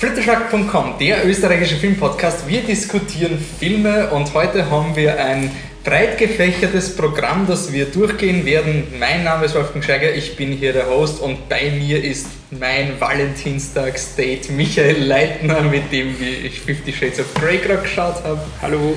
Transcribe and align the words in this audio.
Flitterschlag.com, 0.00 0.94
der 0.98 1.28
österreichische 1.28 1.76
Filmpodcast. 1.76 2.48
Wir 2.48 2.62
diskutieren 2.62 3.38
Filme 3.58 4.08
und 4.08 4.32
heute 4.32 4.70
haben 4.70 4.96
wir 4.96 5.22
ein 5.22 5.50
breit 5.84 6.16
gefächertes 6.16 6.96
Programm, 6.96 7.46
das 7.46 7.70
wir 7.70 7.84
durchgehen 7.84 8.46
werden. 8.46 8.84
Mein 8.98 9.24
Name 9.24 9.44
ist 9.44 9.54
Wolfgang 9.54 9.84
Scheiger, 9.84 10.14
ich 10.14 10.36
bin 10.36 10.52
hier 10.52 10.72
der 10.72 10.86
Host 10.88 11.20
und 11.20 11.50
bei 11.50 11.70
mir 11.72 12.02
ist 12.02 12.28
mein 12.50 12.98
Valentinstag-State 12.98 14.50
Michael 14.52 15.04
Leitner, 15.04 15.60
mit 15.60 15.92
dem 15.92 16.16
ich 16.18 16.58
Fifty 16.58 16.94
Shades 16.94 17.20
of 17.20 17.34
Grey 17.34 17.58
gerade 17.58 17.82
geschaut 17.82 18.24
habe. 18.24 18.40
Hallo. 18.62 18.96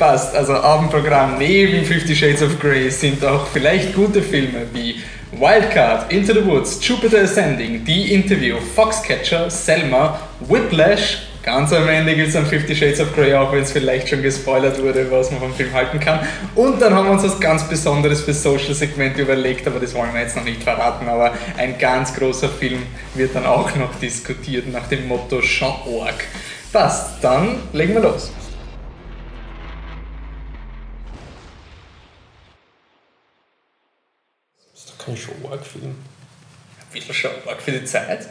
Passt, 0.00 0.34
also 0.34 0.54
Abendprogramm 0.54 1.38
neben 1.38 1.84
Fifty 1.84 2.16
Shades 2.16 2.42
of 2.42 2.58
Grey 2.58 2.90
sind 2.90 3.24
auch 3.24 3.46
vielleicht 3.46 3.94
gute 3.94 4.20
Filme 4.20 4.66
wie 4.72 4.96
Wildcard, 5.32 6.12
Into 6.12 6.34
the 6.34 6.44
Woods, 6.44 6.80
Jupiter 6.80 7.22
Ascending, 7.22 7.84
The 7.86 8.12
Interview, 8.12 8.56
Foxcatcher, 8.74 9.48
Selma, 9.48 10.18
Whiplash, 10.40 11.18
ganz 11.42 11.72
am 11.72 11.88
Ende 11.88 12.16
gibt 12.16 12.28
es 12.28 12.34
dann 12.34 12.46
Fifty 12.46 12.74
Shades 12.74 13.00
of 13.00 13.14
Grey, 13.14 13.32
auch 13.34 13.52
wenn 13.52 13.62
es 13.62 13.70
vielleicht 13.70 14.08
schon 14.08 14.22
gespoilert 14.22 14.82
wurde, 14.82 15.08
was 15.08 15.30
man 15.30 15.38
vom 15.38 15.54
Film 15.54 15.72
halten 15.72 16.00
kann. 16.00 16.18
Und 16.56 16.82
dann 16.82 16.92
haben 16.94 17.06
wir 17.06 17.12
uns 17.12 17.22
was 17.22 17.38
ganz 17.38 17.62
Besonderes 17.68 18.22
für 18.22 18.34
Social 18.34 18.74
Segment 18.74 19.16
überlegt, 19.18 19.68
aber 19.68 19.78
das 19.78 19.94
wollen 19.94 20.12
wir 20.12 20.20
jetzt 20.20 20.34
noch 20.34 20.44
nicht 20.44 20.64
verraten, 20.64 21.08
aber 21.08 21.32
ein 21.56 21.78
ganz 21.78 22.12
großer 22.12 22.48
Film 22.48 22.82
wird 23.14 23.34
dann 23.34 23.46
auch 23.46 23.76
noch 23.76 23.94
diskutiert 24.00 24.66
nach 24.72 24.88
dem 24.88 25.06
Motto 25.06 25.40
Jean 25.40 25.74
Org. 25.86 26.24
Passt, 26.72 27.22
dann 27.22 27.60
legen 27.72 27.94
wir 27.94 28.02
los. 28.02 28.32
Kein 35.04 35.16
Show-Arc-Film. 35.16 35.84
Ein 35.84 36.92
bisschen 36.92 37.14
Show-Arc 37.14 37.62
für 37.62 37.72
die 37.72 37.84
Zeit. 37.84 38.28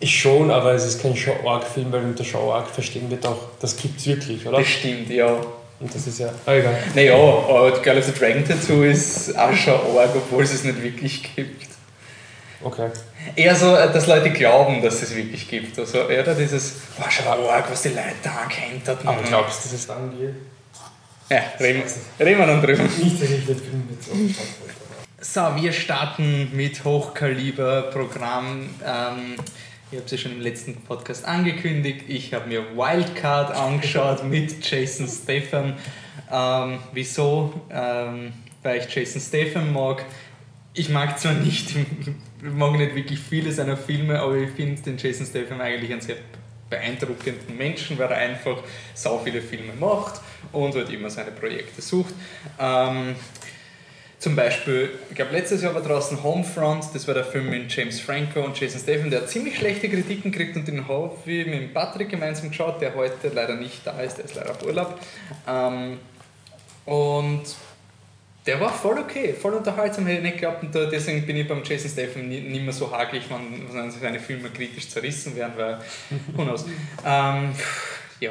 Ist 0.00 0.12
schon, 0.12 0.50
aber 0.50 0.72
es 0.72 0.84
ist 0.84 1.00
kein 1.00 1.16
Show-Arc-Film, 1.16 1.92
weil 1.92 2.04
unter 2.04 2.24
Show-Arc 2.24 2.68
verstehen 2.68 3.08
wir 3.10 3.18
doch, 3.18 3.50
das 3.60 3.76
gibt 3.76 4.00
es 4.00 4.06
wirklich, 4.06 4.46
oder? 4.46 4.58
Das 4.58 4.68
stimmt, 4.68 5.10
ja. 5.10 5.40
Und 5.80 5.94
das 5.94 6.06
ist 6.06 6.18
ja. 6.20 6.32
Ah, 6.46 6.52
egal. 6.54 6.76
Naja, 6.94 7.14
aber 7.14 7.80
Girl 7.82 7.98
of 7.98 8.04
the 8.04 8.12
Dragon 8.12 8.44
Tattoo 8.44 8.82
ist 8.84 9.36
auch 9.36 9.52
schon 9.52 9.74
arg, 9.74 10.10
obwohl 10.14 10.44
es 10.44 10.54
es 10.54 10.64
nicht 10.64 10.82
wirklich 10.82 11.34
gibt. 11.34 11.66
Okay. 12.62 12.90
Eher 13.36 13.54
so, 13.54 13.74
dass 13.74 14.06
Leute 14.06 14.30
glauben, 14.30 14.80
dass 14.80 15.02
es 15.02 15.14
wirklich 15.14 15.48
gibt. 15.48 15.78
Also 15.78 16.08
eher 16.08 16.22
dieses, 16.34 16.74
boah, 16.96 17.10
schon 17.10 17.26
arg, 17.26 17.70
was 17.70 17.82
die 17.82 17.88
Leute 17.88 18.14
da 18.22 18.46
kennt 18.48 18.86
hat. 18.88 19.04
Aber 19.04 19.22
glaubst 19.22 19.64
du, 19.64 19.68
das 19.68 19.80
ist 19.80 19.88
dann 19.90 20.10
die? 20.12 20.28
Ja, 21.34 21.42
reden, 21.58 21.82
reden 22.20 22.38
wir 22.38 22.46
dann 22.46 22.62
drüber. 22.62 22.82
Nicht, 22.82 23.22
dass 23.22 23.30
ich 23.30 23.46
den 23.46 23.58
Film 23.58 23.88
jetzt 23.90 24.06
so 24.06 24.12
So, 25.26 25.40
wir 25.56 25.72
starten 25.72 26.54
mit 26.54 26.84
Hochkaliber-Programm. 26.84 28.68
Ähm, 28.84 29.36
ich 29.90 29.96
habe 29.96 30.04
es 30.04 30.10
ja 30.10 30.18
schon 30.18 30.32
im 30.32 30.42
letzten 30.42 30.76
Podcast 30.82 31.24
angekündigt. 31.24 32.04
Ich 32.08 32.34
habe 32.34 32.46
mir 32.46 32.76
Wildcard 32.76 33.56
angeschaut 33.56 34.22
mit 34.28 34.70
Jason 34.70 35.08
Statham. 35.08 35.76
Ähm, 36.30 36.78
wieso? 36.92 37.58
Ähm, 37.70 38.34
weil 38.62 38.80
ich 38.80 38.94
Jason 38.94 39.18
Statham 39.18 39.72
mag. 39.72 40.04
Ich 40.74 40.90
mag 40.90 41.18
zwar 41.18 41.32
nicht, 41.32 41.74
mag 42.42 42.72
nicht 42.72 42.94
wirklich 42.94 43.18
viele 43.18 43.50
seiner 43.50 43.78
Filme, 43.78 44.20
aber 44.20 44.36
ich 44.36 44.50
finde 44.50 44.82
den 44.82 44.98
Jason 44.98 45.24
Statham 45.24 45.58
eigentlich 45.58 45.90
einen 45.90 46.02
sehr 46.02 46.16
beeindruckenden 46.68 47.56
Menschen, 47.56 47.98
weil 47.98 48.10
er 48.10 48.18
einfach 48.18 48.58
so 48.94 49.20
viele 49.24 49.40
Filme 49.40 49.72
macht 49.80 50.20
und 50.52 50.74
halt 50.74 50.90
immer 50.90 51.08
seine 51.08 51.30
Projekte 51.30 51.80
sucht. 51.80 52.14
Ähm, 52.58 53.16
zum 54.24 54.36
Beispiel, 54.36 54.88
ich 55.10 55.16
glaube, 55.16 55.32
letztes 55.32 55.60
Jahr 55.60 55.74
war 55.74 55.82
draußen 55.82 56.22
Homefront, 56.22 56.86
das 56.94 57.06
war 57.06 57.12
der 57.12 57.26
Film 57.26 57.50
mit 57.50 57.70
James 57.70 58.00
Franco 58.00 58.40
und 58.40 58.58
Jason 58.58 58.80
Statham, 58.80 59.10
der 59.10 59.20
hat 59.20 59.28
ziemlich 59.28 59.58
schlechte 59.58 59.86
Kritiken 59.86 60.32
gekriegt 60.32 60.56
und 60.56 60.66
den 60.66 60.88
habe 60.88 61.12
ich 61.26 61.46
mit 61.46 61.74
Patrick 61.74 62.08
gemeinsam 62.08 62.48
geschaut, 62.48 62.80
der 62.80 62.94
heute 62.94 63.28
leider 63.34 63.54
nicht 63.54 63.86
da 63.86 64.00
ist, 64.00 64.16
der 64.16 64.24
ist 64.24 64.34
leider 64.34 64.52
auf 64.52 64.64
Urlaub. 64.64 64.98
Ähm, 65.46 65.98
und 66.86 67.42
der 68.46 68.58
war 68.62 68.72
voll 68.72 68.98
okay, 68.98 69.34
voll 69.34 69.52
unterhaltsam, 69.52 70.06
hätte 70.06 70.16
ich 70.16 70.22
nicht 70.22 70.34
geglaubt 70.36 70.62
und 70.62 70.74
deswegen 70.90 71.26
bin 71.26 71.36
ich 71.36 71.46
beim 71.46 71.62
Jason 71.62 71.90
Statham 71.90 72.26
nicht, 72.26 72.46
nicht 72.46 72.64
mehr 72.64 72.72
so 72.72 72.90
hakelig, 72.90 73.24
wenn 73.28 73.90
seine 73.90 74.20
Filme 74.20 74.48
kritisch 74.48 74.88
zerrissen 74.88 75.36
werden, 75.36 75.52
weil, 75.56 75.78
who 76.34 76.44
knows. 76.44 76.64
ähm, 77.04 77.52
ja, 78.20 78.30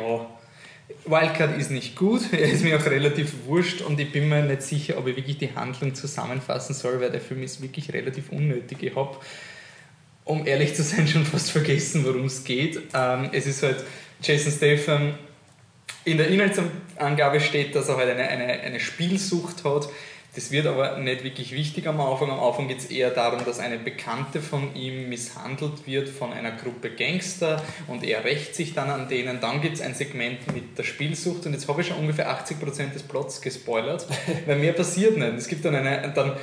Wildcard 1.06 1.58
ist 1.58 1.72
nicht 1.72 1.96
gut, 1.96 2.22
er 2.32 2.52
ist 2.52 2.64
mir 2.64 2.78
auch 2.78 2.86
relativ 2.86 3.46
wurscht 3.46 3.82
und 3.82 4.00
ich 4.00 4.12
bin 4.12 4.30
mir 4.30 4.44
nicht 4.44 4.62
sicher, 4.62 4.98
ob 4.98 5.08
ich 5.08 5.16
wirklich 5.16 5.38
die 5.38 5.56
Handlung 5.56 5.96
zusammenfassen 5.96 6.74
soll, 6.74 7.00
weil 7.02 7.12
der 7.12 7.22
Film 7.22 7.44
ist 7.44 7.62
wirklich 7.62 7.92
relativ 7.94 8.32
unnötig. 8.32 8.82
Ich 8.82 8.96
habe, 8.96 9.18
um 10.26 10.46
ehrlich 10.46 10.76
zu 10.76 10.84
sein, 10.84 11.08
schon 11.10 11.26
fast 11.26 11.52
vergessen, 11.52 12.06
worum 12.06 12.26
es 12.26 12.44
geht. 12.44 12.80
Ähm, 12.94 13.30
es 13.32 13.48
ist 13.48 13.64
halt 13.64 13.84
Jason 14.22 14.52
Statham, 14.52 15.14
in 16.06 16.18
der 16.18 16.28
Inhaltsangabe 16.28 17.40
steht, 17.40 17.76
dass 17.76 17.88
er 17.88 17.98
halt 17.98 18.10
eine, 18.10 18.28
eine, 18.28 18.46
eine 18.46 18.80
Spielsucht 18.80 19.64
hat 19.64 19.88
das 20.36 20.50
wird 20.50 20.66
aber 20.66 20.98
nicht 20.98 21.24
wirklich 21.24 21.52
wichtig 21.52 21.88
am 21.88 22.02
Anfang. 22.02 22.32
Am 22.32 22.40
Anfang 22.40 22.68
geht 22.68 22.80
es 22.80 22.86
eher 22.86 23.12
darum, 23.12 23.46
dass 23.46 23.60
eine 23.60 23.78
Bekannte 23.78 24.42
von 24.42 24.76
ihm 24.76 25.08
misshandelt 25.08 25.86
wird 25.86 26.10
von 26.10 26.34
einer 26.34 26.52
Gruppe 26.52 26.90
Gangster 26.90 27.62
und 27.88 28.04
er 28.04 28.24
rächt 28.24 28.56
sich 28.56 28.74
dann 28.74 28.90
an 28.90 29.08
denen. 29.08 29.40
Dann 29.42 29.62
gibt 29.62 29.76
es 29.76 29.82
ein 29.82 29.94
Segment 29.94 30.52
mit 30.52 30.76
der 30.78 30.84
Spielsucht 30.84 31.46
und 31.46 31.54
jetzt 31.54 31.68
habe 31.68 31.82
ich 31.82 31.88
schon 31.88 31.98
ungefähr 31.98 32.32
80% 32.32 32.94
des 32.94 33.04
Plots 33.04 33.42
gespoilert, 33.42 34.08
weil 34.48 34.58
mehr 34.58 34.74
passiert 34.74 35.18
nicht. 35.18 35.34
Es 35.34 35.48
gibt 35.48 35.66
dann 35.66 35.76
eine, 35.76 36.12
dann 36.16 36.34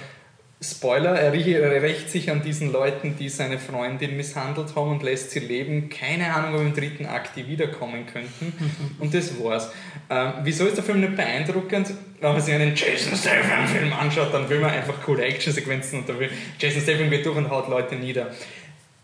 Spoiler, 0.62 1.18
er 1.18 1.32
rächt 1.32 2.10
sich 2.10 2.30
an 2.30 2.42
diesen 2.42 2.70
Leuten, 2.70 3.16
die 3.18 3.30
seine 3.30 3.58
Freundin 3.58 4.18
misshandelt 4.18 4.76
haben 4.76 4.90
und 4.90 5.02
lässt 5.02 5.30
sie 5.30 5.38
leben. 5.38 5.88
Keine 5.88 6.34
Ahnung, 6.34 6.54
ob 6.54 6.60
im 6.60 6.74
dritten 6.74 7.06
Akt 7.06 7.34
die 7.36 7.48
wiederkommen 7.48 8.04
könnten. 8.04 8.52
Und 8.98 9.14
das 9.14 9.42
war's. 9.42 9.72
Ähm, 10.10 10.34
wieso 10.42 10.66
ist 10.66 10.76
der 10.76 10.84
Film 10.84 11.00
nicht 11.00 11.16
beeindruckend? 11.16 11.94
Wenn 12.20 12.32
man 12.32 12.42
sich 12.42 12.52
einen 12.52 12.74
Jason 12.74 13.16
Statham-Film 13.16 13.90
anschaut, 13.94 14.34
dann 14.34 14.50
will 14.50 14.60
man 14.60 14.70
einfach 14.70 15.00
coole 15.02 15.22
Actionsequenzen 15.22 16.00
und 16.00 16.08
da 16.08 16.18
will 16.18 16.28
Jason 16.58 16.82
Statham 16.82 17.08
geht 17.08 17.24
durch 17.24 17.38
und 17.38 17.48
haut 17.48 17.70
Leute 17.70 17.96
nieder. 17.96 18.30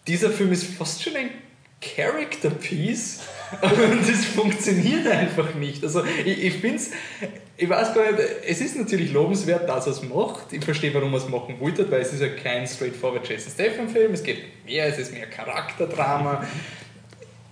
Dieser 0.07 0.31
Film 0.31 0.53
ist 0.53 0.67
fast 0.75 1.03
schon 1.03 1.17
ein 1.17 1.31
Character 1.81 2.51
Piece 2.51 3.21
und 3.63 4.09
das 4.09 4.25
funktioniert 4.25 5.07
einfach 5.07 5.55
nicht. 5.55 5.83
Also 5.85 6.03
ich, 6.25 6.45
ich 6.45 6.55
finde 6.55 6.77
es, 6.77 6.91
ich 7.57 7.69
weiß 7.69 7.95
gar 7.95 8.11
nicht, 8.11 8.19
es 8.47 8.61
ist 8.61 8.77
natürlich 8.77 9.13
lobenswert, 9.13 9.69
dass 9.69 9.87
er 9.87 9.93
es 9.93 10.03
macht. 10.03 10.53
Ich 10.53 10.65
verstehe, 10.65 10.93
warum 10.95 11.13
er 11.13 11.19
es 11.19 11.29
machen 11.29 11.57
wollte, 11.61 11.89
weil 11.91 12.01
es 12.01 12.13
ist 12.13 12.21
ja 12.21 12.29
kein 12.29 12.67
straightforward 12.67 13.29
Jason 13.29 13.53
Statham 13.53 13.89
Film. 13.89 14.13
Es 14.13 14.23
geht 14.23 14.39
mehr, 14.65 14.87
es 14.87 14.99
ist 14.99 15.13
mehr 15.13 15.27
Charakterdrama. 15.27 16.45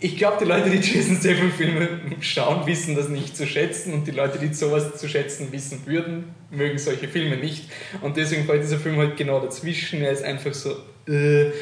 Ich 0.00 0.18
glaube, 0.18 0.36
die 0.40 0.44
Leute, 0.46 0.68
die 0.68 0.78
Jason 0.78 1.16
Statham 1.16 1.52
Filme 1.52 1.88
schauen, 2.20 2.66
wissen 2.66 2.96
das 2.96 3.08
nicht 3.08 3.36
zu 3.36 3.46
schätzen 3.46 3.94
und 3.94 4.06
die 4.06 4.10
Leute, 4.10 4.38
die 4.38 4.52
sowas 4.52 4.98
zu 4.98 5.08
schätzen 5.08 5.52
wissen 5.52 5.86
würden, 5.86 6.34
mögen 6.50 6.76
solche 6.78 7.08
Filme 7.08 7.36
nicht. 7.36 7.70
Und 8.02 8.16
deswegen 8.16 8.44
fällt 8.44 8.64
dieser 8.64 8.78
Film 8.78 8.96
halt 8.96 9.16
genau 9.16 9.40
dazwischen. 9.40 10.02
Er 10.02 10.10
ist 10.10 10.24
einfach 10.24 10.52
so, 10.52 10.76
äh, 11.06 11.52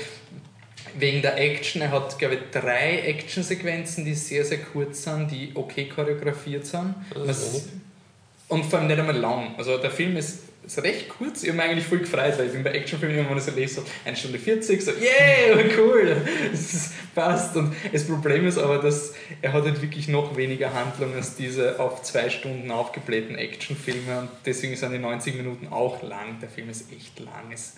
wegen 0.98 1.22
der 1.22 1.38
Action. 1.38 1.82
Er 1.82 1.90
hat, 1.90 2.18
glaube 2.18 2.34
ich, 2.34 2.40
drei 2.50 3.00
Actionsequenzen, 3.00 4.04
die 4.04 4.14
sehr, 4.14 4.44
sehr 4.44 4.58
kurz 4.58 5.04
sind, 5.04 5.30
die 5.30 5.52
okay 5.54 5.88
choreografiert 5.88 6.66
sind. 6.66 6.94
Was, 7.14 7.68
und 8.48 8.66
vor 8.66 8.78
allem 8.78 8.88
nicht 8.88 9.00
einmal 9.00 9.16
lang. 9.16 9.54
Also 9.56 9.78
der 9.78 9.90
Film 9.90 10.16
ist, 10.16 10.40
ist 10.66 10.82
recht 10.82 11.08
kurz. 11.08 11.42
Ich 11.42 11.48
habe 11.48 11.56
mich 11.56 11.66
eigentlich 11.66 11.86
voll 11.86 12.00
gefreut, 12.00 12.34
weil 12.36 12.46
ich 12.46 12.52
bin 12.52 12.62
bei 12.62 12.72
Actionfilmen 12.72 13.18
immer 13.18 13.40
so 13.40 13.50
lese, 13.52 13.76
so 13.76 13.84
1 14.04 14.18
Stunde 14.18 14.38
40, 14.38 14.82
so 14.82 14.90
yeah, 14.92 15.58
cool, 15.78 16.16
das 16.52 16.90
passt. 17.14 17.56
Und 17.56 17.74
das 17.92 18.06
Problem 18.06 18.46
ist 18.46 18.58
aber, 18.58 18.78
dass 18.78 19.14
er 19.40 19.54
hat 19.54 19.64
halt 19.64 19.80
wirklich 19.80 20.06
noch 20.08 20.36
weniger 20.36 20.74
Handlung 20.74 21.14
als 21.14 21.34
diese 21.34 21.80
auf 21.80 22.02
zwei 22.02 22.28
Stunden 22.28 22.70
aufgeblähten 22.70 23.36
Actionfilme 23.36 24.20
und 24.20 24.28
deswegen 24.44 24.76
sind 24.76 24.92
die 24.92 24.98
90 24.98 25.36
Minuten 25.36 25.68
auch 25.68 26.02
lang. 26.02 26.38
Der 26.42 26.50
Film 26.50 26.68
ist 26.68 26.92
echt 26.92 27.18
lang. 27.20 27.50
Es, 27.54 27.76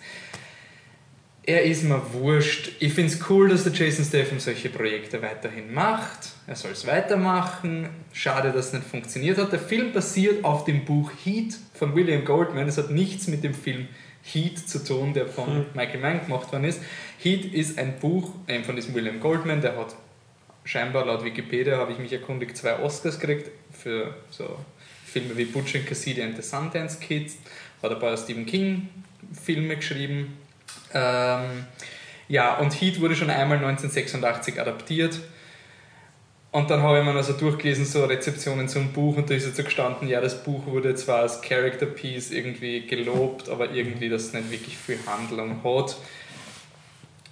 er 1.46 1.62
ist 1.64 1.84
mir 1.84 2.00
wurscht. 2.12 2.72
Ich 2.80 2.94
finde 2.94 3.12
es 3.12 3.28
cool, 3.28 3.48
dass 3.48 3.64
der 3.64 3.72
Jason 3.72 4.04
Statham 4.04 4.40
solche 4.40 4.70
Projekte 4.70 5.20
weiterhin 5.20 5.72
macht. 5.72 6.30
Er 6.46 6.56
soll 6.56 6.72
es 6.72 6.86
weitermachen. 6.86 7.88
Schade, 8.12 8.50
dass 8.52 8.68
es 8.68 8.72
nicht 8.72 8.86
funktioniert 8.86 9.38
hat. 9.38 9.52
Der 9.52 9.58
Film 9.58 9.92
basiert 9.92 10.44
auf 10.44 10.64
dem 10.64 10.84
Buch 10.84 11.10
Heat 11.24 11.56
von 11.74 11.94
William 11.94 12.24
Goldman. 12.24 12.68
Es 12.68 12.78
hat 12.78 12.90
nichts 12.90 13.26
mit 13.28 13.44
dem 13.44 13.54
Film 13.54 13.88
Heat 14.22 14.58
zu 14.58 14.82
tun, 14.82 15.12
der 15.12 15.26
von 15.26 15.46
hm. 15.46 15.66
Michael 15.74 16.00
Mann 16.00 16.20
gemacht 16.24 16.50
worden 16.50 16.64
ist. 16.64 16.80
Heat 17.18 17.52
ist 17.52 17.78
ein 17.78 17.98
Buch 17.98 18.30
von 18.64 18.76
diesem 18.76 18.94
William 18.94 19.20
Goldman, 19.20 19.60
der 19.60 19.76
hat 19.76 19.94
scheinbar 20.64 21.04
laut 21.04 21.24
Wikipedia, 21.24 21.76
habe 21.76 21.92
ich 21.92 21.98
mich 21.98 22.12
erkundigt, 22.12 22.56
zwei 22.56 22.78
Oscars 22.78 23.20
gekriegt 23.20 23.50
für 23.70 24.14
so 24.30 24.58
Filme 25.04 25.36
wie 25.36 25.44
Butch 25.44 25.76
and 25.76 25.86
Cassidy 25.86 26.22
and 26.22 26.36
the 26.36 26.42
Sundance 26.42 26.98
Kids. 26.98 27.36
Hat 27.82 27.92
ein 27.92 27.98
paar 27.98 28.16
Stephen 28.16 28.46
King 28.46 28.88
Filme 29.32 29.76
geschrieben 29.76 30.38
ähm, 30.92 31.66
ja, 32.28 32.56
und 32.58 32.72
Heat 32.80 33.00
wurde 33.00 33.16
schon 33.16 33.30
einmal 33.30 33.58
1986 33.58 34.60
adaptiert. 34.60 35.20
Und 36.54 36.70
dann 36.70 36.82
habe 36.82 37.00
ich 37.00 37.04
mir 37.04 37.10
also 37.10 37.32
durchgelesen, 37.32 37.84
so 37.84 38.04
Rezeptionen 38.04 38.68
zum 38.68 38.92
Buch, 38.92 39.16
und 39.16 39.28
da 39.28 39.34
ist 39.34 39.44
jetzt 39.44 39.56
so 39.56 39.64
gestanden, 39.64 40.06
ja, 40.06 40.20
das 40.20 40.40
Buch 40.44 40.64
wurde 40.66 40.94
zwar 40.94 41.22
als 41.22 41.42
Character 41.42 41.86
Piece 41.86 42.30
irgendwie 42.30 42.86
gelobt, 42.86 43.48
aber 43.48 43.72
irgendwie 43.72 44.08
das 44.08 44.32
nicht 44.32 44.50
wirklich 44.52 44.78
viel 44.78 44.98
Handlung 45.04 45.64
hat. 45.64 45.96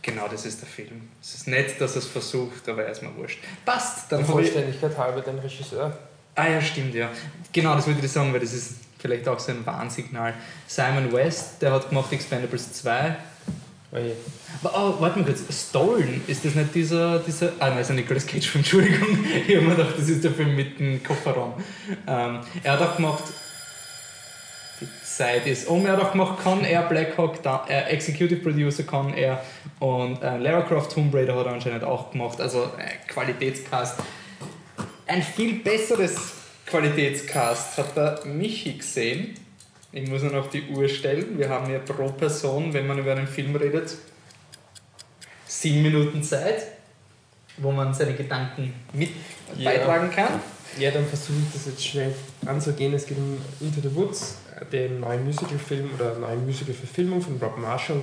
genau 0.02 0.26
das 0.26 0.44
ist 0.44 0.60
der 0.60 0.68
Film. 0.68 1.08
Es 1.22 1.34
ist 1.34 1.46
nett, 1.46 1.80
dass 1.80 1.92
er 1.94 1.98
es 1.98 2.06
versucht, 2.08 2.68
aber 2.68 2.82
er 2.82 2.90
ist 2.90 3.00
mir 3.00 3.14
wurscht. 3.14 3.38
Passt, 3.64 4.10
dann 4.10 4.22
habe. 4.22 4.32
Vollständigkeit 4.32 4.98
halber 4.98 5.20
den 5.20 5.38
Regisseur. 5.38 5.96
Ah 6.34 6.48
ja, 6.48 6.60
stimmt, 6.60 6.94
ja. 6.94 7.08
Genau, 7.52 7.76
das 7.76 7.86
würde 7.86 8.04
ich 8.04 8.10
sagen, 8.10 8.32
weil 8.32 8.40
das 8.40 8.52
ist 8.52 8.74
vielleicht 8.98 9.28
auch 9.28 9.38
so 9.38 9.52
ein 9.52 9.64
Warnsignal. 9.64 10.34
Simon 10.66 11.12
West, 11.12 11.62
der 11.62 11.70
hat 11.70 11.88
gemacht 11.88 12.12
Expendables 12.12 12.72
2. 12.72 13.16
Oh 13.94 13.98
je. 13.98 14.14
Oh, 14.64 14.94
warte 15.00 15.18
mal 15.18 15.26
kurz, 15.26 15.42
Stolen, 15.68 16.22
ist 16.26 16.42
das 16.46 16.54
nicht 16.54 16.74
dieser, 16.74 17.18
dieser 17.18 17.52
ah 17.58 17.68
nein, 17.68 17.80
ist 17.80 17.90
ein 17.90 17.96
Nicolas 17.96 18.26
Cage 18.26 18.54
Entschuldigung. 18.54 19.18
Ich 19.46 19.54
habe 19.54 19.66
mir 19.66 19.76
gedacht, 19.76 19.98
das 19.98 20.08
ist 20.08 20.24
der 20.24 20.30
Film 20.30 20.56
mit 20.56 20.80
dem 20.80 21.02
Kofferraum. 21.02 21.52
Ähm, 22.06 22.40
er 22.62 22.72
hat 22.72 22.80
auch 22.80 22.96
gemacht, 22.96 23.24
die 24.80 24.88
Zeit 25.04 25.46
ist 25.46 25.68
um, 25.68 25.84
er 25.84 25.92
hat 25.92 26.00
auch 26.00 26.12
gemacht 26.12 26.42
Con 26.42 26.64
Air, 26.64 26.84
Black 26.84 27.18
Hawk, 27.18 27.42
da, 27.42 27.66
äh, 27.68 27.90
Executive 27.90 28.40
Producer 28.40 28.84
Con 28.84 29.12
Air 29.12 29.44
und 29.78 30.22
äh, 30.22 30.38
Lara 30.38 30.62
Croft 30.62 30.92
Tomb 30.92 31.14
Raider 31.14 31.36
hat 31.36 31.44
er 31.44 31.52
anscheinend 31.52 31.84
auch 31.84 32.12
gemacht, 32.12 32.40
also 32.40 32.70
äh, 32.78 33.06
Qualitätscast. 33.08 33.98
Ein 35.06 35.22
viel 35.22 35.56
besseres 35.56 36.32
Qualitätscast 36.64 37.76
hat 37.76 37.94
der 37.94 38.20
Michi 38.24 38.72
gesehen. 38.72 39.34
Ich 39.92 40.08
muss 40.08 40.22
nur 40.22 40.32
noch 40.32 40.48
die 40.48 40.68
Uhr 40.68 40.88
stellen. 40.88 41.38
Wir 41.38 41.50
haben 41.50 41.70
ja 41.70 41.78
pro 41.78 42.08
Person, 42.12 42.72
wenn 42.72 42.86
man 42.86 42.98
über 42.98 43.12
einen 43.12 43.26
Film 43.26 43.54
redet, 43.54 43.94
sieben 45.46 45.82
Minuten 45.82 46.22
Zeit, 46.22 46.62
wo 47.58 47.70
man 47.70 47.92
seine 47.92 48.14
Gedanken 48.14 48.72
mit 48.94 49.10
Ja. 49.56 49.70
beitragen 49.70 50.10
kann. 50.10 50.40
Ja, 50.78 50.90
dann 50.90 51.04
versuche 51.06 51.36
ich 51.46 51.52
das 51.52 51.66
jetzt 51.66 51.84
schnell 51.84 52.14
anzugehen. 52.46 52.94
Es 52.94 53.04
geht 53.04 53.18
um 53.18 53.36
Into 53.60 53.82
the 53.86 53.94
Woods, 53.94 54.38
den 54.72 55.00
neuen 55.00 55.26
Musicalfilm 55.26 55.90
oder 55.94 56.14
neuen 56.18 56.46
Musical-Verfilmung 56.46 57.20
von 57.20 57.36
Rob 57.36 57.58
Marshall, 57.58 58.02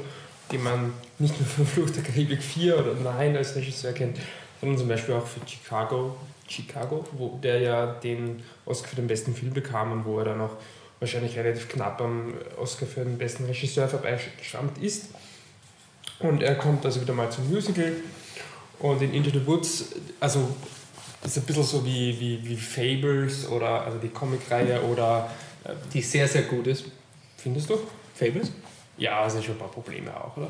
den 0.51 0.61
man 0.61 0.93
nicht 1.17 1.39
nur 1.39 1.49
von 1.49 1.65
Flucht 1.65 1.95
der 1.95 2.03
Karibik 2.03 2.43
4 2.43 2.77
oder 2.77 2.93
9 2.93 3.35
als 3.35 3.55
Regisseur 3.55 3.93
kennt, 3.93 4.19
sondern 4.61 4.77
zum 4.77 4.87
Beispiel 4.87 5.15
auch 5.15 5.25
für 5.25 5.39
Chicago, 5.47 6.15
Chicago, 6.47 7.03
wo 7.13 7.39
der 7.41 7.59
ja 7.61 7.85
den 7.87 8.43
Oscar 8.65 8.89
für 8.89 8.95
den 8.97 9.07
besten 9.07 9.33
Film 9.33 9.53
bekam 9.53 9.91
und 9.91 10.05
wo 10.05 10.19
er 10.19 10.25
dann 10.25 10.41
auch 10.41 10.51
wahrscheinlich 10.99 11.37
relativ 11.37 11.69
knapp 11.69 12.01
am 12.01 12.33
Oscar 12.57 12.85
für 12.85 13.03
den 13.03 13.17
besten 13.17 13.45
Regisseur 13.45 13.87
vorbeigeschrammt 13.87 14.77
ist. 14.79 15.07
Und 16.19 16.43
er 16.43 16.55
kommt 16.55 16.85
also 16.85 17.01
wieder 17.01 17.13
mal 17.13 17.31
zum 17.31 17.49
Musical 17.49 17.93
und 18.79 19.01
in 19.01 19.13
Into 19.13 19.29
the 19.29 19.45
Woods, 19.45 19.85
also 20.19 20.53
ist 21.23 21.37
ein 21.37 21.43
bisschen 21.43 21.63
so 21.63 21.85
wie, 21.85 22.17
wie, 22.19 22.49
wie 22.49 22.55
Fables 22.55 23.47
oder 23.49 23.83
also 23.85 23.97
die 23.97 24.09
Comicreihe 24.09 24.81
oder 24.81 25.29
äh, 25.65 25.73
Die 25.93 26.01
sehr, 26.01 26.27
sehr 26.27 26.43
gut 26.43 26.67
ist. 26.67 26.85
findest 27.37 27.69
du? 27.69 27.77
Fables? 28.15 28.51
Ja, 28.97 29.25
es 29.25 29.33
sind 29.33 29.45
schon 29.45 29.55
ein 29.55 29.59
paar 29.59 29.71
Probleme 29.71 30.15
auch, 30.15 30.35
oder? 30.37 30.49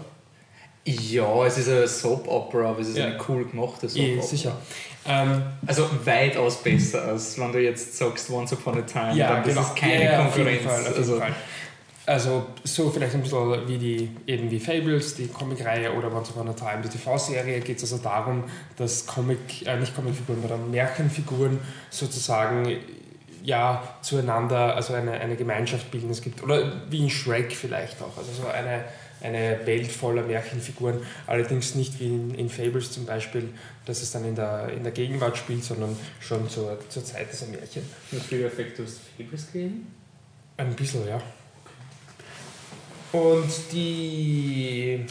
Ja, 0.86 1.46
es 1.46 1.58
ist 1.58 1.70
eine 1.70 1.88
Soap-Opera, 1.88 2.70
aber 2.70 2.80
es 2.80 2.90
ist 2.90 2.98
Ja. 2.98 3.06
eine 3.08 3.18
cool 3.28 3.46
gemachte 3.46 3.88
Soap-Opera. 3.88 4.22
sicher. 4.24 4.58
Ähm, 5.06 5.44
Also 5.68 5.90
weitaus 6.04 6.58
besser, 6.64 7.04
als 7.04 7.38
wenn 7.40 7.52
du 7.52 7.60
jetzt 7.60 7.98
sagst 7.98 8.30
Once 8.30 8.54
Upon 8.54 8.80
a 8.80 8.82
Time. 8.82 9.14
ja, 9.16 9.28
dann 9.34 9.44
das 9.44 9.54
genau. 9.54 9.62
ist 9.62 9.76
keine 9.76 10.04
ja, 10.04 10.22
Konkurrenz. 10.24 10.64
Fall, 10.64 10.88
also. 10.96 11.22
Also 12.06 12.48
so 12.64 12.90
vielleicht 12.90 13.14
ein 13.14 13.22
bisschen 13.22 13.68
wie 13.68 13.78
die 13.78 14.10
eben 14.26 14.50
wie 14.50 14.60
Fables, 14.60 15.14
die 15.16 15.28
Comicreihe 15.28 15.94
oder 15.94 16.12
Once 16.12 16.32
Upon 16.32 16.50
a 16.50 16.54
Time, 16.54 16.82
die 16.84 16.90
TV-Serie 16.90 17.60
geht 17.60 17.78
es 17.78 17.84
also 17.84 18.02
darum, 18.04 18.46
dass 18.78 19.06
Comic, 19.06 19.38
äh, 19.68 19.78
nicht 19.78 19.96
Comicfiguren, 19.96 20.42
sondern 20.42 20.72
Märchenfiguren 20.72 21.60
sozusagen 21.92 22.78
ja 23.44 23.84
zueinander, 24.02 24.76
also 24.76 24.96
eine, 24.96 25.12
eine 25.12 25.36
Gemeinschaft 25.36 25.92
bilden. 25.92 26.10
Es 26.10 26.22
gibt, 26.24 26.42
oder 26.42 26.82
wie 26.90 26.98
in 27.04 27.10
Shrek 27.12 27.52
vielleicht 27.52 28.02
auch, 28.02 28.18
also 28.18 28.32
so 28.42 28.48
eine, 28.48 28.86
eine 29.22 29.60
Welt 29.66 29.92
voller 29.92 30.24
Märchenfiguren, 30.24 31.00
allerdings 31.28 31.76
nicht 31.76 32.00
wie 32.00 32.08
in, 32.08 32.36
in 32.36 32.50
Fables 32.50 32.92
zum 32.92 33.06
Beispiel, 33.06 33.50
dass 33.86 34.02
es 34.02 34.12
dann 34.12 34.26
in 34.26 34.36
der, 34.36 34.70
in 34.70 34.84
der 34.84 34.92
Gegenwart 34.92 35.38
spielt, 35.38 35.64
sondern 35.64 35.96
schon 36.20 36.50
zur, 36.50 36.80
zur 36.90 37.04
Zeit 37.04 37.28
dieser 37.32 37.48
Märchen. 37.48 37.84
Effekt, 38.12 38.80
du 38.80 38.84
hast 38.84 39.00
Fables 39.18 39.46
gesehen? 39.48 39.88
Ein 40.58 40.74
bisschen, 40.76 41.08
ja. 41.08 41.22
Und 43.12 43.50
die, 43.72 45.06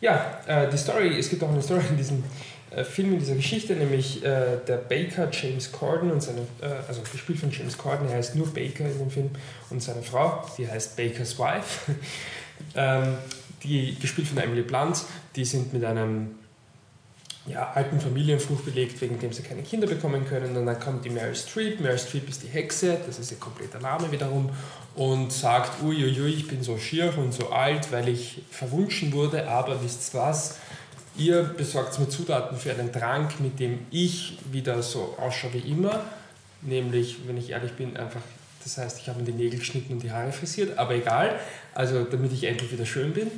ja, 0.00 0.40
äh, 0.46 0.70
die 0.70 0.76
Story, 0.76 1.18
es 1.18 1.30
gibt 1.30 1.42
auch 1.42 1.50
eine 1.50 1.62
Story 1.62 1.84
in 1.88 1.96
diesem 1.96 2.22
äh, 2.70 2.84
Film, 2.84 3.14
in 3.14 3.20
dieser 3.20 3.36
Geschichte, 3.36 3.74
nämlich 3.74 4.22
äh, 4.22 4.58
der 4.66 4.76
Baker 4.76 5.28
James 5.30 5.72
Corden 5.72 6.10
und 6.10 6.22
seine, 6.22 6.40
äh, 6.60 6.66
also 6.86 7.00
gespielt 7.00 7.38
von 7.38 7.50
James 7.50 7.78
Corden, 7.78 8.08
er 8.08 8.16
heißt 8.16 8.34
nur 8.36 8.52
Baker 8.52 8.84
in 8.84 8.98
dem 8.98 9.10
Film, 9.10 9.30
und 9.70 9.82
seine 9.82 10.02
Frau, 10.02 10.44
die 10.58 10.68
heißt 10.68 10.96
Baker's 10.96 11.38
Wife, 11.38 11.92
ähm, 12.76 13.14
die 13.62 13.96
gespielt 13.98 14.28
von 14.28 14.38
Emily 14.38 14.62
Blunt, 14.62 15.02
die 15.34 15.44
sind 15.44 15.72
mit 15.72 15.84
einem 15.84 16.36
ja, 17.46 17.72
alten 17.74 18.00
Familienfluch 18.00 18.60
belegt, 18.62 19.00
wegen 19.00 19.18
dem 19.20 19.32
sie 19.32 19.42
keine 19.42 19.62
Kinder 19.62 19.86
bekommen 19.86 20.26
können. 20.26 20.56
Und 20.56 20.66
dann 20.66 20.80
kommt 20.80 21.04
die 21.04 21.10
Mary 21.10 21.34
Streep. 21.34 21.80
Mary 21.80 21.98
Streep 21.98 22.28
ist 22.28 22.42
die 22.42 22.48
Hexe, 22.48 22.98
das 23.06 23.18
ist 23.18 23.30
ihr 23.30 23.38
kompletter 23.38 23.78
Name 23.78 24.10
wiederum, 24.10 24.50
und 24.96 25.32
sagt, 25.32 25.82
uiuiui, 25.82 26.34
ich 26.34 26.48
bin 26.48 26.62
so 26.62 26.76
schier 26.78 27.16
und 27.16 27.32
so 27.32 27.50
alt, 27.50 27.92
weil 27.92 28.08
ich 28.08 28.42
verwunschen 28.50 29.12
wurde, 29.12 29.48
aber 29.48 29.82
wisst 29.82 30.14
ihr 30.14 30.20
was, 30.20 30.58
ihr 31.16 31.42
besorgt 31.42 31.98
mir 31.98 32.08
Zutaten 32.08 32.58
für 32.58 32.72
einen 32.72 32.92
Trank, 32.92 33.38
mit 33.40 33.60
dem 33.60 33.86
ich 33.90 34.38
wieder 34.50 34.82
so 34.82 35.16
ausschaue 35.18 35.54
wie 35.54 35.70
immer, 35.70 36.02
nämlich, 36.62 37.18
wenn 37.26 37.36
ich 37.36 37.50
ehrlich 37.50 37.72
bin, 37.72 37.96
einfach, 37.96 38.22
das 38.66 38.78
heißt, 38.78 38.98
ich 39.00 39.08
habe 39.08 39.20
mir 39.20 39.26
die 39.26 39.32
Nägel 39.32 39.60
geschnitten 39.60 39.92
und 39.92 40.02
die 40.02 40.10
Haare 40.10 40.32
frisiert, 40.32 40.76
aber 40.76 40.94
egal, 40.94 41.38
also 41.72 42.02
damit 42.02 42.32
ich 42.32 42.44
endlich 42.44 42.72
wieder 42.72 42.84
schön 42.84 43.12
bin. 43.12 43.30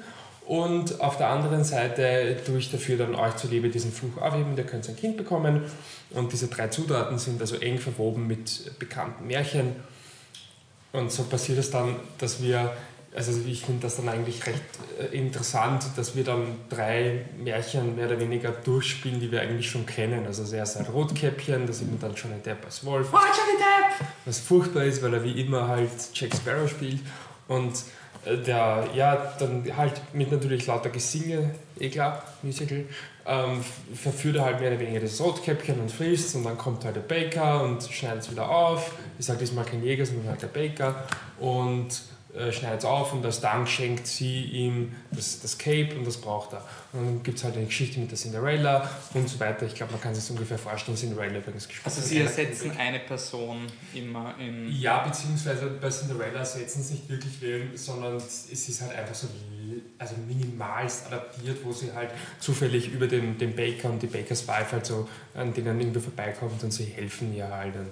Und 0.46 1.02
auf 1.02 1.18
der 1.18 1.28
anderen 1.28 1.62
Seite 1.62 2.38
tue 2.46 2.56
ich 2.56 2.70
dafür 2.70 2.96
dann 2.96 3.14
euch 3.14 3.36
zuliebe 3.36 3.68
diesen 3.68 3.92
Fluch 3.92 4.16
aufheben, 4.16 4.56
ihr 4.56 4.64
könnt 4.64 4.88
ein 4.88 4.96
Kind 4.96 5.18
bekommen. 5.18 5.62
Und 6.10 6.32
diese 6.32 6.48
drei 6.48 6.68
Zutaten 6.68 7.18
sind 7.18 7.42
also 7.42 7.56
eng 7.56 7.78
verwoben 7.78 8.26
mit 8.26 8.78
bekannten 8.78 9.26
Märchen. 9.26 9.76
Und 10.92 11.12
so 11.12 11.24
passiert 11.24 11.58
es 11.58 11.70
dann, 11.70 11.96
dass 12.16 12.42
wir, 12.42 12.72
also 13.14 13.32
ich 13.46 13.64
finde 13.64 13.82
das 13.82 13.96
dann 13.96 14.08
eigentlich 14.08 14.46
recht 14.46 14.62
äh, 15.00 15.16
interessant, 15.16 15.84
dass 15.96 16.14
wir 16.14 16.24
dann 16.24 16.56
drei 16.68 17.24
Märchen 17.38 17.96
mehr 17.96 18.06
oder 18.06 18.20
weniger 18.20 18.50
durchspielen, 18.50 19.18
die 19.20 19.32
wir 19.32 19.40
eigentlich 19.40 19.70
schon 19.70 19.86
kennen. 19.86 20.26
Also 20.26 20.44
zuerst 20.44 20.76
ein 20.76 20.86
Rotkäppchen, 20.86 21.66
da 21.66 21.72
sieht 21.72 21.90
man 21.90 22.00
dann 22.00 22.14
Johnny 22.14 22.40
Depp 22.44 22.64
als 22.64 22.84
Wolf. 22.84 23.08
Oh, 23.12 23.16
Johnny 23.16 23.58
Depp! 23.58 24.06
Was 24.24 24.38
furchtbar 24.40 24.84
ist, 24.84 25.02
weil 25.02 25.14
er 25.14 25.24
wie 25.24 25.40
immer 25.40 25.68
halt 25.68 25.90
Jack 26.14 26.34
Sparrow 26.34 26.68
spielt. 26.68 27.00
Und 27.48 27.82
äh, 28.24 28.36
der, 28.36 28.88
ja, 28.94 29.34
dann 29.38 29.64
halt 29.76 30.00
mit 30.12 30.30
natürlich 30.30 30.66
lauter 30.66 30.90
Gesinge, 30.90 31.54
eh 31.78 31.88
klar, 31.88 32.22
Musical, 32.42 32.84
ähm, 33.26 33.64
verführt 33.94 34.36
er 34.36 34.44
halt 34.44 34.60
mehr 34.60 34.70
oder 34.70 34.80
weniger 34.80 35.00
das 35.00 35.20
Rotkäppchen 35.20 35.80
und 35.80 35.90
frisst 35.90 36.34
und 36.34 36.44
dann 36.44 36.56
kommt 36.56 36.84
halt 36.84 36.96
der 36.96 37.00
Baker 37.00 37.62
und 37.62 37.82
schneidet 37.82 38.22
es 38.22 38.30
wieder 38.30 38.48
auf. 38.48 38.92
Ist 39.18 39.28
halt 39.28 39.40
diesmal 39.40 39.64
kein 39.64 39.82
Jäger, 39.82 40.04
sondern 40.04 40.28
halt 40.28 40.42
der 40.42 40.48
Baker 40.48 41.04
und 41.38 41.88
äh, 42.38 42.52
schneidet 42.52 42.80
es 42.80 42.84
auf 42.84 43.12
und 43.12 43.24
als 43.24 43.40
Dank 43.40 43.68
schenkt 43.68 44.06
sie 44.06 44.42
ihm 44.44 44.94
das, 45.10 45.40
das 45.40 45.58
Cape 45.58 45.96
und 45.96 46.06
das 46.06 46.16
braucht 46.16 46.52
er. 46.52 46.62
Und 46.92 47.04
dann 47.04 47.22
gibt 47.22 47.38
es 47.38 47.44
halt 47.44 47.56
eine 47.56 47.66
Geschichte 47.66 47.98
mit 48.00 48.10
der 48.10 48.18
Cinderella 48.18 48.88
und 49.14 49.28
so 49.28 49.40
weiter. 49.40 49.66
Ich 49.66 49.74
glaube, 49.74 49.92
man 49.92 50.00
kann 50.00 50.14
sich 50.14 50.24
das 50.24 50.30
ungefähr 50.30 50.58
vorstellen, 50.58 50.96
Cinderella 50.96 51.38
übrigens 51.38 51.66
gespielt. 51.66 51.86
Also 51.86 52.00
sie 52.00 52.20
ersetzen 52.20 52.72
eine 52.78 53.00
Person 53.00 53.66
immer 53.92 54.34
in... 54.38 54.70
Ja, 54.70 55.04
beziehungsweise 55.04 55.66
bei 55.66 55.90
Cinderella 55.90 56.44
setzen 56.44 56.82
sie 56.82 56.94
nicht 56.94 57.08
wirklich 57.08 57.40
wen, 57.40 57.76
sondern 57.76 58.16
es 58.16 58.46
ist 58.50 58.80
halt 58.80 58.94
einfach 58.94 59.14
so 59.14 59.28
also 59.98 60.14
minimalst 60.26 61.06
adaptiert, 61.06 61.58
wo 61.64 61.72
sie 61.72 61.92
halt 61.92 62.10
zufällig 62.38 62.88
über 62.88 63.06
den, 63.06 63.36
den 63.38 63.54
Baker 63.54 63.90
und 63.90 64.02
die 64.02 64.06
Bakers 64.06 64.46
Wife 64.46 64.72
halt 64.72 64.86
so 64.86 65.08
an 65.34 65.52
denen 65.52 65.80
irgendwie 65.80 66.00
vorbeikommt 66.00 66.62
und 66.62 66.70
sie 66.72 66.84
helfen 66.84 67.34
ihr 67.34 67.48
halt 67.48 67.74
und 67.76 67.90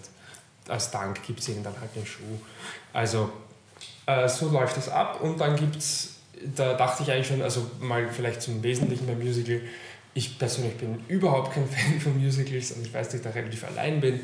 als 0.68 0.90
Dank 0.90 1.22
gibt 1.22 1.42
sie 1.42 1.52
ihnen 1.52 1.64
dann 1.64 1.78
halt 1.80 1.94
den 1.94 2.06
Schuh. 2.06 2.38
Also 2.92 3.30
äh, 4.06 4.28
so 4.28 4.48
läuft 4.48 4.76
das 4.76 4.88
ab 4.88 5.20
und 5.20 5.40
dann 5.40 5.56
gibt 5.56 5.76
es, 5.76 6.14
da 6.54 6.74
dachte 6.74 7.02
ich 7.02 7.10
eigentlich 7.10 7.26
schon, 7.26 7.42
also 7.42 7.66
mal 7.80 8.08
vielleicht 8.08 8.42
zum 8.42 8.62
Wesentlichen 8.62 9.06
beim 9.06 9.18
Musical, 9.18 9.60
ich 10.14 10.38
persönlich 10.38 10.76
bin 10.76 11.04
überhaupt 11.08 11.52
kein 11.52 11.68
Fan 11.68 12.00
von 12.00 12.22
Musicals 12.22 12.72
und 12.72 12.86
ich 12.86 12.94
weiß, 12.94 13.08
dass 13.08 13.16
ich 13.16 13.22
da 13.22 13.30
relativ 13.30 13.64
allein 13.64 14.00
bin. 14.00 14.20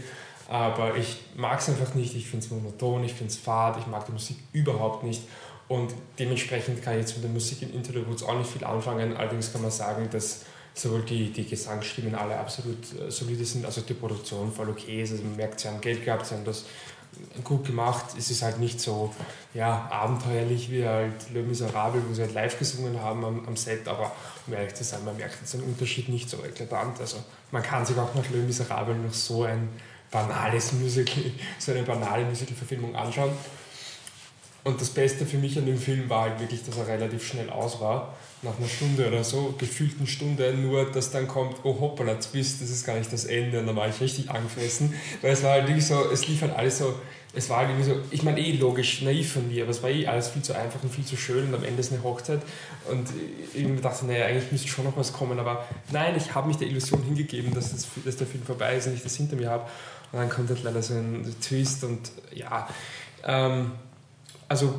Aber 0.48 0.96
ich 0.96 1.18
mag 1.36 1.60
es 1.60 1.68
einfach 1.68 1.94
nicht, 1.94 2.14
ich 2.14 2.28
finde 2.28 2.44
es 2.44 2.50
monoton, 2.50 3.04
ich 3.04 3.14
finde 3.14 3.32
es 3.32 3.38
fad, 3.38 3.78
ich 3.78 3.86
mag 3.86 4.04
die 4.06 4.12
Musik 4.12 4.36
überhaupt 4.52 5.02
nicht. 5.04 5.22
Und 5.68 5.94
dementsprechend 6.18 6.82
kann 6.82 6.94
ich 6.94 7.00
jetzt 7.00 7.14
mit 7.14 7.24
der 7.24 7.30
Musik 7.30 7.62
in 7.62 7.72
Into 7.72 7.92
the 7.92 8.06
Woods 8.06 8.22
auch 8.22 8.36
nicht 8.36 8.50
viel 8.50 8.64
anfangen. 8.64 9.16
Allerdings 9.16 9.52
kann 9.52 9.62
man 9.62 9.70
sagen, 9.70 10.08
dass 10.10 10.44
sowohl 10.74 11.02
die, 11.02 11.30
die 11.32 11.46
Gesangsstimmen 11.46 12.14
alle 12.14 12.38
absolut 12.38 12.78
äh, 13.00 13.10
solide 13.10 13.44
sind, 13.44 13.64
also 13.64 13.80
die 13.82 13.94
Produktion 13.94 14.52
voll 14.52 14.70
okay 14.70 15.02
ist. 15.02 15.12
Also 15.12 15.24
man 15.24 15.36
merkt, 15.36 15.60
sie 15.60 15.68
haben 15.68 15.80
Geld 15.80 16.04
gehabt, 16.04 16.26
sie 16.26 16.34
haben 16.34 16.44
das 16.44 16.64
gut 17.44 17.66
gemacht. 17.66 18.06
Es 18.18 18.30
ist 18.30 18.42
halt 18.42 18.58
nicht 18.58 18.80
so 18.80 19.12
ja, 19.54 19.88
abenteuerlich 19.90 20.70
wie 20.70 20.86
halt 20.86 21.30
Le 21.32 21.42
Miserable, 21.42 22.02
wo 22.08 22.14
sie 22.14 22.22
halt 22.22 22.34
live 22.34 22.58
gesungen 22.58 23.00
haben 23.00 23.24
am, 23.24 23.46
am 23.46 23.56
Set, 23.56 23.86
aber 23.88 24.12
um 24.46 24.54
ehrlich 24.54 24.74
zu 24.74 24.84
sein, 24.84 25.04
man 25.04 25.16
merkt 25.16 25.40
jetzt 25.40 25.54
den 25.54 25.62
Unterschied 25.62 26.08
nicht 26.08 26.28
so 26.28 26.38
eklatant. 26.44 27.00
Also 27.00 27.18
man 27.50 27.62
kann 27.62 27.84
sich 27.84 27.96
auch 27.98 28.14
nach 28.14 28.28
Le 28.30 28.38
Miserable 28.38 28.94
noch 28.94 29.12
so 29.12 29.44
ein 29.44 29.68
banales 30.10 30.72
Musical, 30.72 31.24
so 31.58 31.72
eine 31.72 31.82
banale 31.82 32.24
Musical-Verfilmung 32.24 32.94
anschauen. 32.94 33.32
Und 34.64 34.80
das 34.80 34.90
Beste 34.90 35.26
für 35.26 35.38
mich 35.38 35.58
an 35.58 35.66
dem 35.66 35.78
Film 35.78 36.08
war 36.08 36.22
halt 36.22 36.40
wirklich, 36.40 36.64
dass 36.64 36.76
er 36.76 36.86
relativ 36.86 37.26
schnell 37.26 37.50
aus 37.50 37.80
war. 37.80 38.14
Nach 38.42 38.58
einer 38.58 38.68
Stunde 38.68 39.06
oder 39.06 39.22
so, 39.22 39.54
gefühlten 39.56 40.06
Stunde, 40.06 40.52
nur 40.54 40.90
dass 40.90 41.12
dann 41.12 41.28
kommt, 41.28 41.56
oh 41.62 41.78
hoppala, 41.78 42.16
Twist, 42.16 42.60
das 42.60 42.70
ist 42.70 42.84
gar 42.84 42.98
nicht 42.98 43.12
das 43.12 43.24
Ende. 43.24 43.60
Und 43.60 43.66
dann 43.66 43.76
war 43.76 43.88
ich 43.88 44.00
richtig 44.00 44.30
angefressen, 44.30 44.94
weil 45.20 45.32
es 45.32 45.42
war 45.44 45.52
halt 45.52 45.68
wirklich 45.68 45.86
so, 45.86 46.10
es 46.10 46.26
lief 46.26 46.42
halt 46.42 46.54
alles 46.54 46.78
so, 46.78 46.94
es 47.34 47.48
war 47.48 47.58
halt 47.58 47.70
irgendwie 47.70 47.88
so, 47.88 47.96
ich 48.10 48.24
meine 48.24 48.40
eh 48.40 48.52
logisch, 48.52 49.00
naiv 49.02 49.32
von 49.32 49.48
mir, 49.48 49.62
aber 49.62 49.70
es 49.70 49.82
war 49.82 49.90
eh 49.90 50.06
alles 50.06 50.28
viel 50.28 50.42
zu 50.42 50.54
einfach 50.54 50.82
und 50.82 50.92
viel 50.92 51.04
zu 51.04 51.16
schön 51.16 51.46
und 51.48 51.54
am 51.54 51.64
Ende 51.64 51.80
ist 51.80 51.92
eine 51.92 52.02
Hochzeit. 52.02 52.42
Und 52.90 53.08
ich 53.54 53.80
dachte, 53.80 54.06
naja, 54.06 54.26
eigentlich 54.26 54.50
müsste 54.50 54.68
schon 54.68 54.84
noch 54.84 54.96
was 54.96 55.12
kommen, 55.12 55.38
aber 55.38 55.66
nein, 55.92 56.14
ich 56.16 56.34
habe 56.34 56.48
mich 56.48 56.56
der 56.56 56.66
Illusion 56.66 57.02
hingegeben, 57.04 57.54
dass, 57.54 57.70
das, 57.70 57.86
dass 58.04 58.16
der 58.16 58.26
Film 58.26 58.42
vorbei 58.42 58.76
ist 58.76 58.88
und 58.88 58.94
ich 58.94 59.02
das 59.02 59.16
hinter 59.16 59.36
mir 59.36 59.50
habe. 59.50 59.68
Und 60.10 60.18
dann 60.18 60.28
kommt 60.28 60.50
halt 60.50 60.62
leider 60.62 60.82
so 60.82 60.94
ein 60.94 61.34
Twist 61.40 61.84
und 61.84 62.10
ja, 62.34 62.68
ähm, 63.24 63.72
also 64.48 64.74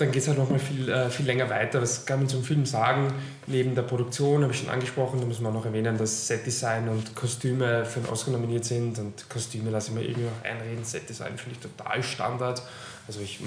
dann 0.00 0.12
geht 0.12 0.22
es 0.22 0.28
halt 0.28 0.38
nochmal 0.38 0.58
viel, 0.58 0.88
äh, 0.88 1.10
viel 1.10 1.26
länger 1.26 1.48
weiter. 1.50 1.82
Was 1.82 2.06
kann 2.06 2.20
man 2.20 2.28
zum 2.28 2.42
Film 2.42 2.64
sagen? 2.64 3.12
Neben 3.46 3.74
der 3.74 3.82
Produktion 3.82 4.42
habe 4.42 4.52
ich 4.52 4.60
schon 4.60 4.70
angesprochen, 4.70 5.20
da 5.20 5.26
muss 5.26 5.40
man 5.40 5.52
noch 5.52 5.66
erwähnen, 5.66 5.98
dass 5.98 6.26
Setdesign 6.26 6.88
und 6.88 7.14
Kostüme 7.14 7.84
für 7.84 8.00
den 8.00 8.08
Oscar 8.08 8.30
nominiert 8.30 8.64
sind. 8.64 8.98
Und 8.98 9.28
Kostüme 9.28 9.70
lasse 9.70 9.90
ich 9.90 9.94
mir 9.96 10.02
irgendwie 10.02 10.24
noch 10.24 10.44
einreden. 10.44 10.84
Setdesign 10.84 11.36
finde 11.36 11.56
ich 11.56 11.70
total 11.76 12.02
Standard. 12.02 12.62
Also 13.06 13.20
ich 13.20 13.40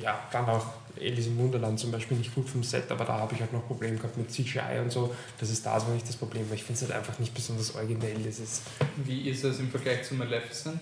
ja, 0.00 0.18
fand 0.30 0.48
auch 0.48 0.66
Alice 0.98 1.26
im 1.26 1.38
Wunderland 1.38 1.78
zum 1.78 1.90
Beispiel 1.90 2.16
nicht 2.16 2.34
gut 2.34 2.48
vom 2.48 2.62
Set, 2.62 2.90
aber 2.90 3.04
da 3.04 3.18
habe 3.18 3.34
ich 3.34 3.40
halt 3.40 3.52
noch 3.52 3.66
Probleme 3.66 3.96
gehabt 3.96 4.16
mit 4.16 4.30
CGI 4.30 4.80
und 4.82 4.90
so. 4.90 5.14
Das 5.38 5.50
ist 5.50 5.64
da 5.64 5.78
so 5.78 5.88
nicht 5.88 6.08
das 6.08 6.16
Problem, 6.16 6.48
weil 6.48 6.56
ich 6.56 6.64
finde 6.64 6.82
es 6.82 6.88
halt 6.88 6.98
einfach 6.98 7.18
nicht 7.18 7.34
besonders 7.34 7.74
originell. 7.74 8.16
Das 8.24 8.38
ist 8.38 8.62
Wie 9.04 9.28
ist 9.28 9.44
es 9.44 9.60
im 9.60 9.70
Vergleich 9.70 10.04
zu 10.04 10.14
Maleficent? 10.14 10.80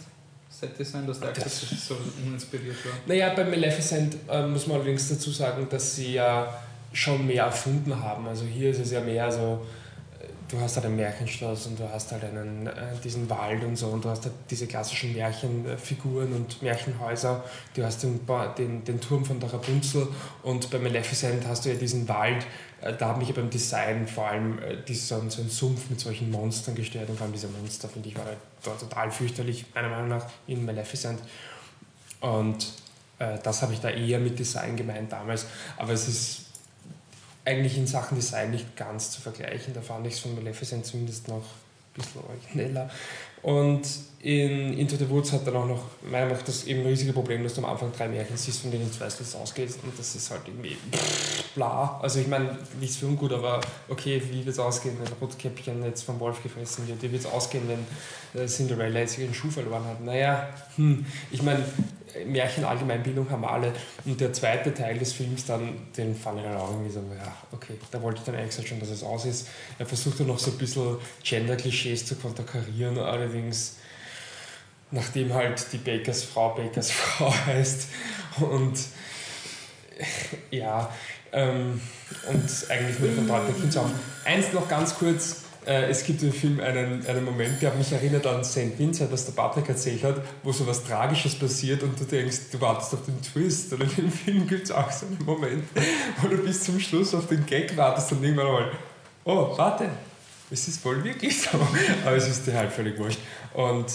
Set-Design, 0.48 1.06
dass 1.06 1.20
der 1.20 1.32
das 1.32 1.60
so 1.60 1.96
uninspiriert 2.24 2.76
war? 2.84 2.92
Naja, 3.06 3.32
bei 3.34 3.44
Maleficent 3.44 4.16
äh, 4.28 4.46
muss 4.46 4.66
man 4.66 4.76
allerdings 4.76 5.08
dazu 5.08 5.30
sagen, 5.30 5.66
dass 5.68 5.96
sie 5.96 6.14
ja 6.14 6.62
schon 6.92 7.26
mehr 7.26 7.44
erfunden 7.44 7.94
haben. 8.02 8.26
Also 8.26 8.44
hier 8.44 8.70
ist 8.70 8.80
es 8.80 8.90
ja 8.90 9.00
mehr 9.00 9.30
so, 9.30 9.66
du 10.48 10.58
hast 10.60 10.76
halt 10.76 10.86
ein 10.86 10.96
Märchenschloss 10.96 11.66
und 11.66 11.78
du 11.78 11.88
hast 11.88 12.10
halt 12.12 12.24
einen, 12.24 12.66
äh, 12.66 12.72
diesen 13.04 13.28
Wald 13.28 13.62
und 13.64 13.76
so 13.76 13.88
und 13.88 14.04
du 14.04 14.08
hast 14.08 14.24
halt 14.24 14.34
diese 14.50 14.66
klassischen 14.66 15.12
Märchenfiguren 15.12 16.32
und 16.32 16.62
Märchenhäuser. 16.62 17.44
Du 17.74 17.84
hast 17.84 18.02
den, 18.02 18.20
den, 18.56 18.84
den 18.84 19.00
Turm 19.00 19.24
von 19.24 19.38
der 19.38 19.52
Rapunzel 19.52 20.08
und 20.42 20.70
bei 20.70 20.78
Maleficent 20.78 21.46
hast 21.46 21.64
du 21.64 21.70
ja 21.70 21.74
diesen 21.74 22.08
Wald, 22.08 22.46
da 22.80 23.08
hat 23.08 23.18
mich 23.18 23.34
beim 23.34 23.50
Design 23.50 24.06
vor 24.06 24.28
allem 24.28 24.58
äh, 24.60 24.94
so, 24.94 25.16
ein, 25.16 25.30
so 25.30 25.42
ein 25.42 25.50
Sumpf 25.50 25.90
mit 25.90 26.00
solchen 26.00 26.30
Monstern 26.30 26.74
gestört 26.74 27.08
und 27.08 27.16
vor 27.16 27.24
allem 27.24 27.32
diese 27.32 27.48
Monster, 27.48 27.88
finde 27.88 28.08
ich, 28.08 28.16
war 28.16 28.24
halt 28.24 28.80
total 28.80 29.10
fürchterlich, 29.10 29.66
meiner 29.74 29.88
Meinung 29.88 30.08
nach, 30.08 30.26
in 30.46 30.64
Maleficent. 30.64 31.20
Und 32.20 32.72
äh, 33.18 33.38
das 33.42 33.62
habe 33.62 33.72
ich 33.72 33.80
da 33.80 33.90
eher 33.90 34.20
mit 34.20 34.38
Design 34.38 34.76
gemeint 34.76 35.10
damals, 35.12 35.46
aber 35.76 35.92
es 35.92 36.06
ist 36.08 36.46
eigentlich 37.44 37.76
in 37.78 37.86
Sachen 37.86 38.16
Design 38.16 38.50
nicht 38.50 38.76
ganz 38.76 39.10
zu 39.10 39.20
vergleichen. 39.20 39.74
Da 39.74 39.80
fand 39.80 40.06
ich 40.06 40.14
es 40.14 40.20
von 40.20 40.34
Maleficent 40.34 40.84
zumindest 40.86 41.28
noch 41.28 41.36
ein 41.36 41.94
bisschen 41.94 42.22
origineller. 42.22 42.90
Und 43.42 43.86
in 44.20 44.76
Into 44.76 44.96
the 44.96 45.08
Woods 45.08 45.32
hat 45.32 45.46
dann 45.46 45.54
auch 45.54 45.66
noch, 45.66 45.84
meiner 46.02 46.26
Meinung 46.26 46.42
das 46.44 46.64
eben 46.64 46.84
riesige 46.84 47.12
Problem, 47.12 47.44
dass 47.44 47.54
du 47.54 47.62
am 47.62 47.70
Anfang 47.70 47.92
drei 47.96 48.08
Märchen 48.08 48.36
siehst, 48.36 48.62
von 48.62 48.70
denen 48.70 48.90
du 48.90 49.00
weißt, 49.00 49.20
wie 49.20 49.22
es 49.22 49.36
ausgeht. 49.36 49.70
Und 49.82 49.96
das 49.96 50.14
ist 50.16 50.30
halt 50.30 50.42
irgendwie 50.46 50.76
bla. 51.54 52.00
Also 52.02 52.18
ich 52.18 52.26
meine, 52.26 52.58
nichts 52.80 52.96
für 52.96 53.06
ungut, 53.06 53.32
aber 53.32 53.60
okay, 53.88 54.20
wie 54.30 54.38
wird 54.38 54.48
es 54.48 54.58
ausgehen, 54.58 54.96
wenn 55.00 55.12
Rotkäppchen 55.20 55.84
jetzt 55.84 56.02
vom 56.02 56.18
Wolf 56.18 56.42
gefressen 56.42 56.88
wird? 56.88 57.00
Wie 57.02 57.12
wird 57.12 57.22
es 57.22 57.30
ausgehen, 57.30 57.64
wenn 57.68 58.42
äh, 58.42 58.46
Cinderella 58.46 59.00
jetzt 59.00 59.18
ihren 59.18 59.34
Schuh 59.34 59.50
verloren 59.50 59.84
hat? 59.84 60.00
Naja, 60.00 60.48
hm, 60.74 61.06
ich 61.30 61.42
meine, 61.42 61.64
Märchen 62.26 62.64
Allgemeinbildung 62.64 63.30
haben 63.30 63.44
alle. 63.44 63.72
Und 64.04 64.20
der 64.20 64.32
zweite 64.32 64.74
Teil 64.74 64.98
des 64.98 65.12
Films 65.12 65.46
dann, 65.46 65.74
den 65.96 66.14
fand 66.14 66.38
ich 66.38 66.44
dann 66.44 66.56
auch 66.56 66.70
irgendwie 66.70 66.90
so, 66.90 67.00
ja, 67.00 67.32
okay, 67.52 67.74
da 67.90 68.02
wollte 68.02 68.20
ich 68.20 68.24
dann 68.24 68.34
eigentlich 68.34 68.68
schon, 68.68 68.80
dass 68.80 68.90
es 68.90 69.02
aus 69.02 69.24
ist. 69.24 69.48
Er 69.78 69.86
versucht 69.86 70.20
dann 70.20 70.26
noch 70.26 70.38
so 70.38 70.50
ein 70.50 70.58
bisschen 70.58 70.96
Gender-Klischees 71.22 72.06
zu 72.06 72.16
konterkarieren, 72.16 72.98
allerdings 72.98 73.76
nachdem 74.90 75.34
halt 75.34 75.66
die 75.72 75.78
Bakers 75.78 76.24
Frau 76.24 76.54
Bakers 76.54 76.90
Frau 76.92 77.32
heißt 77.46 77.88
und 78.40 78.78
ja, 80.50 80.90
ähm, 81.32 81.80
und 82.26 82.70
eigentlich 82.70 82.98
nur 83.00 83.12
von 83.12 83.26
dort 83.26 83.48
der 83.48 83.54
Kind 83.54 83.76
auf. 83.76 83.90
Eins 84.24 84.52
noch 84.52 84.68
ganz 84.68 84.94
kurz, 84.94 85.42
äh, 85.68 85.90
es 85.90 86.02
gibt 86.04 86.22
im 86.22 86.32
Film 86.32 86.60
einen, 86.60 87.06
einen 87.06 87.24
Moment, 87.24 87.60
der 87.60 87.74
mich 87.74 87.92
erinnert 87.92 88.26
an 88.26 88.42
St. 88.42 88.78
Vincent, 88.78 89.12
was 89.12 89.26
der 89.26 89.32
Patrick 89.32 89.68
erzählt 89.68 90.02
hat, 90.02 90.22
wo 90.42 90.50
so 90.50 90.66
was 90.66 90.82
Tragisches 90.82 91.34
passiert 91.34 91.82
und 91.82 92.00
du 92.00 92.04
denkst, 92.04 92.50
du 92.50 92.60
wartest 92.60 92.94
auf 92.94 93.04
den 93.04 93.20
Twist. 93.20 93.72
Und 93.74 93.82
in 93.82 93.90
dem 93.90 94.10
Film 94.10 94.46
gibt 94.46 94.64
es 94.64 94.70
auch 94.70 94.90
so 94.90 95.06
einen 95.06 95.22
Moment, 95.26 95.64
wo 96.22 96.28
du 96.28 96.38
bis 96.38 96.64
zum 96.64 96.80
Schluss 96.80 97.14
auf 97.14 97.26
den 97.26 97.44
Gag 97.44 97.76
wartest 97.76 98.10
und 98.12 98.24
irgendwann 98.24 98.46
mal, 98.46 98.72
oh, 99.24 99.56
warte, 99.58 99.90
es 100.50 100.66
ist 100.68 100.82
wohl 100.84 101.04
wirklich 101.04 101.42
so. 101.42 101.50
Aber 102.04 102.16
es 102.16 102.26
ist 102.26 102.46
dir 102.46 102.54
halt 102.54 102.72
völlig 102.72 102.98
wurscht. 102.98 103.20
Und 103.52 103.86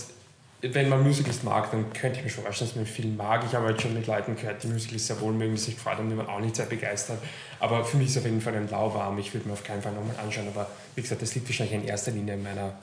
wenn 0.71 0.87
man 0.87 1.03
Musicals 1.03 1.43
mag, 1.43 1.71
dann 1.71 1.91
könnte 1.91 2.19
ich 2.19 2.23
mir 2.23 2.29
schon 2.29 2.43
vorstellen, 2.43 2.69
dass 2.69 2.75
man 2.77 2.85
einen 2.85 2.93
Film 2.93 3.17
mag. 3.17 3.43
Ich 3.45 3.53
habe 3.53 3.65
halt 3.65 3.81
schon 3.81 3.93
mit 3.93 4.07
Leuten 4.07 4.35
gehört, 4.35 4.63
die 4.63 4.67
Musicals 4.67 5.07
sehr 5.07 5.19
wohl 5.19 5.33
mögen, 5.33 5.55
die 5.55 5.61
sich 5.61 5.75
gefreut 5.75 5.97
haben, 5.97 6.09
die 6.09 6.17
waren 6.17 6.27
auch 6.27 6.39
nicht 6.39 6.55
sehr 6.55 6.65
begeistert. 6.65 7.19
Aber 7.59 7.83
für 7.83 7.97
mich 7.97 8.07
ist 8.07 8.13
es 8.13 8.17
auf 8.19 8.25
jeden 8.25 8.39
Fall 8.39 8.55
ein 8.55 8.69
lauwarm. 8.69 9.17
Ich 9.19 9.33
würde 9.33 9.47
mir 9.47 9.53
auf 9.53 9.63
keinen 9.63 9.81
Fall 9.81 9.91
nochmal 9.91 10.15
anschauen. 10.23 10.47
Aber 10.47 10.67
wie 10.95 11.01
gesagt, 11.01 11.21
das 11.21 11.35
liegt 11.35 11.49
wahrscheinlich 11.49 11.75
in 11.75 11.85
erster 11.85 12.11
Linie 12.11 12.35
in 12.35 12.43
meiner, 12.43 12.75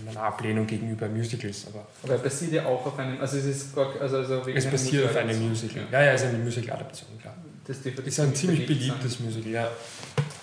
in 0.00 0.04
meiner 0.04 0.22
Ablehnung 0.22 0.66
gegenüber 0.66 1.08
Musicals. 1.08 1.66
Aber, 1.68 1.86
aber 2.02 2.12
er 2.12 2.18
basiert 2.18 2.52
ja 2.52 2.66
auch 2.66 2.84
auf 2.84 2.98
einem, 2.98 3.18
also 3.18 3.38
es 3.38 3.46
ist 3.46 3.78
also, 3.78 4.18
also 4.18 4.42
Es 4.46 4.66
basiert 4.66 5.06
auf 5.06 5.16
einem 5.16 5.48
Musical. 5.48 5.86
Ja, 5.90 6.02
ja, 6.02 6.12
es 6.12 6.22
ist 6.22 6.28
eine 6.28 6.38
Musical-Adaption, 6.38 7.08
klar. 7.22 7.34
Das 7.66 7.78
ist 7.78 8.20
ein 8.20 8.34
ziemlich 8.34 8.66
beliebtes 8.66 9.14
sein. 9.14 9.26
Musical, 9.26 9.50
ja. 9.50 9.70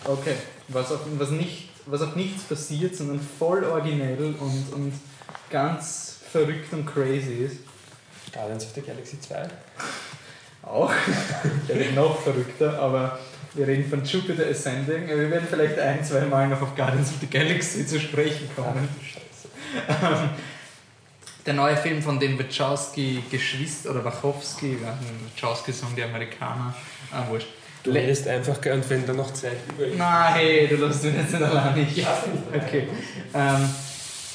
Okay, 0.03 0.35
was 0.69 0.91
auf, 0.91 1.01
was, 1.17 1.29
nicht, 1.29 1.69
was 1.85 2.01
auf 2.01 2.15
nichts 2.15 2.43
basiert, 2.43 2.95
sondern 2.95 3.19
voll 3.19 3.63
originell 3.63 4.17
und, 4.39 4.73
und 4.73 4.93
ganz 5.49 6.14
verrückt 6.35 6.73
und 6.73 6.85
crazy 6.85 7.45
ist. 7.45 7.57
Guardians 8.33 8.65
of 8.65 8.71
the 8.75 8.81
Galaxy 8.81 9.17
2. 9.21 9.47
Auch. 10.63 10.91
Der 11.69 11.79
wird 11.79 11.95
noch 11.95 12.21
verrückter, 12.21 12.77
aber 12.77 13.17
wir 13.53 13.65
reden 13.65 13.89
von 13.89 14.03
Jupiter 14.03 14.45
Ascending. 14.45 15.07
Wir 15.07 15.31
werden 15.31 15.47
vielleicht 15.49 15.79
ein, 15.79 16.03
zwei 16.03 16.25
Mal 16.25 16.49
noch 16.49 16.61
auf 16.61 16.75
Guardians 16.75 17.11
of 17.11 17.15
the 17.21 17.27
Galaxy 17.27 17.87
zu 17.87 18.01
sprechen 18.01 18.49
kommen. 18.53 18.89
Ach, 19.87 20.23
der 21.45 21.53
neue 21.53 21.77
Film 21.77 22.01
von 22.01 22.19
den 22.19 22.37
Wachowski-Geschwister 22.37 23.91
oder 23.91 24.03
Wachowski, 24.03 24.77
Wachowski 25.37 25.71
sagen 25.71 25.95
die 25.95 26.03
Amerikaner, 26.03 26.75
ah, 27.13 27.23
wurscht. 27.29 27.47
Du 27.83 27.91
redest 27.91 28.27
einfach 28.27 28.59
gern, 28.59 28.83
wenn 28.89 29.05
da 29.05 29.13
noch 29.13 29.31
Zeit 29.31 29.57
über 29.69 29.85
ist. 29.85 29.97
Nein, 29.97 30.33
hey, 30.33 30.67
du 30.67 30.75
lässt 30.75 31.03
mich 31.03 31.15
jetzt 31.15 31.31
nicht 31.31 31.43
allein. 31.43 31.77
Ich, 31.77 32.05
okay. 32.53 32.89
Ähm, 33.33 33.69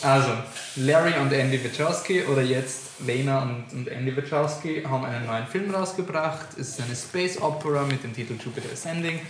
also, 0.02 0.30
Larry 0.76 1.12
und 1.20 1.32
Andy 1.32 1.60
Wachowski 1.62 2.22
oder 2.24 2.42
jetzt 2.42 3.00
Lena 3.06 3.42
und, 3.42 3.64
und 3.72 3.88
Andy 3.88 4.16
Wachowski 4.16 4.82
haben 4.82 5.04
einen 5.04 5.26
neuen 5.26 5.46
Film 5.46 5.74
rausgebracht. 5.74 6.48
Es 6.58 6.70
ist 6.70 6.80
eine 6.80 6.96
Space 6.96 7.40
Opera 7.40 7.84
mit 7.84 8.02
dem 8.02 8.14
Titel 8.14 8.34
Jupiter 8.42 8.72
Ascending, 8.72 9.20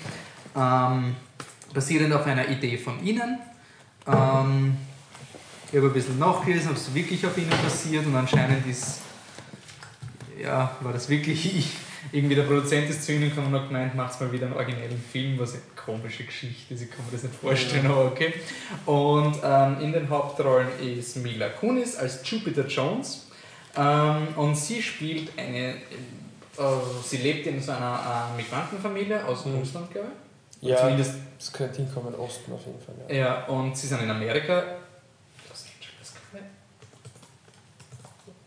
ähm, 0.56 1.16
basierend 1.72 2.12
auf 2.12 2.26
einer 2.26 2.48
Idee 2.48 2.78
von 2.78 3.04
ihnen. 3.04 3.38
Ähm, 4.06 4.76
ich 5.70 5.76
habe 5.76 5.86
ein 5.86 5.92
bisschen 5.92 6.18
nachgelesen, 6.18 6.70
ob 6.70 6.76
es 6.76 6.92
wirklich 6.94 7.24
auf 7.26 7.36
ihnen 7.38 7.50
passiert 7.50 8.06
und 8.06 8.16
anscheinend 8.16 8.66
ist, 8.66 9.00
ja, 10.40 10.76
war 10.80 10.92
das 10.92 11.08
wirklich 11.08 11.56
ich 11.56 11.89
irgendwie 12.12 12.34
der 12.34 12.42
Produzent 12.42 12.90
ist 12.90 13.04
zu 13.04 13.12
ihnen 13.12 13.30
gekommen 13.30 13.54
und 13.54 13.60
hat 13.60 13.68
gemeint, 13.68 13.94
macht 13.94 14.20
mal 14.20 14.32
wieder 14.32 14.46
einen 14.46 14.56
originellen 14.56 15.02
Film, 15.12 15.38
was 15.38 15.52
eine 15.52 15.62
komische 15.76 16.24
Geschichte 16.24 16.74
ist, 16.74 16.82
ich 16.82 16.90
kann 16.90 17.04
mir 17.06 17.12
das 17.12 17.22
nicht 17.22 17.34
vorstellen, 17.34 17.86
aber 17.86 18.06
okay. 18.06 18.34
Und 18.86 19.36
ähm, 19.42 19.80
in 19.80 19.92
den 19.92 20.08
Hauptrollen 20.08 20.68
ist 20.80 21.16
Mila 21.16 21.48
Kunis 21.48 21.96
als 21.96 22.28
Jupiter 22.28 22.66
Jones 22.66 23.26
ähm, 23.76 24.28
und 24.36 24.56
sie 24.56 24.82
spielt 24.82 25.38
eine, 25.38 25.74
äh, 25.74 25.76
sie 27.04 27.18
lebt 27.18 27.46
in 27.46 27.62
so 27.62 27.70
einer 27.72 28.32
äh, 28.32 28.36
Migrantenfamilie 28.36 29.24
aus 29.24 29.46
mhm. 29.46 29.58
Russland, 29.58 29.90
glaube 29.92 30.08
ich. 30.60 30.68
Ja, 30.68 30.76
zumindest 30.76 31.14
das 31.38 31.52
könnte 31.52 31.76
hinkommen, 31.76 32.14
Osten 32.16 32.52
auf 32.52 32.66
jeden 32.66 32.80
Fall. 32.80 32.94
Ja. 33.08 33.14
ja, 33.14 33.46
und 33.46 33.76
sie 33.76 33.86
sind 33.86 34.02
in 34.02 34.10
Amerika. 34.10 34.62
Los 35.48 35.64
Angeles, 35.64 36.12
glaube 36.30 36.44
ich. 36.44 36.50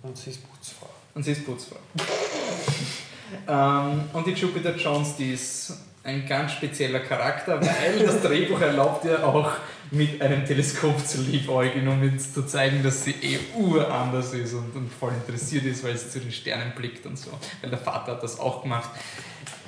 Und 0.07 0.17
sie 0.17 0.29
ist 0.29 0.47
Putzfrau. 0.47 0.89
Und 1.15 1.23
sie 1.23 1.31
ist 1.31 1.45
Putzfrau. 1.45 1.77
Ähm, 3.47 4.01
und 4.13 4.27
die 4.27 4.31
Jupiter 4.31 4.75
Jones, 4.75 5.15
die 5.17 5.33
ist 5.33 5.73
ein 6.03 6.27
ganz 6.27 6.53
spezieller 6.53 6.99
Charakter, 6.99 7.61
weil 7.61 8.05
das 8.05 8.21
Drehbuch 8.21 8.59
erlaubt 8.59 9.05
ihr 9.05 9.25
auch 9.25 9.51
mit 9.91 10.21
einem 10.21 10.45
Teleskop 10.45 11.05
zu 11.05 11.21
liebäugeln, 11.21 11.87
um 11.87 12.03
jetzt 12.03 12.33
zu 12.33 12.45
zeigen, 12.45 12.83
dass 12.83 13.03
sie 13.03 13.11
eh 13.21 13.39
uranders 13.55 14.33
ist 14.33 14.53
und, 14.53 14.75
und 14.75 14.91
voll 14.91 15.13
interessiert 15.13 15.65
ist, 15.65 15.83
weil 15.83 15.95
sie 15.95 16.09
zu 16.09 16.19
den 16.19 16.31
Sternen 16.31 16.73
blickt 16.75 17.05
und 17.05 17.17
so. 17.17 17.29
Weil 17.61 17.69
der 17.69 17.79
Vater 17.79 18.13
hat 18.13 18.23
das 18.23 18.39
auch 18.39 18.63
gemacht 18.63 18.89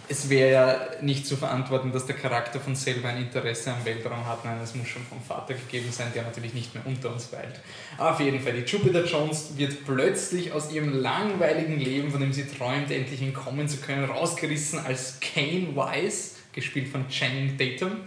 es 0.07 0.29
wäre 0.29 0.51
ja 0.51 0.81
nicht 1.01 1.25
zu 1.25 1.35
verantworten, 1.35 1.91
dass 1.91 2.05
der 2.05 2.15
Charakter 2.15 2.59
von 2.59 2.75
selber 2.75 3.09
ein 3.09 3.17
Interesse 3.17 3.71
am 3.71 3.83
Weltraum 3.85 4.25
hat. 4.25 4.45
Nein, 4.45 4.59
es 4.63 4.75
muss 4.75 4.87
schon 4.87 5.03
vom 5.03 5.21
Vater 5.21 5.53
gegeben 5.53 5.91
sein, 5.91 6.07
der 6.13 6.23
natürlich 6.23 6.53
nicht 6.53 6.73
mehr 6.73 6.85
unter 6.85 7.11
uns 7.13 7.31
weilt. 7.31 7.59
Auf 7.97 8.19
jeden 8.19 8.39
Fall, 8.39 8.53
die 8.53 8.69
Jupiter 8.69 9.05
Jones 9.05 9.57
wird 9.57 9.85
plötzlich 9.85 10.51
aus 10.51 10.71
ihrem 10.71 10.93
langweiligen 11.01 11.79
Leben, 11.79 12.11
von 12.11 12.19
dem 12.19 12.33
sie 12.33 12.45
träumt, 12.45 12.91
endlich 12.91 13.21
entkommen 13.21 13.67
zu 13.67 13.77
können, 13.77 14.05
rausgerissen 14.05 14.79
als 14.79 15.19
Kane 15.19 15.75
Wise, 15.75 16.35
gespielt 16.53 16.87
von 16.87 17.07
Channing 17.09 17.57
Tatum. 17.57 17.97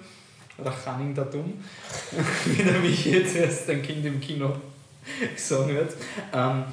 oder 0.59 0.75
Channing 0.85 1.15
Tatum, 1.15 1.55
wie 2.45 2.63
der 2.63 2.81
mich 2.81 3.05
jetzt 3.05 3.37
erst 3.37 3.69
ein 3.71 3.83
Kind 3.83 4.05
im 4.05 4.21
Kino 4.21 4.57
sagen 5.37 5.75
wird. 5.75 5.95
Ähm, 6.33 6.65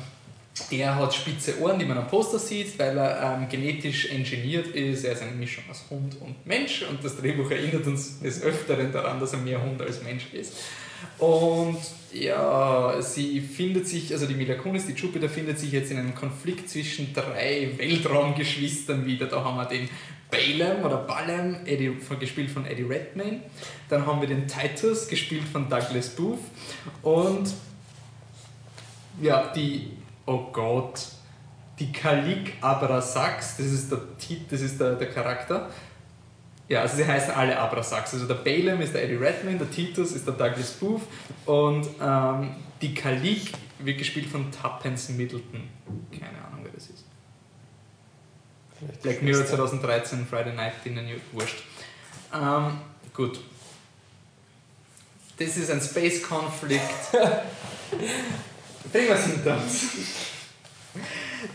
er 0.71 0.95
hat 0.95 1.13
spitze 1.13 1.59
Ohren, 1.59 1.77
die 1.77 1.85
man 1.85 1.97
am 1.97 2.07
Poster 2.07 2.39
sieht, 2.39 2.79
weil 2.79 2.97
er 2.97 3.37
ähm, 3.37 3.49
genetisch 3.49 4.09
engineert 4.09 4.67
ist. 4.67 5.03
Er 5.03 5.13
ist 5.13 5.21
eine 5.21 5.31
Mischung 5.31 5.65
aus 5.69 5.83
Hund 5.89 6.15
und 6.21 6.45
Mensch 6.45 6.83
und 6.89 7.03
das 7.03 7.17
Drehbuch 7.17 7.51
erinnert 7.51 7.85
uns 7.85 8.19
des 8.19 8.41
Öfteren 8.41 8.91
daran, 8.91 9.19
dass 9.19 9.33
er 9.33 9.39
mehr 9.39 9.61
Hund 9.61 9.81
als 9.81 10.01
Mensch 10.01 10.27
ist. 10.33 10.53
Und 11.17 11.77
ja, 12.13 13.01
sie 13.01 13.41
findet 13.41 13.87
sich, 13.87 14.13
also 14.13 14.25
die 14.25 14.33
Mila 14.33 14.55
Kunis, 14.55 14.85
die 14.85 14.93
Jupiter 14.93 15.29
findet 15.29 15.59
sich 15.59 15.71
jetzt 15.71 15.91
in 15.91 15.97
einem 15.97 16.15
Konflikt 16.15 16.69
zwischen 16.69 17.13
drei 17.13 17.71
Weltraumgeschwistern 17.77 19.05
wieder. 19.05 19.25
Da 19.27 19.43
haben 19.43 19.57
wir 19.57 19.65
den 19.65 19.89
Balaam 20.31 20.85
oder 20.85 20.97
Balaam, 20.97 21.57
Eddie, 21.65 21.97
gespielt 22.19 22.49
von 22.49 22.65
Eddie 22.65 22.83
Redmayne. 22.83 23.41
Dann 23.89 24.05
haben 24.05 24.21
wir 24.21 24.27
den 24.27 24.47
Titus, 24.47 25.07
gespielt 25.07 25.43
von 25.51 25.69
Douglas 25.69 26.09
Booth. 26.09 26.39
Und 27.01 27.53
ja, 29.21 29.51
die, 29.53 29.91
oh 30.25 30.49
Gott, 30.51 31.07
die 31.79 31.91
Kalik 31.91 32.53
Abrasax, 32.61 33.57
das 33.57 33.67
ist 33.67 33.91
der, 33.91 34.01
das 34.49 34.61
ist 34.61 34.79
der, 34.79 34.95
der 34.95 35.09
Charakter. 35.09 35.69
Ja, 36.67 36.81
also 36.81 36.97
sie 36.97 37.05
heißen 37.05 37.33
alle 37.33 37.57
Abrasax. 37.59 38.13
Also 38.13 38.25
der 38.25 38.35
Balaam 38.35 38.81
ist 38.81 38.93
der 38.93 39.03
Eddie 39.03 39.15
Redmayne, 39.15 39.59
der 39.59 39.69
Titus 39.69 40.13
ist 40.13 40.25
der 40.25 40.33
Douglas 40.33 40.71
Booth 40.73 41.01
und 41.45 41.87
ähm, 42.01 42.55
die 42.81 42.93
Kalik 42.93 43.51
wird 43.79 43.97
gespielt 43.99 44.27
von 44.27 44.51
Tuppence 44.51 45.09
Middleton. 45.09 45.69
Keine 46.11 46.43
Ahnung, 46.43 46.61
wer 46.63 46.71
das 46.71 46.87
ist. 46.87 47.05
Vielleicht 48.79 49.01
Black 49.03 49.21
Mirror 49.21 49.45
2013, 49.45 50.25
Friday 50.25 50.53
Night 50.53 50.73
Dinner, 50.83 51.03
wurscht. 51.33 51.63
Ähm, 52.33 52.79
gut. 53.13 53.39
Das 55.37 55.57
ist 55.57 55.69
ein 55.69 55.81
Space-Konflikt. 55.81 56.83
hinter 58.93 59.57
uns. 59.57 59.87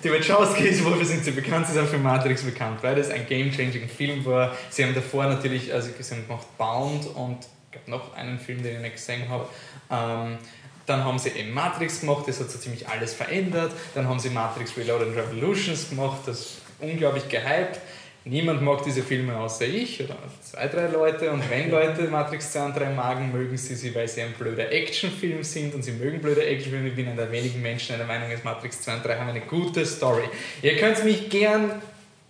Die 0.05 0.11
Wachowskis, 0.11 0.85
wofür 0.85 1.05
sind 1.05 1.25
sie 1.25 1.31
bekannt? 1.33 1.67
Sie 1.67 1.73
sind 1.73 1.89
für 1.89 1.99
Matrix 1.99 2.43
bekannt, 2.43 2.83
weil 2.83 2.95
das 2.95 3.11
ein 3.11 3.27
game-changing 3.27 3.89
Film 3.89 4.25
war. 4.25 4.55
Sie 4.69 4.85
haben 4.85 4.95
davor 4.95 5.27
natürlich, 5.27 5.73
also 5.73 5.91
sie 5.99 6.15
haben 6.15 6.27
gemacht 6.27 6.47
Bound 6.59 7.07
und 7.17 7.39
gab 7.73 7.89
noch 7.89 8.15
einen 8.15 8.39
Film, 8.39 8.63
den 8.63 8.77
ich 8.77 8.83
nicht 8.83 8.95
gesehen 8.95 9.29
habe. 9.29 9.49
Ähm, 9.91 10.39
dann 10.87 11.05
haben 11.05 11.19
sie 11.19 11.31
eben 11.31 11.53
Matrix 11.53 12.01
gemacht, 12.01 12.25
das 12.27 12.41
hat 12.41 12.51
so 12.51 12.59
ziemlich 12.59 12.89
alles 12.89 13.15
verändert. 13.15 13.73
Dann 13.95 14.09
haben 14.09 14.19
sie 14.19 14.31
Matrix 14.31 14.77
Reloaded 14.77 15.17
Revolutions 15.17 15.89
gemacht, 15.89 16.21
das 16.27 16.41
ist 16.41 16.57
unglaublich 16.81 17.29
gehypt. 17.29 17.81
Niemand 18.25 18.61
mag 18.61 18.83
diese 18.85 19.03
Filme 19.03 19.35
außer 19.39 19.67
ich 19.67 20.03
oder 20.03 20.17
zwei, 20.43 20.67
drei 20.67 20.89
Leute. 20.89 21.31
Und 21.31 21.49
wenn 21.49 21.71
Leute 21.71 22.03
Matrix 22.09 22.53
2 22.53 22.65
und 22.67 22.77
3 22.77 22.91
magen, 22.91 23.33
mögen 23.33 23.57
sie 23.57 23.75
sie, 23.75 23.95
weil 23.95 24.09
sie 24.09 24.21
ein 24.21 24.33
blöder 24.39 24.71
Actionfilm 24.71 25.43
sind 25.43 25.75
und 25.75 25.83
sie 25.83 25.93
mögen 25.93 26.21
blöde 26.21 26.45
Actionfilme. 26.45 26.89
Ich 26.89 26.97
bin 26.97 27.09
einer 27.09 27.17
der 27.17 27.33
wenigen 27.33 27.63
Menschen, 27.63 27.97
der 27.97 28.07
Meinung 28.07 28.31
ist, 28.31 28.45
Matrix 28.45 28.83
2 28.83 28.97
und 28.97 29.07
3 29.07 29.17
haben 29.17 29.31
eine 29.31 29.41
gute 29.41 29.87
Story. 29.87 30.25
Ihr 30.61 30.77
könnt 30.77 31.03
mich 31.03 31.31
gern 31.31 31.81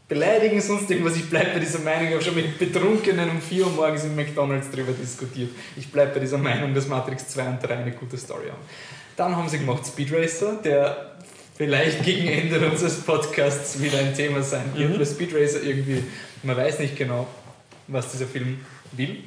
beleidigen, 0.09 0.61
sonst 0.61 0.88
irgendwas. 0.90 1.16
Ich 1.16 1.28
bleibe 1.28 1.50
bei 1.54 1.59
dieser 1.59 1.80
Meinung. 1.80 2.06
Ich 2.06 2.14
habe 2.14 2.25
schon 2.25 2.37
mit 2.37 2.56
Betrunkenen 2.56 3.28
um 3.28 3.40
4 3.40 3.66
Uhr 3.66 3.73
morgens 3.73 4.04
im 4.04 4.14
McDonalds 4.14 4.70
darüber 4.70 4.92
diskutiert. 4.92 5.50
Ich 5.76 5.90
bleibe 5.90 6.14
bei 6.14 6.20
dieser 6.20 6.38
Meinung, 6.38 6.73
dass 6.73 6.87
Matrix 6.87 7.28
2 7.28 7.49
und 7.49 7.62
3 7.62 7.75
eine 7.75 7.92
gute 7.92 8.16
Story 8.16 8.47
haben. 8.49 8.62
Dann 9.16 9.37
haben 9.37 9.49
sie 9.49 9.59
gemacht 9.59 9.85
Speed 9.85 10.12
Racer, 10.12 10.59
der 10.62 11.10
vielleicht 11.61 12.02
gegen 12.05 12.26
Ende 12.26 12.71
unseres 12.71 13.02
Podcasts 13.02 13.83
wieder 13.83 13.99
ein 13.99 14.14
Thema 14.14 14.43
sein 14.43 14.64
wird. 14.75 14.97
Mhm. 14.97 15.05
Speed 15.05 15.35
Racer 15.35 15.62
irgendwie, 15.62 16.02
man 16.43 16.57
weiß 16.57 16.79
nicht 16.79 16.97
genau, 16.97 17.26
was 17.87 18.11
dieser 18.11 18.26
Film 18.26 18.61
will. 18.93 19.25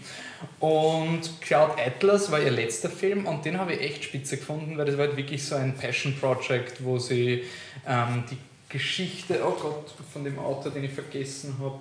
Und 0.60 1.22
Cloud 1.42 1.74
Atlas 1.78 2.32
war 2.32 2.42
ihr 2.42 2.50
letzter 2.50 2.90
Film 2.90 3.28
und 3.28 3.46
den 3.46 3.60
habe 3.60 3.74
ich 3.74 3.82
echt 3.82 4.06
spitze 4.06 4.38
gefunden, 4.38 4.80
weil 4.80 4.86
das 4.86 4.98
war 4.98 5.06
halt 5.06 5.16
wirklich 5.16 5.46
so 5.46 5.54
ein 5.54 5.75
Passion 5.75 6.15
Project, 6.19 6.84
wo 6.84 6.98
sie 6.98 7.43
ähm, 7.88 8.24
die 8.32 8.38
Geschichte, 8.67 9.39
oh 9.46 9.52
Gott, 9.52 9.93
von 10.12 10.24
dem 10.24 10.39
Autor, 10.39 10.72
den 10.72 10.86
ich 10.86 10.91
vergessen 10.91 11.56
habe. 11.62 11.78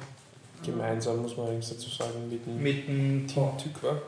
Gemeinsam 0.63 1.23
muss 1.23 1.35
man 1.35 1.47
übrigens 1.47 1.71
dazu 1.71 1.89
sagen, 1.89 2.29
mit 2.29 2.45
dem, 2.45 2.63
mit 2.63 2.87
dem 2.87 3.27
Tim 3.27 3.57
Tykwer. 3.57 4.03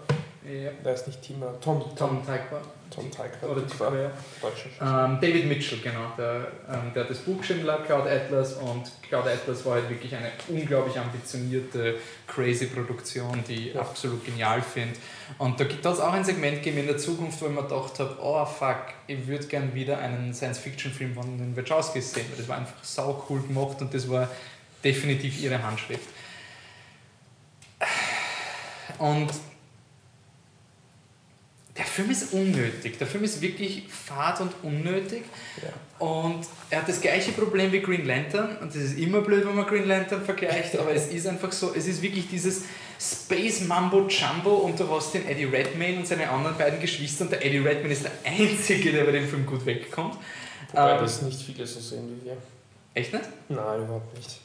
Ja. 0.44 0.70
Der 0.85 0.94
ist 0.94 1.07
nicht 1.07 1.22
Tim, 1.22 1.42
Tom. 1.62 1.83
Tom 1.96 2.20
Tykwer. 2.20 2.61
Tom 2.90 3.11
Tykwer. 3.11 3.50
Oder 3.50 3.66
Tykwer, 3.66 4.02
ja. 4.02 5.07
Ähm, 5.07 5.18
David 5.20 5.48
Mitchell, 5.48 5.78
genau. 5.80 6.12
Der, 6.18 6.48
ähm, 6.68 6.92
der 6.94 7.04
hat 7.04 7.11
das 7.11 7.18
Buch 7.18 7.38
geschrieben, 7.38 7.62
Cloud 7.62 8.07
Atlas. 8.07 8.52
Und 8.54 8.90
Cloud 9.09 9.26
Atlas 9.26 9.64
war 9.64 9.74
halt 9.74 9.88
wirklich 9.88 10.14
eine 10.14 10.30
unglaublich 10.48 10.98
ambitionierte, 10.98 11.96
crazy 12.26 12.66
Produktion, 12.66 13.42
die 13.48 13.68
ich 13.68 13.74
ja. 13.74 13.80
absolut 13.80 14.24
genial 14.24 14.61
finde. 14.61 14.96
Und 15.38 15.59
da 15.59 15.64
hat 15.64 15.85
es 15.85 16.00
auch 16.00 16.12
ein 16.12 16.24
Segment 16.24 16.57
gegeben 16.57 16.78
in 16.78 16.87
der 16.88 16.98
Zukunft, 16.98 17.40
wo 17.40 17.46
ich 17.46 17.52
mir 17.52 17.62
gedacht 17.62 17.98
habe, 17.98 18.16
oh 18.20 18.44
fuck, 18.44 18.92
ich 19.07 19.26
würde 19.26 19.46
gerne 19.46 19.74
wieder 19.74 19.98
einen 19.98 20.35
Science-Fiction-Film 20.35 21.14
von 21.14 21.38
den 21.38 21.57
Wachowskis 21.57 22.12
sehen. 22.12 22.26
Das 22.37 22.46
war 22.48 22.59
einfach 22.59 22.85
sau 22.85 23.24
cool 23.30 23.40
gemacht 23.40 23.80
und 23.80 23.94
das 23.94 24.11
war 24.11 24.28
definitiv 24.85 25.40
ihre 25.40 25.62
Handschrift. 25.62 26.09
Und 28.98 29.30
der 31.76 31.84
Film 31.84 32.10
ist 32.10 32.32
unnötig. 32.32 32.98
Der 32.98 33.06
Film 33.06 33.24
ist 33.24 33.40
wirklich 33.40 33.84
fad 33.88 34.40
und 34.40 34.52
unnötig. 34.62 35.24
Ja. 35.60 36.06
Und 36.06 36.46
er 36.70 36.80
hat 36.80 36.88
das 36.88 37.00
gleiche 37.00 37.32
Problem 37.32 37.72
wie 37.72 37.80
Green 37.80 38.06
Lantern. 38.06 38.56
Und 38.58 38.68
das 38.74 38.82
ist 38.82 38.98
immer 38.98 39.22
blöd, 39.22 39.44
wenn 39.44 39.56
man 39.56 39.66
Green 39.66 39.88
Lantern 39.88 40.24
vergleicht, 40.24 40.78
aber 40.78 40.92
es 40.92 41.08
ist 41.08 41.26
einfach 41.26 41.50
so, 41.50 41.74
es 41.74 41.87
ist 41.87 42.00
wirklich 42.00 42.28
dieses 42.28 42.64
Space 43.00 43.62
Mambo 43.62 44.06
Jumbo 44.06 44.54
und 44.54 44.78
du 44.78 44.88
hast 44.88 45.14
den 45.14 45.26
Eddie 45.26 45.44
Redmayne 45.44 45.98
und 45.98 46.06
seine 46.06 46.28
anderen 46.28 46.56
beiden 46.56 46.80
Geschwister 46.80 47.24
und 47.24 47.32
der 47.32 47.44
Eddie 47.44 47.58
Redmayne 47.58 47.92
ist 47.92 48.04
der 48.04 48.12
Einzige, 48.24 48.92
der 48.92 49.04
bei 49.04 49.12
dem 49.12 49.26
Film 49.26 49.44
gut 49.44 49.66
wegkommt. 49.66 50.16
Wobei 50.70 50.92
ähm, 50.92 51.00
das 51.00 51.22
nicht 51.22 51.42
viele 51.42 51.66
so 51.66 51.80
sehen 51.80 52.08
wie 52.08 52.26
wir. 52.26 52.37
Echt 52.94 53.12
nicht? 53.12 53.24
Nein, 53.48 53.82
überhaupt 53.82 54.16
nicht. 54.16 54.40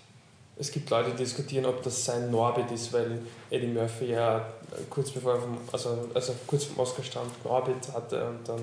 Es 0.60 0.72
gibt 0.72 0.90
Leute, 0.90 1.12
die 1.12 1.24
diskutieren, 1.24 1.66
ob 1.66 1.82
das 1.84 2.04
sein 2.04 2.30
Norbit 2.30 2.70
ist, 2.72 2.92
weil 2.92 3.20
Eddie 3.50 3.68
Murphy 3.68 4.08
ja 4.12 4.46
kurz 4.90 5.10
bevor 5.12 5.36
er 5.36 5.42
vom, 5.42 5.58
also, 5.72 6.10
also 6.14 6.36
kurz 6.46 6.66
vom 6.66 6.80
Oscar 6.80 7.04
stand, 7.04 7.46
Norbit 7.46 7.94
hatte 7.94 8.26
und 8.26 8.48
dann 8.48 8.62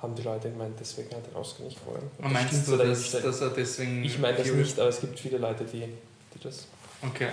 haben 0.00 0.14
die 0.14 0.22
Leute 0.22 0.50
gemeint, 0.50 0.74
deswegen 0.80 1.10
hat 1.10 1.18
er 1.24 1.32
den 1.32 1.36
Oscar 1.36 1.64
nicht 1.64 1.78
gewonnen. 1.84 2.10
Und 2.18 2.32
meinst 2.32 2.66
du, 2.66 2.76
dass, 2.76 3.10
dass, 3.10 3.40
er 3.40 3.50
deswegen... 3.50 4.04
Ich 4.04 4.18
meine 4.18 4.38
das 4.38 4.50
nicht, 4.50 4.78
aber 4.78 4.88
es 4.88 5.00
gibt 5.00 5.18
viele 5.18 5.38
Leute, 5.38 5.64
die, 5.64 5.80
die 5.80 6.38
das... 6.42 6.66
Okay. 7.02 7.28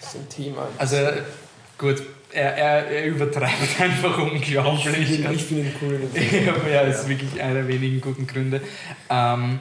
Das 0.00 0.14
ist 0.14 0.20
ein 0.20 0.28
Thema. 0.28 0.68
Also 0.78 0.96
gut, 1.76 2.02
er, 2.32 2.56
er, 2.56 2.86
er 2.86 3.06
übertreibt 3.06 3.52
einfach 3.80 4.18
unglaublich. 4.18 5.20
Ich 5.30 5.44
finde 5.44 5.62
ihn 5.62 5.74
cool. 5.82 6.00
ja, 6.72 6.86
das 6.86 7.02
ist 7.02 7.08
wirklich 7.08 7.40
einer 7.40 7.54
der 7.54 7.68
wenigen 7.68 8.00
guten 8.00 8.26
Gründe. 8.26 8.60
Ähm, 9.10 9.58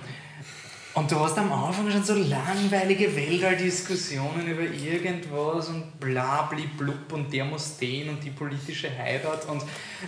und 0.97 1.11
du 1.11 1.19
hast 1.19 1.37
am 1.37 1.51
Anfang 1.51 1.91
schon 1.91 2.03
so 2.03 2.15
langweilige 2.15 3.15
Weltall-Diskussionen 3.15 4.47
über 4.47 4.63
irgendwas 4.63 5.69
und 5.69 5.99
blabli 5.99 6.63
blub 6.75 7.13
und 7.13 7.31
der 7.31 7.45
muss 7.45 7.77
den 7.77 8.09
und 8.09 8.23
die 8.23 8.31
politische 8.31 8.89
Heirat. 8.89 9.47
Und 9.47 9.61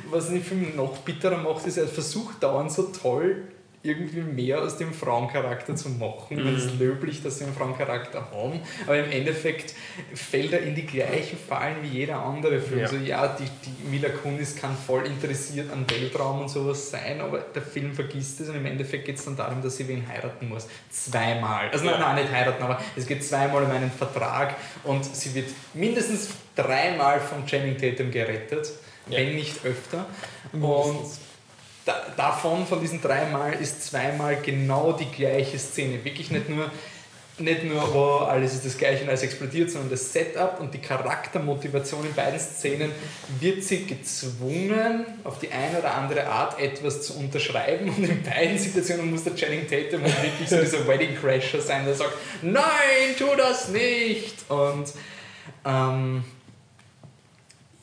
was 0.10 0.30
den 0.30 0.43
Film 0.43 0.75
noch 0.75 0.97
bitterer 0.97 1.38
macht, 1.38 1.67
ist, 1.67 1.78
er 1.78 1.88
versucht 1.88 2.41
dauernd 2.41 2.71
so 2.71 2.84
toll 2.84 3.43
irgendwie 3.81 4.21
mehr 4.21 4.61
aus 4.61 4.77
dem 4.77 4.93
Frauencharakter 4.93 5.75
zu 5.75 5.89
machen. 5.89 6.37
Mhm. 6.37 6.55
Es 6.55 6.65
ist 6.65 6.79
löblich, 6.79 7.23
dass 7.23 7.37
sie 7.37 7.45
einen 7.45 7.53
Frauencharakter 7.53 8.29
haben, 8.31 8.59
aber 8.85 8.99
im 8.99 9.09
Endeffekt 9.11 9.73
fällt 10.13 10.51
er 10.51 10.61
in 10.61 10.75
die 10.75 10.85
gleichen 10.85 11.37
Fallen 11.37 11.77
wie 11.81 11.99
jeder 11.99 12.21
andere 12.21 12.59
Film. 12.59 12.79
Ja. 12.79 12.85
Also 12.87 12.97
ja, 12.97 13.27
die, 13.27 13.45
die 13.45 13.89
Mila 13.89 14.09
Kunis 14.09 14.55
kann 14.57 14.75
voll 14.75 15.05
interessiert 15.05 15.71
an 15.71 15.85
Weltraum 15.89 16.41
und 16.41 16.49
sowas 16.49 16.91
sein, 16.91 17.21
aber 17.21 17.39
der 17.39 17.61
Film 17.61 17.93
vergisst 17.93 18.41
es 18.41 18.49
und 18.49 18.55
im 18.55 18.65
Endeffekt 18.65 19.05
geht 19.05 19.17
es 19.17 19.23
dann 19.23 19.37
darum, 19.37 19.61
dass 19.61 19.77
sie 19.77 19.87
wen 19.87 20.05
heiraten 20.05 20.49
muss. 20.49 20.67
Zweimal. 20.89 21.69
Also 21.69 21.85
nein, 21.85 21.99
nein, 21.99 22.15
nicht 22.23 22.33
heiraten, 22.33 22.61
aber 22.61 22.81
es 22.97 23.07
geht 23.07 23.23
zweimal 23.23 23.63
um 23.63 23.71
einen 23.71 23.91
Vertrag 23.91 24.57
und 24.83 25.05
sie 25.05 25.33
wird 25.35 25.47
mindestens 25.73 26.29
dreimal 26.53 27.21
von 27.21 27.45
Channing 27.45 27.77
Tatum 27.77 28.11
gerettet, 28.11 28.71
ja. 29.07 29.19
wenn 29.19 29.35
nicht 29.35 29.65
öfter. 29.65 30.05
Mindestens. 30.51 31.19
Und 31.19 31.28
da, 31.85 32.05
davon, 32.15 32.65
von 32.65 32.79
diesen 32.81 33.01
dreimal, 33.01 33.53
ist 33.53 33.83
zweimal 33.85 34.37
genau 34.41 34.93
die 34.93 35.09
gleiche 35.09 35.57
Szene. 35.57 36.03
Wirklich 36.03 36.31
nicht 36.31 36.49
nur, 36.49 36.69
nicht 37.39 37.63
nur, 37.63 37.93
wo 37.93 38.25
alles 38.25 38.53
ist 38.53 38.65
das 38.65 38.77
gleiche 38.77 39.03
und 39.03 39.09
alles 39.09 39.23
explodiert, 39.23 39.71
sondern 39.71 39.89
das 39.89 40.11
Setup 40.11 40.59
und 40.59 40.73
die 40.73 40.79
Charaktermotivation 40.79 42.05
in 42.05 42.13
beiden 42.13 42.39
Szenen 42.39 42.91
wird 43.39 43.63
sie 43.63 43.85
gezwungen, 43.85 45.05
auf 45.23 45.39
die 45.39 45.51
eine 45.51 45.79
oder 45.79 45.95
andere 45.95 46.27
Art 46.27 46.59
etwas 46.59 47.01
zu 47.03 47.17
unterschreiben. 47.17 47.89
Und 47.89 48.03
in 48.03 48.23
beiden 48.23 48.57
Situationen 48.57 49.09
muss 49.09 49.23
der 49.23 49.35
Channing 49.35 49.67
Tatum 49.67 50.03
halt 50.03 50.21
wirklich 50.21 50.49
so 50.49 50.59
dieser 50.59 50.87
Wedding 50.87 51.15
Crasher 51.15 51.61
sein, 51.61 51.85
der 51.85 51.95
sagt: 51.95 52.13
Nein, 52.41 53.15
tu 53.17 53.25
das 53.37 53.69
nicht! 53.69 54.49
Und 54.49 54.93
ähm, 55.65 56.23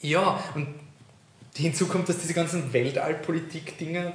ja, 0.01 0.39
und 0.55 0.86
Hinzu 1.57 1.87
kommt, 1.87 2.09
dass 2.09 2.19
diese 2.19 2.35
ganzen 2.35 2.73
Weltallpolitik-Dinge 2.73 4.13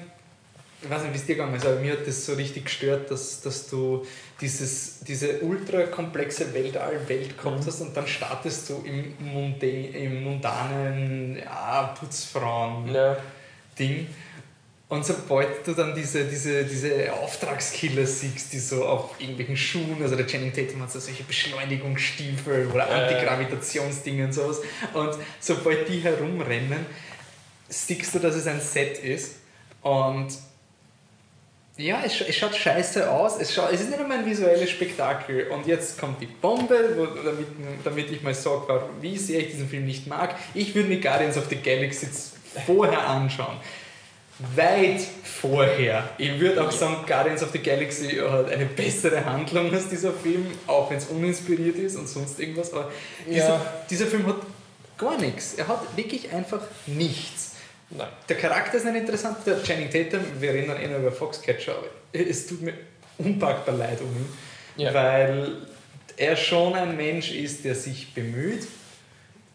ich 0.84 0.90
weiß 0.90 1.04
nicht, 1.04 1.14
wie 1.14 1.18
es 1.18 1.26
dir 1.26 1.36
gegangen 1.36 1.54
ist, 1.56 1.66
aber 1.66 1.80
mir 1.80 1.92
hat 1.92 2.08
das 2.08 2.26
so 2.26 2.34
richtig 2.34 2.66
gestört, 2.66 3.12
dass, 3.12 3.42
dass 3.42 3.70
du 3.70 4.04
dieses, 4.40 5.02
diese 5.02 5.42
ultra 5.42 5.84
komplexe 5.84 6.52
Weltall-Welt 6.54 7.38
gehabt 7.38 7.62
mhm. 7.62 7.66
hast 7.68 7.82
und 7.82 7.96
dann 7.96 8.08
startest 8.08 8.70
du 8.70 8.84
im, 8.84 9.14
Munde, 9.20 9.70
im 9.70 10.24
mundanen 10.24 11.38
ja, 11.38 11.96
Putzfrauen-Ding. 12.00 12.88
Ja. 13.78 14.06
Und 14.90 15.06
sobald 15.06 15.66
du 15.66 15.74
dann 15.74 15.94
diese, 15.96 16.26
diese, 16.26 16.66
diese 16.66 17.14
Auftragskiller 17.14 18.06
siehst, 18.06 18.52
die 18.52 18.60
so 18.60 18.84
auf 18.84 19.12
irgendwelchen 19.20 19.56
Schuhen, 19.56 20.02
also 20.02 20.16
der 20.16 20.26
Channing 20.26 20.52
Tatum 20.52 20.82
hat 20.82 20.92
so 20.92 21.00
solche 21.00 21.24
Beschleunigungsstiefel 21.24 22.68
oder 22.68 22.90
äh. 22.90 23.04
Antigravitationsdinge 23.04 24.26
und 24.26 24.34
sowas. 24.34 24.60
Und 24.94 25.16
sobald 25.40 25.88
die 25.88 26.00
herumrennen, 26.00 26.86
siehst 27.72 28.14
du, 28.14 28.20
dass 28.20 28.36
es 28.36 28.48
ein 28.48 28.62
Set 28.62 29.00
ist. 29.00 29.38
Und 29.82 30.30
ja, 31.78 32.02
es, 32.06 32.22
es 32.22 32.36
schaut 32.36 32.56
scheiße 32.56 33.10
aus. 33.10 33.40
Es, 33.40 33.54
schaut, 33.54 33.72
es 33.72 33.82
ist 33.82 33.90
nicht 33.90 34.00
einmal 34.00 34.20
ein 34.20 34.26
visuelles 34.26 34.70
Spektakel. 34.70 35.48
Und 35.48 35.66
jetzt 35.66 36.00
kommt 36.00 36.22
die 36.22 36.28
Bombe, 36.28 36.96
wo, 36.96 37.06
damit, 37.06 37.48
damit 37.84 38.12
ich 38.12 38.22
mal 38.22 38.36
sage, 38.36 38.84
wie 39.00 39.18
sehr 39.18 39.40
ich 39.40 39.52
diesen 39.52 39.68
Film 39.68 39.86
nicht 39.86 40.08
mag. 40.08 40.36
Ich 40.54 40.76
würde 40.76 40.90
mir 40.90 41.00
Guardians 41.00 41.38
of 41.38 41.48
the 41.50 41.56
Galaxy 41.56 42.08
vorher 42.66 43.08
anschauen 43.08 43.58
weit 44.56 45.02
vorher. 45.24 46.10
Ich 46.18 46.40
würde 46.40 46.66
auch 46.66 46.72
sagen, 46.72 47.06
Guardians 47.08 47.44
of 47.44 47.52
the 47.52 47.60
Galaxy 47.60 48.18
hat 48.18 48.50
eine 48.50 48.66
bessere 48.66 49.24
Handlung 49.24 49.72
als 49.72 49.90
dieser 49.90 50.12
Film, 50.12 50.46
auch 50.68 50.90
wenn 50.90 50.98
es 50.98 51.06
uninspiriert 51.06 51.78
ist 51.78 51.96
und 51.96 52.08
sonst 52.08 52.40
irgendwas. 52.40 52.74
Aber 52.74 52.92
ja. 53.28 53.34
dieser, 53.34 53.62
dieser 53.90 54.06
Film 54.08 54.26
hat 54.28 54.38
gar 54.98 55.18
nichts. 55.18 55.56
Er 55.56 55.68
hat 55.68 55.96
wirklich 55.96 56.32
einfach 56.32 56.62
nichts. 56.88 57.51
Nein. 57.92 58.08
Der 58.30 58.38
Charakter 58.38 58.78
ist 58.78 58.86
nicht 58.86 58.96
interessant. 58.96 59.38
Der 59.46 59.62
Channing 59.62 59.90
Tatum, 59.90 60.22
wir 60.40 60.54
reden 60.54 60.70
dann 60.70 60.82
eh 60.82 60.88
noch 60.88 61.00
über 61.00 61.12
Foxcatcher, 61.12 61.76
aber 61.76 61.88
es 62.14 62.48
tut 62.48 62.62
mir 62.62 62.74
unpackbar 63.18 63.76
leid 63.76 64.00
um 64.02 64.08
ihn, 64.08 64.30
ja. 64.78 64.94
weil 64.94 65.58
er 66.18 66.36
schon 66.36 66.74
ein 66.76 66.96
Mensch 66.96 67.32
ist, 67.32 67.66
der 67.66 67.76
sich 67.76 68.14
bemüht 68.14 68.68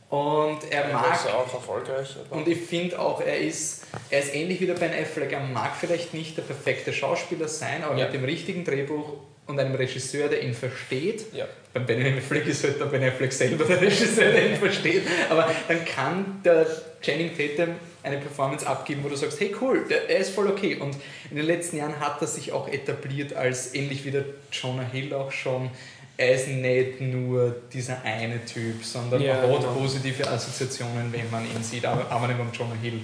und 0.09 0.59
er, 0.71 0.89
mag. 0.93 1.15
Ist 1.15 1.29
auch 1.29 1.53
erfolgreich. 1.53 2.17
Und 2.31 2.47
ich 2.47 2.61
finde 2.61 2.99
auch, 2.99 3.21
er 3.21 3.39
ist, 3.39 3.85
er 4.11 4.21
ist 4.21 4.35
ähnlich 4.35 4.61
wie 4.61 4.67
der 4.67 4.75
Ben 4.75 4.93
Affleck. 4.93 5.33
Er 5.33 5.41
mag 5.41 5.73
vielleicht 5.79 6.15
nicht 6.15 6.37
der 6.37 6.43
perfekte 6.43 6.93
Schauspieler 6.93 7.49
sein, 7.49 7.83
aber 7.83 7.97
ja. 7.97 8.05
mit 8.05 8.15
dem 8.15 8.25
richtigen 8.25 8.65
Drehbuch 8.65 9.15
und 9.47 9.59
einem 9.59 9.75
Regisseur, 9.75 10.29
der 10.29 10.43
ihn 10.43 10.55
versteht. 10.55 11.33
Ja. 11.33 11.47
Beim 11.73 11.87
Ben 11.87 12.19
Affleck 12.19 12.47
ist 12.47 12.63
halt 12.65 12.81
der 12.81 12.87
Ben 12.87 13.03
Affleck 13.03 13.33
selber 13.33 13.65
der 13.65 13.81
Regisseur, 13.81 14.31
der 14.31 14.51
ihn 14.51 14.57
versteht. 14.57 15.03
Aber 15.29 15.51
dann 15.69 15.85
kann 15.85 16.41
der 16.45 16.67
Channing 17.01 17.31
Tatum 17.37 17.75
eine 18.07 18.19
Performance 18.19 18.67
abgeben, 18.67 19.05
wo 19.05 19.09
du 19.09 19.17
sagst, 19.17 19.39
hey 19.41 19.55
cool, 19.61 19.85
der, 19.89 20.09
er 20.09 20.19
ist 20.19 20.31
voll 20.31 20.47
okay. 20.47 20.77
Und 20.77 20.97
in 21.31 21.37
den 21.37 21.47
letzten 21.47 21.77
Jahren 21.77 22.01
hat 22.01 22.21
er 22.21 22.27
sich 22.27 22.53
auch 22.53 22.69
etabliert 22.69 23.35
als 23.35 23.75
ähnlich 23.75 24.05
wie 24.05 24.11
der 24.13 24.25
Jonah 24.53 24.89
Hill 24.91 25.13
auch 25.13 25.33
schon 25.33 25.71
er 26.17 26.35
ist 26.35 26.49
nicht 26.49 27.01
nur 27.01 27.55
dieser 27.73 28.03
eine 28.03 28.45
Typ, 28.45 28.83
sondern 28.83 29.21
ja, 29.21 29.35
man 29.35 29.51
hat 29.53 29.61
genau. 29.61 29.73
positive 29.75 30.27
Assoziationen, 30.27 31.13
wenn 31.13 31.31
man 31.31 31.45
ihn 31.45 31.63
sieht, 31.63 31.85
aber, 31.85 32.11
aber 32.11 32.29
nicht 32.29 32.39
beim 32.39 32.53
Jonah 32.53 32.75
Hill. 32.81 33.01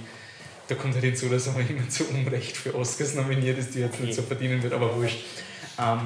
Da 0.67 0.75
kommt 0.75 0.95
halt 0.95 1.03
hinzu, 1.03 1.29
dass 1.29 1.47
er 1.47 1.55
immer 1.69 1.87
zu 1.89 2.05
Unrecht 2.09 2.57
für 2.57 2.73
Oscars 2.73 3.13
nominiert 3.13 3.57
ist, 3.59 3.75
die 3.75 3.79
jetzt 3.79 3.99
nicht 3.99 4.15
so 4.15 4.23
verdienen 4.23 4.63
wird, 4.63 4.73
aber 4.73 4.95
wurscht. 4.95 5.19
Ähm, 5.79 5.99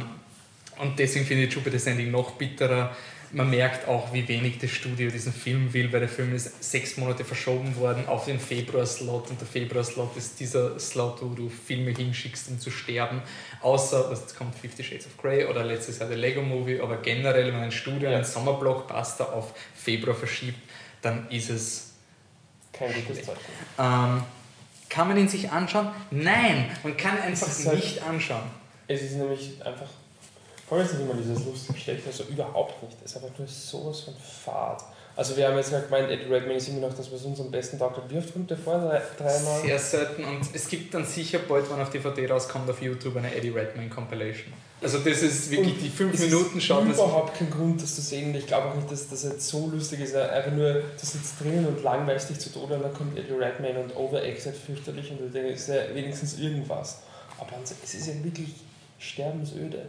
und 0.79 0.99
deswegen 0.99 1.25
finde 1.25 1.45
ich 1.45 1.53
Jupiter 1.53 1.79
Sending 1.79 2.12
noch 2.12 2.31
bitterer, 2.31 2.95
man 3.32 3.50
merkt 3.50 3.88
auch, 3.88 4.13
wie 4.13 4.28
wenig 4.28 4.58
das 4.60 4.72
Studio 4.72 5.10
diesen 5.10 5.34
Film 5.34 5.74
will, 5.74 5.92
weil 5.92 6.00
der 6.00 6.10
Film 6.10 6.34
ist 6.34 6.63
sechs 6.63 6.98
Monate 6.98 7.26
verschoben 7.26 7.76
worden 7.76 8.08
auf 8.08 8.26
den 8.26 8.40
Februar-Slot 8.40 9.30
und 9.30 9.40
der 9.40 9.48
Februar-Slot 9.48 10.16
ist 10.16 10.40
dieser 10.40 10.80
Slot, 10.80 11.22
wo 11.22 11.34
du 11.34 11.50
Filme 11.50 11.92
hinschickst, 11.92 12.50
um 12.50 12.60
zu 12.60 12.72
sterben. 12.72 13.22
Außer, 13.62 14.10
was 14.10 14.22
jetzt 14.22 14.38
kommt 14.38 14.56
Fifty 14.56 14.84
Shades 14.84 15.08
of 15.08 15.18
Grey 15.18 15.46
oder 15.46 15.63
letztes 15.63 16.00
Jahr 16.00 16.10
der 16.10 16.18
Lego-Movie, 16.18 16.80
aber 16.80 16.98
generell, 16.98 17.48
wenn 17.48 17.62
ein 17.62 17.72
Studio 17.72 18.10
einen 18.10 18.24
Sommerblockbuster 18.24 19.34
auf 19.34 19.54
Februar 19.76 20.16
verschiebt, 20.16 20.60
dann 21.02 21.30
ist 21.30 21.50
es 21.50 21.94
kein 22.72 22.94
gutes 23.06 23.26
Zeichen. 23.26 23.40
Ähm, 23.80 24.24
kann 24.90 25.08
man 25.08 25.18
ihn 25.18 25.28
sich 25.28 25.52
anschauen? 25.52 25.90
Nein, 26.12 26.72
man 26.84 26.96
kann 26.96 27.20
einfach 27.20 27.48
halt 27.48 27.76
nicht 27.76 28.02
anschauen. 28.02 28.50
Es 28.88 29.02
ist 29.02 29.16
nämlich 29.16 29.63
einfach 29.66 29.90
vor 30.67 30.77
allem 30.77 30.86
ist 30.86 30.93
nicht 30.93 31.03
immer 31.03 31.13
dieses 31.13 31.45
lustige 31.45 31.80
Stecht, 31.80 32.06
also 32.06 32.23
überhaupt 32.25 32.84
nicht. 32.84 32.97
Es 33.03 33.12
ist 33.12 33.23
einfach 33.23 33.39
nur 33.39 33.47
sowas 33.47 34.01
von 34.01 34.13
Fahrt. 34.15 34.84
Also 35.15 35.36
wir 35.36 35.47
haben 35.47 35.56
jetzt 35.56 35.71
gerade 35.71 35.86
gemeint, 35.86 36.12
Eddie 36.12 36.32
Redmayne 36.32 36.58
ist 36.58 36.67
immer 36.67 36.82
noch 36.82 36.95
das, 36.95 37.12
was 37.12 37.23
uns 37.23 37.39
am 37.39 37.49
besten 37.49 37.80
taugt. 37.80 37.99
Wie 38.08 38.17
oft 38.17 38.32
kommt 38.32 38.51
der 38.51 38.58
vor? 38.58 38.77
Drei, 38.77 39.01
dreimal? 39.17 39.62
Sehr 39.62 39.80
selten 39.80 40.25
und 40.25 40.41
es 40.53 40.67
gibt 40.67 40.93
dann 40.93 41.06
sicher 41.06 41.39
bald, 41.39 41.71
wenn 41.71 41.82
auf 41.82 41.89
DVD 41.89 42.30
rauskommt, 42.30 42.69
auf 42.69 42.82
YouTube 42.82 43.15
eine 43.15 43.34
Eddie 43.34 43.49
Redmayne 43.49 43.89
Compilation. 43.89 44.53
Also 44.80 44.99
das 44.99 45.23
ist 45.23 45.49
wirklich 45.49 45.73
und 45.73 45.82
die 45.82 45.89
fünf 45.89 46.19
Minuten 46.19 46.62
schauen. 46.62 46.91
Es 46.91 46.97
überhaupt 46.97 47.36
keinen 47.36 47.49
Grund, 47.49 47.82
das 47.82 47.95
zu 47.95 48.01
sehen. 48.01 48.36
Ich 48.36 48.45
glaube 48.45 48.67
auch 48.67 48.75
nicht, 48.75 48.91
dass 48.91 49.10
das 49.10 49.23
jetzt 49.23 49.47
so 49.47 49.67
lustig 49.67 50.01
ist. 50.01 50.15
Einfach 50.15 50.51
nur, 50.51 50.73
du 50.73 50.84
sitzt 51.01 51.41
drinnen 51.41 51.65
und 51.65 51.82
langweilst 51.82 52.30
dich 52.30 52.39
zu 52.39 52.51
Tode 52.51 52.75
und 52.75 52.84
dann 52.84 52.93
kommt 52.93 53.17
Eddie 53.17 53.34
Redmayne 53.34 53.80
und 53.80 53.95
overacted 53.95 54.56
fürchterlich 54.56 55.10
und 55.10 55.19
du 55.19 55.30
denkst, 55.30 55.62
ist 55.62 55.69
ja 55.69 55.95
wenigstens 55.95 56.38
irgendwas. 56.38 56.99
Aber 57.39 57.53
es 57.63 57.93
ist 57.95 58.08
ja 58.08 58.23
wirklich 58.23 58.49
sterbensöde. 58.99 59.88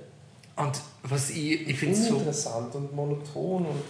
Und 0.59 0.81
was 1.05 1.31
ich, 1.31 1.69
ich 1.69 1.79
finde 1.79 1.97
so. 1.97 2.19
Interessant 2.19 2.75
und 2.75 2.95
monoton. 2.95 3.67
Und, 3.67 3.83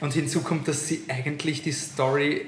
und 0.00 0.12
hinzu 0.12 0.42
kommt, 0.42 0.68
dass 0.68 0.86
sie 0.86 1.02
eigentlich 1.08 1.62
die 1.62 1.72
Story. 1.72 2.46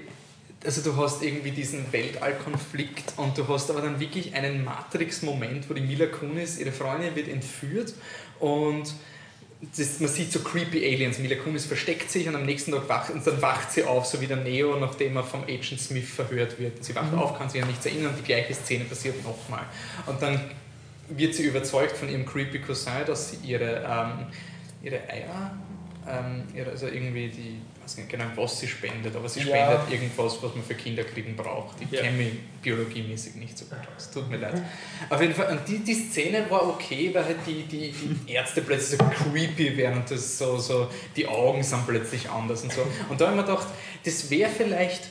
Also 0.64 0.80
du 0.80 0.96
hast 0.96 1.22
irgendwie 1.22 1.50
diesen 1.50 1.92
Weltallkonflikt 1.92 3.14
und 3.18 3.36
du 3.36 3.46
hast 3.48 3.70
aber 3.70 3.82
dann 3.82 4.00
wirklich 4.00 4.34
einen 4.34 4.64
Matrix-Moment, 4.64 5.68
wo 5.68 5.74
die 5.74 5.82
Mila 5.82 6.06
Kunis, 6.06 6.58
ihre 6.58 6.72
Freundin, 6.72 7.14
wird 7.14 7.28
entführt 7.28 7.94
und 8.40 8.94
das, 9.76 10.00
man 10.00 10.08
sieht 10.08 10.32
so 10.32 10.40
creepy 10.40 10.84
Aliens. 10.84 11.18
Mila 11.18 11.36
Kunis 11.36 11.66
versteckt 11.66 12.10
sich 12.10 12.28
und 12.28 12.34
am 12.34 12.44
nächsten 12.44 12.72
Tag 12.72 12.88
wacht, 12.88 13.10
und 13.10 13.26
dann 13.26 13.40
wacht 13.40 13.72
sie 13.72 13.84
auf, 13.84 14.06
so 14.06 14.20
wie 14.20 14.26
der 14.26 14.38
Neo, 14.38 14.76
nachdem 14.78 15.16
er 15.16 15.24
vom 15.24 15.44
Agent 15.44 15.80
Smith 15.80 16.08
verhört 16.08 16.58
wird. 16.58 16.84
Sie 16.84 16.94
wacht 16.94 17.12
mhm. 17.12 17.18
auf, 17.18 17.38
kann 17.38 17.48
sich 17.48 17.62
an 17.62 17.68
nichts 17.68 17.86
erinnern 17.86 18.10
und 18.10 18.18
die 18.18 18.24
gleiche 18.24 18.54
Szene 18.54 18.84
passiert 18.84 19.22
nochmal. 19.24 19.64
Und 20.06 20.20
dann 20.20 20.40
wird 21.08 21.34
sie 21.34 21.44
überzeugt 21.44 21.96
von 21.96 22.08
ihrem 22.08 22.26
creepy 22.26 22.60
Cousin, 22.60 23.04
dass 23.06 23.30
sie 23.30 23.38
ihre, 23.44 23.84
ähm, 23.84 24.26
ihre 24.82 25.08
Eier, 25.08 25.54
ähm, 26.08 26.44
ihre, 26.54 26.70
also 26.70 26.86
irgendwie 26.86 27.28
die, 27.28 27.60
ich 27.76 27.82
weiß 27.82 27.98
nicht 27.98 28.08
genau, 28.08 28.24
was 28.34 28.58
sie 28.58 28.66
spendet, 28.66 29.14
aber 29.14 29.28
sie 29.28 29.40
spendet 29.40 29.80
ja. 29.88 29.92
irgendwas, 29.92 30.42
was 30.42 30.54
man 30.54 30.64
für 30.64 30.74
Kinder 30.74 31.04
kriegen 31.04 31.36
braucht. 31.36 31.80
Ich 31.80 31.90
ja. 31.90 32.02
kenne 32.02 32.16
mich 32.16 32.32
biologiemäßig 32.62 33.36
nicht 33.36 33.56
so 33.56 33.66
gut 33.66 33.78
aus, 33.94 34.10
tut 34.10 34.28
mir 34.28 34.38
leid. 34.38 34.60
Auf 35.08 35.20
jeden 35.20 35.34
Fall, 35.34 35.56
und 35.56 35.68
die, 35.68 35.78
die 35.78 35.94
Szene 35.94 36.46
war 36.50 36.68
okay, 36.68 37.10
weil 37.14 37.24
halt 37.24 37.38
die, 37.46 37.62
die, 37.62 37.92
die 37.92 38.32
Ärzte 38.32 38.62
plötzlich 38.62 39.00
so 39.00 39.06
creepy 39.06 39.76
werden 39.76 39.98
und 39.98 40.10
das 40.10 40.38
so, 40.38 40.58
so, 40.58 40.88
die 41.14 41.26
Augen 41.28 41.62
sind 41.62 41.86
plötzlich 41.86 42.28
anders 42.28 42.62
und 42.62 42.72
so. 42.72 42.82
Und 43.08 43.20
da 43.20 43.26
habe 43.26 43.36
ich 43.36 43.42
mir 43.42 43.48
gedacht, 43.48 43.68
das 44.04 44.30
wäre 44.30 44.50
vielleicht 44.50 45.10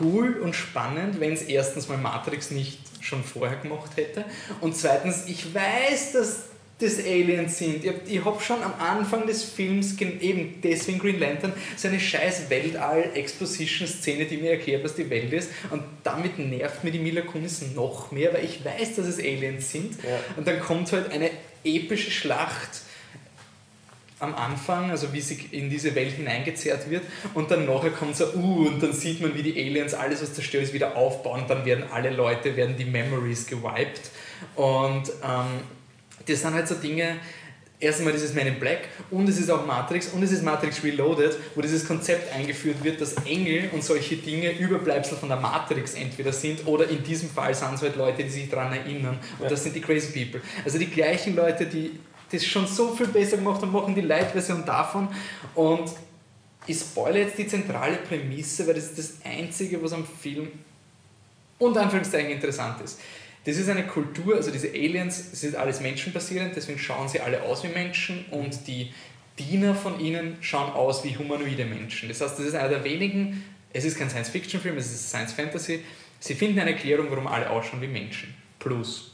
cool 0.00 0.34
und 0.34 0.54
spannend, 0.54 1.20
wenn 1.20 1.32
es 1.32 1.42
erstens 1.42 1.88
mal 1.88 1.98
Matrix 1.98 2.50
nicht 2.50 2.89
schon 3.00 3.24
vorher 3.24 3.58
gemacht 3.58 3.92
hätte 3.96 4.24
und 4.60 4.76
zweitens, 4.76 5.24
ich 5.26 5.54
weiß, 5.54 6.12
dass 6.12 6.50
das 6.80 6.98
Aliens 6.98 7.58
sind. 7.58 7.84
Ich, 7.84 8.24
habe 8.24 8.40
schon 8.40 8.62
am 8.62 8.74
Anfang 8.78 9.26
des 9.26 9.44
Films, 9.44 10.00
eben 10.00 10.60
deswegen 10.62 10.98
Green 10.98 11.20
Lantern, 11.20 11.52
so 11.76 11.88
eine 11.88 12.00
scheiß 12.00 12.48
Weltall-Exposition-Szene, 12.48 14.24
die 14.24 14.38
mir 14.38 14.52
erklärt, 14.52 14.82
was 14.82 14.94
die 14.94 15.08
Welt 15.10 15.32
ist. 15.32 15.50
Und 15.70 15.82
damit 16.04 16.38
nervt 16.38 16.82
mir 16.82 16.90
die 16.90 16.98
Mila 16.98 17.20
Kunis 17.20 17.62
noch 17.74 18.12
mehr, 18.12 18.32
weil 18.32 18.44
ich 18.44 18.64
weiß, 18.64 18.96
dass 18.96 19.06
es 19.06 19.18
Aliens 19.18 19.70
sind. 19.70 20.02
Ja. 20.02 20.18
Und 20.36 20.46
dann 20.48 20.58
kommt 20.60 20.90
halt 20.92 21.12
eine 21.12 21.30
epische 21.64 22.10
Schlacht 22.10 22.80
am 24.20 24.34
Anfang, 24.34 24.90
also 24.90 25.12
wie 25.12 25.20
sie 25.20 25.46
in 25.50 25.70
diese 25.70 25.94
Welt 25.94 26.12
hineingezerrt 26.12 26.88
wird 26.90 27.02
und 27.34 27.50
dann 27.50 27.66
nachher 27.66 27.90
kommt 27.90 28.16
so, 28.16 28.26
uh, 28.34 28.68
und 28.68 28.82
dann 28.82 28.92
sieht 28.92 29.20
man, 29.20 29.34
wie 29.34 29.42
die 29.42 29.58
Aliens 29.58 29.94
alles, 29.94 30.22
was 30.22 30.34
zerstört 30.34 30.64
ist, 30.64 30.72
wieder 30.72 30.96
aufbauen 30.96 31.44
dann 31.48 31.64
werden 31.64 31.84
alle 31.90 32.10
Leute, 32.10 32.56
werden 32.56 32.76
die 32.76 32.84
Memories 32.84 33.46
gewiped 33.46 34.10
und 34.56 35.08
ähm, 35.22 35.62
das 36.26 36.42
sind 36.42 36.54
halt 36.54 36.68
so 36.68 36.74
Dinge, 36.74 37.16
erstmal 37.80 38.12
dieses 38.12 38.34
Man 38.34 38.46
in 38.46 38.60
Black 38.60 38.88
und 39.10 39.28
es 39.28 39.38
ist 39.38 39.50
auch 39.50 39.66
Matrix 39.66 40.08
und 40.08 40.22
es 40.22 40.32
ist 40.32 40.44
Matrix 40.44 40.84
Reloaded, 40.84 41.36
wo 41.54 41.62
dieses 41.62 41.86
Konzept 41.86 42.32
eingeführt 42.34 42.84
wird, 42.84 43.00
dass 43.00 43.14
Engel 43.24 43.70
und 43.72 43.82
solche 43.82 44.16
Dinge 44.16 44.52
Überbleibsel 44.52 45.16
von 45.16 45.30
der 45.30 45.38
Matrix 45.38 45.94
entweder 45.94 46.32
sind 46.32 46.66
oder 46.66 46.88
in 46.88 47.02
diesem 47.02 47.30
Fall 47.30 47.54
sind 47.54 47.74
es 47.74 47.82
halt 47.82 47.96
Leute, 47.96 48.22
die 48.22 48.30
sich 48.30 48.50
daran 48.50 48.72
erinnern 48.72 49.18
und 49.38 49.44
ja. 49.44 49.48
das 49.48 49.64
sind 49.64 49.74
die 49.74 49.80
Crazy 49.80 50.12
People. 50.12 50.42
Also 50.64 50.78
die 50.78 50.90
gleichen 50.90 51.34
Leute, 51.34 51.66
die 51.66 51.92
das 52.30 52.44
schon 52.44 52.66
so 52.66 52.94
viel 52.94 53.08
besser 53.08 53.36
gemacht 53.36 53.62
und 53.62 53.72
machen 53.72 53.94
die 53.94 54.00
Light-Version 54.02 54.64
davon. 54.64 55.08
Und 55.54 55.90
ich 56.66 56.78
spoilere 56.78 57.24
jetzt 57.24 57.38
die 57.38 57.46
zentrale 57.46 57.96
Prämisse, 57.96 58.66
weil 58.66 58.74
das 58.74 58.84
ist 58.84 58.98
das 58.98 59.12
Einzige, 59.24 59.82
was 59.82 59.92
am 59.92 60.06
Film 60.06 60.48
unter 61.58 61.82
Anführungszeichen 61.82 62.30
interessant 62.30 62.80
ist. 62.82 63.00
Das 63.44 63.56
ist 63.56 63.68
eine 63.68 63.86
Kultur, 63.86 64.36
also 64.36 64.50
diese 64.50 64.68
Aliens, 64.68 65.32
ist 65.32 65.56
alles 65.56 65.80
menschenbasierend, 65.80 66.54
deswegen 66.54 66.78
schauen 66.78 67.08
sie 67.08 67.20
alle 67.20 67.42
aus 67.42 67.64
wie 67.64 67.68
Menschen 67.68 68.24
und 68.30 68.66
die 68.66 68.92
Diener 69.38 69.74
von 69.74 69.98
ihnen 69.98 70.36
schauen 70.42 70.70
aus 70.72 71.02
wie 71.04 71.16
humanoide 71.16 71.64
Menschen. 71.64 72.10
Das 72.10 72.20
heißt, 72.20 72.38
das 72.38 72.46
ist 72.46 72.54
einer 72.54 72.68
der 72.68 72.84
wenigen, 72.84 73.42
es 73.72 73.84
ist 73.84 73.96
kein 73.96 74.10
Science-Fiction-Film, 74.10 74.76
es 74.76 74.92
ist 74.92 75.08
Science-Fantasy, 75.08 75.82
sie 76.18 76.34
finden 76.34 76.58
eine 76.58 76.72
Erklärung, 76.72 77.06
warum 77.08 77.26
alle 77.26 77.48
ausschauen 77.48 77.80
wie 77.80 77.86
Menschen. 77.86 78.34
Plus 78.58 79.09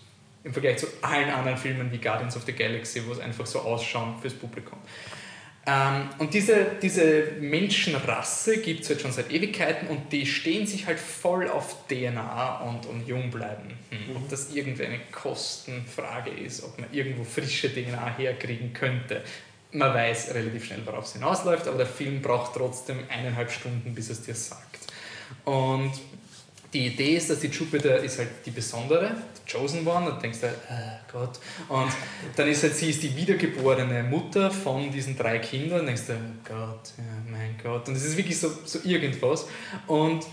im 0.46 0.52
Vergleich 0.52 0.78
zu 0.78 0.86
allen 1.02 1.28
anderen 1.28 1.58
Filmen 1.58 1.90
wie 1.90 1.98
Guardians 1.98 2.36
of 2.36 2.44
the 2.44 2.52
Galaxy, 2.52 3.04
wo 3.04 3.12
es 3.12 3.18
einfach 3.18 3.46
so 3.46 3.60
ausschauen 3.60 4.14
fürs 4.22 4.34
Publikum. 4.34 4.78
Ähm, 5.66 6.08
und 6.18 6.32
diese, 6.32 6.76
diese 6.80 7.32
Menschenrasse 7.40 8.58
gibt 8.58 8.82
es 8.82 8.88
halt 8.88 9.00
schon 9.00 9.10
seit 9.10 9.32
Ewigkeiten 9.32 9.88
und 9.88 10.12
die 10.12 10.24
stehen 10.24 10.64
sich 10.64 10.86
halt 10.86 11.00
voll 11.00 11.48
auf 11.48 11.88
DNA 11.88 12.60
und, 12.60 12.86
und 12.86 13.08
jung 13.08 13.30
bleiben. 13.30 13.76
Hm. 13.90 14.16
Ob 14.16 14.28
das 14.28 14.54
irgendwie 14.54 14.84
eine 14.86 15.00
Kostenfrage 15.10 16.30
ist, 16.30 16.62
ob 16.62 16.78
man 16.78 16.88
irgendwo 16.92 17.24
frische 17.24 17.68
DNA 17.68 18.16
herkriegen 18.16 18.72
könnte. 18.72 19.22
Man 19.72 19.92
weiß 19.92 20.32
relativ 20.32 20.66
schnell, 20.66 20.82
worauf 20.84 21.06
es 21.06 21.14
hinausläuft, 21.14 21.66
aber 21.66 21.78
der 21.78 21.86
Film 21.86 22.22
braucht 22.22 22.54
trotzdem 22.54 23.00
eineinhalb 23.08 23.50
Stunden, 23.50 23.92
bis 23.92 24.08
es 24.10 24.22
dir 24.22 24.36
sagt. 24.36 24.78
Und 25.44 25.90
die 26.76 26.86
Idee 26.88 27.16
ist, 27.16 27.30
dass 27.30 27.40
die 27.40 27.46
Jupiter 27.46 27.96
ist 27.98 28.18
halt 28.18 28.28
die 28.44 28.50
besondere, 28.50 29.16
die 29.38 29.50
Chosen 29.50 29.86
One, 29.86 30.10
und 30.10 30.22
denkst 30.22 30.40
du, 30.40 30.46
oh 30.46 31.10
Gott. 31.10 31.38
Und 31.68 31.90
dann 32.36 32.48
ist 32.48 32.62
halt 32.62 32.76
sie 32.76 32.90
ist 32.90 33.02
die 33.02 33.16
wiedergeborene 33.16 34.02
Mutter 34.02 34.50
von 34.50 34.90
diesen 34.90 35.16
drei 35.16 35.38
Kindern, 35.38 35.80
und 35.80 35.86
denkst 35.86 36.02
du, 36.08 36.12
oh 36.12 36.48
Gott, 36.48 36.92
ja, 36.98 37.32
mein 37.32 37.56
Gott. 37.62 37.88
Und 37.88 37.96
es 37.96 38.04
ist 38.04 38.16
wirklich 38.18 38.38
so, 38.38 38.50
so 38.64 38.80
irgendwas. 38.84 39.46
Und 39.86 40.26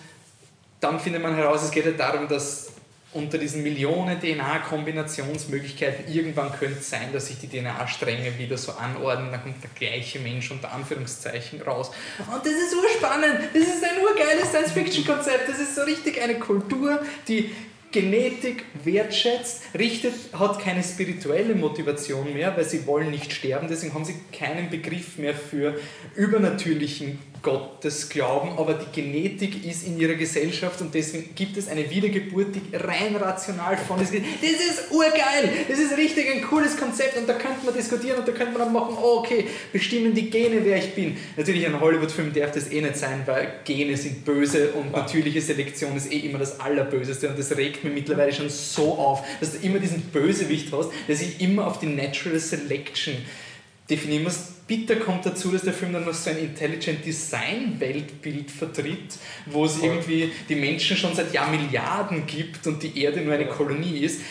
dann 0.81 0.99
findet 0.99 1.23
man 1.23 1.33
heraus, 1.33 1.63
es 1.63 1.71
geht 1.71 1.85
halt 1.85 1.99
darum, 1.99 2.27
dass 2.27 2.72
unter 3.13 3.37
diesen 3.37 3.63
Millionen 3.63 4.19
DNA-Kombinationsmöglichkeiten 4.19 6.11
irgendwann 6.11 6.51
könnte 6.51 6.79
es 6.79 6.89
sein, 6.89 7.13
dass 7.13 7.27
sich 7.27 7.39
die 7.39 7.47
DNA-Stränge 7.47 8.37
wieder 8.37 8.57
so 8.57 8.73
anordnen, 8.73 9.31
dann 9.31 9.43
kommt 9.43 9.63
der 9.63 9.69
gleiche 9.75 10.19
Mensch 10.19 10.51
unter 10.51 10.71
Anführungszeichen 10.71 11.61
raus. 11.61 11.91
Und 12.31 12.45
das 12.45 12.53
ist 12.53 12.75
urspannend, 12.75 13.49
das 13.53 13.63
ist 13.63 13.83
ein 13.83 14.01
urgeiles 14.01 14.49
Science-Fiction-Konzept, 14.49 15.49
das 15.49 15.59
ist 15.59 15.75
so 15.75 15.81
richtig 15.83 16.21
eine 16.21 16.39
Kultur, 16.39 17.01
die 17.27 17.51
Genetik 17.91 18.65
wertschätzt, 18.83 19.61
richtet, 19.77 20.13
hat 20.37 20.59
keine 20.59 20.83
spirituelle 20.83 21.53
Motivation 21.53 22.33
mehr, 22.33 22.57
weil 22.57 22.65
sie 22.65 22.87
wollen 22.87 23.11
nicht 23.11 23.31
sterben, 23.31 23.67
deswegen 23.69 23.93
haben 23.93 24.03
sie 24.03 24.15
keinen 24.31 24.71
Begriff 24.71 25.19
mehr 25.19 25.35
für 25.35 25.79
übernatürlichen 26.15 27.19
Gottesglauben, 27.43 28.57
aber 28.57 28.73
die 28.75 29.01
Genetik 29.01 29.65
ist 29.65 29.85
in 29.85 29.99
ihrer 29.99 30.13
Gesellschaft 30.13 30.79
und 30.79 30.93
deswegen 30.93 31.35
gibt 31.35 31.57
es 31.57 31.67
eine 31.67 31.89
Wiedergeburt, 31.89 32.55
die 32.55 32.75
rein 32.75 33.17
rational 33.17 33.75
von 33.77 34.01
ist. 34.01 34.13
Das 34.13 34.21
ist 34.21 34.91
urgeil, 34.91 35.49
das 35.67 35.77
ist 35.77 35.97
richtig 35.97 36.33
ein 36.33 36.41
cooles 36.41 36.77
Konzept 36.77 37.17
und 37.17 37.27
da 37.27 37.33
könnte 37.33 37.65
man 37.65 37.73
diskutieren 37.73 38.19
und 38.19 38.27
da 38.27 38.31
könnte 38.31 38.53
man 38.53 38.61
dann 38.61 38.73
machen, 38.73 38.95
oh, 38.97 39.19
okay, 39.19 39.45
bestimmen 39.73 40.13
die 40.13 40.29
Gene, 40.29 40.63
wer 40.63 40.77
ich 40.77 40.95
bin. 40.95 41.17
Natürlich 41.35 41.65
ein 41.67 41.79
Hollywood-Film 41.79 42.33
darf 42.33 42.51
das 42.51 42.71
eh 42.71 42.79
nicht 42.79 42.95
sein, 42.95 43.23
weil 43.25 43.59
Gene 43.65 43.97
sind 43.97 44.23
böse 44.23 44.69
und 44.71 44.93
natürliche 44.93 45.41
Selektion 45.41 45.97
ist 45.97 46.11
eh 46.13 46.19
immer 46.19 46.39
das 46.39 46.61
Allerböseste 46.61 47.27
und 47.27 47.37
das 47.37 47.55
regt 47.57 47.83
mir 47.83 47.89
mittlerweile 47.89 48.31
schon 48.31 48.49
so 48.49 48.93
auf, 48.93 49.21
dass 49.41 49.51
du 49.51 49.67
immer 49.67 49.79
diesen 49.79 50.01
Bösewicht 50.01 50.71
hast, 50.71 50.91
der 51.09 51.17
sich 51.17 51.41
immer 51.41 51.67
auf 51.67 51.79
die 51.79 51.87
Natural 51.87 52.39
Selection 52.39 53.17
definieren 53.89 54.23
muss. 54.23 54.53
Bitter 54.65 54.95
kommt 54.95 55.25
dazu, 55.25 55.51
dass 55.51 55.63
der 55.63 55.73
Film 55.73 55.93
dann 55.93 56.05
noch 56.05 56.13
so 56.13 56.29
ein 56.29 56.37
Intelligent 56.37 57.05
Design 57.05 57.75
Weltbild 57.79 58.49
vertritt, 58.49 59.17
wo 59.45 59.65
es 59.65 59.81
irgendwie 59.81 60.31
die 60.47 60.55
Menschen 60.55 60.95
schon 60.95 61.13
seit 61.13 61.33
Jahrmilliarden 61.33 62.25
gibt 62.25 62.65
und 62.65 62.81
die 62.81 62.97
Erde 63.01 63.21
nur 63.21 63.33
eine 63.33 63.47
Kolonie 63.47 63.99
ist. 63.99 64.21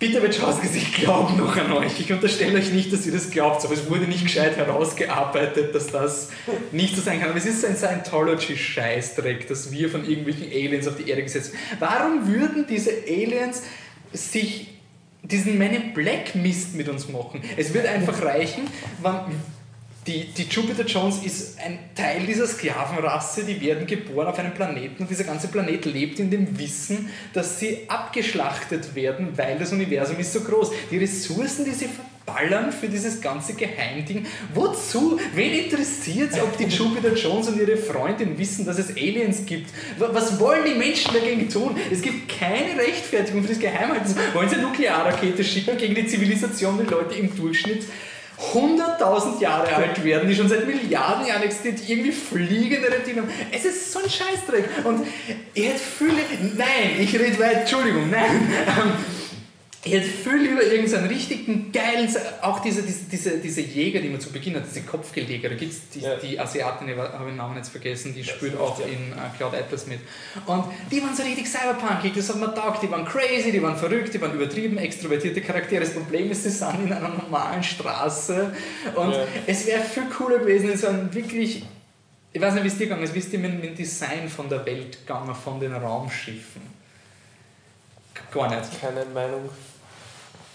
Bitte 0.00 0.20
Wachowskis, 0.20 0.74
ich 0.74 0.94
glaube 0.94 1.34
noch 1.34 1.56
an 1.56 1.70
euch. 1.74 2.00
Ich 2.00 2.12
unterstelle 2.12 2.58
euch 2.58 2.72
nicht, 2.72 2.92
dass 2.92 3.06
ihr 3.06 3.12
das 3.12 3.30
glaubt, 3.30 3.64
aber 3.64 3.74
es 3.74 3.88
wurde 3.88 4.06
nicht 4.06 4.24
gescheit 4.24 4.56
herausgearbeitet, 4.56 5.72
dass 5.72 5.86
das 5.86 6.30
nicht 6.72 6.96
so 6.96 7.00
sein 7.00 7.20
kann. 7.20 7.28
Aber 7.28 7.38
es 7.38 7.46
ist 7.46 7.64
ein 7.64 7.76
Scientology-Scheißdreck, 7.76 9.46
dass 9.46 9.70
wir 9.70 9.88
von 9.88 10.04
irgendwelchen 10.04 10.50
Aliens 10.50 10.88
auf 10.88 10.96
die 10.96 11.08
Erde 11.08 11.22
gesetzt 11.22 11.52
werden. 11.52 11.76
Warum 11.78 12.26
würden 12.26 12.66
diese 12.68 12.90
Aliens 13.06 13.62
sich 14.12 14.66
diesen 15.22 15.58
Men 15.58 15.72
in 15.72 15.94
Black 15.94 16.34
Mist 16.34 16.74
mit 16.74 16.88
uns 16.88 17.08
machen. 17.08 17.42
Es 17.56 17.72
wird 17.74 17.86
einfach 17.86 18.22
reichen, 18.22 18.64
wenn 19.02 19.36
die, 20.06 20.24
die 20.26 20.42
Jupiter 20.44 20.84
Jones 20.84 21.22
ist 21.24 21.60
ein 21.60 21.78
Teil 21.94 22.26
dieser 22.26 22.46
Sklavenrasse, 22.46 23.44
die 23.44 23.60
werden 23.60 23.86
geboren 23.86 24.26
auf 24.26 24.38
einem 24.38 24.52
Planeten 24.52 25.02
und 25.04 25.10
dieser 25.10 25.24
ganze 25.24 25.46
Planet 25.46 25.84
lebt 25.84 26.18
in 26.18 26.30
dem 26.30 26.58
Wissen, 26.58 27.08
dass 27.32 27.60
sie 27.60 27.88
abgeschlachtet 27.88 28.94
werden, 28.96 29.28
weil 29.36 29.58
das 29.58 29.72
Universum 29.72 30.18
ist 30.18 30.32
so 30.32 30.40
groß. 30.40 30.72
Die 30.90 30.98
Ressourcen, 30.98 31.64
die 31.64 31.70
sie 31.70 31.88
ballern 32.26 32.72
für 32.72 32.88
dieses 32.88 33.20
ganze 33.20 33.54
Geheimding. 33.54 34.26
Wozu? 34.54 35.20
Wen 35.34 35.64
interessiert 35.64 36.32
es, 36.32 36.40
ob 36.40 36.56
die 36.56 36.64
Jupiter 36.64 37.14
Jones 37.14 37.48
und 37.48 37.58
ihre 37.60 37.76
Freundin 37.76 38.36
wissen, 38.38 38.64
dass 38.64 38.78
es 38.78 38.90
Aliens 38.90 39.44
gibt? 39.46 39.70
Was 39.98 40.38
wollen 40.40 40.64
die 40.64 40.74
Menschen 40.74 41.12
dagegen 41.12 41.48
tun? 41.48 41.76
Es 41.90 42.02
gibt 42.02 42.28
keine 42.28 42.76
Rechtfertigung 42.78 43.42
für 43.42 43.48
das 43.48 43.58
Geheimhalten. 43.58 44.14
Wollen 44.34 44.48
sie 44.48 44.56
eine 44.56 44.64
Nuklearrakete 44.64 45.44
schicken 45.44 45.76
gegen 45.76 45.94
die 45.94 46.06
Zivilisation, 46.06 46.78
die 46.78 46.90
Leute 46.90 47.14
im 47.14 47.34
Durchschnitt 47.34 47.84
100.000 48.54 49.40
Jahre 49.40 49.72
alt 49.74 50.02
werden, 50.04 50.28
die 50.28 50.34
schon 50.34 50.48
seit 50.48 50.66
Milliarden 50.66 51.26
Jahren 51.26 51.42
existieren, 51.42 51.76
die 51.76 51.92
irgendwie 51.92 52.12
fliegende 52.12 52.88
haben. 52.90 53.28
Es 53.50 53.64
ist 53.64 53.92
so 53.92 54.00
ein 54.00 54.10
Scheißdreck. 54.10 54.84
Und 54.84 55.06
ich 55.54 55.66
hätte 55.66 55.78
viele. 55.78 56.12
Nein, 56.56 56.96
ich 56.98 57.14
rede 57.14 57.38
weit, 57.38 57.60
Entschuldigung, 57.60 58.10
nein. 58.10 58.48
Ich 59.84 59.92
hätte 59.92 60.06
viel 60.06 60.36
lieber 60.36 60.62
irgendeinen 60.62 61.08
richtigen 61.08 61.72
geilen, 61.72 62.08
auch 62.40 62.60
diese, 62.60 62.82
diese, 62.82 63.04
diese, 63.10 63.38
diese 63.38 63.62
Jäger, 63.62 64.00
die 64.00 64.10
man 64.10 64.20
zu 64.20 64.30
Beginn 64.30 64.54
hat, 64.54 64.62
diese 64.64 64.82
Kopfgeldjäger, 64.82 65.48
da 65.48 65.56
gibt 65.56 65.72
es 65.72 65.88
die, 65.88 66.00
ja. 66.00 66.14
die 66.14 66.38
Asiatin, 66.38 66.88
ich 66.88 66.96
habe 66.96 67.24
den 67.24 67.34
Namen 67.34 67.56
jetzt 67.56 67.70
vergessen, 67.70 68.14
die 68.14 68.22
spielt 68.22 68.56
auch 68.56 68.78
ja. 68.78 68.86
in 68.86 69.12
uh, 69.12 69.36
Cloud 69.36 69.54
Atlas 69.54 69.88
mit. 69.88 69.98
Und 70.46 70.66
die 70.88 71.02
waren 71.02 71.16
so 71.16 71.24
richtig 71.24 71.48
cyberpunkig, 71.48 72.12
das 72.14 72.28
hat 72.28 72.38
man 72.38 72.54
taugt, 72.54 72.80
die 72.84 72.90
waren 72.92 73.04
crazy, 73.04 73.50
die 73.50 73.60
waren 73.60 73.76
verrückt, 73.76 74.14
die 74.14 74.20
waren 74.20 74.34
übertrieben, 74.34 74.78
extrovertierte 74.78 75.40
Charaktere. 75.40 75.80
Das 75.80 75.94
Problem 75.94 76.30
ist, 76.30 76.44
sie 76.44 76.50
sind 76.50 76.86
in 76.86 76.92
einer 76.92 77.08
normalen 77.08 77.64
Straße 77.64 78.54
und 78.94 79.10
ja. 79.10 79.26
es 79.48 79.66
wäre 79.66 79.82
viel 79.82 80.04
cooler 80.16 80.38
gewesen, 80.38 80.70
in 80.70 80.78
so 80.78 80.86
einem 80.86 81.12
wirklich, 81.12 81.66
ich 82.32 82.40
weiß 82.40 82.54
nicht, 82.54 82.62
wie 82.62 82.68
es 82.68 82.78
dir 82.78 82.86
gegangen 82.86 83.02
ist, 83.02 83.14
wie 83.14 83.18
es 83.18 83.30
dir 83.30 83.40
mit, 83.40 83.52
mit 83.54 83.64
dem 83.64 83.74
Design 83.74 84.28
von 84.28 84.48
der 84.48 84.64
Welt 84.64 84.98
gegangen, 85.04 85.34
von 85.34 85.58
den 85.58 85.72
Raumschiffen? 85.72 86.62
Gar 88.30 88.48
nicht. 88.48 88.80
Keine 88.80 89.04
Meinung 89.06 89.50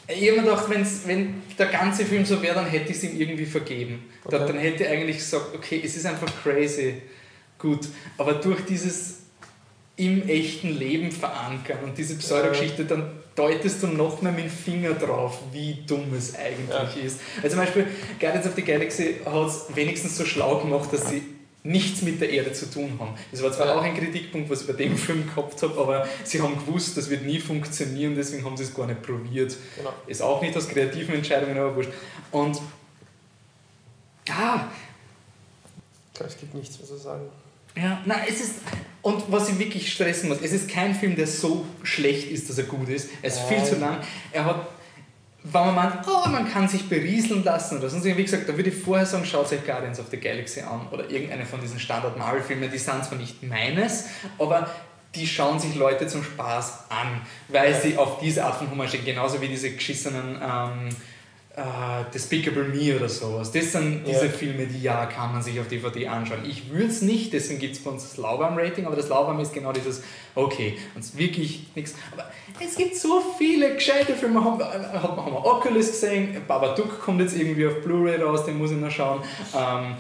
ich 0.07 0.29
habe 0.29 0.41
mir 0.41 0.43
gedacht, 0.43 0.69
wenn's, 0.69 1.01
wenn 1.05 1.41
der 1.57 1.67
ganze 1.67 2.05
Film 2.05 2.25
so 2.25 2.41
wäre, 2.41 2.55
dann 2.55 2.65
hätte 2.65 2.91
ich 2.91 2.97
es 2.97 3.03
ihm 3.03 3.19
irgendwie 3.19 3.45
vergeben. 3.45 4.05
Okay. 4.23 4.37
Dann, 4.47 4.57
hätte 4.57 4.83
ich 4.83 4.89
eigentlich 4.89 5.17
gesagt, 5.17 5.53
okay, 5.53 5.81
es 5.83 5.97
ist 5.97 6.05
einfach 6.05 6.31
crazy, 6.43 7.01
gut. 7.59 7.87
Aber 8.17 8.33
durch 8.33 8.63
dieses 8.65 9.19
im 9.97 10.27
echten 10.29 10.77
Leben 10.77 11.11
verankern 11.11 11.79
und 11.83 11.97
diese 11.97 12.15
Pseudogeschichte, 12.15 12.85
dann 12.85 13.11
deutest 13.35 13.83
du 13.83 13.87
noch 13.87 14.21
mehr 14.21 14.31
mit 14.31 14.45
dem 14.45 14.51
Finger 14.51 14.93
drauf, 14.93 15.39
wie 15.51 15.83
dumm 15.87 16.13
es 16.15 16.35
eigentlich 16.35 16.69
ja. 16.69 17.05
ist. 17.05 17.19
Also 17.37 17.55
zum 17.55 17.65
Beispiel 17.65 17.87
Guardians 18.19 18.47
of 18.47 18.55
the 18.55 18.61
Galaxy 18.61 19.15
hat 19.25 19.47
es 19.47 19.75
wenigstens 19.75 20.17
so 20.17 20.25
schlau 20.25 20.59
gemacht, 20.59 20.91
dass 20.91 21.09
sie 21.09 21.23
nichts 21.67 22.01
mit 22.01 22.21
der 22.21 22.29
Erde 22.29 22.53
zu 22.53 22.69
tun 22.69 22.97
haben. 22.99 23.13
Das 23.31 23.43
war 23.43 23.51
zwar 23.51 23.75
auch 23.75 23.81
ein 23.81 23.95
Kritikpunkt, 23.95 24.49
was 24.49 24.61
ich 24.61 24.67
bei 24.67 24.73
dem 24.73 24.97
Film 24.97 25.27
gehabt 25.27 25.61
habe, 25.61 25.79
aber 25.79 26.07
sie 26.23 26.41
haben 26.41 26.57
gewusst, 26.57 26.97
das 26.97 27.09
wird 27.09 27.23
nie 27.23 27.39
funktionieren, 27.39 28.15
deswegen 28.15 28.45
haben 28.45 28.55
sie 28.55 28.63
es 28.63 28.73
gar 28.73 28.87
nicht 28.87 29.01
probiert. 29.01 29.55
Genau. 29.75 29.93
Ist 30.07 30.21
auch 30.21 30.41
nicht 30.41 30.55
aus 30.55 30.67
kreativen 30.67 31.15
Entscheidungen, 31.15 31.57
aber 31.57 31.75
wurscht. 31.75 31.91
Und 32.31 32.59
ah, 34.29 34.65
es 36.25 36.37
gibt 36.37 36.53
nichts 36.55 36.79
mehr 36.79 36.87
zu 36.87 36.97
sagen. 36.97 37.25
Ja, 37.75 38.01
nein, 38.05 38.21
es 38.27 38.41
ist. 38.41 38.55
Und 39.03 39.31
was 39.31 39.49
ich 39.49 39.59
wirklich 39.59 39.91
stressen 39.91 40.29
muss, 40.29 40.39
es 40.41 40.51
ist 40.51 40.69
kein 40.69 40.95
Film, 40.95 41.15
der 41.15 41.27
so 41.27 41.65
schlecht 41.83 42.31
ist, 42.31 42.49
dass 42.49 42.57
er 42.57 42.63
gut 42.63 42.89
ist. 42.89 43.09
Er 43.21 43.27
ist 43.27 43.39
viel 43.41 43.63
zu 43.63 43.75
lang. 43.75 43.99
Er 44.31 44.45
hat 44.45 44.67
wenn 45.51 45.65
man 45.65 45.75
meint, 45.75 45.93
oh, 46.07 46.27
man 46.29 46.51
kann 46.51 46.67
sich 46.67 46.89
berieseln 46.89 47.43
lassen 47.43 47.77
oder 47.77 47.89
sonst 47.89 48.05
wie 48.05 48.13
gesagt, 48.13 48.49
da 48.49 48.55
würde 48.55 48.69
ich 48.69 48.75
vorher 48.75 49.05
sagen, 49.05 49.25
schaut 49.25 49.51
euch 49.51 49.65
Guardians 49.65 49.99
of 49.99 50.07
the 50.11 50.17
Galaxy 50.17 50.61
an 50.61 50.87
oder 50.91 51.09
irgendeine 51.09 51.45
von 51.45 51.61
diesen 51.61 51.79
Standard-Marvel-Filmen, 51.79 52.69
die 52.71 52.77
sind 52.77 53.05
zwar 53.05 53.17
nicht 53.17 53.43
meines, 53.43 54.05
aber 54.37 54.69
die 55.15 55.25
schauen 55.25 55.59
sich 55.59 55.75
Leute 55.75 56.07
zum 56.07 56.23
Spaß 56.23 56.85
an, 56.89 57.21
weil 57.47 57.73
sie 57.73 57.97
auf 57.97 58.19
diese 58.19 58.45
Art 58.45 58.55
von 58.55 58.69
Humor 58.69 58.87
stehen, 58.87 59.05
genauso 59.05 59.41
wie 59.41 59.47
diese 59.47 59.71
geschissenen 59.71 60.39
ähm, 60.41 60.89
uh, 61.57 62.05
Despicable 62.13 62.63
Me 62.63 62.95
oder 62.95 63.09
sowas. 63.09 63.51
Das 63.51 63.71
sind 63.71 64.05
diese 64.05 64.25
ja. 64.25 64.31
Filme, 64.31 64.67
die 64.67 64.81
ja 64.81 65.05
kann 65.07 65.33
man 65.33 65.41
sich 65.41 65.59
auf 65.59 65.67
DVD 65.67 66.07
anschauen. 66.07 66.45
Ich 66.47 66.69
würde 66.69 66.87
es 66.87 67.01
nicht, 67.01 67.33
deswegen 67.33 67.59
gibt 67.59 67.75
es 67.75 67.83
bei 67.83 67.89
uns 67.89 68.03
das 68.03 68.17
Lauwarm-Rating, 68.17 68.85
aber 68.85 68.95
das 68.95 69.09
Lauwarm 69.09 69.39
ist 69.39 69.53
genau 69.53 69.71
dieses, 69.71 70.03
okay, 70.35 70.77
uns 70.95 71.17
wirklich 71.17 71.65
nichts. 71.75 71.95
Aber 72.13 72.29
es 72.63 72.75
gibt 72.75 72.95
so 72.95 73.21
viele 73.37 73.73
gescheite 73.73 74.13
Filme, 74.13 74.43
haben, 74.43 74.63
haben 74.63 75.33
wir 75.33 75.45
Oculus 75.45 75.87
gesehen, 75.87 76.41
Babadook 76.47 77.01
kommt 77.01 77.21
jetzt 77.21 77.35
irgendwie 77.35 77.65
auf 77.65 77.81
Blu-ray 77.81 78.21
raus, 78.21 78.45
den 78.45 78.57
muss 78.57 78.71
ich 78.71 78.77
noch 78.77 78.91
schauen. 78.91 79.21
Ähm, 79.55 79.95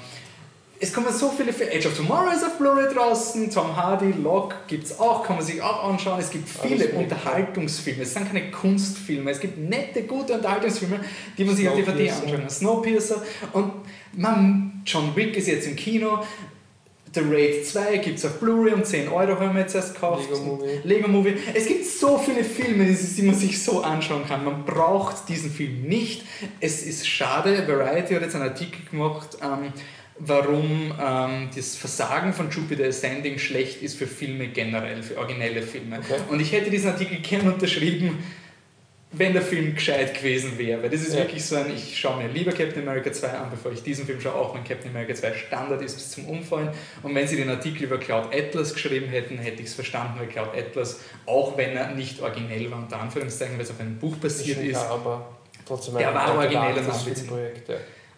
es 0.79 0.93
kommen 0.93 1.11
so 1.11 1.29
viele 1.31 1.51
Filme. 1.53 1.73
Age 1.73 1.87
of 1.87 1.97
Tomorrow 1.97 2.31
ist 2.31 2.43
auf 2.43 2.57
Blu-ray 2.57 2.93
draußen, 2.93 3.49
Tom 3.49 3.75
Hardy, 3.75 4.13
Locke 4.21 4.55
gibt 4.67 4.85
es 4.85 4.99
auch, 4.99 5.23
kann 5.23 5.37
man 5.37 5.45
sich 5.45 5.61
auch 5.61 5.89
anschauen. 5.89 6.19
Es 6.19 6.29
gibt 6.29 6.47
viele 6.47 6.89
Unterhaltungsfilme, 6.89 8.03
es 8.03 8.13
sind 8.13 8.27
keine 8.27 8.51
Kunstfilme, 8.51 9.31
es 9.31 9.39
gibt 9.39 9.57
nette, 9.57 10.03
gute 10.03 10.33
Unterhaltungsfilme, 10.33 10.99
die 11.37 11.45
man 11.45 11.55
sich 11.55 11.67
auf 11.67 11.75
DVD 11.75 12.11
anschauen 12.11 12.41
kann. 12.41 12.49
Snowpiercer 12.49 13.23
und 13.53 13.71
man, 14.13 14.83
John 14.85 15.15
Wick 15.15 15.35
ist 15.37 15.47
jetzt 15.47 15.67
im 15.67 15.75
Kino. 15.75 16.23
The 17.13 17.21
Raid 17.23 17.65
2 17.65 17.97
gibt 17.97 18.19
es 18.19 18.25
auf 18.25 18.39
Blu-ray 18.39 18.73
um 18.73 18.83
10 18.83 19.07
Euro, 19.07 19.39
haben 19.39 19.55
wir 19.55 19.61
jetzt 19.61 19.73
erst 19.73 19.95
gekauft. 19.95 20.29
Lego 20.29 20.43
Movie. 20.43 20.81
Lego 20.83 21.07
Movie. 21.07 21.33
Es 21.53 21.65
gibt 21.65 21.85
so 21.85 22.19
viele 22.19 22.43
Filme, 22.43 22.85
die 22.85 22.95
die 22.95 23.21
man 23.23 23.33
sich 23.33 23.63
so 23.63 23.81
anschauen 23.81 24.27
kann. 24.27 24.45
Man 24.45 24.65
braucht 24.65 25.27
diesen 25.27 25.49
Film 25.49 25.83
nicht. 25.83 26.23
Es 26.59 26.83
ist 26.83 27.07
schade, 27.07 27.67
Variety 27.67 28.13
hat 28.13 28.21
jetzt 28.21 28.35
einen 28.35 28.43
Artikel 28.43 28.81
gemacht, 28.91 29.37
ähm, 29.41 29.73
warum 30.19 30.93
ähm, 30.99 31.49
das 31.55 31.75
Versagen 31.75 32.33
von 32.33 32.49
Jupiter 32.49 32.85
Ascending 32.85 33.37
schlecht 33.37 33.81
ist 33.81 33.97
für 33.97 34.07
Filme 34.07 34.47
generell, 34.47 35.03
für 35.03 35.17
originelle 35.17 35.61
Filme. 35.61 35.99
Okay. 35.99 36.19
Und 36.29 36.39
ich 36.39 36.51
hätte 36.51 36.69
diesen 36.69 36.89
Artikel 36.91 37.17
gern 37.19 37.47
unterschrieben, 37.51 38.23
wenn 39.13 39.31
der 39.31 39.41
Film 39.41 39.73
gescheit 39.73 40.13
gewesen 40.15 40.57
wäre. 40.57 40.83
Weil 40.83 40.89
das 40.89 41.01
ist 41.01 41.13
Ja. 41.13 41.19
wirklich 41.19 41.43
so 41.45 41.55
ein, 41.55 41.73
ich 41.73 41.97
schaue 41.97 42.21
mir 42.21 42.27
lieber 42.29 42.51
Captain 42.51 42.81
America 42.81 43.11
2 43.11 43.27
an, 43.29 43.49
bevor 43.49 43.71
ich 43.71 43.81
diesen 43.81 44.05
Film 44.05 44.19
schaue, 44.19 44.33
auch 44.35 44.53
wenn 44.53 44.63
Captain 44.65 44.89
America 44.89 45.13
2 45.15 45.33
Standard 45.33 45.81
ist 45.81 45.95
bis 45.95 46.11
zum 46.11 46.25
Umfallen. 46.25 46.69
Und 47.03 47.15
wenn 47.15 47.25
sie 47.27 47.37
den 47.37 47.49
Artikel 47.49 47.83
über 47.83 47.99
Cloud 47.99 48.33
Atlas 48.35 48.73
geschrieben 48.73 49.07
hätten, 49.07 49.37
hätte 49.37 49.61
ich 49.61 49.69
es 49.69 49.75
verstanden, 49.75 50.19
weil 50.19 50.27
Cloud 50.27 50.49
Atlas, 50.57 50.99
auch 51.25 51.55
wenn 51.57 51.77
er 51.77 51.91
nicht 51.95 52.21
originell 52.21 52.69
war, 52.69 52.79
unter 52.79 52.99
Anführungszeichen, 52.99 53.55
weil 53.55 53.63
es 53.63 53.71
auf 53.71 53.79
einem 53.79 53.97
Buch 53.97 54.13
Ist 54.15 54.21
basiert 54.21 54.61
ist, 54.63 54.79
trotzdem 55.65 55.97
Der 55.97 56.13
war 56.13 56.35
originell 56.35 56.73
und 56.73 56.79
ambitioniert. 56.79 57.17
Filmprojekt. 57.17 57.69
Ja. 57.69 57.75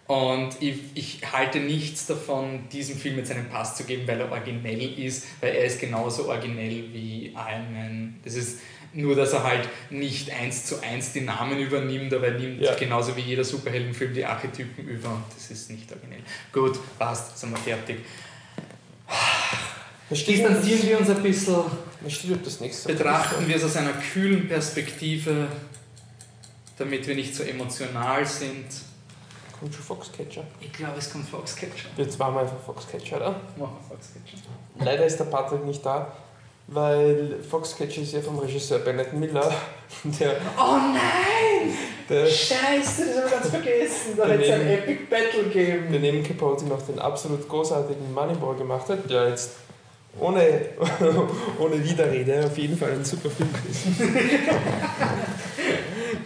Und 0.10 0.56
ich, 0.60 0.80
ich 0.96 1.20
halte 1.32 1.60
nichts 1.60 2.08
davon, 2.08 2.68
diesem 2.72 2.98
Film 2.98 3.18
jetzt 3.18 3.30
einen 3.30 3.48
Pass 3.48 3.76
zu 3.76 3.84
geben, 3.84 4.08
weil 4.08 4.20
er 4.20 4.32
originell 4.32 4.98
ist, 5.00 5.28
weil 5.40 5.54
er 5.54 5.66
ist 5.66 5.80
genauso 5.80 6.28
originell 6.30 6.86
wie 6.92 7.28
Iron 7.28 7.72
Man. 7.72 8.16
Das 8.26 8.34
ist 8.34 8.58
nur, 8.92 9.16
dass 9.16 9.34
er 9.34 9.44
halt 9.44 9.70
nicht 9.92 10.32
eins 10.32 10.66
zu 10.66 10.82
eins 10.82 11.14
die 11.14 11.22
Namen 11.22 11.60
übernimmt, 11.60 12.12
aber 12.12 12.30
er 12.30 12.40
nimmt 12.40 12.60
Ja. 12.60 12.74
genauso 12.74 13.16
wie 13.18 13.22
jeder 13.22 13.44
Superheldenfilm 13.44 14.16
die 14.16 14.26
Archetypen 14.26 14.88
über 14.88 15.10
und 15.10 15.26
das 15.36 15.52
ist 15.52 15.70
nicht 15.70 15.92
originell. 15.92 16.24
Gut, 16.52 16.80
passt, 16.98 17.38
sind 17.38 17.52
wir 17.52 17.58
fertig. 17.60 18.00
Distanzieren 20.10 20.88
wir 20.90 21.00
uns 21.02 21.10
ein 21.12 21.22
bisschen, 21.22 21.62
betrachten 22.88 23.48
wir 23.48 23.56
es 23.58 23.64
aus 23.64 23.76
einer 23.76 23.94
kühlen 23.94 24.48
Perspektive, 24.48 25.50
damit 26.80 27.06
wir 27.08 27.14
nicht 27.14 27.36
so 27.36 27.44
emotional 27.44 28.26
sind. 28.26 28.89
Kommt 29.60 29.74
schon 29.74 29.84
Foxcatcher. 29.84 30.44
Ich 30.62 30.72
glaube, 30.72 30.98
es 30.98 31.12
kommt 31.12 31.28
Foxcatcher. 31.28 31.90
Jetzt 31.98 32.18
machen 32.18 32.36
wir 32.36 32.42
einfach 32.42 32.60
Foxcatcher, 32.66 33.18
oder? 33.18 33.30
Machen 33.58 33.78
wir 33.78 33.98
Foxcatcher. 33.98 34.38
Leider 34.80 35.06
ist 35.06 35.18
der 35.18 35.26
Patrick 35.26 35.66
nicht 35.66 35.86
da, 35.86 36.14
weil 36.68 37.36
Foxcatcher 37.50 38.02
ist 38.02 38.14
ja 38.14 38.22
vom 38.22 38.40
Regisseur 38.40 38.80
Bennett 38.80 39.12
Miller, 39.14 39.52
der, 40.04 40.38
Oh 40.58 40.78
nein! 40.78 41.74
der, 42.08 42.26
Scheiße, 42.26 43.06
das 43.06 43.16
habe 43.18 43.26
ich 43.26 43.32
ganz 43.32 43.50
vergessen. 43.50 44.14
Da 44.16 44.28
hätte 44.28 44.44
es 44.44 44.52
ein. 44.52 44.68
Epic 44.68 45.00
Battle 45.10 45.44
gegeben. 45.44 45.92
der 45.92 46.00
neben 46.00 46.24
Capote 46.24 46.66
noch 46.66 46.82
den 46.82 47.00
absolut 47.00 47.48
großartigen 47.50 48.14
Moneyball 48.14 48.56
gemacht 48.56 48.88
hat, 48.88 49.10
der 49.10 49.30
jetzt 49.30 49.52
ohne, 50.20 50.42
ohne 51.60 51.84
Widerrede 51.84 52.46
auf 52.46 52.58
jeden 52.58 52.78
Fall 52.78 52.92
ein 52.92 53.06
super 53.06 53.30
Film 53.30 53.50
ist. 53.70 53.86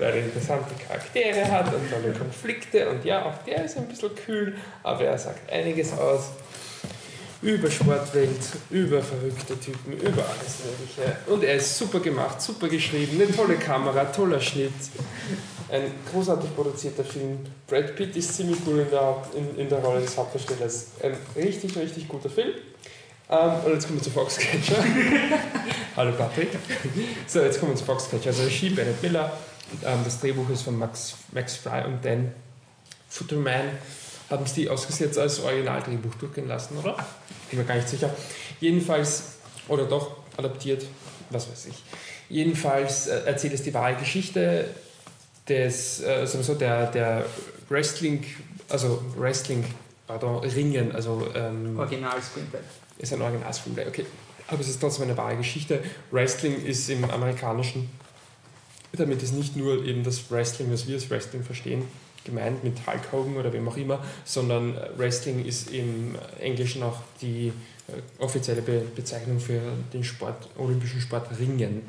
Weil 0.03 0.15
er 0.15 0.25
interessante 0.25 0.75
Charaktere 0.85 1.49
hat 1.49 1.73
und 1.73 1.89
tolle 1.89 2.11
Konflikte 2.11 2.89
und 2.89 3.05
ja, 3.05 3.23
auch 3.25 3.41
der 3.45 3.63
ist 3.63 3.77
ein 3.77 3.87
bisschen 3.87 4.13
kühl, 4.13 4.53
aber 4.83 5.05
er 5.05 5.17
sagt 5.17 5.49
einiges 5.49 5.93
aus 5.93 6.31
über 7.41 7.71
Sportwelt, 7.71 8.41
über 8.69 9.01
verrückte 9.01 9.57
Typen, 9.57 9.93
über 9.93 10.25
alles 10.25 10.59
Mögliche. 10.65 11.17
Und 11.27 11.45
er 11.45 11.55
ist 11.55 11.77
super 11.77 12.01
gemacht, 12.01 12.41
super 12.41 12.67
geschrieben, 12.67 13.21
eine 13.21 13.33
tolle 13.33 13.55
Kamera, 13.55 14.03
toller 14.03 14.41
Schnitt. 14.41 14.73
Ein 15.69 15.91
großartig 16.11 16.53
produzierter 16.53 17.05
Film. 17.05 17.39
Brad 17.65 17.95
Pitt 17.95 18.13
ist 18.17 18.35
ziemlich 18.35 18.57
cool 18.67 18.79
in 18.79 18.89
der, 18.89 19.23
in, 19.35 19.57
in 19.57 19.69
der 19.69 19.79
Rolle 19.79 20.01
des 20.01 20.17
Hauptdarstellers. 20.17 20.87
Ein 21.01 21.15
richtig, 21.37 21.77
richtig 21.77 22.09
guter 22.09 22.29
Film. 22.29 22.51
Ähm, 23.29 23.51
und 23.65 23.71
jetzt 23.71 23.87
kommen 23.87 23.99
wir 23.99 24.03
zu 24.03 24.11
Foxcatcher. 24.11 24.83
Hallo 25.95 26.11
Patrick. 26.17 26.49
So, 27.25 27.41
jetzt 27.41 27.57
kommen 27.59 27.71
wir 27.71 27.77
zu 27.77 27.85
Foxcatcher. 27.85 28.31
Also 28.31 28.43
Regie 28.43 28.69
Bennett 28.69 29.01
Miller. 29.01 29.31
Ähm, 29.85 29.99
das 30.03 30.19
Drehbuch 30.19 30.49
ist 30.49 30.63
von 30.63 30.77
Max, 30.77 31.15
Max 31.31 31.55
Fry 31.55 31.83
und 31.85 32.03
Dan 32.03 32.31
Futterman. 33.09 33.69
Haben 34.29 34.45
sie 34.45 34.61
die 34.61 34.69
ausgesetzt 34.69 35.17
als 35.19 35.39
Originaldrehbuch 35.41 36.15
durchgehen 36.15 36.47
lassen, 36.47 36.77
oder? 36.77 36.95
Bin 37.49 37.59
mir 37.59 37.65
gar 37.65 37.75
nicht 37.75 37.89
sicher. 37.89 38.09
Jedenfalls, 38.59 39.23
oder 39.67 39.85
doch 39.85 40.17
adaptiert, 40.37 40.85
was 41.29 41.49
weiß 41.49 41.67
ich. 41.67 41.83
Jedenfalls 42.29 43.07
äh, 43.07 43.25
erzählt 43.25 43.53
es 43.53 43.63
die 43.63 43.73
wahre 43.73 43.95
Geschichte 43.95 44.65
des, 45.47 46.01
äh, 46.01 46.25
sowieso 46.25 46.55
der, 46.55 46.87
der 46.87 47.25
Wrestling, 47.69 48.25
also 48.69 49.03
Wrestling, 49.17 49.65
pardon, 50.07 50.39
Ringen, 50.39 50.93
also 50.93 51.27
ähm, 51.35 51.77
Original 51.77 52.21
Screenplay. 52.21 52.59
ist 52.97 53.13
ein 53.13 53.21
Original-Screenplay, 53.21 53.87
okay. 53.87 54.05
Aber 54.47 54.59
es 54.61 54.67
ist 54.67 54.79
trotzdem 54.79 55.03
eine 55.03 55.17
wahre 55.17 55.37
Geschichte. 55.37 55.81
Wrestling 56.11 56.63
ist 56.63 56.89
im 56.89 57.03
Amerikanischen, 57.09 57.89
damit 58.93 59.23
ist 59.23 59.33
nicht 59.33 59.55
nur 59.55 59.83
eben 59.85 60.03
das 60.03 60.29
Wrestling, 60.31 60.71
was 60.71 60.87
wir 60.87 60.95
als 60.95 61.09
Wrestling 61.09 61.43
verstehen, 61.43 61.83
gemeint 62.23 62.63
mit 62.63 62.85
Hulk 62.87 63.11
Hogan 63.11 63.37
oder 63.37 63.51
wem 63.51 63.67
auch 63.67 63.77
immer, 63.77 64.03
sondern 64.23 64.77
äh, 64.77 64.89
Wrestling 64.97 65.45
ist 65.45 65.71
im 65.71 66.15
Englischen 66.39 66.83
auch 66.83 67.01
die 67.21 67.47
äh, 67.87 68.21
offizielle 68.21 68.61
Be 68.61 68.83
Bezeichnung 68.95 69.39
für 69.39 69.59
den 69.91 70.03
Sport, 70.03 70.47
olympischen 70.57 71.01
Sport 71.01 71.27
Ringen. 71.39 71.81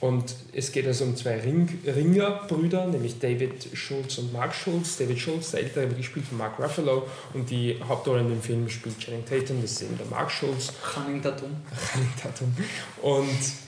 Und 0.00 0.36
es 0.52 0.70
geht 0.70 0.86
also 0.86 1.04
um 1.04 1.16
zwei 1.16 1.40
Ring 1.40 1.78
Ringerbrüder, 1.86 2.86
nämlich 2.86 3.18
David 3.18 3.68
Schultz 3.72 4.18
und 4.18 4.32
Mark 4.34 4.54
Schultz. 4.54 4.98
David 4.98 5.18
Schultz, 5.18 5.52
der 5.52 5.60
ältere, 5.60 5.88
wird 5.88 5.96
gespielt 5.96 6.26
von 6.26 6.36
Mark 6.36 6.58
Ruffalo 6.58 7.06
und 7.32 7.48
die 7.48 7.80
Hauptrolle 7.88 8.20
in 8.20 8.28
dem 8.28 8.42
Film 8.42 8.68
spielt 8.68 8.98
Channing 8.98 9.24
Tatum, 9.24 9.62
das 9.62 9.72
ist 9.72 9.82
eben 9.82 9.96
der 9.96 10.06
Mark 10.06 10.30
Schultz. 10.30 10.72
Channing 10.92 11.22
Tatum. 11.22 11.50
Channing 11.92 12.12
Tatum. 12.20 12.54
Und 13.00 13.63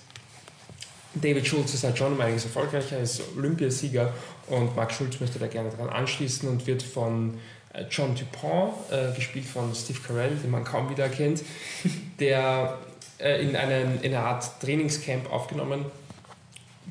David 1.20 1.46
Schultz 1.46 1.74
ist 1.74 1.84
halt 1.84 1.96
schon 1.96 2.12
um 2.12 2.20
einiges 2.20 2.44
erfolgreicher, 2.44 2.98
ist 2.98 3.22
Olympiasieger 3.36 4.12
und 4.48 4.76
Mark 4.76 4.92
Schultz 4.92 5.20
möchte 5.20 5.38
da 5.38 5.46
gerne 5.46 5.70
dran 5.70 5.88
anschließen 5.88 6.48
und 6.48 6.66
wird 6.66 6.82
von 6.82 7.38
äh, 7.72 7.84
John 7.90 8.14
Dupont, 8.14 8.74
äh, 8.90 9.14
gespielt 9.14 9.46
von 9.46 9.74
Steve 9.74 9.98
Carell, 10.06 10.36
den 10.36 10.50
man 10.50 10.64
kaum 10.64 10.90
wieder 10.90 11.04
erkennt, 11.04 11.42
der 12.20 12.78
äh, 13.18 13.42
in, 13.42 13.56
einen, 13.56 14.00
in 14.02 14.14
eine 14.14 14.20
Art 14.20 14.60
Trainingscamp 14.60 15.32
aufgenommen. 15.32 15.86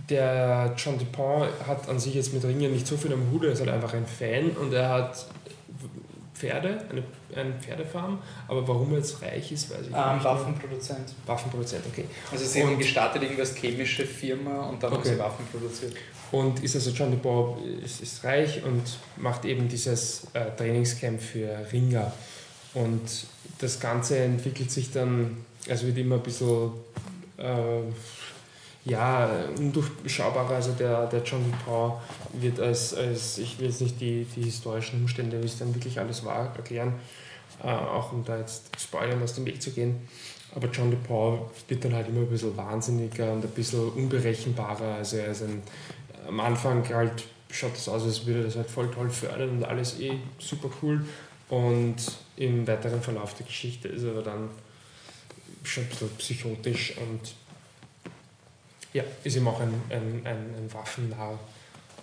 Der 0.10 0.74
John 0.78 1.00
Dupont 1.00 1.50
hat 1.66 1.88
an 1.88 2.00
sich 2.00 2.16
jetzt 2.16 2.34
mit 2.34 2.44
Ringen 2.44 2.74
nicht 2.74 2.88
so 2.88 2.98
viel 2.98 3.14
am 3.14 3.32
Hut, 3.32 3.46
er 3.46 3.52
ist 3.52 3.60
halt 3.60 3.70
einfach 3.70 3.94
ein 3.94 4.06
Fan 4.06 4.52
und 4.52 4.74
er 4.74 4.90
hat 4.90 5.26
Pferde, 6.36 6.84
eine, 6.90 7.04
eine 7.36 7.54
Pferdefarm, 7.62 8.20
aber 8.48 8.68
warum 8.68 8.92
er 8.92 8.98
jetzt 8.98 9.22
reich 9.22 9.52
ist, 9.54 9.70
weiß 9.72 9.88
ich 9.88 9.94
Ähm, 9.96 10.16
nicht. 10.16 10.24
Waffenproduzent. 10.26 11.14
Waffenproduzent, 11.26 11.84
okay. 11.92 12.06
Also 12.32 12.46
sie 12.46 12.62
haben 12.62 12.74
Und- 12.74 12.78
gestartet 12.80 13.24
irgendwie 13.24 13.42
als 13.42 13.56
chemische 13.56 14.06
Firma 14.06 14.68
und 14.68 14.84
dann 14.84 14.92
haben 14.92 15.00
Okay. 15.00 15.14
sie 15.14 15.20
Waffen 15.20 15.46
produziert. 15.52 15.94
Und 16.32 16.62
ist 16.64 16.76
also 16.76 16.90
John 16.92 17.12
DeBoer 17.12 17.58
ist, 17.84 18.02
ist 18.02 18.24
reich 18.26 18.62
und 18.64 18.82
macht 19.16 19.46
eben 19.46 19.70
dieses 19.70 20.28
äh, 20.34 20.52
Trainingscamp 20.58 21.22
für 21.22 21.50
Ringer. 21.72 22.12
Und 22.74 23.02
das 23.60 23.80
Ganze 23.80 24.18
entwickelt 24.20 24.70
sich 24.70 24.92
dann, 24.92 25.38
also 25.70 25.86
wird 25.88 25.98
immer 25.98 26.16
ein 26.16 26.24
bisschen 26.24 26.72
äh, 27.38 27.44
ja, 28.86 29.30
undurchschaubarer. 29.58 30.56
Also 30.56 30.72
der, 30.74 31.08
der 31.08 31.24
John 31.24 31.44
DePaul 31.52 31.94
wird 32.34 32.60
als, 32.60 32.94
als, 32.94 33.38
ich 33.40 33.60
will 33.60 33.68
jetzt 33.68 33.82
nicht 33.82 34.00
die, 34.00 34.26
die 34.36 34.44
historischen 34.44 35.02
Umstände, 35.02 35.42
wie 35.42 35.48
es 35.48 35.58
dann 35.58 35.74
wirklich 35.74 36.00
alles 36.00 36.24
war, 36.24 36.56
erklären, 36.56 36.94
äh, 37.64 37.68
auch 37.68 38.14
um 38.14 38.24
da 38.24 38.38
jetzt 38.38 38.80
Spoilern 38.80 39.22
aus 39.22 39.34
dem 39.34 39.46
Weg 39.46 39.62
zu 39.62 39.72
gehen. 39.72 40.08
Aber 40.54 40.70
John 40.70 40.92
DePaul 40.92 41.40
wird 41.68 41.84
dann 41.84 41.94
halt 41.94 42.08
immer 42.08 42.22
ein 42.22 42.30
bisschen 42.30 42.56
wahnsinniger 42.56 43.34
und 43.34 43.44
ein 43.44 43.52
bisschen 43.52 43.90
unberechenbarer. 43.90 44.96
Also 44.96 45.18
er 45.18 45.28
ist 45.28 45.44
ein, 45.44 45.62
am 46.28 46.40
Anfang 46.40 46.88
halt 46.94 47.26
schaut 47.50 47.74
das 47.74 47.90
aus, 47.90 48.04
als 48.04 48.26
würde 48.26 48.44
das 48.44 48.56
halt 48.56 48.70
voll 48.70 48.90
toll 48.92 49.10
fördern 49.10 49.50
und 49.50 49.64
alles 49.64 50.00
eh 50.00 50.14
super 50.40 50.70
cool. 50.82 51.04
Und 51.50 51.96
im 52.38 52.68
weiteren 52.68 53.02
Verlauf 53.02 53.34
der 53.36 53.46
Geschichte 53.46 53.88
ist 53.88 54.04
er 54.04 54.22
dann 54.22 54.50
schon 55.64 55.84
ein 55.84 55.90
bisschen 55.90 56.10
psychotisch 56.18 56.96
und 56.98 57.36
ja, 58.96 59.04
ist 59.26 59.36
ihm 59.36 59.46
auch 59.50 59.60
ein, 59.60 59.74
ein, 59.90 60.22
ein, 60.24 60.56
ein 60.58 60.70
Waffennarr, 60.74 61.38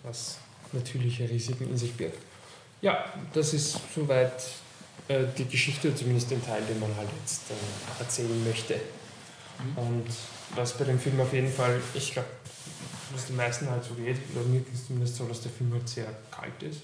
was 0.02 0.36
natürliche 0.72 1.28
Risiken 1.28 1.70
in 1.70 1.78
sich 1.78 1.94
birgt. 1.94 2.18
Ja, 2.82 3.06
das 3.32 3.54
ist 3.54 3.78
soweit 3.94 4.42
äh, 5.08 5.24
die 5.38 5.46
Geschichte, 5.46 5.94
zumindest 5.94 6.30
den 6.30 6.44
Teil, 6.44 6.62
den 6.68 6.78
man 6.78 6.94
halt 6.94 7.08
jetzt 7.20 7.50
äh, 7.50 8.02
erzählen 8.02 8.44
möchte. 8.44 8.74
Und 9.76 10.04
was 10.54 10.76
bei 10.76 10.84
dem 10.84 10.98
Film 10.98 11.18
auf 11.20 11.32
jeden 11.32 11.50
Fall, 11.50 11.80
ich 11.94 12.12
glaube, 12.12 12.28
was 13.14 13.26
den 13.26 13.36
meisten 13.36 13.70
halt 13.70 13.84
so 13.84 13.94
geht, 13.94 14.18
oder 14.34 14.44
mir 14.44 14.60
ist 14.72 14.86
zumindest 14.86 15.16
so, 15.16 15.24
dass 15.24 15.40
der 15.40 15.50
Film 15.50 15.72
halt 15.72 15.88
sehr 15.88 16.06
kalt 16.30 16.62
ist. 16.62 16.80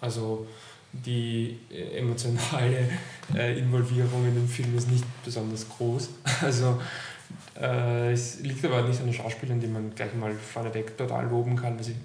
Also 0.00 0.46
die 0.92 1.58
äh, 1.72 1.98
emotionale 1.98 2.88
äh, 3.34 3.58
Involvierung 3.58 4.26
in 4.28 4.34
den 4.34 4.48
Film 4.48 4.76
ist 4.76 4.88
nicht 4.88 5.04
besonders 5.24 5.68
groß. 5.68 6.08
Also 6.40 6.80
äh, 7.60 8.12
es 8.12 8.40
liegt 8.40 8.64
aber 8.64 8.82
nicht 8.82 9.00
an 9.00 9.06
den 9.06 9.14
Schauspielern, 9.14 9.60
die 9.60 9.66
man 9.66 9.94
gleich 9.94 10.14
mal 10.14 10.32
vorneweg 10.34 10.96
total 10.96 11.26
loben 11.28 11.56
kann, 11.56 11.76
weil 11.76 11.84
sie 11.84 11.96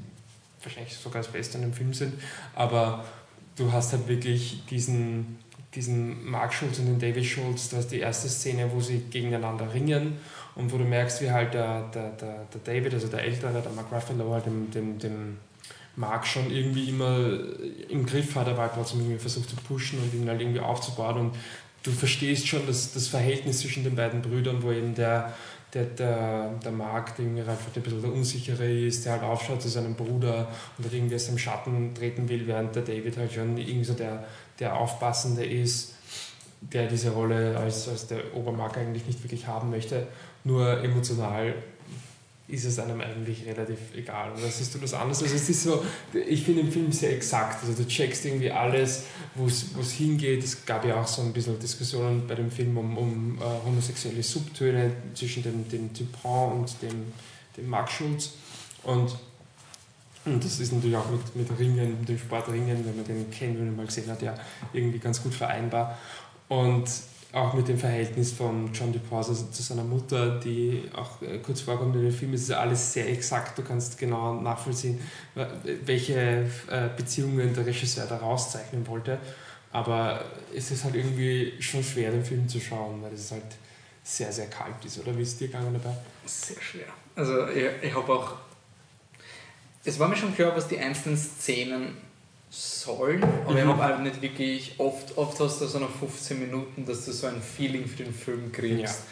wahrscheinlich 0.63 0.95
sogar 0.95 1.21
das 1.21 1.31
Beste 1.31 1.57
an 1.57 1.63
dem 1.63 1.73
Film 1.73 1.93
sind. 1.93 2.13
Aber 2.55 3.05
du 3.55 3.71
hast 3.71 3.93
halt 3.93 4.07
wirklich 4.07 4.63
diesen, 4.69 5.39
diesen 5.73 6.29
Mark 6.29 6.53
Schulz 6.53 6.79
und 6.79 6.87
den 6.87 6.99
David 6.99 7.25
Schulz, 7.25 7.69
du 7.69 7.77
hast 7.77 7.87
die 7.87 7.99
erste 7.99 8.27
Szene, 8.29 8.69
wo 8.71 8.79
sie 8.79 8.99
gegeneinander 9.09 9.73
ringen 9.73 10.17
und 10.55 10.71
wo 10.71 10.77
du 10.77 10.83
merkst, 10.83 11.21
wie 11.21 11.31
halt 11.31 11.53
der, 11.53 11.83
der, 11.93 12.11
der, 12.11 12.45
der 12.53 12.61
David, 12.63 12.93
also 12.93 13.07
der 13.07 13.23
Ältere, 13.23 13.61
der 13.61 13.71
Mark 13.71 13.91
Ruffalo, 13.91 14.33
halt 14.33 14.45
dem, 14.45 14.71
dem, 14.71 14.99
dem 14.99 15.37
Mark 15.95 16.27
schon 16.27 16.51
irgendwie 16.51 16.89
immer 16.89 17.29
im 17.89 18.05
Griff 18.05 18.35
hat, 18.35 18.47
aber 18.47 18.63
halt 18.63 18.73
trotzdem 18.75 18.99
irgendwie 19.01 19.19
versucht 19.19 19.49
zu 19.49 19.55
pushen 19.55 19.99
und 19.99 20.13
ihn 20.13 20.27
halt 20.27 20.41
irgendwie 20.41 20.59
aufzubauen 20.59 21.17
und 21.17 21.35
du 21.85 21.91
verstehst 21.91 22.47
schon 22.47 22.65
das, 22.65 22.93
das 22.93 23.07
Verhältnis 23.07 23.59
zwischen 23.59 23.83
den 23.83 23.95
beiden 23.95 24.21
Brüdern, 24.21 24.63
wo 24.63 24.71
eben 24.71 24.95
der, 24.95 25.33
der, 25.73 25.83
der, 25.83 26.49
der 26.63 26.71
Mark, 26.71 27.15
der 27.15 27.25
irgendwie 27.25 27.41
einfach 27.41 27.75
ein 27.75 27.81
bisschen 27.81 28.01
der 28.01 28.11
Unsichere 28.11 28.71
ist, 28.71 29.05
der 29.05 29.13
halt 29.13 29.23
aufschaut 29.23 29.61
zu 29.61 29.69
seinem 29.69 29.93
Bruder 29.93 30.47
und 30.77 30.83
halt 30.83 30.93
irgendwie 30.93 31.15
aus 31.15 31.27
dem 31.27 31.37
Schatten 31.37 31.93
treten 31.93 32.27
will, 32.27 32.47
während 32.47 32.75
der 32.75 32.83
David 32.83 33.17
halt 33.17 33.33
schon 33.33 33.57
irgendwie 33.57 33.85
so 33.85 33.93
der, 33.93 34.25
der 34.59 34.75
Aufpassende 34.75 35.45
ist, 35.45 35.93
der 36.61 36.87
diese 36.87 37.11
Rolle 37.11 37.55
als, 37.57 37.87
als 37.87 38.07
der 38.07 38.35
Obermark 38.35 38.77
eigentlich 38.77 39.05
nicht 39.05 39.23
wirklich 39.23 39.45
haben 39.45 39.69
möchte, 39.69 40.07
nur 40.43 40.83
emotional 40.83 41.53
ist 42.47 42.65
es 42.65 42.77
einem 42.77 43.01
eigentlich 43.01 43.45
relativ 43.45 43.77
egal. 43.95 44.31
Und 44.31 44.43
das 44.43 44.59
siehst 44.59 44.75
du 44.75 44.77
das 44.77 44.93
anders. 44.93 45.23
Also 45.23 45.35
es 45.35 45.49
ist 45.49 45.63
so, 45.63 45.83
ich 46.13 46.43
finde 46.43 46.63
den 46.63 46.71
Film 46.71 46.91
sehr 46.91 47.13
exakt. 47.13 47.63
Also 47.63 47.81
du 47.81 47.87
checkst 47.87 48.23
irgendwie 48.25 48.51
alles, 48.51 49.05
wo 49.33 49.47
es 49.47 49.91
hingeht. 49.91 50.43
Es 50.43 50.63
gab 50.63 50.85
ja 50.85 51.01
auch 51.01 51.07
so 51.07 51.23
ein 51.23 51.33
bisschen 51.33 51.57
Diskussionen 51.57 52.27
bei 52.27 52.35
dem 52.35 52.51
Film 52.51 52.77
um, 52.77 52.97
um 52.97 53.39
uh, 53.39 53.65
homosexuelle 53.65 54.21
Subtöne 54.21 54.91
zwischen 55.15 55.41
dem, 55.41 55.67
dem 55.69 55.91
Dupont 55.91 56.53
und 56.53 56.81
dem, 56.83 57.13
dem 57.57 57.67
Mark 57.67 57.89
Schulz. 57.89 58.33
Und, 58.83 59.15
und 60.25 60.43
das 60.43 60.59
ist 60.59 60.71
natürlich 60.71 60.97
auch 60.97 61.09
mit, 61.09 61.35
mit 61.35 61.59
Ringen, 61.59 62.05
dem 62.05 62.19
Sportringen, 62.19 62.85
wenn 62.85 62.95
man 62.95 63.05
den 63.05 63.31
kennt, 63.31 63.57
wenn 63.57 63.67
man 63.67 63.77
mal 63.77 63.85
gesehen 63.87 64.09
hat, 64.11 64.21
ja 64.21 64.35
irgendwie 64.71 64.99
ganz 64.99 65.23
gut 65.23 65.33
vereinbar. 65.33 65.97
Und 66.47 66.87
auch 67.35 67.53
mit 67.53 67.67
dem 67.67 67.77
Verhältnis 67.77 68.31
von 68.31 68.71
John 68.73 68.93
DePause 68.93 69.31
also 69.31 69.47
zu 69.47 69.61
seiner 69.61 69.83
Mutter, 69.83 70.39
die 70.39 70.83
auch 70.95 71.21
äh, 71.21 71.39
kurz 71.39 71.61
vorkommt 71.61 71.93
in 71.95 72.03
dem 72.03 72.11
Film, 72.11 72.33
ist 72.33 72.49
alles 72.49 72.93
sehr 72.93 73.09
exakt. 73.09 73.57
Du 73.57 73.61
kannst 73.61 73.97
genau 73.97 74.39
nachvollziehen, 74.39 75.01
welche 75.83 76.49
äh, 76.69 76.89
Beziehungen 76.95 77.53
der 77.53 77.65
Regisseur 77.65 78.05
da 78.05 78.17
rauszeichnen 78.17 78.87
wollte. 78.87 79.19
Aber 79.73 80.23
es 80.55 80.71
ist 80.71 80.85
halt 80.85 80.95
irgendwie 80.95 81.61
schon 81.61 81.83
schwer, 81.83 82.11
den 82.11 82.23
Film 82.23 82.47
zu 82.47 82.61
schauen, 82.61 83.01
weil 83.03 83.11
es 83.11 83.29
halt 83.31 83.43
sehr, 84.01 84.31
sehr 84.31 84.47
kalt 84.47 84.85
ist. 84.85 84.99
Oder 84.99 85.17
wie 85.17 85.21
ist 85.21 85.33
es 85.33 85.37
dir 85.37 85.47
gegangen 85.47 85.73
dabei? 85.73 85.93
Sehr 86.25 86.61
schwer. 86.61 86.87
Also 87.15 87.47
ich, 87.49 87.65
ich 87.81 87.93
habe 87.93 88.13
auch... 88.13 88.35
Es 89.83 89.99
war 89.99 90.07
mir 90.07 90.15
schon 90.15 90.33
klar, 90.33 90.55
was 90.55 90.69
die 90.69 90.79
einzelnen 90.79 91.17
Szenen 91.17 91.97
sollen, 92.49 93.23
aber 93.23 93.51
mhm. 93.51 93.57
ich 93.57 93.65
habe 93.65 93.83
halt 93.83 94.01
nicht 94.01 94.21
wirklich, 94.21 94.75
oft, 94.77 95.17
oft 95.17 95.39
hast 95.39 95.61
du 95.61 95.67
so 95.67 95.79
nach 95.79 95.89
15 95.89 96.39
Minuten, 96.39 96.85
dass 96.85 97.05
du 97.05 97.11
so 97.11 97.27
ein 97.27 97.41
Feeling 97.41 97.85
für 97.85 98.03
den 98.03 98.13
Film 98.13 98.51
kriegst. 98.51 99.03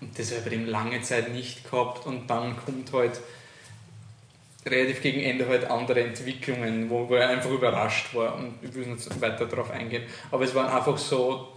Ja. 0.00 0.02
Und 0.02 0.18
das 0.18 0.28
habe 0.28 0.38
ich 0.38 0.44
bei 0.44 0.50
dem 0.50 0.66
lange 0.66 1.00
Zeit 1.02 1.32
nicht 1.32 1.68
gehabt 1.68 2.06
und 2.06 2.28
dann 2.28 2.56
kommt 2.56 2.92
halt 2.92 3.20
relativ 4.66 5.02
gegen 5.02 5.20
Ende 5.20 5.48
halt 5.48 5.64
andere 5.64 6.02
Entwicklungen, 6.02 6.88
wo, 6.88 7.08
wo 7.08 7.14
er 7.14 7.28
einfach 7.28 7.50
überrascht 7.50 8.14
war 8.14 8.36
und 8.36 8.54
ich 8.62 8.72
will 8.74 8.86
nicht 8.86 9.20
weiter 9.20 9.46
darauf 9.46 9.70
eingehen. 9.70 10.04
Aber 10.30 10.44
es 10.44 10.54
war 10.54 10.72
einfach 10.72 10.98
so, 10.98 11.48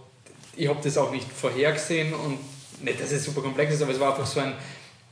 ich 0.56 0.68
habe 0.68 0.80
das 0.82 0.98
auch 0.98 1.12
nicht 1.12 1.30
vorhergesehen 1.30 2.12
und 2.14 2.38
nicht, 2.82 3.00
dass 3.00 3.12
es 3.12 3.24
super 3.24 3.42
komplex 3.42 3.74
ist, 3.74 3.82
aber 3.82 3.92
es 3.92 4.00
war 4.00 4.10
einfach 4.10 4.26
so 4.26 4.40
ein 4.40 4.54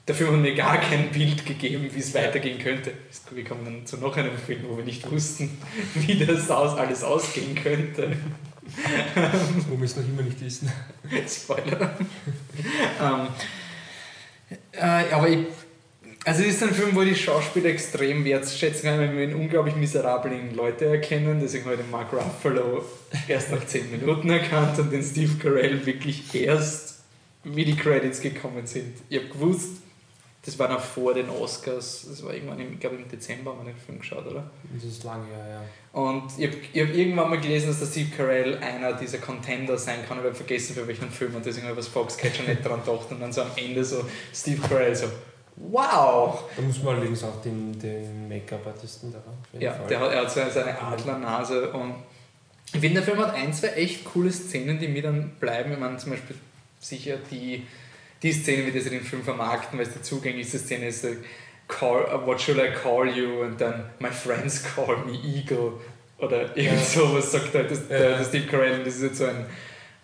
Dafür 0.07 0.27
haben 0.27 0.45
wir 0.45 0.55
gar 0.55 0.79
kein 0.79 1.11
Bild 1.11 1.47
gegeben, 1.47 1.89
wie 1.91 1.99
es 1.99 2.15
weitergehen 2.15 2.59
könnte. 2.59 2.93
Wir 3.31 3.45
kommen 3.45 3.65
dann 3.65 3.87
zu 3.87 3.97
noch 3.97 4.15
einem 4.17 4.37
Film, 4.37 4.65
wo 4.69 4.77
wir 4.77 4.85
nicht 4.85 5.11
wussten, 5.11 5.59
wie 5.95 6.25
das 6.25 6.51
aus, 6.51 6.77
alles 6.77 7.03
ausgehen 7.03 7.55
könnte. 7.55 8.17
wo 9.69 9.79
wir 9.79 9.85
es 9.85 9.97
noch 9.97 10.05
immer 10.05 10.23
nicht 10.23 10.41
wissen. 10.43 10.71
Spoiler. 11.29 11.97
ähm, 13.01 13.29
äh, 14.73 15.13
aber 15.13 15.29
ich, 15.29 15.39
also 16.25 16.43
es 16.43 16.55
ist 16.55 16.63
ein 16.63 16.75
Film, 16.75 16.95
wo 16.95 17.03
die 17.03 17.15
Schauspieler 17.15 17.71
extrem 17.71 18.25
wertschätzen 18.25 18.83
kann, 18.89 18.99
wenn 18.99 19.17
wir 19.17 19.25
ihn 19.25 19.35
unglaublich 19.35 19.77
miserablen 19.77 20.55
Leute 20.55 20.87
erkennen. 20.87 21.39
Deswegen 21.41 21.65
habe 21.65 21.75
ich 21.75 21.81
den 21.81 21.91
Mark 21.91 22.13
Ruffalo 22.13 22.85
erst 23.29 23.53
nach 23.53 23.65
10 23.65 23.91
Minuten 23.91 24.29
erkannt 24.29 24.79
und 24.79 24.91
den 24.91 25.03
Steve 25.03 25.35
Carell 25.39 25.85
wirklich 25.87 26.35
erst, 26.35 27.01
wie 27.45 27.65
die 27.65 27.77
Credits 27.77 28.21
gekommen 28.21 28.67
sind. 28.67 28.97
Ich 29.09 29.19
habe 29.19 29.29
gewusst, 29.29 29.84
das 30.45 30.59
war 30.59 30.69
noch 30.69 30.81
vor 30.81 31.15
den 31.15 31.31
Oscars, 31.31 32.07
das 32.09 32.23
war 32.23 32.35
irgendwann, 32.35 32.61
im, 32.61 32.75
ich 32.75 32.81
glaube 32.81 32.97
im 32.97 33.09
Dezember 33.09 33.53
haben 33.53 33.65
wir 33.65 33.73
den 33.73 33.81
Film 33.81 33.99
geschaut, 33.99 34.27
oder? 34.27 34.51
Das 34.75 34.85
ist 34.85 35.03
lange 35.03 35.27
her, 35.27 35.49
ja. 35.49 36.01
Und 36.01 36.25
ich 36.37 36.47
habe 36.47 36.57
hab 36.57 36.95
irgendwann 36.95 37.31
mal 37.31 37.41
gelesen, 37.41 37.69
dass 37.69 37.79
der 37.79 37.87
Steve 37.87 38.11
Carell 38.15 38.59
einer 38.59 38.93
dieser 38.93 39.19
Contender 39.19 39.79
sein 39.79 40.01
kann, 40.07 40.19
aber 40.19 40.29
ich 40.29 40.35
habe 40.35 40.45
vergessen 40.45 40.75
für 40.75 40.87
welchen 40.87 41.11
Film 41.11 41.35
und 41.35 41.47
deswegen 41.47 41.67
habe 41.67 41.81
ich 41.81 41.87
was 41.87 41.93
Foxcatcher 41.93 42.43
nicht 42.43 42.65
daran 42.65 42.81
gedacht 42.85 43.11
und 43.11 43.21
dann 43.21 43.33
so 43.33 43.43
am 43.43 43.51
Ende 43.57 43.85
so 43.85 44.05
Steve 44.35 44.61
Carell 44.69 44.95
so, 44.95 45.07
wow! 45.57 46.45
Da 46.55 46.63
muss 46.63 46.83
man 46.83 46.97
allerdings 46.97 47.25
auch 47.25 47.41
den, 47.41 47.79
den 47.79 48.29
Make-up-Artisten 48.29 49.13
da 49.13 49.23
Ja, 49.59 49.73
der 49.89 50.01
hat, 50.01 50.13
er 50.13 50.21
hat 50.23 50.31
so 50.31 50.41
seine 50.53 50.79
Adlernase 50.79 51.71
und 51.73 51.95
ich 52.67 52.81
finde, 52.81 52.97
der 52.97 53.03
Film 53.05 53.19
hat 53.19 53.35
ein, 53.35 53.53
zwei 53.53 53.69
echt 53.69 54.05
coole 54.05 54.33
Szenen, 54.33 54.79
die 54.79 54.89
mir 54.89 55.03
dann 55.03 55.31
bleiben. 55.39 55.73
Ich 55.73 55.79
meine, 55.79 55.97
zum 55.97 56.11
Beispiel 56.11 56.37
sicher 56.81 57.19
die 57.31 57.67
die 58.25 58.33
Szene, 58.33 58.67
wie 58.67 58.73
das 58.73 58.87
in 58.87 58.93
dem 58.93 59.05
Film 59.05 59.23
vermarkten, 59.23 59.79
weil 59.79 59.87
es 59.87 59.93
die 59.93 60.03
zugänglichste 60.03 60.59
Szene 60.59 60.89
ist, 60.89 61.07
call, 61.69 62.07
uh, 62.07 62.27
what 62.27 62.41
should 62.41 62.59
I 62.59 62.73
call 62.73 63.07
you? 63.07 63.43
Und 63.43 63.61
dann, 63.61 63.91
my 64.01 64.11
friends 64.11 64.63
call 64.63 64.97
me 65.07 65.13
Eagle. 65.13 65.75
Oder 66.19 66.57
irgend 66.57 66.85
sowas 66.85 67.33
sagt 67.33 67.55
halt 67.55 67.71
das, 67.71 67.87
der, 67.87 68.17
der 68.17 68.25
Steve 68.25 68.47
Carell. 68.47 68.79
Und 68.79 68.87
das 68.87 68.97
ist 68.97 69.03
jetzt 69.03 69.19
so 69.19 69.27
ein, 69.27 69.45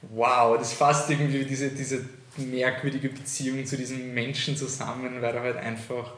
wow, 0.03 0.59
das 0.59 0.73
fasst 0.73 1.11
irgendwie 1.11 1.45
diese, 1.45 1.71
diese 1.71 2.05
merkwürdige 2.37 3.09
Beziehung 3.09 3.65
zu 3.65 3.77
diesem 3.77 4.13
Menschen 4.15 4.57
zusammen, 4.57 5.21
weil 5.23 5.35
er 5.35 5.43
halt 5.43 5.57
einfach 5.57 6.13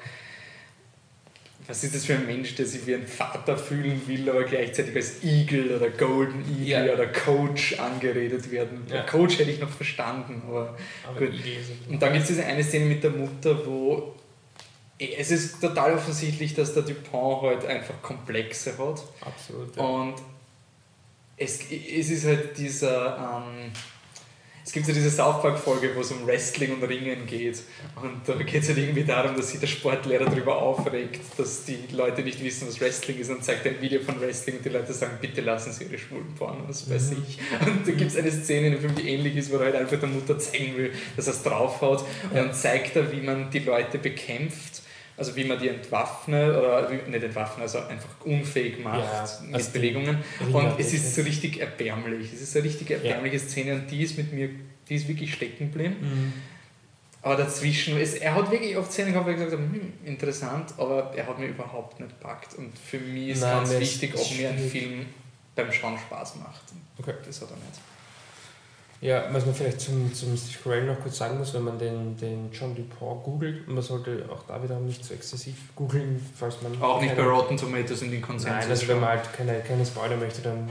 was 1.67 1.85
ist 1.85 1.95
das 1.95 2.05
für 2.05 2.15
ein 2.15 2.27
Mensch, 2.27 2.55
der 2.57 2.67
sich 2.67 2.87
wie 2.87 2.95
ein 2.95 3.07
Vater 3.07 3.57
fühlen 3.57 4.01
will, 4.07 4.29
aber 4.29 4.45
gleichzeitig 4.45 4.97
als 4.97 5.23
Eagle 5.23 5.77
oder 5.77 5.91
Golden 5.91 6.45
Eagle 6.61 6.87
ja. 6.87 6.95
oder 6.95 7.07
Coach 7.07 7.79
angeredet 7.79 8.51
werden. 8.51 8.83
Ja. 8.89 9.03
Coach 9.03 9.39
hätte 9.39 9.51
ich 9.51 9.61
noch 9.61 9.71
verstanden, 9.71 10.43
aber, 10.47 10.77
aber 11.09 11.21
gut. 11.21 11.35
Und 11.89 12.03
dann 12.03 12.13
gibt 12.13 12.23
es 12.23 12.29
diese 12.29 12.45
eine 12.45 12.65
Szene 12.65 12.87
mit 12.87 13.05
der 13.05 13.11
Mutter, 13.11 13.65
wo 13.65 14.15
es 14.99 15.31
ist 15.31 15.61
total 15.61 15.95
offensichtlich, 15.95 16.55
dass 16.55 16.75
der 16.75 16.83
Dupont 16.83 17.43
halt 17.43 17.67
einfach 17.67 18.01
Komplexe 18.03 18.77
hat. 18.79 19.03
Absolut. 19.21 19.77
Ja. 19.77 19.83
Und 19.83 20.15
es, 21.37 21.61
es 21.71 22.11
ist 22.11 22.25
halt 22.27 22.57
dieser. 22.59 23.45
Ähm, 23.49 23.73
es 24.65 24.73
gibt 24.73 24.87
so 24.87 24.93
diese 24.93 25.11
South 25.11 25.43
Park-Folge, 25.43 25.91
wo 25.97 26.01
es 26.01 26.13
um 26.13 26.25
Wrestling 26.25 26.75
und 26.75 26.85
Ringen 26.85 27.27
geht. 27.27 27.63
Und 28.01 28.21
da 28.27 28.35
geht 28.35 28.63
es 28.63 28.69
halt 28.69 28.79
irgendwie 28.79 29.03
darum, 29.03 29.35
dass 29.37 29.51
sich 29.51 29.59
der 29.59 29.67
Sportlehrer 29.67 30.27
darüber 30.27 30.57
aufregt, 30.57 31.21
dass 31.37 31.65
die 31.65 31.79
Leute 31.93 32.23
nicht 32.23 32.43
wissen, 32.43 32.69
was 32.69 32.81
Wrestling 32.81 33.19
ist 33.19 33.31
und 33.31 33.45
zeigt 33.45 33.67
ein 33.67 33.81
Video 33.81 34.01
von 34.01 34.21
Wrestling 34.21 34.59
und 34.59 34.65
die 34.65 34.69
Leute 34.69 34.93
sagen, 34.93 35.19
bitte 35.21 35.41
lassen 35.41 35.73
Sie 35.73 35.85
Ihre 35.85 35.99
Schwulen 35.99 36.33
Porn, 36.39 36.59
was 36.69 36.89
weiß 36.89 37.11
mhm. 37.11 37.25
ich. 37.27 37.39
Und 37.67 37.89
da 37.89 37.93
gibt 37.93 38.11
es 38.13 38.17
eine 38.17 38.31
Szene 38.31 38.69
in 38.69 38.73
dem 38.75 38.81
Film, 38.81 38.95
die 38.95 39.09
ähnlich 39.09 39.37
ist, 39.37 39.51
wo 39.51 39.57
er 39.57 39.65
halt 39.65 39.77
einfach 39.77 39.99
der 39.99 40.09
Mutter 40.09 40.39
zeigen 40.39 40.77
will, 40.77 40.93
dass 41.17 41.27
er 41.27 41.33
es 41.33 41.43
draufhaut. 41.43 42.05
Und 42.31 42.37
dann 42.37 42.55
zeigt 42.55 42.95
er, 42.95 43.11
wie 43.11 43.21
man 43.21 43.51
die 43.51 43.61
Leute 43.61 43.99
bekämpft 43.99 44.82
also 45.17 45.37
wie 45.37 45.45
man 45.45 45.59
die 45.59 45.69
entwaffnet 45.69 46.57
oder 46.57 46.89
nicht 46.89 47.23
entwaffnet, 47.23 47.63
also 47.63 47.79
einfach 47.81 48.09
unfähig 48.25 48.83
macht 48.83 48.99
ja, 48.99 49.47
mit 49.47 49.55
also 49.55 49.71
Bewegungen. 49.71 50.19
Und 50.53 50.79
es 50.79 50.93
ist 50.93 51.15
so 51.15 51.23
richtig 51.23 51.61
erbärmlich. 51.61 52.33
Es 52.33 52.43
ist 52.43 52.57
eine 52.57 52.65
richtig 52.65 52.91
erbärmliche 52.91 53.37
ja. 53.37 53.43
Szene 53.43 53.75
und 53.75 53.91
die 53.91 54.03
ist 54.03 54.17
mit 54.17 54.33
mir, 54.33 54.51
die 54.89 54.95
ist 54.95 55.09
wirklich 55.09 55.35
stecken 55.35 55.71
geblieben. 55.71 55.97
Mhm. 56.01 56.33
Aber 57.23 57.37
dazwischen, 57.37 57.99
es, 57.99 58.15
er 58.15 58.35
hat 58.35 58.51
wirklich 58.51 58.77
oft 58.77 58.91
Szenen 58.91 59.13
gehabt, 59.13 59.27
wo 59.27 59.31
ich 59.31 59.37
gesagt 59.37 59.53
habe, 59.53 59.63
hm, 59.63 59.93
interessant, 60.05 60.75
aber 60.77 61.13
er 61.15 61.27
hat 61.27 61.39
mir 61.39 61.47
überhaupt 61.47 62.01
nicht 62.01 62.19
gepackt. 62.19 62.55
Und 62.55 62.77
für 62.77 62.99
mich 62.99 63.29
ist 63.29 63.43
Nein, 63.43 63.59
ganz 63.59 63.79
wichtig, 63.79 64.13
ob 64.17 64.37
mir 64.37 64.51
ein 64.51 64.59
Film 64.59 65.07
beim 65.55 65.71
Schauen 65.71 65.99
Spaß 65.99 66.37
macht. 66.37 66.63
Okay. 66.99 67.15
Das 67.25 67.41
hat 67.41 67.51
er 67.51 67.57
nicht. 67.57 67.92
Ja, 69.03 69.25
was 69.33 69.45
man 69.45 69.53
vielleicht 69.53 69.81
zum, 69.81 70.15
zum 70.15 70.37
Steve 70.37 70.59
Carell 70.63 70.87
noch 70.87 71.01
kurz 71.01 71.19
sagen 71.19 71.37
muss, 71.37 71.53
wenn 71.55 71.65
man 71.65 71.77
den, 71.77 72.17
den 72.17 72.53
John 72.53 72.73
Dupont 72.73 73.25
googelt, 73.25 73.67
man 73.67 73.83
sollte 73.83 74.25
auch 74.31 74.45
da 74.47 74.63
wieder 74.63 74.79
nicht 74.79 75.03
zu 75.03 75.09
so 75.09 75.15
exzessiv 75.15 75.57
googeln, 75.75 76.25
falls 76.37 76.63
man. 76.63 76.81
Auch 76.81 77.01
nicht 77.01 77.17
bei 77.17 77.25
Rotten 77.25 77.57
Tomatoes 77.57 78.03
in 78.03 78.13
den 78.13 78.23
Konsensus. 78.23 78.61
Nein, 78.61 78.71
also 78.71 78.87
wenn 78.87 79.01
man 79.01 79.09
halt 79.09 79.33
keine, 79.33 79.59
keine 79.59 79.85
Spoiler 79.85 80.17
möchte, 80.17 80.41
dann 80.43 80.71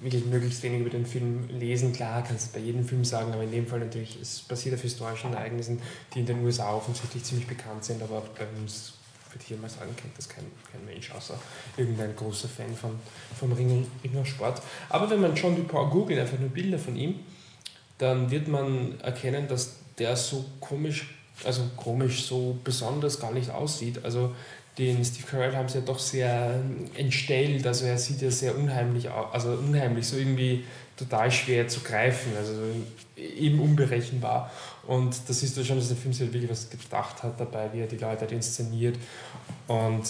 wirklich 0.00 0.24
möglichst 0.24 0.62
wenig 0.62 0.80
über 0.80 0.88
den 0.88 1.04
Film 1.04 1.50
lesen. 1.50 1.92
Klar, 1.92 2.24
kannst 2.26 2.48
du 2.48 2.58
bei 2.58 2.64
jedem 2.64 2.82
Film 2.82 3.04
sagen, 3.04 3.30
aber 3.34 3.42
in 3.42 3.52
dem 3.52 3.66
Fall 3.66 3.80
natürlich, 3.80 4.18
es 4.18 4.40
basiert 4.40 4.76
auf 4.76 4.80
historischen 4.80 5.34
Ereignissen, 5.34 5.82
die 6.14 6.20
in 6.20 6.26
den 6.26 6.42
USA 6.42 6.72
offensichtlich 6.72 7.24
ziemlich 7.24 7.46
bekannt 7.46 7.84
sind, 7.84 8.02
aber 8.02 8.22
bei 8.38 8.46
uns 8.58 8.94
würde 9.28 9.42
ich 9.42 9.48
hier 9.48 9.58
mal 9.58 9.68
sagen, 9.68 9.94
kennt 9.96 10.16
das 10.16 10.30
kein, 10.30 10.46
kein 10.72 10.82
Mensch, 10.86 11.12
außer 11.12 11.38
irgendein 11.76 12.16
großer 12.16 12.48
Fan 12.48 12.74
von, 12.74 12.98
vom 13.38 13.52
Ringersport. 13.52 14.62
Aber 14.88 15.10
wenn 15.10 15.20
man 15.20 15.34
John 15.34 15.54
Dupont 15.54 15.90
googelt, 15.90 16.18
einfach 16.18 16.38
nur 16.38 16.48
Bilder 16.48 16.78
von 16.78 16.96
ihm, 16.96 17.16
dann 18.00 18.30
wird 18.30 18.48
man 18.48 18.98
erkennen, 19.00 19.46
dass 19.46 19.76
der 19.98 20.16
so 20.16 20.44
komisch, 20.58 21.14
also 21.44 21.62
komisch, 21.76 22.24
so 22.24 22.58
besonders 22.64 23.20
gar 23.20 23.32
nicht 23.32 23.50
aussieht. 23.50 24.04
Also 24.04 24.34
den 24.78 25.04
Steve 25.04 25.26
Carell 25.26 25.54
haben 25.54 25.68
sie 25.68 25.78
ja 25.78 25.84
doch 25.84 25.98
sehr 25.98 26.54
entstellt, 26.96 27.66
also 27.66 27.84
er 27.84 27.98
sieht 27.98 28.22
ja 28.22 28.30
sehr 28.30 28.56
unheimlich 28.56 29.10
aus, 29.10 29.34
also 29.34 29.50
unheimlich, 29.50 30.06
so 30.06 30.16
irgendwie 30.16 30.64
total 30.96 31.30
schwer 31.30 31.68
zu 31.68 31.80
greifen, 31.80 32.32
also 32.38 32.52
eben 33.16 33.60
unberechenbar. 33.60 34.50
Und 34.86 35.16
das 35.28 35.42
ist 35.42 35.66
schon, 35.66 35.76
dass 35.76 35.88
der 35.88 35.96
Film 35.96 36.14
sich 36.14 36.32
wirklich 36.32 36.50
was 36.50 36.70
gedacht 36.70 37.22
hat 37.22 37.38
dabei, 37.38 37.70
wie 37.72 37.80
er 37.80 37.86
die 37.86 37.96
Leute 37.96 38.20
halt 38.20 38.32
inszeniert. 38.32 38.96
Und 39.66 40.04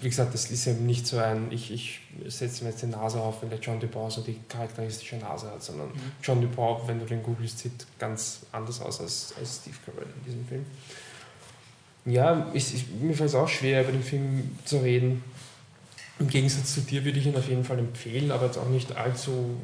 wie 0.00 0.08
gesagt, 0.08 0.32
das 0.32 0.50
ist 0.50 0.66
eben 0.66 0.86
nicht 0.86 1.06
so 1.06 1.18
ein, 1.18 1.52
ich, 1.52 1.70
ich 1.70 2.00
setze 2.28 2.64
mir 2.64 2.70
jetzt 2.70 2.82
die 2.82 2.86
Nase 2.86 3.20
auf, 3.20 3.42
wenn 3.42 3.50
der 3.50 3.58
John 3.58 3.78
Dupont 3.78 4.12
so 4.12 4.22
die 4.22 4.40
charakteristische 4.48 5.16
Nase 5.16 5.50
hat, 5.50 5.62
sondern 5.62 5.88
mhm. 5.88 6.12
John 6.22 6.40
Dupont, 6.40 6.88
wenn 6.88 6.98
du 6.98 7.04
den 7.04 7.22
googelst, 7.22 7.58
sieht 7.58 7.86
ganz 7.98 8.40
anders 8.50 8.80
aus 8.80 9.00
als, 9.00 9.34
als 9.38 9.60
Steve 9.60 9.76
Carell 9.84 10.08
in 10.18 10.24
diesem 10.24 10.46
Film. 10.46 10.64
Ja, 12.06 12.50
ich, 12.54 12.74
ich, 12.74 12.86
mir 12.88 13.14
fällt 13.14 13.28
es 13.28 13.34
auch 13.34 13.48
schwer, 13.48 13.82
über 13.82 13.92
den 13.92 14.02
Film 14.02 14.56
zu 14.64 14.78
reden. 14.78 15.22
Im 16.18 16.28
Gegensatz 16.28 16.74
zu 16.74 16.80
dir 16.80 17.04
würde 17.04 17.18
ich 17.18 17.26
ihn 17.26 17.36
auf 17.36 17.48
jeden 17.48 17.64
Fall 17.64 17.78
empfehlen, 17.78 18.30
aber 18.30 18.46
jetzt 18.46 18.58
auch 18.58 18.68
nicht 18.68 18.96
allzu 18.96 19.56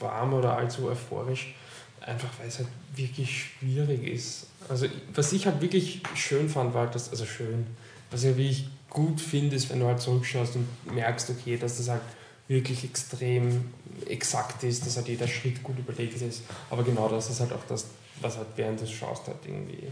warm 0.00 0.32
oder 0.32 0.56
allzu 0.56 0.88
euphorisch, 0.88 1.54
einfach 2.00 2.28
weil 2.38 2.48
es 2.48 2.58
halt 2.58 2.68
wirklich 2.96 3.44
schwierig 3.44 4.04
ist. 4.04 4.46
Also 4.68 4.86
was 5.14 5.32
ich 5.32 5.46
halt 5.46 5.60
wirklich 5.60 6.02
schön 6.14 6.48
fand, 6.48 6.72
war 6.72 6.86
dass, 6.86 7.10
also 7.10 7.26
schön, 7.26 7.66
was 8.10 8.24
ich 8.24 8.36
wirklich 8.36 8.68
gut 8.90 9.20
finde, 9.20 9.56
ist, 9.56 9.70
wenn 9.70 9.80
du 9.80 9.86
halt 9.86 10.00
zurückschaust 10.00 10.56
und 10.56 10.94
merkst, 10.94 11.30
okay, 11.30 11.56
dass 11.56 11.76
das 11.76 11.88
halt 11.88 12.02
wirklich 12.48 12.84
extrem 12.84 13.72
exakt 14.06 14.62
ist, 14.64 14.86
dass 14.86 14.96
halt 14.96 15.08
jeder 15.08 15.28
Schritt 15.28 15.62
gut 15.62 15.78
überlegt 15.78 16.20
ist. 16.20 16.42
Aber 16.70 16.82
genau 16.82 17.08
das 17.08 17.28
ist 17.30 17.40
halt 17.40 17.52
auch 17.52 17.64
das, 17.68 17.86
was 18.20 18.36
halt 18.38 18.48
während 18.56 18.80
des 18.80 18.90
Schaust 18.90 19.26
halt 19.26 19.38
irgendwie 19.46 19.88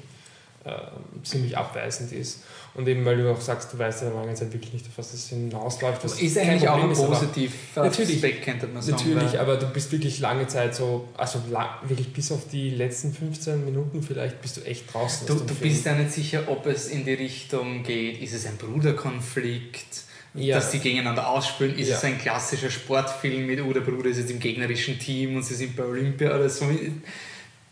äh, 0.66 1.22
ziemlich 1.22 1.56
abweisend 1.56 2.12
ist. 2.12 2.40
Und 2.74 2.86
eben, 2.88 3.04
weil 3.04 3.16
du 3.16 3.30
auch 3.30 3.40
sagst, 3.40 3.72
du 3.72 3.78
weißt 3.78 4.02
ja 4.02 4.10
lange 4.10 4.34
Zeit 4.34 4.52
wirklich 4.52 4.72
nicht, 4.72 4.86
auf 4.86 4.98
was 4.98 5.12
das 5.12 5.28
hinausläuft. 5.28 6.04
Das 6.04 6.20
ist 6.20 6.36
eigentlich 6.36 6.68
auch 6.68 6.82
ein 6.82 6.92
positiv 6.92 7.52
natürlich, 7.74 8.42
könnte 8.42 8.66
man 8.66 8.82
sagen. 8.82 8.96
Natürlich, 8.96 9.40
aber 9.40 9.56
du 9.56 9.66
bist 9.68 9.90
wirklich 9.92 10.18
lange 10.18 10.46
Zeit 10.46 10.74
so, 10.74 11.08
also 11.16 11.40
lang, 11.50 11.68
wirklich 11.86 12.12
bis 12.12 12.32
auf 12.32 12.48
die 12.50 12.70
letzten 12.70 13.14
15 13.14 13.64
Minuten 13.64 14.02
vielleicht 14.02 14.42
bist 14.42 14.58
du 14.58 14.60
echt 14.62 14.92
draußen. 14.92 15.26
Du, 15.26 15.34
du 15.36 15.54
bist 15.54 15.86
ja 15.86 15.94
nicht 15.94 16.12
sicher, 16.12 16.42
ob 16.48 16.66
es 16.66 16.88
in 16.88 17.04
die 17.04 17.14
Richtung 17.14 17.82
geht, 17.82 18.20
ist 18.20 18.34
es 18.34 18.46
ein 18.46 18.56
Bruderkonflikt? 18.56 20.04
Ja. 20.34 20.56
dass 20.56 20.70
die 20.70 20.80
gegeneinander 20.80 21.30
ausspielen. 21.30 21.78
Ist 21.78 21.88
ja. 21.88 21.96
es 21.96 22.04
ein 22.04 22.18
klassischer 22.18 22.68
Sportfilm 22.68 23.46
mit, 23.46 23.58
oh, 23.62 23.72
der 23.72 23.80
Bruder 23.80 24.10
ist 24.10 24.18
jetzt 24.18 24.30
im 24.30 24.38
gegnerischen 24.38 24.98
Team 24.98 25.36
und 25.36 25.42
sie 25.42 25.54
sind 25.54 25.74
bei 25.74 25.84
Olympia 25.84 26.34
oder 26.34 26.50
so. 26.50 26.66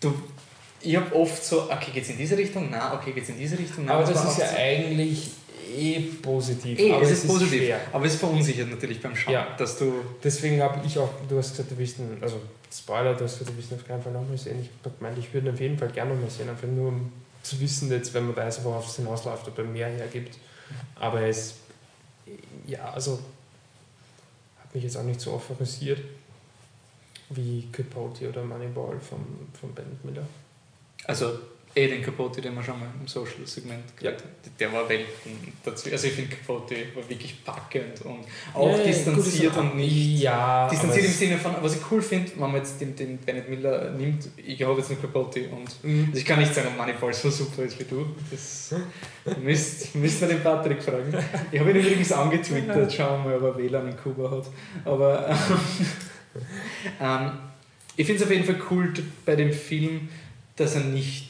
Du, 0.01 0.15
ich 0.85 0.97
habe 0.97 1.15
oft 1.15 1.43
so, 1.43 1.65
okay, 1.65 1.91
geht 1.93 2.05
es 2.05 2.11
in 2.11 2.19
diese 2.19 2.37
Richtung? 2.37 2.71
Nein, 2.71 2.93
okay, 2.93 3.13
geht 3.13 3.25
es 3.25 3.31
in 3.31 3.39
diese 3.39 3.59
Richtung? 3.59 3.85
Nein, 3.85 3.97
aber 3.97 4.13
das 4.13 4.25
ist 4.25 4.39
ja 4.39 4.49
so 4.49 4.57
eigentlich 4.57 5.31
eh 5.77 6.01
positiv. 6.23 6.79
Eh, 6.79 6.93
aber 6.93 7.03
es, 7.03 7.11
ist, 7.11 7.25
ist 7.25 7.27
positiv, 7.29 7.63
schwer. 7.63 7.81
aber 7.93 8.05
es 8.07 8.17
verunsichert 8.17 8.71
natürlich 8.71 9.01
beim 9.01 9.17
Schauen, 9.17 9.35
ja. 9.35 9.55
dass 9.57 9.79
du... 9.79 9.93
Deswegen 10.23 10.63
habe 10.63 10.81
ich 10.87 10.99
auch, 10.99 11.11
du 11.29 11.39
hast 11.39 11.51
gesagt, 11.51 11.71
du 11.71 11.79
willst, 11.79 11.99
einen, 11.99 12.19
also 12.23 12.41
Spoiler, 12.73 13.15
du 13.15 13.25
hast 13.25 13.39
gesagt, 13.39 13.51
du 13.51 13.57
willst 13.57 13.73
auf 13.73 13.87
keinen 13.87 14.03
Fall 14.03 14.13
nochmal 14.13 14.37
sehen. 14.39 14.61
Ich 14.61 14.71
habe 14.85 14.95
gemeint, 14.97 15.19
ich 15.19 15.33
würde 15.33 15.49
ihn 15.49 15.55
auf 15.55 15.61
jeden 15.61 15.79
Fall 15.79 15.89
gerne 15.89 16.15
nochmal 16.15 16.31
sehen, 16.31 16.49
einfach 16.49 16.69
nur 16.69 16.89
um 16.89 17.13
zu 17.43 17.61
wissen, 17.61 17.91
jetzt, 17.91 18.13
wenn 18.15 18.27
man 18.27 18.37
weiß, 18.37 18.65
worauf 18.65 18.89
es 18.89 18.97
hinausläuft, 18.97 19.47
ob 19.49 19.59
er 19.59 19.65
mehr 19.65 19.89
hergibt. 19.89 20.39
Aber 20.97 21.21
es, 21.23 21.57
ja, 22.67 22.91
also, 22.91 23.19
hat 24.63 24.75
mich 24.75 24.85
jetzt 24.85 24.97
auch 24.97 25.03
nicht 25.03 25.21
so 25.21 25.35
euphorisiert 25.35 26.01
wie 27.31 27.69
Capote 27.73 28.29
oder 28.29 28.45
Moneyball 28.45 28.99
von, 29.01 29.21
von 29.59 29.73
Ben 29.75 29.99
Miller. 30.03 30.27
Also 31.07 31.39
eh 31.77 31.89
den 31.89 32.03
Capote, 32.03 32.41
den 32.41 32.55
wir 32.55 32.63
schon 32.63 32.79
mal 32.79 32.89
im 33.01 33.07
Social-Segment 33.07 33.97
gehört 33.97 34.21
ja. 34.21 34.51
der 34.61 34.73
war 34.73 34.89
Welten 34.89 35.53
dazu. 35.65 35.91
Also 35.91 36.07
ich 36.07 36.13
finde 36.13 36.37
Capote 36.37 36.77
war 36.95 37.09
wirklich 37.09 37.45
packend 37.45 38.03
und 38.03 38.25
auch 38.55 38.79
ja, 38.79 38.85
distanziert 38.85 39.55
gut, 39.55 39.63
und 39.63 39.77
nicht 39.77 40.21
ja, 40.21 40.69
distanziert 40.69 41.07
im 41.07 41.13
Sinne 41.13 41.39
von, 41.39 41.55
was 41.61 41.77
ich 41.77 41.83
cool 41.91 42.01
finde, 42.01 42.31
wenn 42.33 42.41
man 42.41 42.57
jetzt 42.57 42.81
den, 42.81 42.95
den 42.95 43.19
Bennett 43.19 43.49
Miller 43.49 43.91
nimmt, 43.91 44.29
ich 44.37 44.63
habe 44.63 44.79
jetzt 44.79 44.91
einen 44.91 45.01
Capote 45.01 45.49
und 45.49 45.69
mhm. 45.83 46.07
also 46.09 46.19
ich 46.19 46.25
kann 46.25 46.39
nicht 46.39 46.55
sagen, 46.55 46.69
ob 46.69 46.77
Moneyball 46.77 47.13
so 47.13 47.31
super 47.31 47.63
ist 47.65 47.79
wie 47.81 47.85
du. 47.85 48.07
Das 48.31 48.75
müsst, 49.43 49.95
müsst 49.97 50.21
wir 50.21 50.29
den 50.29 50.43
Patrick 50.43 50.83
fragen. 50.83 51.13
Ich 51.51 51.59
habe 51.59 51.71
ihn 51.71 51.77
übrigens 51.77 52.13
angetwittert, 52.13 52.93
schauen 52.93 53.25
wir 53.25 53.39
mal, 53.39 53.51
ob 53.51 53.59
er 53.59 53.65
WLAN 53.65 53.89
in 53.89 53.97
Kuba 53.97 54.31
hat. 54.31 54.45
Aber 54.85 55.29
ähm, 57.01 57.33
ich 57.97 58.07
finde 58.07 58.23
es 58.23 58.27
auf 58.27 58.33
jeden 58.33 58.45
Fall 58.45 58.61
cool 58.71 58.93
bei 59.25 59.37
dem 59.37 59.53
Film, 59.53 60.09
dass 60.57 60.75
er 60.75 60.83
nicht 60.83 61.29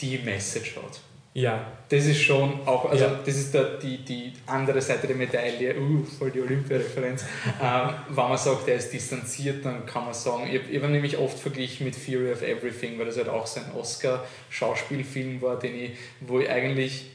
die 0.00 0.18
Message 0.18 0.76
hat. 0.76 1.00
Ja. 1.34 1.66
Das 1.88 2.04
ist 2.04 2.20
schon 2.20 2.66
auch, 2.66 2.90
also 2.90 3.04
ja. 3.04 3.20
das 3.24 3.36
ist 3.36 3.54
der, 3.54 3.78
die, 3.78 3.98
die 3.98 4.32
andere 4.46 4.82
Seite 4.82 5.06
der 5.06 5.16
Medaille, 5.16 5.78
uh, 5.78 6.04
voll 6.04 6.30
die 6.30 6.40
Olympia-Referenz. 6.40 7.24
ähm, 7.62 7.90
wenn 8.08 8.28
man 8.28 8.36
sagt, 8.36 8.68
er 8.68 8.76
ist 8.76 8.92
distanziert, 8.92 9.64
dann 9.64 9.86
kann 9.86 10.04
man 10.04 10.14
sagen, 10.14 10.46
ich, 10.46 10.60
ich 10.70 10.82
habe 10.82 10.92
nämlich 10.92 11.16
oft 11.16 11.38
verglichen 11.38 11.86
mit 11.86 11.96
Fury 11.96 12.32
of 12.32 12.42
Everything, 12.42 12.98
weil 12.98 13.06
das 13.06 13.16
halt 13.16 13.28
auch 13.28 13.46
so 13.46 13.60
ein 13.60 13.72
Oscar-Schauspielfilm 13.74 15.40
war, 15.40 15.58
den 15.58 15.74
ich, 15.74 15.90
wo 16.20 16.38
ich 16.40 16.50
eigentlich 16.50 17.06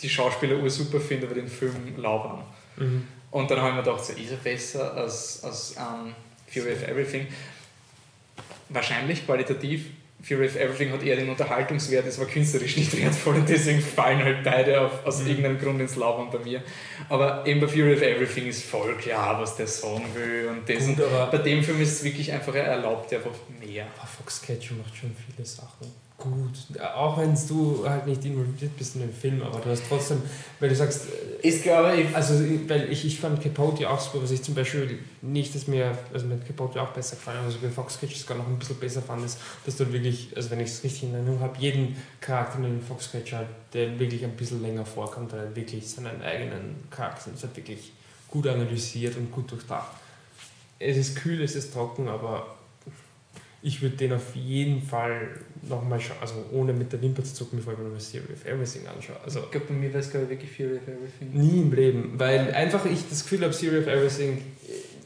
die 0.00 0.08
Schauspieler 0.08 0.56
ur 0.56 0.70
super 0.70 1.00
finde, 1.00 1.26
aber 1.26 1.34
den 1.34 1.48
Film 1.48 1.74
lauwarm. 1.96 2.44
Mhm. 2.76 3.06
Und 3.30 3.50
dann 3.50 3.60
habe 3.60 3.70
ich 3.70 3.76
mir 3.76 3.82
gedacht, 3.82 4.04
so 4.04 4.12
ist 4.14 4.30
er 4.30 4.36
besser 4.38 4.94
als, 4.94 5.42
als 5.44 5.76
um, 5.76 6.08
ähm, 6.08 6.14
Fury 6.48 6.72
of 6.72 6.82
Everything. 6.88 7.26
Wahrscheinlich 8.68 9.24
qualitativ 9.26 9.86
Fury 10.22 10.46
of 10.46 10.56
Everything 10.56 10.92
hat 10.92 11.02
eher 11.02 11.16
den 11.16 11.28
Unterhaltungswert, 11.28 12.06
es 12.06 12.18
war 12.18 12.26
künstlerisch 12.26 12.76
nicht 12.76 12.96
wertvoll 12.96 13.36
und 13.36 13.48
deswegen 13.48 13.80
fallen 13.80 14.22
halt 14.22 14.44
beide 14.44 14.80
auf, 14.80 15.04
aus 15.04 15.20
mhm. 15.20 15.28
irgendeinem 15.28 15.58
Grund 15.58 15.80
ins 15.80 15.96
Laufen 15.96 16.30
bei 16.30 16.38
mir. 16.38 16.62
Aber 17.08 17.44
eben 17.46 17.60
bei 17.60 17.68
Fury 17.68 17.94
of 17.94 18.02
Everything 18.02 18.46
ist 18.46 18.64
voll 18.64 18.94
klar, 18.96 19.40
was 19.40 19.56
der 19.56 19.66
Song 19.66 20.02
will 20.14 20.48
und 20.48 20.68
das. 20.68 20.86
Gut, 20.86 21.00
und 21.00 21.30
bei 21.30 21.38
dem 21.38 21.62
Film 21.64 21.80
ist 21.80 21.92
es 21.92 22.04
wirklich 22.04 22.32
einfach, 22.32 22.54
er 22.54 22.64
erlaubt 22.64 23.12
einfach 23.12 23.32
mehr. 23.60 23.86
Aber 23.98 24.06
Foxcatcher 24.06 24.74
macht 24.74 24.96
schon 24.96 25.14
viele 25.34 25.44
Sachen 25.44 26.01
gut. 26.22 26.80
Auch 26.94 27.18
wenn 27.18 27.34
du 27.48 27.88
halt 27.88 28.06
nicht 28.06 28.24
involviert 28.24 28.76
bist 28.76 28.94
in 28.94 29.02
den 29.02 29.12
Film, 29.12 29.42
aber 29.42 29.58
du 29.58 29.70
hast 29.70 29.82
trotzdem, 29.88 30.22
weil 30.60 30.68
du 30.68 30.76
sagst. 30.76 31.06
Äh, 31.06 31.48
ist 31.48 31.64
glaube 31.64 31.96
ich. 31.96 32.14
Also, 32.14 32.34
weil 32.68 32.90
ich, 32.92 33.04
ich 33.04 33.18
fand 33.18 33.42
Capote 33.42 33.88
auch 33.90 33.98
super, 33.98 34.22
was 34.22 34.30
ich 34.30 34.42
zum 34.42 34.54
Beispiel 34.54 35.00
nicht, 35.20 35.54
dass 35.54 35.66
mir, 35.66 35.98
also 36.12 36.26
mir 36.26 36.38
Capote 36.38 36.80
auch 36.80 36.90
besser 36.90 37.16
gefallen 37.16 37.38
hat, 37.38 37.46
also 37.46 37.58
bei 37.60 37.68
Fox 37.68 37.98
Catcher 37.98 38.16
sogar 38.16 38.38
noch 38.38 38.46
ein 38.46 38.58
bisschen 38.58 38.76
besser 38.76 39.02
fand, 39.02 39.24
ist, 39.24 39.38
dass 39.66 39.76
du 39.76 39.92
wirklich, 39.92 40.28
also 40.36 40.50
wenn 40.50 40.60
ich 40.60 40.68
es 40.68 40.84
richtig 40.84 41.04
in 41.04 41.14
Erinnerung 41.14 41.40
habe, 41.40 41.58
jeden 41.58 41.96
Charakter 42.20 42.58
in 42.58 42.64
den 42.64 42.82
Fox 42.82 43.10
Catcher, 43.10 43.46
der 43.72 43.98
wirklich 43.98 44.24
ein 44.24 44.36
bisschen 44.36 44.62
länger 44.62 44.86
vorkommt, 44.86 45.32
der 45.32 45.54
wirklich 45.56 45.88
seinen 45.88 46.22
eigenen 46.22 46.76
Charakter 46.90 47.32
ist, 47.34 47.42
halt 47.42 47.56
wirklich 47.56 47.92
gut 48.28 48.46
analysiert 48.46 49.16
und 49.16 49.32
gut 49.32 49.50
durchdacht. 49.50 49.90
Es 50.78 50.96
ist 50.96 51.16
kühl, 51.16 51.42
es 51.42 51.54
ist 51.54 51.72
trocken, 51.72 52.08
aber 52.08 52.46
ich 53.62 53.80
würde 53.80 53.96
den 53.96 54.12
auf 54.12 54.34
jeden 54.34 54.82
Fall 54.82 55.28
nochmal 55.68 56.00
schauen, 56.00 56.16
also 56.20 56.34
ohne 56.50 56.72
mit 56.72 56.92
der 56.92 57.00
Wimper 57.00 57.22
zu 57.22 57.32
zucken, 57.32 57.58
bevor 57.58 57.74
ich 57.74 57.78
mir 57.78 57.88
mal 57.88 57.98
Theory 57.98 58.32
of 58.32 58.44
Everything 58.44 58.86
anschaue. 58.88 59.16
Also, 59.24 59.40
ich 59.40 59.50
glaube, 59.52 59.66
bei 59.68 59.74
mir 59.74 59.88
wäre 59.88 60.00
es 60.00 60.10
glaube 60.10 60.24
ich 60.24 60.30
wirklich 60.30 60.56
Theory 60.56 60.76
of 60.76 60.88
Everything. 60.88 61.32
Nie 61.32 61.60
im 61.62 61.72
Leben, 61.72 62.12
weil 62.16 62.52
einfach 62.52 62.84
ich 62.86 63.08
das 63.08 63.22
Gefühl 63.22 63.42
habe, 63.42 63.54
Theory 63.54 63.78
of 63.78 63.86
Everything 63.86 64.42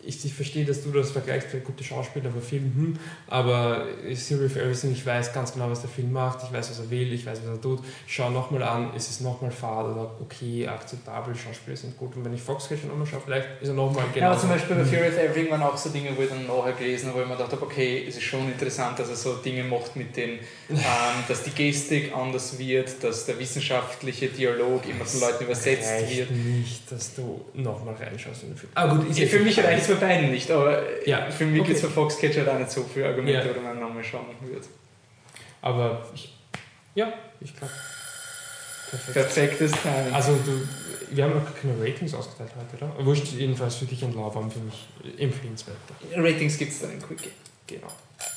ich, 0.06 0.24
ich 0.24 0.34
verstehe, 0.34 0.64
dass 0.64 0.82
du 0.82 0.90
das 0.92 1.10
vergleichst 1.10 1.48
für 1.48 1.58
gute 1.58 1.82
Schauspieler, 1.82 2.26
aber 2.30 2.40
Film, 2.40 2.72
hm, 2.74 2.98
aber 3.26 3.86
Serial 4.12 4.46
of 4.46 4.56
Everything, 4.56 4.92
ich 4.92 5.04
weiß 5.04 5.32
ganz 5.32 5.52
genau, 5.52 5.70
was 5.70 5.80
der 5.80 5.90
Film 5.90 6.12
macht, 6.12 6.44
ich 6.44 6.52
weiß, 6.52 6.70
was 6.70 6.78
er 6.78 6.90
will, 6.90 7.12
ich 7.12 7.26
weiß, 7.26 7.40
was 7.42 7.56
er 7.56 7.60
tut. 7.60 7.80
Ich 8.06 8.14
schaue 8.14 8.32
nochmal 8.32 8.62
an, 8.62 8.94
ist 8.94 9.10
es 9.10 9.20
nochmal 9.20 9.50
fad 9.50 9.86
oder 9.86 10.10
okay, 10.20 10.66
akzeptabel, 10.66 11.34
Schauspieler 11.34 11.76
sind 11.76 11.96
gut. 11.96 12.16
Und 12.16 12.24
wenn 12.24 12.34
ich 12.34 12.42
Foxcatcher 12.42 12.86
nochmal 12.86 13.06
schaue, 13.06 13.20
vielleicht 13.24 13.48
ist 13.60 13.68
er 13.68 13.74
nochmal 13.74 14.04
genau. 14.14 14.32
Ja, 14.32 14.38
zum 14.38 14.48
Beispiel 14.48 14.76
bei 14.76 14.84
Fury 14.84 15.08
of 15.08 15.18
Everything 15.18 15.50
waren 15.50 15.62
auch 15.62 15.76
so 15.76 15.90
Dinge, 15.90 16.10
wo 16.16 16.22
ich 16.22 16.28
dann 16.28 16.46
nachher 16.46 16.72
gelesen 16.72 17.08
habe, 17.08 17.18
wo 17.18 17.22
ich 17.22 17.28
mir 17.28 17.36
gedacht 17.36 17.52
habe, 17.52 17.62
okay, 17.62 18.04
es 18.06 18.16
ist 18.16 18.24
schon 18.24 18.46
interessant, 18.46 18.98
dass 18.98 19.08
er 19.08 19.16
so 19.16 19.34
Dinge 19.36 19.64
macht 19.64 19.96
mit 19.96 20.16
den, 20.16 20.30
ähm, 20.70 20.76
dass 21.26 21.42
die 21.42 21.50
Gestik 21.50 22.14
anders 22.14 22.58
wird, 22.58 23.02
dass 23.02 23.26
der 23.26 23.38
wissenschaftliche 23.38 24.28
Dialog 24.28 24.88
immer 24.88 25.04
von 25.04 25.20
Leuten 25.20 25.44
übersetzt 25.44 26.10
wird. 26.16 26.30
nicht, 26.30 26.90
dass 26.90 27.14
du 27.14 27.44
nochmal 27.54 27.94
reinschaust 27.94 28.44
in 28.44 28.50
den 28.50 28.56
Film. 28.56 28.72
Ah 28.74 28.86
gut, 28.86 29.10
ist 29.10 29.18
ja, 29.18 29.26
für 29.26 29.40
mich 29.40 29.58
reicht 29.58 29.88
es 29.88 29.95
für 29.96 30.06
beiden 30.06 30.30
nicht, 30.30 30.50
aber 30.50 30.82
ja. 31.06 31.30
für 31.30 31.44
mich 31.46 31.60
okay. 31.60 31.68
gibt 31.68 31.82
es 31.82 31.84
für 31.84 31.90
Foxcatcher 31.90 32.52
auch 32.52 32.58
nicht 32.58 32.70
so 32.70 32.84
viele 32.84 33.08
Argumente, 33.08 33.48
ja. 33.48 33.56
wo 33.56 33.60
man 33.60 33.78
nochmal 33.78 34.04
schauen 34.04 34.26
wird. 34.40 34.64
Aber 35.62 36.06
ich, 36.14 36.32
ja, 36.94 37.12
ich 37.40 37.56
glaube. 37.56 37.72
Perfekt. 38.90 39.14
Perfektes 39.14 39.72
Timing. 39.72 40.14
Also 40.14 40.38
du, 40.44 40.66
wir 41.10 41.24
haben 41.24 41.34
noch 41.34 41.60
keine 41.60 41.74
Ratings 41.80 42.14
ausgeteilt 42.14 42.50
heute, 42.56 42.84
oder? 42.84 43.04
Wurscht 43.04 43.26
jedenfalls 43.32 43.76
für 43.76 43.84
dich 43.84 44.02
und 44.04 44.14
Laubaum 44.14 44.50
für 44.50 44.60
mich 44.60 44.86
empfehlenswert. 45.18 45.76
Ratings 46.14 46.56
gibt 46.56 46.72
es 46.72 46.80
dann 46.80 46.92
in 46.92 47.02
Quickie. 47.02 47.30
Genau. 47.66 47.88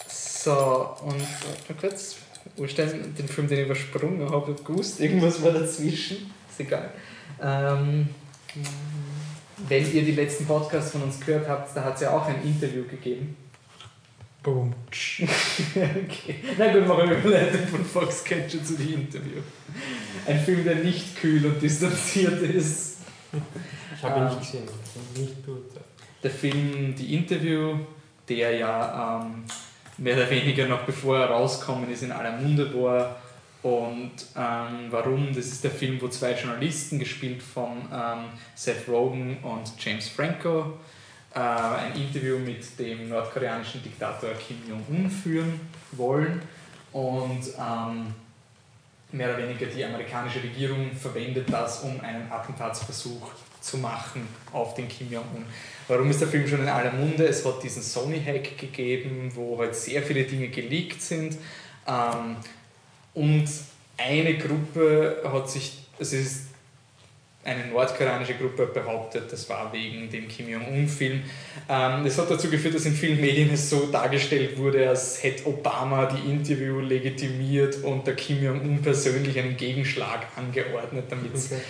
So, 0.08 0.96
und 1.04 1.20
mal 1.20 1.78
kurz, 1.80 2.16
urstellen, 2.58 3.14
den 3.16 3.28
Film, 3.28 3.48
den 3.48 3.60
ich 3.60 3.66
übersprungen 3.66 4.30
habe, 4.30 4.56
gewusst, 4.56 5.00
irgendwas 5.00 5.44
war 5.44 5.52
dazwischen, 5.52 6.34
ist 6.50 6.60
egal. 6.60 6.92
Ähm, 7.42 8.10
wenn 9.70 9.94
ihr 9.94 10.04
die 10.04 10.12
letzten 10.12 10.46
Podcasts 10.46 10.92
von 10.92 11.04
uns 11.04 11.20
gehört 11.20 11.48
habt, 11.48 11.76
da 11.76 11.84
hat 11.84 11.96
es 11.96 12.02
ja 12.02 12.12
auch 12.12 12.28
ein 12.28 12.44
Interview 12.44 12.84
gegeben. 12.84 13.38
Boom. 14.42 14.74
okay. 14.90 16.36
Na 16.58 16.72
gut, 16.72 16.88
machen 16.88 17.10
wir 17.10 17.18
Überleitung 17.18 17.68
von 17.68 17.86
Foxcatcher 17.86 18.64
zu 18.64 18.76
dem 18.76 19.02
Interview. 19.02 19.42
Ein 20.26 20.40
Film, 20.40 20.64
der 20.64 20.76
nicht 20.76 21.18
kühl 21.18 21.46
und 21.46 21.62
distanziert 21.62 22.42
ist. 22.42 22.98
Ich 23.96 24.04
habe 24.04 24.20
ihn 24.22 24.26
nicht 24.28 24.40
gesehen. 24.40 24.64
Nicht 25.16 25.46
gut. 25.46 25.66
Der 26.24 26.32
Film, 26.32 26.96
die 26.96 27.16
Interview, 27.16 27.80
der 28.28 28.56
ja 28.56 29.22
ähm, 29.22 29.44
mehr 29.98 30.16
oder 30.16 30.30
weniger 30.30 30.68
noch 30.68 30.84
bevor 30.84 31.20
er 31.20 31.28
rausgekommen 31.28 31.92
ist 31.92 32.04
in 32.04 32.12
aller 32.12 32.38
Munde 32.38 32.74
war. 32.74 33.18
Und 33.62 34.12
ähm, 34.38 34.88
warum? 34.90 35.28
Das 35.36 35.48
ist 35.48 35.64
der 35.64 35.72
Film, 35.72 36.02
wo 36.02 36.08
zwei 36.08 36.32
Journalisten, 36.34 36.98
gespielt 36.98 37.44
von 37.44 37.78
ähm, 37.94 38.26
Seth 38.56 38.88
Rogen 38.88 39.38
und 39.44 39.72
James 39.78 40.08
Franco, 40.08 40.78
äh, 41.36 41.40
ein 41.40 41.96
Interview 41.96 42.40
mit 42.40 42.80
dem 42.80 43.10
nordkoreanischen 43.10 43.84
Diktator 43.84 44.30
Kim 44.36 44.58
Jong-un 44.68 45.10
führen 45.10 45.60
wollen. 45.92 46.42
Und 46.94 47.44
ähm, 47.60 48.14
mehr 49.12 49.30
oder 49.30 49.40
weniger 49.40 49.66
die 49.66 49.84
amerikanische 49.84 50.42
Regierung 50.42 50.92
verwendet 50.94 51.52
das, 51.52 51.82
um 51.82 52.00
einen 52.00 52.32
Attentatsversuch 52.32 53.32
zu 53.60 53.78
machen 53.78 54.26
auf 54.54 54.74
den 54.74 54.88
Kim 54.88 55.12
Jong-un. 55.12 55.46
Warum 55.90 56.10
ist 56.10 56.22
der 56.22 56.30
Film 56.30 56.48
schon 56.48 56.62
in 56.62 56.70
aller 56.70 56.94
Munde? 56.94 57.28
Es 57.28 57.46
hat 57.46 57.62
diesen 57.62 57.82
Sony-Hack 57.82 58.58
gegeben, 58.58 59.32
wo 59.36 59.60
halt 59.60 59.76
sehr 59.76 60.02
viele 60.02 60.24
Dinge 60.24 60.48
geleakt 60.48 61.02
sind. 61.02 61.38
Ähm, 61.86 62.38
und 63.14 63.48
eine 63.98 64.38
Gruppe 64.38 65.22
hat 65.26 65.50
sich, 65.50 65.80
es 66.00 66.14
ist 66.14 66.50
eine 67.44 67.68
nordkoreanische 67.68 68.36
Gruppe 68.36 68.68
behauptet, 68.68 69.32
das 69.32 69.50
war 69.50 69.72
wegen 69.72 70.10
dem 70.10 70.28
Kim 70.28 70.50
Jong-un-Film. 70.50 71.24
Ähm, 71.70 72.04
das 72.04 72.18
hat 72.18 72.30
dazu 72.30 72.50
geführt, 72.50 72.76
dass 72.76 72.86
in 72.86 72.94
vielen 72.94 73.20
Medien 73.20 73.50
es 73.54 73.70
so 73.70 73.88
dargestellt 73.88 74.58
wurde, 74.58 74.90
als 74.90 75.24
hätte 75.24 75.48
Obama 75.48 76.06
die 76.06 76.30
Interview 76.30 76.80
legitimiert 76.80 77.84
und 77.84 78.06
der 78.06 78.16
Kim 78.16 78.44
Jong-un 78.44 78.82
persönlich 78.82 79.40
einen 79.40 79.56
Gegenschlag 79.56 80.28
angeordnet, 80.36 81.06
damit 81.10 81.34
okay. 81.34 81.62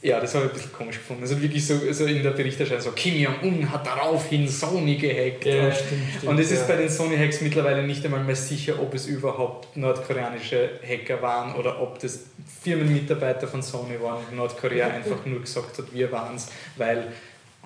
Ja, 0.00 0.20
das 0.20 0.34
habe 0.34 0.44
ich 0.44 0.52
ein 0.52 0.54
bisschen 0.54 0.72
komisch 0.72 0.96
gefunden. 0.96 1.22
Also 1.22 1.40
wirklich 1.42 1.66
so, 1.66 1.74
so 1.92 2.04
in 2.04 2.22
der 2.22 2.30
Berichterstattung 2.30 2.84
so, 2.84 2.92
Kim 2.92 3.16
Jong-un 3.16 3.70
hat 3.72 3.84
daraufhin 3.84 4.48
Sony 4.48 4.94
gehackt. 4.94 5.44
Ja, 5.44 5.66
und, 5.66 5.74
stimmt, 5.74 6.02
stimmt, 6.16 6.24
und 6.24 6.38
es 6.38 6.52
ist 6.52 6.60
ja. 6.60 6.66
bei 6.68 6.76
den 6.76 6.88
Sony-Hacks 6.88 7.40
mittlerweile 7.40 7.82
nicht 7.82 8.04
einmal 8.04 8.22
mehr 8.22 8.36
sicher, 8.36 8.80
ob 8.80 8.94
es 8.94 9.06
überhaupt 9.06 9.76
nordkoreanische 9.76 10.78
Hacker 10.86 11.20
waren 11.20 11.56
oder 11.56 11.82
ob 11.82 11.98
das 11.98 12.26
Firmenmitarbeiter 12.62 13.48
von 13.48 13.60
Sony 13.60 14.00
waren 14.00 14.24
und 14.30 14.36
Nordkorea 14.36 14.86
einfach 14.94 15.26
nur 15.26 15.40
gesagt 15.40 15.78
hat, 15.78 15.92
wir 15.92 16.12
waren 16.12 16.36
es, 16.36 16.46
weil 16.76 17.12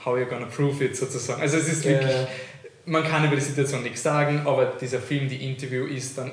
how 0.03 0.19
you 0.19 0.25
gonna 0.25 0.47
prove 0.47 0.83
it 0.83 0.97
sozusagen. 0.97 1.43
Also 1.43 1.59
es 1.59 1.69
ist 1.69 1.85
wirklich, 1.85 2.11
ja. 2.11 2.29
man 2.87 3.05
kann 3.05 3.27
über 3.27 3.37
die 3.37 3.43
Situation 3.43 3.83
nichts 3.83 4.03
sagen, 4.03 4.43
aber 4.47 4.73
dieser 4.81 5.01
Film, 5.01 5.29
die 5.29 5.47
Interview 5.47 5.85
ist 5.85 6.17
dann 6.17 6.33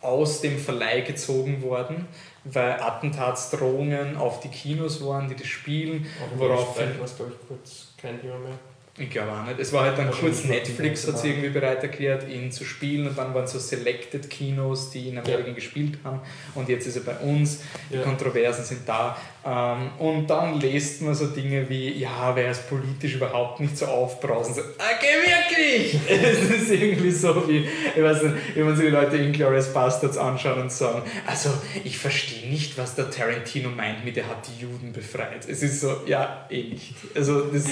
aus 0.00 0.40
dem 0.40 0.58
Verleih 0.58 1.02
gezogen 1.02 1.60
worden 1.62 2.06
weil 2.44 2.72
Attentatsdrohungen 2.80 4.16
auf 4.16 4.40
die 4.40 4.48
Kinos 4.48 5.04
waren, 5.04 5.28
die 5.28 5.34
das 5.34 5.46
spielen. 5.46 6.06
worauf 6.36 6.78
was 7.00 7.16
glaube 7.16 7.32
ich 7.32 7.48
kurz 7.48 7.88
kein 8.00 8.20
Thema 8.20 8.38
mehr. 8.38 8.58
Ich 8.96 9.10
glaube 9.10 9.32
auch 9.32 9.44
nicht. 9.44 9.58
Es 9.58 9.72
war 9.72 9.84
halt 9.84 9.98
dann 9.98 10.10
kurz 10.12 10.44
Netflix 10.44 11.08
hat 11.08 11.18
sich 11.18 11.30
irgendwie 11.32 11.48
bereit 11.48 11.82
erklärt, 11.82 12.28
ihn 12.28 12.52
zu 12.52 12.64
spielen 12.64 13.08
und 13.08 13.18
dann 13.18 13.34
waren 13.34 13.46
so 13.46 13.58
Selected 13.58 14.30
Kinos, 14.30 14.90
die 14.90 15.08
in 15.08 15.18
Amerika 15.18 15.48
ja. 15.48 15.54
gespielt 15.54 15.98
haben 16.04 16.20
und 16.54 16.68
jetzt 16.68 16.86
ist 16.86 16.96
er 16.96 17.02
bei 17.02 17.16
uns. 17.16 17.62
Die 17.90 17.96
ja. 17.96 18.02
Kontroversen 18.02 18.64
sind 18.64 18.88
da. 18.88 19.16
Ähm, 19.46 19.90
und 19.98 20.30
dann 20.30 20.58
lest 20.58 21.02
man 21.02 21.14
so 21.14 21.26
Dinge 21.26 21.68
wie, 21.68 21.90
ja, 21.92 22.34
wer 22.34 22.50
ist 22.50 22.66
politisch 22.68 23.16
überhaupt 23.16 23.60
nicht 23.60 23.76
so 23.76 23.84
aufbrausend. 23.84 24.56
So, 24.56 24.62
okay, 24.62 25.20
wirklich! 25.22 26.00
es 26.08 26.62
ist 26.62 26.70
irgendwie 26.70 27.10
so 27.10 27.46
wie, 27.46 27.68
ich 27.94 28.02
weiß 28.02 28.22
nicht, 28.22 28.34
wenn 28.54 28.64
man 28.64 28.76
sich 28.76 28.86
die 28.86 28.90
Leute 28.90 29.16
in 29.18 29.32
Glorious 29.32 29.72
Bastards 29.74 30.16
anschauen 30.16 30.62
und 30.62 30.72
sagen, 30.72 31.02
also 31.26 31.50
ich 31.84 31.98
verstehe 31.98 32.48
nicht, 32.48 32.78
was 32.78 32.94
der 32.94 33.10
Tarantino 33.10 33.68
meint 33.68 34.02
mit, 34.02 34.16
er 34.16 34.28
hat 34.28 34.48
die 34.48 34.62
Juden 34.62 34.92
befreit. 34.94 35.46
Es 35.46 35.62
ist 35.62 35.82
so, 35.82 35.94
ja, 36.06 36.46
eh 36.48 36.62
nicht. 36.62 36.94
Also 37.14 37.42
das, 37.42 37.66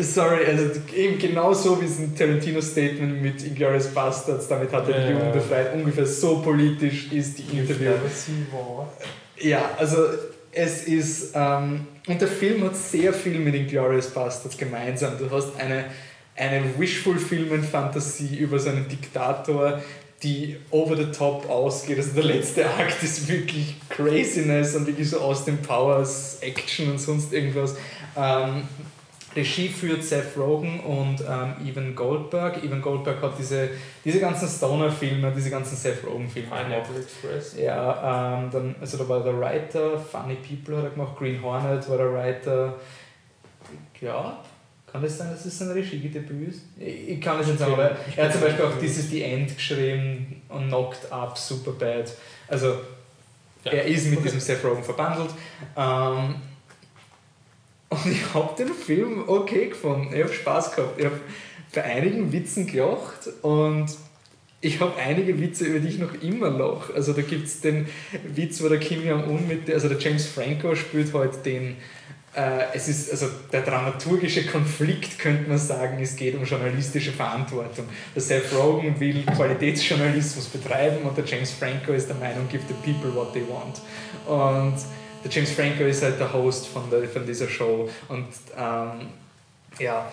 sorry, 0.00 0.44
also 0.46 0.70
eben 0.92 1.18
genauso 1.20 1.80
wie 1.80 1.86
es 1.86 2.00
ein 2.00 2.16
Tarantino-Statement 2.16 3.22
mit 3.22 3.44
Inglourious 3.44 3.88
Bastards, 3.88 4.48
damit 4.48 4.72
hat 4.72 4.88
er 4.88 5.06
die 5.06 5.12
Juden 5.12 5.30
befreit, 5.30 5.72
ungefähr 5.72 6.06
so 6.06 6.38
politisch 6.38 7.12
ist 7.12 7.38
die 7.38 7.58
Interview. 7.58 7.92
Ja, 9.38 9.70
also 9.78 9.96
es 10.52 10.84
ist, 10.84 11.32
ähm, 11.34 11.86
und 12.06 12.20
der 12.20 12.28
Film 12.28 12.64
hat 12.64 12.76
sehr 12.76 13.12
viel 13.12 13.38
mit 13.38 13.54
den 13.54 13.66
Glorious 13.66 14.08
Bastards 14.08 14.56
gemeinsam. 14.56 15.18
Du 15.18 15.30
hast 15.30 15.58
eine, 15.58 15.84
eine 16.36 16.64
Wish-Fulfillment-Fantasie 16.78 18.36
über 18.36 18.58
so 18.58 18.70
einen 18.70 18.88
Diktator, 18.88 19.80
die 20.22 20.56
over 20.70 20.96
the 20.96 21.10
top 21.12 21.48
ausgeht. 21.48 21.98
Also 21.98 22.12
der 22.12 22.24
letzte 22.24 22.68
Akt 22.68 23.02
ist 23.02 23.28
wirklich 23.28 23.76
Craziness 23.88 24.74
und 24.74 24.86
wirklich 24.86 25.08
so 25.08 25.20
aus 25.20 25.44
den 25.44 25.58
Powers, 25.58 26.38
Action 26.40 26.90
und 26.90 26.98
sonst 26.98 27.32
irgendwas. 27.32 27.76
Ähm, 28.16 28.64
Regie 29.34 29.68
führt 29.68 30.02
Seth 30.02 30.36
Rogen 30.36 30.80
und 30.80 31.20
ähm, 31.20 31.54
Evan 31.64 31.94
Goldberg. 31.94 32.64
Evan 32.64 32.82
Goldberg 32.82 33.22
hat 33.22 33.38
diese, 33.38 33.70
diese 34.04 34.18
ganzen 34.18 34.48
Stoner-Filme, 34.48 35.32
diese 35.34 35.50
ganzen 35.50 35.76
Seth 35.76 36.04
Rogen-Filme 36.04 36.48
Pineapple 36.48 37.00
Express. 37.00 37.56
Ja, 37.56 38.38
ähm, 38.38 38.50
dann, 38.50 38.74
also 38.80 38.96
da 38.98 39.08
war 39.08 39.22
der 39.22 39.38
Writer, 39.38 39.98
Funny 39.98 40.36
People 40.36 40.76
hat 40.76 40.84
er 40.84 40.90
gemacht, 40.90 41.16
Green 41.16 41.40
Hornet 41.42 41.88
war 41.88 41.96
der 41.96 42.12
Writer. 42.12 42.74
Ja, 44.00 44.40
kann 44.90 45.02
das 45.02 45.18
sein, 45.18 45.30
dass 45.30 45.44
es 45.44 45.62
ein 45.62 45.70
Regiedebüt 45.70 46.48
ist? 46.48 46.62
Ich, 46.76 47.10
ich 47.10 47.20
kann 47.20 47.38
es 47.38 47.46
nicht 47.46 47.60
sagen, 47.60 47.74
aber 47.74 47.96
er 48.16 48.24
hat 48.24 48.32
zum 48.32 48.40
Beispiel 48.40 48.64
auch 48.64 48.78
dieses 48.80 49.08
The 49.10 49.22
End 49.22 49.54
geschrieben 49.54 50.42
und 50.48 50.66
Knocked 50.66 51.12
Up, 51.12 51.38
Superbad. 51.38 52.12
Also 52.48 52.78
ja. 53.64 53.72
er 53.72 53.84
ist 53.84 54.06
mit 54.06 54.18
okay. 54.18 54.24
diesem 54.24 54.40
Seth 54.40 54.64
Rogen 54.64 54.82
verbandelt. 54.82 55.30
Ähm, 55.76 56.34
und 57.90 58.06
ich 58.10 58.34
habe 58.34 58.54
den 58.56 58.72
Film 58.72 59.24
okay 59.26 59.66
gefunden. 59.66 60.14
Ich 60.14 60.22
habe 60.22 60.32
Spaß 60.32 60.74
gehabt. 60.74 60.98
Ich 60.98 61.04
habe 61.04 61.20
bei 61.74 61.84
einigen 61.84 62.32
Witzen 62.32 62.66
gelacht 62.66 63.28
und 63.42 63.88
ich 64.60 64.80
habe 64.80 64.94
einige 64.96 65.40
Witze, 65.40 65.64
über 65.64 65.78
die 65.80 65.88
ich 65.88 65.98
noch 65.98 66.14
immer 66.22 66.50
lache. 66.50 66.94
Also 66.94 67.12
da 67.12 67.22
gibt 67.22 67.46
es 67.46 67.60
den 67.60 67.88
Witz, 68.34 68.62
wo 68.62 68.68
der 68.68 68.78
Kim 68.78 69.04
Jong-un 69.06 69.48
mit, 69.48 69.72
also 69.72 69.88
der 69.88 69.98
James 69.98 70.26
Franco 70.26 70.74
spielt 70.74 71.14
halt 71.14 71.44
den, 71.46 71.76
äh, 72.36 72.64
es 72.74 72.86
ist, 72.86 73.10
also 73.10 73.26
der 73.50 73.62
dramaturgische 73.62 74.46
Konflikt 74.46 75.18
könnte 75.18 75.48
man 75.48 75.58
sagen, 75.58 75.98
es 76.02 76.14
geht 76.14 76.36
um 76.36 76.44
journalistische 76.44 77.12
Verantwortung. 77.12 77.86
Der 78.14 78.22
Seth 78.22 78.54
Rogen 78.54 79.00
will 79.00 79.24
Qualitätsjournalismus 79.24 80.46
betreiben 80.46 81.06
und 81.08 81.16
der 81.16 81.24
James 81.24 81.50
Franco 81.52 81.92
ist 81.92 82.08
der 82.08 82.16
Meinung, 82.16 82.46
give 82.48 82.62
the 82.68 82.74
people 82.74 83.14
what 83.14 83.32
they 83.32 83.42
want. 83.42 83.80
Und 84.26 84.76
der 85.24 85.30
James 85.30 85.52
Franco 85.52 85.84
ist 85.84 86.02
halt 86.02 86.18
der 86.18 86.32
Host 86.32 86.66
von, 86.66 86.88
der, 86.90 87.04
von 87.08 87.26
dieser 87.26 87.48
Show 87.48 87.88
und 88.08 88.26
ähm, 88.56 89.08
ja, 89.78 90.10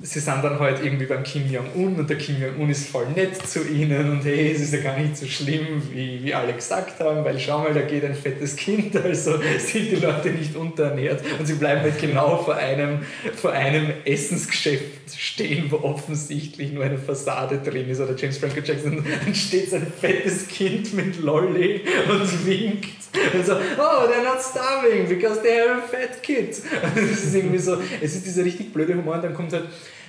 sie 0.00 0.20
sind 0.20 0.44
dann 0.44 0.60
halt 0.60 0.82
irgendwie 0.82 1.06
beim 1.06 1.24
Kim 1.24 1.50
Jong-un 1.50 1.96
und 1.96 2.08
der 2.08 2.18
Kim 2.18 2.40
Jong-un 2.40 2.70
ist 2.70 2.88
voll 2.88 3.06
nett 3.16 3.34
zu 3.44 3.66
ihnen 3.68 4.12
und 4.12 4.24
hey, 4.24 4.52
es 4.52 4.60
ist 4.60 4.72
ja 4.72 4.80
gar 4.80 4.96
nicht 4.96 5.16
so 5.16 5.26
schlimm, 5.26 5.82
wie, 5.92 6.22
wie 6.22 6.32
alle 6.32 6.52
gesagt 6.52 7.00
haben, 7.00 7.24
weil 7.24 7.38
schau 7.40 7.58
mal, 7.58 7.74
da 7.74 7.80
geht 7.80 8.04
ein 8.04 8.14
fettes 8.14 8.54
Kind, 8.54 8.94
also 8.96 9.38
sind 9.58 9.90
die 9.90 9.96
Leute 9.96 10.30
nicht 10.30 10.54
unterernährt 10.54 11.22
und 11.38 11.46
sie 11.46 11.54
bleiben 11.54 11.80
halt 11.80 12.00
genau 12.00 12.38
vor 12.44 12.54
einem, 12.54 13.00
vor 13.34 13.50
einem 13.52 13.92
Essensgeschäft 14.04 14.84
stehen, 15.16 15.70
wo 15.70 15.78
offensichtlich 15.78 16.72
nur 16.72 16.84
eine 16.84 16.98
Fassade 16.98 17.58
drin 17.58 17.88
ist. 17.88 18.00
Oder 18.00 18.14
James 18.14 18.38
Franco 18.38 18.60
Jackson, 18.60 19.04
dann 19.24 19.34
steht 19.34 19.70
so 19.70 19.76
ein 19.76 19.92
fettes 20.00 20.46
Kind 20.46 20.94
mit 20.94 21.20
Lolly 21.20 21.82
und 22.08 22.46
winkt 22.46 22.97
und 23.34 23.46
so, 23.46 23.54
oh, 23.54 24.06
they're 24.08 24.24
not 24.24 24.42
starving 24.42 25.08
because 25.08 25.40
they 25.42 25.60
have 25.60 25.78
a 25.78 25.80
fat 25.80 26.22
kid. 26.22 26.56
Das 26.94 27.24
ist 27.24 27.34
irgendwie 27.34 27.58
so, 27.58 27.78
es 28.00 28.14
ist 28.14 28.26
dieser 28.26 28.44
richtig 28.44 28.72
blöde 28.72 28.94
Humor 28.94 29.14
und 29.14 29.24
dann 29.24 29.34
kommt 29.34 29.52
halt 29.52 29.68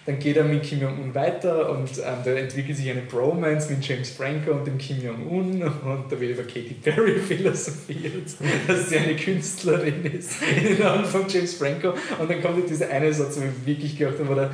dann 0.10 0.18
geht 0.18 0.38
er 0.38 0.43
mit 0.43 0.64
Kim 0.64 0.82
Jong-un 0.82 1.14
weiter 1.14 1.70
und 1.70 1.88
ähm, 1.99 2.16
da 2.26 2.32
entwickelt 2.32 2.76
sich 2.76 2.89
eine 2.89 3.01
Bromance 3.01 3.70
mit 3.70 3.88
James 3.88 4.10
Franco 4.10 4.53
und 4.53 4.66
dem 4.66 4.80
Kim 4.80 4.99
Jong-un 5.03 5.62
und 5.62 6.12
da 6.12 6.20
wird 6.20 6.32
über 6.32 6.41
Katy 6.41 6.78
Perry 6.82 7.20
philosophiert, 7.28 8.28
dass 8.68 8.89
sie 8.89 8.97
eine 8.97 9.16
Künstlerin 9.16 10.03
ist 10.05 10.32
in 10.41 10.78
den 10.78 10.84
Augen 10.84 11.05
von 11.05 11.26
James 11.30 11.53
Franco 11.53 11.93
und 12.18 12.28
dann 12.28 12.41
kommt 12.41 12.68
dieser 12.68 12.89
eine 12.89 13.14
Satz, 13.14 13.38
wo 13.38 13.43
ich 13.43 13.68
wirklich 13.68 13.99
gedacht 13.99 14.18
habe, 14.18 14.30
wo 14.30 14.34
der, 14.34 14.49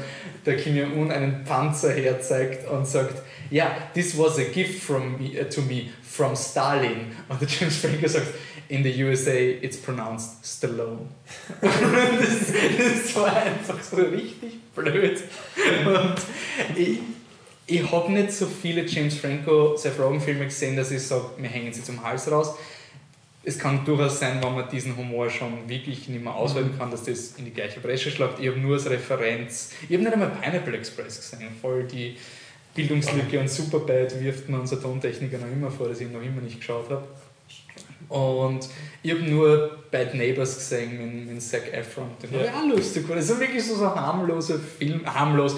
der 0.45 0.57
Kim 0.57 0.75
Jong-un 0.75 1.09
einen 1.09 1.45
Panzer 1.45 1.93
herzeigt 1.93 2.69
und 2.69 2.85
sagt, 2.85 3.21
ja, 3.49 3.63
yeah, 3.63 3.77
this 3.93 4.17
was 4.17 4.37
a 4.37 4.43
gift 4.53 4.83
from 4.83 5.13
me, 5.17 5.39
uh, 5.39 5.45
to 5.49 5.61
me 5.61 5.83
from 6.03 6.35
Stalin 6.35 7.13
und 7.29 7.39
der 7.39 7.47
James 7.47 7.77
Franco 7.77 8.09
sagt, 8.09 8.27
in 8.67 8.83
the 8.83 9.03
USA 9.03 9.31
it's 9.61 9.77
pronounced 9.77 10.43
Stallone. 10.43 11.07
das, 11.61 12.51
das 12.77 13.15
war 13.15 13.33
einfach 13.37 13.81
so 13.81 13.97
richtig 13.97 14.64
blöd. 14.75 15.23
Und 15.85 16.15
ich, 16.75 16.99
ich 17.67 17.91
habe 17.91 18.11
nicht 18.11 18.31
so 18.31 18.45
viele 18.45 18.85
James 18.85 19.17
Franco, 19.17 19.75
Seth 19.75 19.99
Rogen 19.99 20.21
Filme 20.21 20.45
gesehen, 20.45 20.75
dass 20.75 20.91
ich 20.91 21.01
sage, 21.01 21.25
wir 21.37 21.49
hängen 21.49 21.73
sie 21.73 21.83
zum 21.83 22.03
Hals 22.03 22.29
raus. 22.29 22.55
Es 23.43 23.59
kann 23.59 23.85
durchaus 23.85 24.19
sein, 24.19 24.41
wenn 24.43 24.55
man 24.55 24.67
diesen 24.69 24.97
Humor 24.97 25.29
schon 25.29 25.69
wirklich 25.69 26.07
nicht 26.09 26.23
mehr 26.23 26.33
aushalten 26.33 26.75
kann, 26.77 26.89
dass 26.89 27.03
das 27.03 27.33
in 27.37 27.45
die 27.45 27.51
gleiche 27.51 27.79
Bresche 27.79 28.09
schlägt. 28.09 28.39
Ich 28.39 28.47
habe 28.47 28.59
nur 28.59 28.73
als 28.73 28.89
Referenz, 28.89 29.71
ich 29.87 29.93
habe 29.93 30.03
nicht 30.03 30.13
einmal 30.13 30.31
Pineapple 30.41 30.75
Express 30.75 31.17
gesehen, 31.17 31.49
voll 31.61 31.83
die 31.83 32.17
Bildungslücke 32.73 33.39
und 33.39 33.49
Superbad 33.49 34.19
wirft 34.19 34.49
mir 34.49 34.59
unser 34.59 34.81
Tontechniker 34.81 35.37
noch 35.37 35.47
immer 35.47 35.71
vor, 35.71 35.87
dass 35.87 36.01
ich 36.01 36.07
ihn 36.07 36.13
noch 36.13 36.21
immer 36.21 36.41
nicht 36.41 36.59
geschaut 36.59 36.89
habe. 36.89 37.07
Und 38.09 38.67
ich 39.03 39.11
habe 39.11 39.21
nur 39.23 39.79
Bad 39.91 40.13
Neighbors 40.13 40.55
gesehen 40.55 40.97
mit, 41.25 41.33
mit 41.33 41.41
Zac 41.41 41.71
Efron. 41.73 42.09
Den 42.21 42.33
ja. 42.33 42.53
war 42.53 42.63
auch 42.63 42.67
lustig. 42.75 43.05
Das 43.07 43.29
ist 43.29 43.39
wirklich 43.39 43.63
so, 43.63 43.75
so 43.75 43.85
ein 43.87 43.95
harmloser 43.95 44.59
Film, 44.59 45.01
harmlos. 45.05 45.55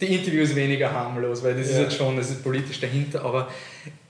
die 0.00 0.06
Interviews 0.16 0.54
weniger 0.56 0.90
harmlos, 0.92 1.42
weil 1.44 1.54
das 1.56 1.68
Ja. 1.68 1.74
ist 1.74 1.78
jetzt 1.82 1.96
schon, 1.96 2.16
das 2.16 2.30
ist 2.30 2.42
politisch 2.42 2.80
dahinter, 2.80 3.24
aber 3.24 3.48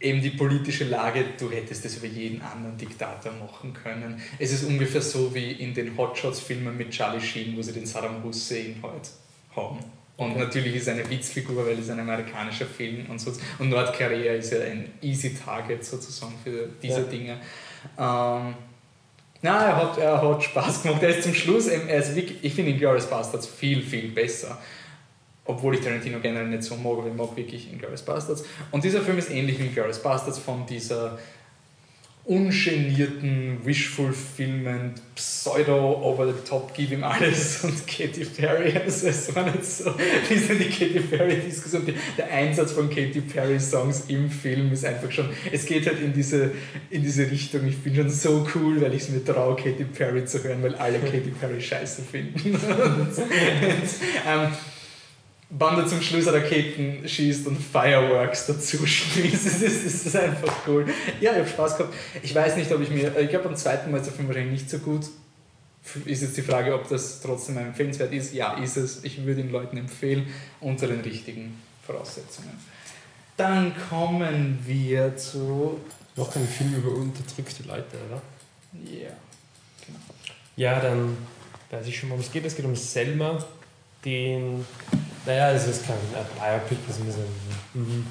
eben 0.00 0.22
die 0.22 0.30
politische 0.30 0.84
Lage, 0.84 1.24
du 1.38 1.50
hättest 1.50 1.84
das 1.84 1.96
über 1.96 2.06
jeden 2.06 2.40
anderen 2.40 2.78
Diktator 2.78 3.32
machen 3.32 3.74
können. 3.74 4.20
Es 4.38 4.50
ist 4.52 4.64
ungefähr 4.64 5.02
so 5.02 5.34
wie 5.34 5.52
in 5.52 5.74
den 5.74 5.94
Hotshots-Filmen 5.96 6.74
mit 6.76 6.90
Charlie 6.90 7.20
Sheen, 7.20 7.54
wo 7.56 7.60
sie 7.62 7.72
den 7.72 7.84
Saddam 7.84 8.22
Hussein 8.24 8.76
halt 8.82 9.10
haben. 9.54 9.78
Und 10.22 10.36
natürlich 10.38 10.76
ist 10.76 10.86
er 10.88 10.94
eine 10.94 11.08
Witzfigur, 11.10 11.66
weil 11.66 11.78
es 11.78 11.90
ein 11.90 12.00
amerikanischer 12.00 12.66
Film 12.66 13.06
und 13.08 13.20
so. 13.20 13.32
Und 13.58 13.68
Nordkorea 13.70 14.34
ist 14.34 14.52
ja 14.52 14.60
ein 14.60 14.90
easy 15.02 15.34
Target 15.34 15.84
sozusagen 15.84 16.34
für 16.42 16.68
diese 16.82 17.00
Ja. 17.00 17.06
Dinge. 17.06 17.32
Ähm, 17.98 18.54
na, 19.44 19.64
er 19.66 19.76
hat, 19.76 19.98
er 19.98 20.22
hat 20.22 20.42
Spaß 20.42 20.82
gemacht. 20.84 21.02
Er 21.02 21.08
ist 21.10 21.24
zum 21.24 21.34
Schluss, 21.34 21.66
eben- 21.68 21.88
er 21.88 21.98
ist 21.98 22.14
wirklich, 22.14 22.38
ich 22.42 22.54
finde 22.54 22.70
Inglourious 22.70 23.06
Bastards 23.06 23.46
viel, 23.46 23.82
viel 23.82 24.08
besser. 24.10 24.58
Obwohl 25.44 25.74
ich 25.74 25.80
Tarantino 25.80 26.20
generell 26.20 26.46
nicht 26.46 26.62
so 26.62 26.76
mag, 26.76 26.98
aber 26.98 27.08
ich 27.08 27.14
mag 27.14 27.36
wirklich 27.36 27.72
Inglourious 27.72 28.02
Bastards. 28.02 28.44
Und 28.70 28.84
dieser 28.84 29.00
Film 29.00 29.18
ist 29.18 29.30
ähnlich 29.30 29.58
wie 29.58 29.66
Inglourious 29.66 30.00
Bastards 30.00 30.38
von 30.38 30.64
dieser 30.66 31.18
ungenierten, 32.24 33.58
wishful-filmend, 33.64 35.00
pseudo-over-the-top, 35.16 36.72
gib 36.74 36.92
ihm 36.92 37.02
alles 37.04 37.64
und 37.64 37.86
Katy 37.86 38.24
Perry. 38.24 38.72
Also 38.76 39.08
es 39.08 39.34
war 39.34 39.44
nicht 39.50 39.64
so, 39.64 39.92
diese 40.30 40.54
die 40.54 40.66
Katy 40.68 41.00
Perry-Diskussion, 41.00 41.84
die- 41.86 41.94
der 42.16 42.30
Einsatz 42.30 42.72
von 42.72 42.88
Katy 42.88 43.20
Perry-Songs 43.22 44.04
im 44.08 44.30
Film 44.30 44.72
ist 44.72 44.84
einfach 44.84 45.10
schon, 45.10 45.30
es 45.50 45.66
geht 45.66 45.86
halt 45.86 46.00
in 46.00 46.12
diese, 46.12 46.52
in 46.90 47.02
diese 47.02 47.30
Richtung, 47.30 47.66
ich 47.66 47.78
bin 47.78 47.94
schon 47.96 48.10
so 48.10 48.46
cool, 48.54 48.80
weil 48.80 48.94
ich 48.94 49.02
es 49.02 49.08
mir 49.08 49.24
traue, 49.24 49.56
Katy 49.56 49.84
Perry 49.84 50.24
zu 50.24 50.42
hören, 50.44 50.62
weil 50.62 50.74
alle 50.76 51.00
Katy 51.00 51.32
Perry 51.40 51.60
scheiße 51.60 52.02
finden. 52.02 52.50
und, 52.54 52.58
ähm, 54.26 54.48
wann 55.59 55.78
er 55.78 55.86
zum 55.86 56.00
Schluss 56.00 56.26
Raketen 56.26 57.07
schießt 57.07 57.46
und 57.46 57.57
Fireworks 57.57 58.46
dazu 58.46 58.86
schießt. 58.86 59.46
Das 59.46 59.62
ist, 59.62 59.84
das 59.84 60.07
ist 60.07 60.16
einfach 60.16 60.66
cool. 60.66 60.86
Ja, 61.20 61.32
ich 61.32 61.38
habe 61.38 61.48
Spaß 61.48 61.76
gehabt. 61.76 61.94
Ich 62.22 62.34
weiß 62.34 62.57
nicht, 62.57 62.72
ob 62.72 62.80
ich 62.80 62.90
mir. 62.90 63.16
Ich 63.18 63.28
glaube, 63.28 63.44
beim 63.48 63.57
zweiten 63.57 63.90
Mal 63.90 63.98
ist 63.98 64.07
der 64.07 64.14
Film 64.14 64.28
wahrscheinlich 64.28 64.62
nicht 64.62 64.70
so 64.70 64.78
gut. 64.78 65.07
Ist 66.05 66.22
jetzt 66.22 66.36
die 66.36 66.42
Frage, 66.42 66.74
ob 66.74 66.88
das 66.88 67.20
trotzdem 67.20 67.59
empfehlenswert 67.59 68.12
ist. 68.12 68.32
Ja, 68.32 68.57
ist 68.59 68.76
es. 68.76 69.05
Ich 69.05 69.24
würde 69.24 69.40
ihn 69.40 69.50
Leuten 69.50 69.76
empfehlen, 69.76 70.26
unter 70.61 70.86
den 70.86 71.00
richtigen 71.00 71.61
Voraussetzungen. 71.84 72.53
Dann 73.36 73.74
kommen 73.90 74.59
wir 74.64 75.16
zu. 75.16 75.80
Noch 76.14 76.34
ein 76.36 76.46
Film 76.46 76.74
über 76.76 76.92
unterdrückte 76.92 77.62
Leute, 77.64 77.96
oder? 78.09 78.22
Ja. 78.84 79.11
Ja, 80.55 80.80
dann 80.80 81.16
weiß 81.70 81.86
ich 81.86 81.98
schon 81.98 82.11
mal, 82.11 82.14
um 82.14 82.20
es 82.20 82.30
geht. 82.30 82.44
Es 82.44 82.55
geht 82.55 82.64
um 82.64 82.76
Selma, 82.76 83.44
den. 84.05 84.64
Naja, 85.24 85.52
es 85.52 85.66
ist 85.68 85.86
kein 85.86 85.96
Biopic, 86.38 86.78
das 86.88 86.98
ist 86.98 87.04
ein 87.04 87.80
mhm, 87.80 88.06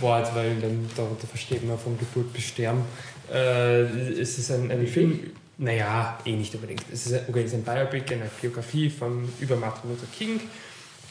Wort, 0.00 0.34
weil 0.34 0.56
dann 0.60 0.88
darunter 0.96 1.26
versteht 1.26 1.66
man 1.66 1.78
von 1.78 1.96
Geburt 1.98 2.32
bis 2.32 2.44
Sterben. 2.44 2.84
Äh, 3.32 3.82
es 4.20 4.38
ist 4.38 4.50
ein, 4.50 4.70
ein 4.70 4.86
Film. 4.86 5.30
Naja, 5.58 6.18
eh 6.24 6.32
nicht 6.32 6.54
unbedingt. 6.54 6.84
Es 6.92 7.06
ist, 7.06 7.12
ein- 7.12 7.20
okay, 7.28 7.40
es 7.44 7.52
ist 7.52 7.54
ein 7.54 7.62
Biopic, 7.62 8.12
eine 8.14 8.28
Biografie 8.40 8.90
von, 8.90 9.28
über 9.40 9.56
Martin 9.56 9.90
Luther 9.90 10.06
King, 10.16 10.40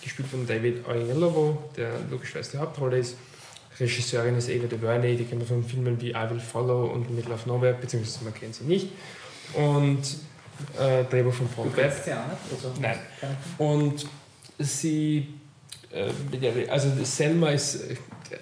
gespielt 0.02 0.28
von 0.28 0.46
David 0.46 0.86
Oyelowo, 0.88 1.58
der 1.78 1.92
logischerweise 2.10 2.52
die 2.52 2.58
Hauptrolle 2.58 2.98
ist. 2.98 3.16
Regisseurin 3.80 4.36
ist 4.38 4.50
Ava 4.50 4.68
DuVernay, 4.68 5.16
die 5.16 5.24
kennen 5.24 5.40
wir 5.42 5.48
von 5.48 5.64
Filmen 5.64 6.02
wie 6.02 6.10
I 6.10 6.30
Will 6.30 6.40
Follow 6.42 6.88
und 6.88 7.10
Middle 7.16 7.34
of 7.34 7.46
Nowhere, 7.46 7.76
beziehungsweise 7.80 8.26
man 8.26 8.34
kennt 8.34 8.56
sie 8.56 8.66
nicht. 8.66 8.90
Und 9.54 10.02
äh, 10.78 11.06
Drehbuch 11.10 11.34
von 11.34 11.48
Paul 11.48 11.68
Webb. 11.78 11.94
Also, 12.52 12.74
Nein. 12.82 12.98
Und 13.58 14.06
sie, 14.60 15.28
äh, 15.92 16.70
also 16.70 16.90
Selma 17.04 17.50
ist, 17.50 17.76
äh, 17.76 17.96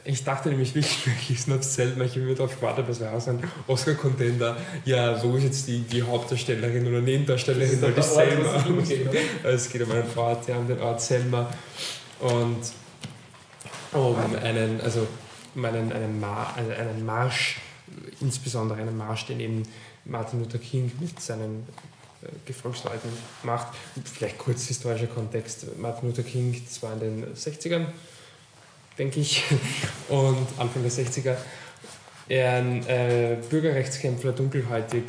ich 0.03 0.23
dachte 0.23 0.49
nämlich 0.49 0.75
wirklich, 0.75 1.29
ist 1.29 1.47
nicht 1.47 1.63
Selma, 1.63 2.03
ich 2.03 2.11
habe 2.11 2.21
mir 2.21 2.35
darauf 2.35 2.55
gewartet, 2.55 2.85
das 2.89 2.99
wäre 2.99 3.13
auch 3.13 3.21
so 3.21 3.31
ein 3.31 3.43
Oscar-Contender. 3.67 4.57
Ja, 4.85 5.21
wo 5.23 5.35
ist 5.37 5.43
jetzt 5.43 5.67
die, 5.67 5.79
die 5.79 6.03
Hauptdarstellerin 6.03 6.87
oder 6.87 7.01
Nebendarstellerin, 7.01 7.81
weil 7.81 7.93
die 7.93 8.01
Selma. 8.01 8.65
es 9.43 9.69
geht 9.69 9.83
um 9.83 9.91
einen 9.91 10.05
Ort, 10.15 10.47
ja, 10.47 10.57
um 10.57 10.67
den 10.67 10.79
Ort 10.81 11.01
Selma. 11.01 11.49
Und 12.19 12.57
um 13.93 14.15
einen, 14.43 14.81
also 14.81 15.07
um 15.55 15.65
einen, 15.65 15.91
einen, 15.91 16.19
Mar 16.19 16.53
also 16.57 16.71
einen 16.71 17.05
Marsch, 17.05 17.59
insbesondere 18.19 18.81
einen 18.81 18.97
Marsch, 18.97 19.27
den 19.27 19.39
eben 19.39 19.63
Martin 20.05 20.39
Luther 20.39 20.57
King 20.57 20.91
mit 20.99 21.19
seinen 21.19 21.65
Gefolgsleuten 22.45 23.09
macht. 23.43 23.75
Vielleicht 24.05 24.37
kurz 24.37 24.67
historischer 24.67 25.07
Kontext. 25.07 25.65
Martin 25.77 26.09
Luther 26.09 26.23
King, 26.23 26.59
das 26.65 26.81
war 26.81 26.93
in 26.93 26.99
den 26.99 27.35
60ern, 27.35 27.87
denke 28.97 29.19
ich, 29.19 29.43
und 30.09 30.47
Anfang 30.57 30.83
der 30.83 30.91
60er. 30.91 31.35
Er 32.29 32.53
ein 32.53 32.85
äh, 32.87 33.37
Bürgerrechtskämpfer, 33.49 34.33
dunkelhäutig, 34.33 35.03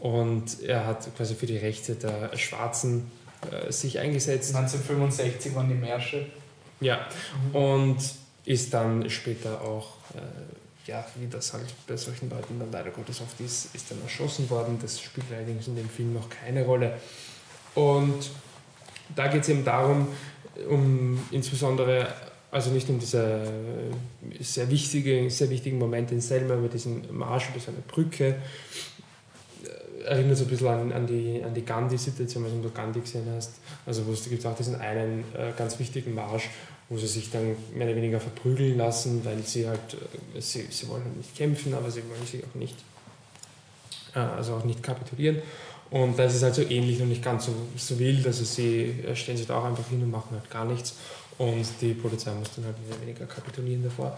und 0.00 0.60
er 0.62 0.86
hat 0.86 1.16
quasi 1.16 1.34
für 1.34 1.46
die 1.46 1.56
Rechte 1.56 1.94
der 1.94 2.36
Schwarzen 2.36 3.10
äh, 3.50 3.72
sich 3.72 3.98
eingesetzt. 3.98 4.54
1965 4.54 5.54
waren 5.54 5.68
die 5.68 5.74
Märsche. 5.74 6.26
Ja, 6.80 7.06
und 7.52 7.96
ist 8.44 8.74
dann 8.74 9.08
später 9.08 9.62
auch, 9.62 9.94
äh, 10.14 10.20
ja, 10.86 11.04
wie 11.18 11.26
das 11.26 11.52
halt 11.52 11.66
bei 11.86 11.96
solchen 11.96 12.28
Leuten 12.28 12.58
dann 12.58 12.70
leider 12.70 12.90
Gottes 12.90 13.20
oft 13.20 13.40
ist, 13.40 13.74
ist 13.74 13.90
dann 13.90 14.02
erschossen 14.02 14.48
worden. 14.50 14.78
Das 14.80 15.00
spielt 15.00 15.26
allerdings 15.32 15.66
in 15.66 15.76
dem 15.76 15.88
Film 15.88 16.12
noch 16.12 16.28
keine 16.28 16.64
Rolle. 16.64 16.98
Und 17.74 18.30
da 19.14 19.28
geht 19.28 19.42
es 19.42 19.48
eben 19.48 19.64
darum, 19.64 20.08
um 20.68 21.18
insbesondere, 21.30 22.08
also 22.50 22.70
nicht 22.70 22.88
um 22.88 22.98
diese 22.98 23.22
äh, 23.22 24.42
sehr, 24.42 24.70
wichtige, 24.70 25.30
sehr 25.30 25.50
wichtigen 25.50 25.78
Momente 25.78 26.14
in 26.14 26.20
Selma, 26.20 26.54
über 26.54 26.68
diesen 26.68 27.04
Marsch 27.16 27.48
über 27.50 27.60
so 27.60 27.70
eine 27.70 27.80
Brücke, 27.80 28.36
äh, 29.64 30.04
erinnert 30.04 30.36
so 30.36 30.44
ein 30.44 30.50
bisschen 30.50 30.68
an, 30.68 30.92
an 30.92 31.06
die, 31.06 31.42
an 31.42 31.54
die 31.54 31.64
Gandhi-Situation, 31.64 32.44
wenn 32.44 32.62
du 32.62 32.70
Gandhi 32.70 33.00
gesehen 33.00 33.26
hast. 33.34 33.54
Also 33.86 34.06
wo 34.06 34.12
es 34.12 34.28
gibt 34.28 34.44
auch 34.46 34.54
diesen 34.54 34.76
einen 34.76 35.24
äh, 35.34 35.52
ganz 35.56 35.78
wichtigen 35.78 36.14
Marsch, 36.14 36.50
wo 36.88 36.98
sie 36.98 37.06
sich 37.06 37.30
dann 37.30 37.56
mehr 37.74 37.86
oder 37.86 37.96
weniger 37.96 38.20
verprügeln 38.20 38.76
lassen, 38.76 39.24
weil 39.24 39.42
sie 39.42 39.66
halt, 39.66 39.94
äh, 40.34 40.40
sie, 40.40 40.66
sie 40.70 40.88
wollen 40.88 41.04
halt 41.04 41.16
nicht 41.16 41.34
kämpfen, 41.36 41.74
aber 41.74 41.90
sie 41.90 42.02
wollen 42.08 42.26
sich 42.26 42.42
auch 42.44 42.54
nicht, 42.54 42.76
äh, 44.14 44.18
also 44.18 44.54
auch 44.54 44.64
nicht 44.64 44.82
kapitulieren. 44.82 45.42
Und 45.90 46.18
das 46.18 46.34
ist 46.34 46.42
halt 46.42 46.54
so 46.54 46.62
ähnlich 46.62 47.00
und 47.00 47.08
nicht 47.08 47.22
ganz 47.22 47.46
so, 47.46 47.52
so 47.76 47.98
wild, 47.98 48.26
also 48.26 48.44
sie 48.44 48.94
äh, 49.06 49.14
stellen 49.14 49.38
sich 49.38 49.46
da 49.46 49.58
auch 49.58 49.64
einfach 49.64 49.88
hin 49.88 50.02
und 50.02 50.10
machen 50.10 50.30
halt 50.32 50.50
gar 50.50 50.64
nichts. 50.64 50.96
Und 51.38 51.66
die 51.80 51.94
Polizei 51.94 52.32
muss 52.32 52.54
dann 52.54 52.66
halt 52.66 52.76
mehr 52.80 52.96
oder 52.96 53.06
weniger 53.06 53.26
kapitulieren 53.26 53.82
davor. 53.82 54.16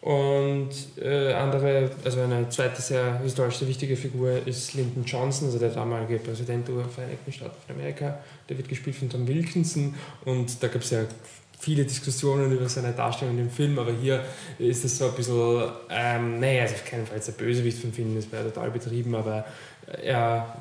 Und 0.00 0.70
äh, 1.02 1.32
andere, 1.32 1.90
also 2.04 2.20
eine 2.20 2.48
zweite 2.48 2.80
sehr 2.80 3.18
historisch 3.20 3.56
sehr 3.56 3.66
wichtige 3.66 3.96
Figur 3.96 4.46
ist 4.46 4.74
Lyndon 4.74 5.04
Johnson, 5.04 5.48
also 5.48 5.58
der 5.58 5.70
damalige 5.70 6.18
Präsident 6.18 6.68
der 6.68 6.84
Vereinigten 6.84 7.32
Staaten 7.32 7.56
von 7.66 7.74
Amerika. 7.74 8.20
Der 8.48 8.56
wird 8.56 8.68
gespielt 8.68 8.94
von 8.94 9.10
Tom 9.10 9.26
Wilkinson 9.26 9.94
und 10.24 10.62
da 10.62 10.68
gab 10.68 10.82
es 10.82 10.90
ja 10.90 11.00
viele 11.66 11.84
Diskussionen 11.84 12.52
über 12.52 12.68
seine 12.68 12.92
Darstellung 12.92 13.36
im 13.38 13.50
Film, 13.50 13.76
aber 13.80 13.90
hier 13.90 14.24
ist 14.56 14.84
es 14.84 14.98
so 14.98 15.06
ein 15.06 15.14
bisschen, 15.14 15.68
ähm, 15.90 16.38
naja, 16.38 16.62
also 16.62 16.74
auf 16.76 16.84
keinen 16.84 17.04
Fall 17.08 17.18
der 17.18 17.32
Bösewicht 17.32 17.80
vom 17.80 17.92
Film, 17.92 18.14
das 18.14 18.30
wäre 18.30 18.44
total 18.52 18.70
betrieben, 18.70 19.16
aber 19.16 19.44
er 20.00 20.58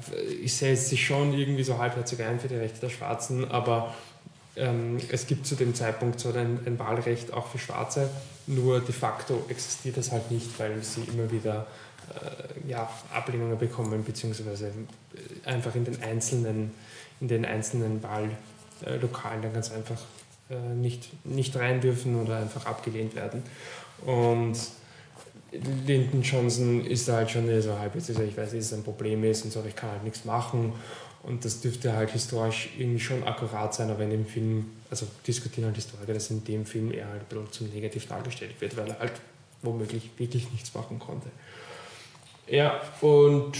setzt 0.47 0.89
sich 0.89 1.05
schon 1.05 1.31
irgendwie 1.33 1.61
so 1.61 1.77
halbherzig 1.77 2.23
ein 2.23 2.39
für 2.39 2.47
die 2.47 2.55
Rechte 2.55 2.79
der 2.79 2.89
Schwarzen, 2.89 3.51
aber 3.51 3.93
ähm, 4.55 4.97
es 5.11 5.27
gibt 5.27 5.45
zu 5.45 5.53
dem 5.53 5.75
Zeitpunkt 5.75 6.19
so 6.19 6.29
ein, 6.29 6.57
ein 6.65 6.79
Wahlrecht 6.79 7.31
auch 7.33 7.49
für 7.49 7.59
Schwarze, 7.59 8.09
nur 8.47 8.79
de 8.79 8.91
facto 8.91 9.45
existiert 9.47 9.97
das 9.97 10.11
halt 10.11 10.31
nicht, 10.31 10.59
weil 10.59 10.81
sie 10.81 11.01
immer 11.01 11.31
wieder 11.31 11.67
äh, 12.15 12.67
ja, 12.67 12.89
Ablehnungen 13.13 13.59
bekommen, 13.59 14.03
beziehungsweise 14.03 14.69
äh, 14.69 15.47
einfach 15.47 15.75
in 15.75 15.85
den 15.85 16.01
einzelnen, 16.01 16.71
in 17.21 17.27
den 17.27 17.45
einzelnen 17.45 18.01
Wahllokalen 18.01 19.43
dann 19.43 19.53
ganz 19.53 19.71
einfach 19.71 20.01
nicht, 20.75 21.25
nicht 21.25 21.55
rein 21.55 21.81
dürfen 21.81 22.21
oder 22.21 22.37
einfach 22.37 22.65
abgelehnt 22.65 23.15
werden. 23.15 23.43
Und 24.05 24.57
Lyndon 25.87 26.21
Johnson 26.21 26.85
ist 26.85 27.07
da 27.07 27.17
halt 27.17 27.31
schon 27.31 27.45
so 27.61 27.71
also 27.73 28.23
ich 28.23 28.37
weiß, 28.37 28.51
dass 28.51 28.53
es 28.53 28.73
ein 28.73 28.83
Problem 28.83 29.23
ist 29.23 29.45
und 29.45 29.51
so, 29.51 29.59
aber 29.59 29.69
ich 29.69 29.75
kann 29.75 29.91
halt 29.91 30.03
nichts 30.03 30.25
machen. 30.25 30.73
Und 31.23 31.43
das 31.43 31.61
dürfte 31.61 31.93
halt 31.93 32.11
historisch 32.11 32.69
irgendwie 32.77 32.99
schon 32.99 33.23
akkurat 33.23 33.73
sein, 33.73 33.89
aber 33.89 34.03
in 34.03 34.11
dem 34.11 34.25
Film, 34.27 34.71
also 34.91 35.07
diskutieren 35.25 35.65
halt 35.65 35.75
Historiker, 35.75 36.13
dass 36.13 36.29
in 36.29 36.43
dem 36.43 36.65
Film 36.67 36.91
eher 36.93 37.07
halt 37.07 37.21
ein 37.21 37.27
bisschen 37.27 37.51
zum 37.51 37.69
Negativ 37.69 38.07
dargestellt 38.07 38.53
wird, 38.59 38.77
weil 38.77 38.89
er 38.89 38.99
halt 38.99 39.13
womöglich 39.63 40.11
wirklich 40.17 40.51
nichts 40.51 40.73
machen 40.75 40.99
konnte. 40.99 41.29
Ja, 42.47 42.79
und 43.01 43.53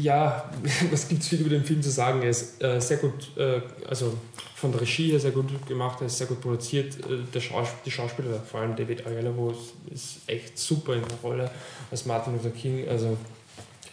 ja, 0.00 0.50
was 0.90 1.08
gibt 1.08 1.22
es 1.22 1.28
viel 1.28 1.40
über 1.40 1.50
den 1.50 1.64
Film 1.64 1.82
zu 1.82 1.90
sagen? 1.90 2.22
Er 2.22 2.30
ist 2.30 2.62
äh, 2.62 2.80
sehr 2.80 2.96
gut, 2.98 3.36
äh, 3.36 3.60
also 3.86 4.14
von 4.54 4.72
der 4.72 4.80
Regie 4.80 5.10
her 5.10 5.20
sehr 5.20 5.30
gut 5.30 5.66
gemacht, 5.66 6.00
er 6.00 6.06
ist 6.06 6.18
sehr 6.18 6.26
gut 6.26 6.40
produziert. 6.40 6.96
Äh, 7.06 7.40
Schaus 7.40 7.68
die 7.84 7.90
Schauspieler, 7.90 8.40
vor 8.40 8.60
allem 8.60 8.76
David 8.76 9.06
Oyelowo, 9.06 9.50
ist, 9.50 9.74
ist 9.92 10.28
echt 10.28 10.58
super 10.58 10.94
in 10.94 11.02
der 11.02 11.18
Rolle 11.22 11.50
als 11.90 12.06
Martin 12.06 12.34
Luther 12.34 12.50
King. 12.50 12.88
Also 12.88 13.16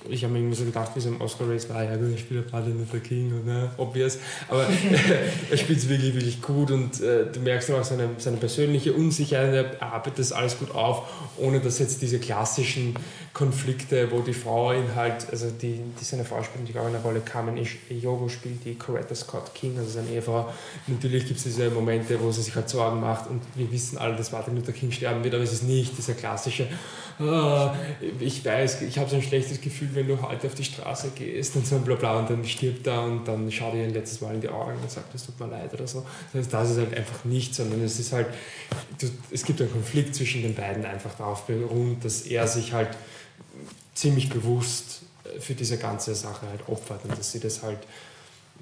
ich 0.10 0.24
habe 0.24 0.34
mir 0.34 0.40
irgendwie 0.40 0.58
so 0.58 0.66
gedacht, 0.66 0.92
wie 0.96 1.00
so 1.00 1.10
im 1.10 1.22
Oscar-Race 1.22 1.70
war, 1.70 1.84
ja 1.84 1.96
gut, 1.96 2.14
ich 2.14 2.22
spiele 2.22 2.44
Martin 2.52 2.78
Luther 2.78 3.00
King, 3.00 3.34
und, 3.34 3.46
ne, 3.46 3.72
obvious, 3.78 4.20
aber 4.48 4.66
er 5.52 5.58
spielt 5.58 5.80
es 5.80 5.90
wirklich, 5.90 6.14
wirklich 6.14 6.42
gut 6.42 6.72
und 6.72 7.02
äh, 7.02 7.26
du 7.32 7.40
merkst 7.40 7.72
auch 7.72 7.84
seine, 7.84 8.10
seine 8.18 8.38
persönliche 8.38 8.94
Unsicherheit, 8.94 9.54
er 9.54 9.84
arbeitet 9.84 10.20
das 10.20 10.32
alles 10.32 10.58
gut 10.58 10.74
auf, 10.74 11.08
ohne 11.38 11.60
dass 11.60 11.80
jetzt 11.80 12.02
diese 12.02 12.20
klassischen 12.20 12.96
Konflikte, 13.34 14.10
wo 14.12 14.22
die 14.22 14.34
Frau 14.34 14.72
ihn 14.72 14.96
halt, 14.96 15.30
also 15.30 15.50
die, 15.50 15.82
die 16.00 16.04
seine 16.04 16.24
Frau 16.24 16.42
spielt 16.42 16.62
natürlich 16.62 16.80
auch 16.80 16.88
eine 16.88 17.02
Rolle, 17.02 17.20
Carmen 17.20 17.60
Yogo 17.90 18.30
spielt 18.30 18.64
die 18.64 18.76
Coretta 18.76 19.14
Scott 19.14 19.54
King, 19.54 19.78
also 19.78 19.90
seine 19.90 20.10
Ehefrau. 20.10 20.50
Natürlich 20.88 21.26
gibt 21.26 21.38
es 21.38 21.44
diese 21.44 21.70
Momente, 21.70 22.18
wo 22.22 22.32
sie 22.32 22.42
sich 22.42 22.56
halt 22.56 22.70
Sorgen 22.70 23.02
macht 23.02 23.30
und 23.30 23.42
wir 23.56 23.70
wissen 23.72 23.98
alle, 23.98 24.16
dass 24.16 24.32
Martin 24.32 24.56
Luther 24.56 24.72
King 24.72 24.92
sterben 24.92 25.24
wird, 25.24 25.34
aber 25.34 25.44
es 25.44 25.52
ist 25.52 25.64
nicht 25.64 25.98
dieser 25.98 26.14
klassische, 26.14 26.68
oh, 27.20 27.70
ich 28.20 28.44
weiß, 28.44 28.84
ich 28.84 28.98
habe 28.98 29.10
so 29.10 29.18
ein 29.18 29.22
schlechtes 29.22 29.60
Gefühl, 29.60 29.90
wenn 29.96 30.08
du 30.08 30.22
heute 30.22 30.48
auf 30.48 30.56
die 30.56 30.64
Straße 30.64 31.12
gehst 31.16 31.56
und 31.56 31.66
so 31.66 31.80
bla 31.80 31.96
bla 31.96 32.20
und 32.20 32.30
dann 32.30 32.46
stirbt 32.46 32.86
er 32.88 33.04
und 33.04 33.28
dann 33.28 33.52
schaut 33.52 33.74
er 33.74 33.84
ein 33.84 33.94
letztes 33.94 34.22
Mal 34.22 34.36
in 34.36 34.42
die 34.42 34.50
Augen 34.50 34.78
und 34.82 34.92
sagt, 34.92 35.14
es 35.16 35.26
tut 35.26 35.40
mir 35.40 35.48
leid 35.48 35.74
oder 35.74 35.88
so. 35.88 36.06
Das, 36.34 36.42
heißt, 36.42 36.54
das 36.54 36.72
ist 36.72 36.78
halt 36.78 36.96
einfach 36.96 37.26
nicht, 37.26 37.56
sondern 37.56 37.82
es 37.82 38.00
ist 38.00 38.12
halt, 38.14 38.28
es 39.32 39.44
gibt 39.44 39.62
einen 39.62 39.72
Konflikt 39.72 40.16
zwischen 40.16 40.42
den 40.42 40.54
beiden 40.54 40.86
einfach 40.86 41.16
darauf 41.16 41.48
beruht, 41.48 42.04
dass 42.04 42.24
er 42.24 42.48
sich 42.48 42.74
halt 42.74 42.90
ziemlich 43.94 44.30
bewusst 44.30 45.02
für 45.40 45.54
diese 45.54 45.78
ganze 45.78 46.16
Sache 46.16 46.48
halt 46.48 46.68
opfert 46.68 47.02
und 47.04 47.18
dass 47.18 47.32
sie 47.32 47.40
das 47.40 47.64
halt, 47.64 47.80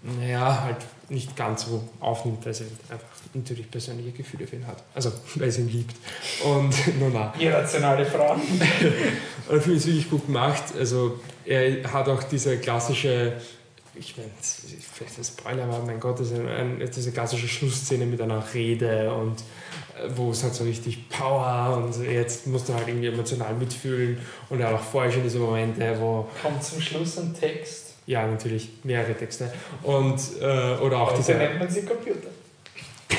naja, 0.03 0.63
halt 0.63 0.77
nicht 1.09 1.35
ganz 1.35 1.65
so 1.65 1.83
aufnimmt, 1.99 2.45
weil 2.45 2.53
sie 2.53 2.65
einfach 2.89 3.07
natürlich 3.33 3.69
persönliche 3.69 4.11
Gefühle 4.11 4.45
für 4.45 4.57
ihn 4.57 4.67
hat. 4.67 4.83
Also, 4.93 5.11
weil 5.35 5.51
sie 5.51 5.61
ihn 5.61 5.69
liebt. 5.69 5.95
Und, 6.43 6.75
no, 6.99 7.09
na. 7.11 7.33
Irrationale 7.39 8.05
Frau. 8.05 8.33
und 8.33 9.57
ich 9.57 9.63
finde 9.63 9.77
es 9.77 9.85
wirklich 9.85 10.09
gut 10.09 10.25
gemacht. 10.25 10.63
Also, 10.77 11.19
er 11.45 11.91
hat 11.91 12.07
auch 12.09 12.23
diese 12.23 12.57
klassische 12.57 13.37
ich 13.95 14.17
meine, 14.17 14.29
vielleicht 14.41 15.19
ein 15.19 15.23
Spoiler, 15.23 15.63
aber 15.65 15.85
mein 15.85 15.99
Gott, 15.99 16.19
das 16.19 16.31
ist 16.31 16.39
eine, 16.39 16.85
diese 16.89 17.11
klassische 17.11 17.47
Schlussszene 17.47 18.05
mit 18.05 18.19
einer 18.21 18.43
Rede 18.53 19.13
und 19.13 19.39
äh, 19.39 20.09
wo 20.15 20.31
es 20.31 20.41
halt 20.43 20.55
so 20.55 20.63
richtig 20.63 21.09
Power 21.09 21.77
und 21.77 22.03
jetzt 22.03 22.47
musst 22.47 22.69
du 22.69 22.73
halt 22.73 22.87
irgendwie 22.87 23.07
emotional 23.07 23.53
mitfühlen 23.53 24.17
und 24.49 24.63
auch 24.63 24.79
vorher 24.79 25.11
schon 25.11 25.23
diese 25.23 25.37
Momente, 25.37 25.95
wo... 25.99 26.27
Kommt 26.41 26.63
zum 26.63 26.81
Schluss 26.81 27.19
ein 27.19 27.35
Text? 27.35 27.82
Ja, 28.05 28.27
natürlich, 28.27 28.69
mehrere 28.83 29.15
Texte. 29.15 29.51
Und, 29.81 30.19
äh, 30.41 30.75
oder 30.81 30.99
auch 30.99 31.13
diese... 31.13 31.35
nennt 31.35 31.59
man 31.59 31.69
sie 31.69 31.83
Computer. 31.83 32.29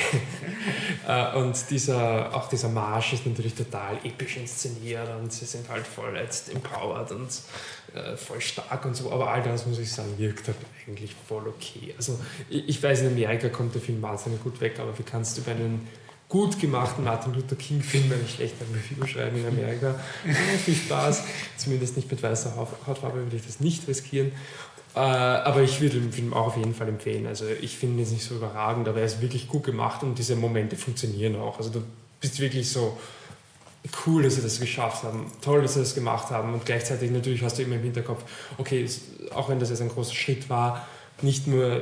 Äh, 1.07 1.37
und 1.37 1.69
dieser, 1.69 2.35
auch 2.35 2.49
dieser 2.49 2.69
Marsch 2.69 3.13
ist 3.13 3.27
natürlich 3.27 3.53
total 3.53 3.97
episch 4.03 4.37
inszeniert 4.37 5.07
und 5.21 5.31
sie 5.31 5.45
sind 5.45 5.69
halt 5.69 5.85
voll 5.85 6.17
jetzt 6.17 6.51
empowered 6.51 7.11
und 7.11 7.29
äh, 7.93 8.17
voll 8.17 8.41
stark 8.41 8.85
und 8.85 8.95
so, 8.95 9.11
aber 9.11 9.29
all 9.29 9.43
das, 9.43 9.67
muss 9.67 9.77
ich 9.77 9.91
sagen, 9.91 10.17
wirkt 10.17 10.47
halt 10.47 10.57
eigentlich 10.87 11.15
voll 11.27 11.47
okay. 11.47 11.93
Also 11.95 12.19
ich, 12.49 12.69
ich 12.69 12.83
weiß, 12.83 13.01
in 13.01 13.07
Amerika 13.07 13.49
kommt 13.49 13.75
der 13.75 13.81
Film 13.81 14.01
wahnsinnig 14.01 14.41
gut 14.43 14.59
weg, 14.61 14.79
aber 14.79 14.97
wie 14.97 15.03
kannst 15.03 15.37
du 15.37 15.43
bei 15.43 15.51
einem 15.51 15.81
gut 16.27 16.59
gemachten 16.59 17.03
Martin 17.03 17.33
Luther 17.33 17.55
King 17.55 17.81
Film 17.81 18.11
einen 18.11 18.27
schlechten 18.27 18.65
Review 18.73 19.05
schreiben 19.05 19.37
in 19.37 19.47
Amerika? 19.47 19.99
Viel 20.65 20.75
Spaß, 20.75 21.23
zumindest 21.57 21.95
nicht 21.95 22.09
mit 22.09 22.21
weißer 22.21 22.55
Hautfarbe 22.55 23.19
würde 23.19 23.35
ich 23.35 23.45
das 23.45 23.59
nicht 23.59 23.87
riskieren. 23.87 24.31
Äh, 24.95 24.99
aber 24.99 25.61
ich 25.61 25.81
würde 25.81 25.99
den 25.99 26.11
Film 26.11 26.33
auch 26.33 26.47
auf 26.47 26.57
jeden 26.57 26.73
Fall 26.73 26.87
empfehlen. 26.87 27.27
Also 27.27 27.45
ich 27.61 27.77
finde 27.77 28.01
jetzt 28.01 28.13
nicht 28.13 28.23
so 28.23 28.35
überragend, 28.35 28.87
aber 28.87 28.99
er 28.99 29.05
ist 29.05 29.21
wirklich 29.21 29.47
gut 29.47 29.63
gemacht 29.63 30.03
und 30.03 30.17
diese 30.17 30.35
Momente 30.35 30.75
funktionieren 30.77 31.35
auch. 31.35 31.57
Also 31.57 31.69
du 31.69 31.83
bist 32.21 32.39
wirklich 32.39 32.69
so, 32.69 32.97
cool, 34.05 34.23
dass 34.23 34.35
sie 34.35 34.41
das 34.41 34.59
geschafft 34.59 35.03
haben, 35.03 35.31
toll, 35.41 35.61
dass 35.61 35.73
sie 35.73 35.79
das 35.79 35.95
gemacht 35.95 36.29
haben 36.29 36.53
und 36.53 36.65
gleichzeitig 36.65 37.11
natürlich 37.11 37.43
hast 37.43 37.57
du 37.57 37.63
immer 37.63 37.75
im 37.75 37.83
Hinterkopf, 37.83 38.23
okay, 38.57 38.87
auch 39.33 39.49
wenn 39.49 39.59
das 39.59 39.69
jetzt 39.69 39.81
ein 39.81 39.89
großer 39.89 40.13
Schritt 40.13 40.49
war, 40.49 40.87
nicht 41.21 41.47
nur 41.47 41.81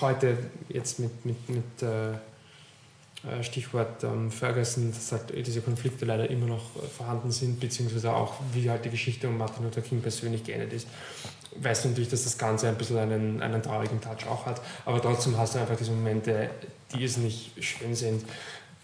heute 0.00 0.36
jetzt 0.68 0.98
mit, 0.98 1.24
mit, 1.24 1.48
mit 1.48 1.82
äh, 1.82 2.10
äh 2.12 3.42
Stichwort 3.42 4.04
ähm, 4.04 4.30
Ferguson, 4.30 4.92
dass 4.92 5.12
halt 5.12 5.46
diese 5.46 5.60
Konflikte 5.60 6.04
leider 6.04 6.28
immer 6.28 6.46
noch 6.46 6.64
vorhanden 6.96 7.30
sind, 7.30 7.58
beziehungsweise 7.60 8.12
auch 8.12 8.34
wie 8.52 8.68
halt 8.68 8.84
die 8.84 8.90
Geschichte 8.90 9.28
um 9.28 9.38
Martin 9.38 9.64
Luther 9.64 9.80
King 9.80 10.02
persönlich 10.02 10.44
geendet 10.44 10.72
ist, 10.72 10.86
weißt 11.56 11.84
du 11.84 11.88
natürlich, 11.88 12.10
dass 12.10 12.24
das 12.24 12.38
Ganze 12.38 12.68
ein 12.68 12.76
bisschen 12.76 12.98
einen, 12.98 13.42
einen 13.42 13.62
traurigen 13.62 14.00
Touch 14.00 14.26
auch 14.28 14.46
hat, 14.46 14.60
aber 14.84 15.00
trotzdem 15.00 15.36
hast 15.38 15.54
du 15.54 15.58
einfach 15.58 15.76
diese 15.76 15.92
Momente, 15.92 16.50
die 16.94 17.04
es 17.04 17.16
nicht 17.16 17.52
schön 17.62 17.94
sind 17.94 18.24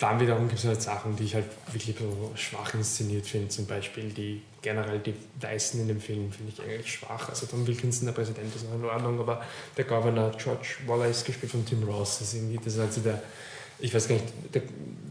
dann 0.02 0.18
wiederum 0.18 0.48
gibt 0.48 0.58
es 0.58 0.66
halt 0.66 0.82
Sachen, 0.82 1.14
die 1.14 1.22
ich 1.22 1.34
halt 1.34 1.46
wirklich 1.70 1.96
so 1.96 2.32
schwach 2.34 2.74
inszeniert 2.74 3.24
finde. 3.24 3.48
Zum 3.50 3.66
Beispiel 3.66 4.08
die 4.08 4.42
generell 4.60 4.98
die 4.98 5.14
Weißen 5.40 5.80
in 5.80 5.86
dem 5.86 6.00
Film 6.00 6.32
finde 6.32 6.52
ich 6.52 6.60
eigentlich 6.60 6.92
schwach. 6.92 7.28
Also 7.28 7.46
Tom 7.46 7.64
Wilkinson, 7.64 8.06
der 8.06 8.12
Präsident, 8.12 8.54
ist 8.54 8.68
noch 8.68 8.74
in 8.74 8.84
Ordnung, 8.84 9.20
aber 9.20 9.42
der 9.76 9.84
Governor 9.84 10.32
George 10.32 10.68
Wallace, 10.86 11.22
gespielt 11.22 11.52
von 11.52 11.64
Tim 11.64 11.84
Ross, 11.84 12.20
ist 12.20 12.34
irgendwie, 12.34 12.56
das 12.56 12.74
ist 12.74 12.80
also 12.80 13.00
der, 13.02 13.22
ich 13.78 13.94
weiß 13.94 14.08
gar 14.08 14.16
nicht, 14.16 14.26
der, 14.52 14.62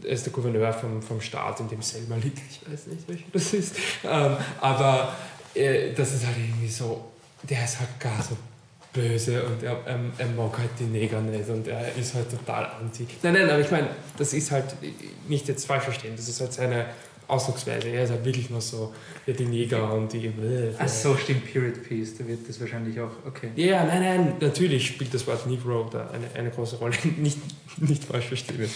er 0.04 0.10
ist 0.10 0.26
der 0.26 0.32
Gouverneur 0.34 0.72
vom, 0.74 1.00
vom 1.00 1.22
Staat, 1.22 1.60
in 1.60 1.68
dem 1.68 1.80
Selma 1.80 2.16
liegt. 2.16 2.40
Ich 2.50 2.70
weiß 2.70 2.88
nicht, 2.88 3.08
welcher 3.08 3.24
das 3.32 3.54
ist. 3.54 3.76
Ähm, 4.04 4.36
aber 4.60 5.16
äh, 5.54 5.94
das 5.94 6.12
ist 6.12 6.26
halt 6.26 6.36
irgendwie 6.36 6.68
so, 6.68 7.11
der 7.42 7.64
ist 7.64 7.80
halt 7.80 7.98
gar 8.00 8.22
so 8.22 8.36
böse 8.92 9.42
und 9.44 9.62
er, 9.62 9.78
er, 9.86 9.98
er, 10.18 10.26
mag 10.28 10.58
halt 10.58 10.70
die 10.78 10.84
Neger 10.84 11.20
nicht 11.20 11.48
und 11.48 11.66
er 11.66 11.94
ist 11.96 12.14
halt 12.14 12.30
total 12.30 12.66
anti. 12.80 13.06
Nein, 13.22 13.32
nein, 13.32 13.50
aber 13.50 13.60
ich 13.60 13.70
meine, 13.70 13.88
das 14.18 14.34
ist 14.34 14.50
halt 14.50 14.76
nicht 15.28 15.48
jetzt 15.48 15.66
falsch 15.66 15.84
verstehen, 15.84 16.12
das 16.14 16.28
ist 16.28 16.40
halt 16.40 16.52
seine 16.52 16.86
Ausdrucksweise. 17.26 17.88
Er 17.88 18.04
ist 18.04 18.10
halt 18.10 18.24
wirklich 18.24 18.50
nur 18.50 18.60
so, 18.60 18.92
ja, 19.26 19.32
die 19.32 19.46
Neger 19.46 19.92
und 19.94 20.12
die. 20.12 20.26
Äh, 20.26 20.74
Ach 20.78 20.88
so, 20.88 21.16
stimmt, 21.16 21.50
Period 21.50 21.82
Piece, 21.82 22.18
da 22.18 22.26
wird 22.26 22.46
das 22.46 22.60
wahrscheinlich 22.60 23.00
auch, 23.00 23.10
okay. 23.26 23.48
Ja, 23.56 23.84
nein, 23.84 24.02
nein, 24.02 24.34
natürlich 24.40 24.86
spielt 24.86 25.14
das 25.14 25.26
Wort 25.26 25.46
Negro 25.46 25.88
da 25.90 26.10
eine, 26.10 26.26
eine 26.34 26.50
große 26.50 26.76
Rolle. 26.76 26.94
nicht, 27.16 27.38
nicht 27.78 28.04
falsch 28.04 28.26
verstehen, 28.26 28.68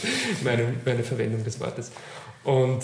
meine, 0.43 0.73
meine 0.85 1.03
Verwendung 1.03 1.45
des 1.45 1.61
Wortes. 1.61 1.91
Und 2.45 2.83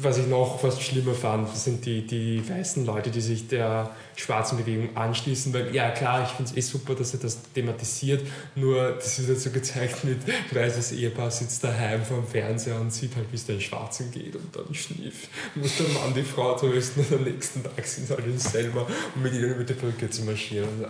was 0.00 0.18
ich 0.18 0.26
noch 0.26 0.60
fast 0.60 0.82
schlimmer 0.82 1.14
fand, 1.14 1.54
sind 1.56 1.84
die, 1.86 2.06
die 2.06 2.42
weißen 2.48 2.84
Leute, 2.84 3.10
die 3.10 3.20
sich 3.20 3.48
der 3.48 3.90
schwarzen 4.16 4.58
Bewegung 4.58 4.96
anschließen, 4.96 5.52
weil 5.52 5.74
ja 5.74 5.90
klar, 5.90 6.24
ich 6.24 6.30
finde 6.30 6.50
es 6.50 6.56
eh 6.56 6.60
super, 6.60 6.94
dass 6.94 7.14
er 7.14 7.20
das 7.20 7.38
thematisiert, 7.54 8.26
nur 8.54 8.92
das 8.92 9.26
wird 9.26 9.40
so 9.40 9.50
gezeigt 9.50 10.04
mit 10.04 10.18
weißes 10.52 10.92
Ehepaar 10.92 11.30
sitzt 11.30 11.64
daheim 11.64 12.02
vorm 12.04 12.26
Fernseher 12.26 12.80
und 12.80 12.92
sieht 12.92 13.14
halt, 13.16 13.26
wie 13.30 13.36
es 13.36 13.46
den 13.46 13.60
Schwarzen 13.60 14.10
geht 14.10 14.36
und 14.36 14.54
dann 14.54 14.74
schnief, 14.74 15.28
muss 15.54 15.76
der 15.76 15.88
Mann 15.88 16.14
die 16.14 16.22
Frau 16.22 16.54
trösten 16.54 17.04
und 17.04 17.18
am 17.18 17.24
nächsten 17.24 17.62
Tag 17.62 17.86
sind 17.86 18.10
alle 18.10 18.26
in 18.26 18.38
Selma, 18.38 18.86
um 19.14 19.22
mit 19.22 19.34
ihnen 19.34 19.54
über 19.54 19.64
die 19.64 19.74
Brücke 19.74 20.10
zu 20.10 20.22
marschieren. 20.22 20.86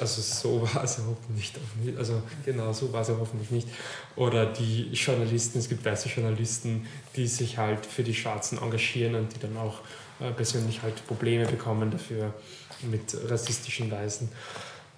Also 0.00 0.22
so 0.22 0.62
war 0.62 0.84
es 0.84 0.96
ja 0.96 1.04
hoffentlich 1.06 1.52
nicht. 1.82 1.98
Also 1.98 2.22
genau 2.44 2.72
so 2.72 2.92
war 2.92 3.02
es 3.02 3.08
hoffentlich 3.08 3.50
nicht. 3.50 3.68
Oder 4.16 4.46
die 4.46 4.90
Journalisten, 4.92 5.58
es 5.58 5.68
gibt 5.68 5.84
weiße 5.84 6.08
Journalisten, 6.08 6.86
die 7.16 7.26
sich 7.26 7.58
halt 7.58 7.86
für 7.86 8.02
die 8.02 8.14
Schwarzen 8.14 8.58
engagieren 8.58 9.14
und 9.14 9.34
die 9.34 9.38
dann 9.38 9.56
auch 9.56 9.80
äh, 10.20 10.30
persönlich 10.32 10.82
halt 10.82 11.06
Probleme 11.06 11.46
bekommen 11.46 11.90
dafür 11.90 12.34
mit 12.82 13.16
rassistischen 13.28 13.90
Weisen. 13.90 14.30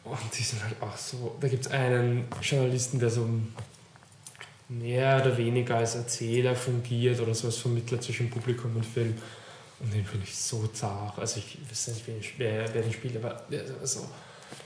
Und 0.05 0.39
die 0.39 0.43
sind 0.43 0.63
halt 0.63 0.77
auch 0.81 0.97
so. 0.97 1.37
Da 1.41 1.49
gibt 1.49 1.67
es 1.67 1.73
einen 1.73 2.27
Journalisten, 2.41 2.99
der 2.99 3.11
so 3.11 3.29
mehr 4.69 5.21
oder 5.21 5.37
weniger 5.37 5.77
als 5.77 5.95
Erzähler 5.95 6.55
fungiert 6.55 7.21
oder 7.21 7.35
so 7.35 7.49
als 7.49 7.57
Vermittler 7.57 8.01
zwischen 8.01 8.31
Publikum 8.31 8.75
und 8.77 8.87
Film. 8.87 9.15
Und 9.81 9.93
den 9.93 10.05
finde 10.05 10.27
ich 10.27 10.37
so 10.37 10.67
zart. 10.69 11.19
Also 11.19 11.39
ich 11.39 11.59
weiß 11.71 11.89
nicht, 11.89 12.33
wer, 12.39 12.73
wer 12.73 12.83
den 12.83 12.93
spielt, 12.93 13.17
aber 13.17 13.43
also, 13.81 14.09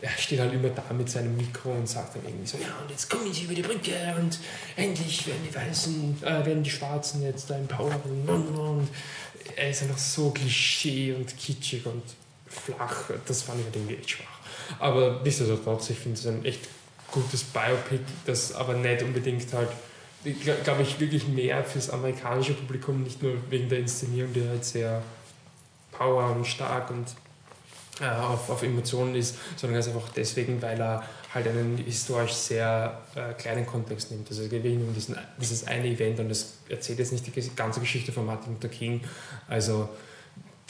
er 0.02 0.11
steht 0.11 0.40
halt 0.40 0.52
immer 0.52 0.68
da 0.70 0.84
mit 0.92 1.11
seinem 1.11 1.36
Mikro 1.36 1.72
und 1.72 1.88
sagt 1.88 2.16
dann 2.16 2.24
irgendwie 2.24 2.46
so, 2.46 2.58
ja, 2.58 2.78
und 2.82 2.90
jetzt 2.90 3.08
kommen 3.11 3.32
sie 3.32 3.44
über 3.44 3.54
die 3.54 3.62
Brücke 3.62 3.92
und 4.18 4.38
endlich 4.76 5.26
werden 5.26 5.46
die 5.48 5.54
Weißen, 5.54 6.22
äh, 6.22 6.46
werden 6.46 6.62
die 6.62 6.70
Schwarzen 6.70 7.22
jetzt 7.22 7.50
da 7.50 7.56
empowern. 7.56 8.00
Und 8.26 8.88
er 9.56 9.70
ist 9.70 9.82
einfach 9.82 9.98
so 9.98 10.30
klischee 10.30 11.12
und 11.12 11.36
kitschig 11.36 11.84
und 11.86 12.02
flach. 12.46 13.11
Das 13.26 13.42
fand 13.42 13.61
ich 13.61 13.66
halt 13.66 13.76
irgendwie 13.76 13.96
echt 13.96 14.11
schwach. 14.11 14.38
Aber 14.78 15.20
nichtsdestotrotz, 15.24 15.90
ich 15.90 15.98
finde 15.98 16.18
es 16.18 16.26
ein 16.26 16.44
echt 16.44 16.61
gutes 17.11 17.42
Biopic, 17.42 18.00
das 18.24 18.52
aber 18.52 18.74
nicht 18.74 19.02
unbedingt 19.02 19.52
halt 19.52 19.70
glaube 20.64 20.83
ich, 20.83 21.01
wirklich 21.01 21.29
mehr 21.29 21.64
fürs 21.64 21.91
amerikanische 21.91 22.55
Publikum, 22.55 23.03
nicht 23.03 23.23
nur 23.23 23.35
wegen 23.49 23.68
der 23.68 23.81
Inszenierung, 23.81 24.33
die 24.33 24.47
halt 24.47 24.64
sehr 24.64 25.03
power 25.93 26.35
und 26.35 26.47
stark 26.47 26.91
und 26.91 27.07
äh, 28.01 28.09
auf, 28.09 28.49
auf 28.49 28.62
Emotionen 28.62 29.14
ist, 29.14 29.37
sondern 29.57 29.75
ganz 29.75 29.89
einfach 29.89 30.09
deswegen, 30.11 30.61
weil 30.62 30.81
er 30.81 31.05
halt 31.35 31.47
einen 31.47 31.77
historisch 31.79 32.33
sehr 32.33 33.01
äh, 33.14 33.35
kleinen 33.35 33.66
Kontext 33.66 34.11
nimmt. 34.11 34.29
Also 34.29 34.43
es 34.43 34.51
geht 34.51 34.64
wirklich 34.64 34.83
um 34.83 34.95
diesen, 34.95 35.16
dieses 35.41 35.66
eine 35.66 35.87
Event 35.87 36.18
und 36.21 36.31
es 36.31 36.55
erzählt 36.68 36.99
jetzt 36.99 37.12
nicht 37.12 37.27
die 37.27 37.51
ganze 37.55 37.81
Geschichte 37.81 38.11
von 38.11 38.27
Martin 38.27 38.55
Luther 38.55 38.68
King. 38.68 39.03
Also 39.49 39.89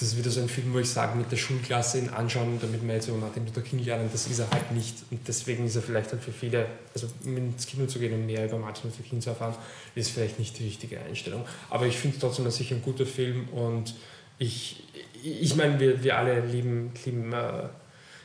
das 0.00 0.08
ist 0.08 0.18
wieder 0.18 0.30
so 0.30 0.40
ein 0.40 0.48
Film, 0.48 0.72
wo 0.72 0.78
ich 0.78 0.88
sage, 0.88 1.16
mit 1.18 1.30
der 1.30 1.36
Schulklasse 1.36 1.98
ihn 1.98 2.08
anschauen, 2.08 2.58
damit 2.58 2.82
wir 2.82 2.94
jetzt 2.94 3.08
über 3.08 3.18
Martin 3.18 3.44
Luther 3.44 3.60
King 3.60 3.84
lernen, 3.84 4.08
das 4.10 4.26
ist 4.26 4.38
er 4.38 4.50
halt 4.50 4.72
nicht. 4.72 4.96
Und 5.10 5.20
deswegen 5.28 5.66
ist 5.66 5.76
er 5.76 5.82
vielleicht 5.82 6.10
halt 6.10 6.22
für 6.22 6.32
viele, 6.32 6.66
also 6.94 7.06
ins 7.26 7.66
Kino 7.66 7.84
zu 7.84 7.98
gehen 7.98 8.14
und 8.14 8.24
mehr 8.24 8.46
über 8.46 8.58
Martin 8.58 8.88
Luther 8.90 9.02
King 9.02 9.20
zu 9.20 9.28
erfahren, 9.28 9.54
ist 9.94 10.10
vielleicht 10.10 10.38
nicht 10.38 10.58
die 10.58 10.64
richtige 10.64 10.98
Einstellung. 11.00 11.44
Aber 11.68 11.86
ich 11.86 11.98
finde 11.98 12.18
trotzdem, 12.18 12.46
dass 12.46 12.58
ich 12.60 12.72
ein 12.72 12.80
guter 12.80 13.04
Film 13.04 13.50
und 13.50 13.94
ich, 14.38 14.84
ich 15.22 15.54
meine, 15.54 15.78
wir, 15.78 16.02
wir 16.02 16.16
alle 16.16 16.46
lieben, 16.46 16.92
lieben 17.04 17.34
uh, 17.34 17.68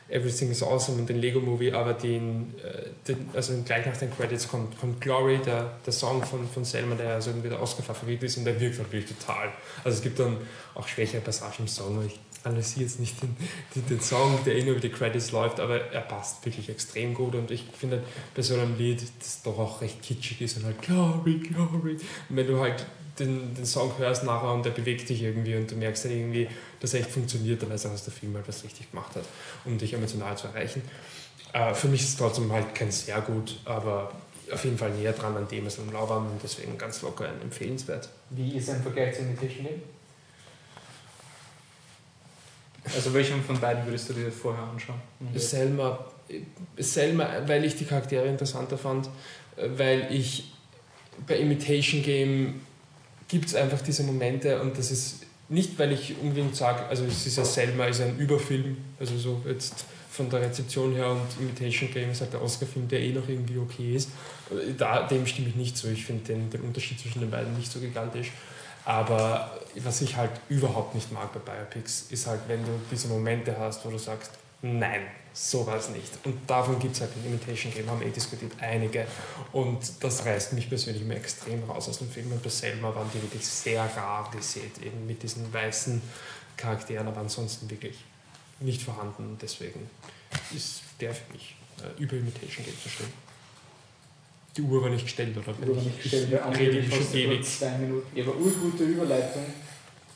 Everything 0.08 0.50
is 0.50 0.62
Awesome 0.62 0.98
und 0.98 1.08
den 1.08 1.20
Lego 1.20 1.40
Movie, 1.40 1.72
aber 1.72 1.92
den, 1.92 2.54
äh, 2.62 2.90
den, 3.08 3.28
also 3.34 3.52
gleich 3.64 3.84
nach 3.86 3.96
den 3.96 4.14
Credits 4.14 4.46
kommt, 4.46 4.78
kommt 4.78 5.00
Glory, 5.00 5.38
der, 5.38 5.72
der 5.84 5.92
Song 5.92 6.22
von, 6.24 6.48
von 6.48 6.64
Selma, 6.64 6.94
der 6.94 7.14
also 7.14 7.30
irgendwie 7.30 7.48
der 7.48 7.60
Oscar-Favorit 7.60 8.22
ist 8.22 8.36
und 8.36 8.44
der 8.44 8.60
wirkt 8.60 8.78
wirklich 8.78 9.06
total. 9.06 9.48
Also 9.82 9.98
es 9.98 10.02
gibt 10.02 10.18
dann 10.18 10.36
auch 10.74 10.86
schwächere 10.86 11.20
Passagen 11.20 11.54
im 11.60 11.68
Song, 11.68 12.04
ich 12.06 12.20
analysiere 12.44 12.84
jetzt 12.84 13.00
nicht 13.00 13.20
den, 13.20 13.36
den, 13.74 13.86
den 13.86 14.00
Song, 14.00 14.38
der 14.44 14.56
eh 14.56 14.62
nur 14.62 14.72
über 14.72 14.80
die 14.80 14.90
Credits 14.90 15.32
läuft, 15.32 15.58
aber 15.58 15.92
er 15.92 16.02
passt 16.02 16.44
wirklich 16.44 16.68
extrem 16.68 17.12
gut 17.12 17.34
und 17.34 17.50
ich 17.50 17.64
finde 17.76 18.02
bei 18.34 18.42
so 18.42 18.54
einem 18.54 18.78
Lied, 18.78 19.02
das 19.18 19.42
doch 19.42 19.58
auch 19.58 19.80
recht 19.80 20.02
kitschig 20.02 20.40
ist 20.40 20.58
und 20.58 20.66
halt 20.66 20.80
Glory, 20.82 21.38
Glory. 21.38 21.96
Und 22.28 22.36
wenn 22.36 22.46
du 22.46 22.60
halt 22.60 22.86
den, 23.18 23.54
den 23.54 23.66
Song 23.66 23.96
hörst 23.98 24.24
nachher 24.24 24.52
und 24.52 24.64
der 24.64 24.70
bewegt 24.70 25.08
dich 25.08 25.22
irgendwie 25.22 25.56
und 25.56 25.70
du 25.70 25.76
merkst 25.76 26.04
dann 26.04 26.12
irgendwie, 26.12 26.48
dass 26.80 26.94
er 26.94 27.00
echt 27.00 27.10
funktioniert, 27.10 27.62
dann 27.62 27.70
weißt 27.70 27.86
du, 27.86 27.88
dass 27.88 28.04
der 28.04 28.12
Film 28.12 28.34
halt 28.34 28.46
was 28.48 28.64
richtig 28.64 28.90
gemacht 28.90 29.14
hat, 29.16 29.24
um 29.64 29.78
dich 29.78 29.92
emotional 29.94 30.36
zu 30.36 30.48
erreichen. 30.48 30.82
Äh, 31.52 31.74
für 31.74 31.88
mich 31.88 32.02
ist 32.02 32.10
es 32.10 32.16
trotzdem 32.16 32.52
halt 32.52 32.74
kein 32.74 32.90
sehr 32.90 33.20
gut, 33.20 33.58
aber 33.64 34.12
auf 34.52 34.64
jeden 34.64 34.78
Fall 34.78 34.90
näher 34.90 35.12
dran 35.12 35.36
an 35.36 35.48
dem 35.48 35.64
als 35.64 35.78
am 35.78 35.92
Lauwarm 35.92 36.26
und 36.26 36.42
deswegen 36.42 36.78
ganz 36.78 37.02
locker 37.02 37.28
empfehlenswert. 37.42 38.08
Wie 38.30 38.56
ist 38.56 38.70
ein 38.70 38.82
Vergleich 38.82 39.16
zu 39.16 39.22
Imitation 39.22 39.66
Game? 39.66 39.82
Also 42.94 43.12
welchen 43.14 43.42
von 43.42 43.58
beiden 43.58 43.84
würdest 43.84 44.08
du 44.08 44.12
dir 44.12 44.30
vorher 44.30 44.62
anschauen? 44.62 45.00
Selma, 45.34 46.04
Selma, 46.78 47.28
weil 47.46 47.64
ich 47.64 47.74
die 47.74 47.84
Charaktere 47.84 48.26
interessanter 48.26 48.78
fand, 48.78 49.08
weil 49.56 50.06
ich 50.12 50.52
bei 51.26 51.38
Imitation 51.38 52.02
Game 52.02 52.60
gibt 53.28 53.46
es 53.46 53.54
einfach 53.54 53.80
diese 53.80 54.02
Momente 54.02 54.60
und 54.60 54.78
das 54.78 54.90
ist 54.90 55.20
nicht, 55.48 55.78
weil 55.78 55.92
ich 55.92 56.16
unbedingt 56.20 56.56
sage, 56.56 56.86
also 56.86 57.04
es 57.04 57.26
ist 57.26 57.36
ja 57.36 57.44
Selma 57.44 57.84
ist 57.86 58.00
ein 58.00 58.18
Überfilm, 58.18 58.76
also 58.98 59.16
so 59.16 59.42
jetzt 59.46 59.84
von 60.10 60.30
der 60.30 60.40
Rezeption 60.40 60.94
her 60.94 61.10
und 61.10 61.26
Imitation 61.38 61.90
Game 61.92 62.10
ist 62.10 62.22
halt 62.22 62.32
der 62.32 62.42
Oscar-Film, 62.42 62.88
der 62.88 63.00
eh 63.00 63.12
noch 63.12 63.28
irgendwie 63.28 63.58
okay 63.58 63.94
ist. 63.94 64.08
Da, 64.78 65.06
dem 65.06 65.26
stimme 65.26 65.48
ich 65.48 65.56
nicht 65.56 65.76
zu. 65.76 65.88
Ich 65.88 66.06
finde 66.06 66.24
den, 66.24 66.48
den 66.50 66.62
Unterschied 66.62 66.98
zwischen 66.98 67.20
den 67.20 67.30
beiden 67.30 67.54
nicht 67.56 67.70
so 67.70 67.78
gigantisch. 67.80 68.32
Aber 68.86 69.58
was 69.84 70.00
ich 70.00 70.16
halt 70.16 70.30
überhaupt 70.48 70.94
nicht 70.94 71.12
mag 71.12 71.32
bei 71.34 71.40
Biopics, 71.40 72.06
ist 72.10 72.26
halt, 72.26 72.40
wenn 72.48 72.64
du 72.64 72.70
diese 72.90 73.08
Momente 73.08 73.54
hast, 73.58 73.84
wo 73.84 73.90
du 73.90 73.98
sagst, 73.98 74.30
nein, 74.62 75.02
sowas 75.32 75.90
nicht. 75.90 76.10
Und 76.24 76.48
davon 76.48 76.78
gibt 76.78 76.94
es 76.94 77.02
halt 77.02 77.10
in 77.16 77.26
Imitation 77.26 77.72
Game, 77.72 77.88
haben 77.90 78.00
wir 78.00 78.06
eh 78.06 78.10
diskutiert, 78.10 78.52
einige. 78.60 79.06
Und 79.52 79.80
das 80.00 80.24
reißt 80.24 80.54
mich 80.54 80.68
persönlich 80.68 81.02
immer 81.02 81.16
extrem 81.16 81.62
raus 81.64 81.88
aus 81.88 81.98
dem 81.98 82.08
Film. 82.08 82.32
Und 82.32 82.42
bei 82.42 82.48
Selma 82.48 82.94
waren 82.94 83.10
die 83.12 83.20
wirklich 83.20 83.46
sehr 83.46 83.84
rar 83.96 84.30
gesät, 84.30 84.78
eben 84.82 85.06
mit 85.06 85.22
diesen 85.22 85.52
weißen 85.52 86.00
Charakteren, 86.56 87.06
aber 87.06 87.20
ansonsten 87.20 87.68
wirklich 87.70 87.98
nicht 88.60 88.82
vorhanden. 88.82 89.36
Deswegen 89.40 89.90
ist 90.54 90.82
der 91.00 91.14
für 91.14 91.32
mich 91.32 91.54
äh, 91.82 92.02
über 92.02 92.16
Imitation 92.16 92.64
Game 92.64 92.80
zu 92.82 92.88
stehen. 92.88 93.12
Die 94.56 94.62
Uhr 94.62 94.82
war 94.82 94.88
nicht 94.88 95.04
gestellt, 95.04 95.36
oder? 95.36 95.52
Die 95.52 95.68
Uhr 95.68 95.76
war 95.76 95.82
nicht 95.82 96.02
gestellt, 96.02 96.30
wir 96.30 96.58
reden 96.58 96.90
schon 96.90 97.14
ewig. 97.14 97.44
Zwei 97.44 97.76
Minuten. 97.76 98.16
Ja, 98.16 98.24
aber 98.24 98.36
urgute 98.36 98.84
Überleitung 98.84 99.44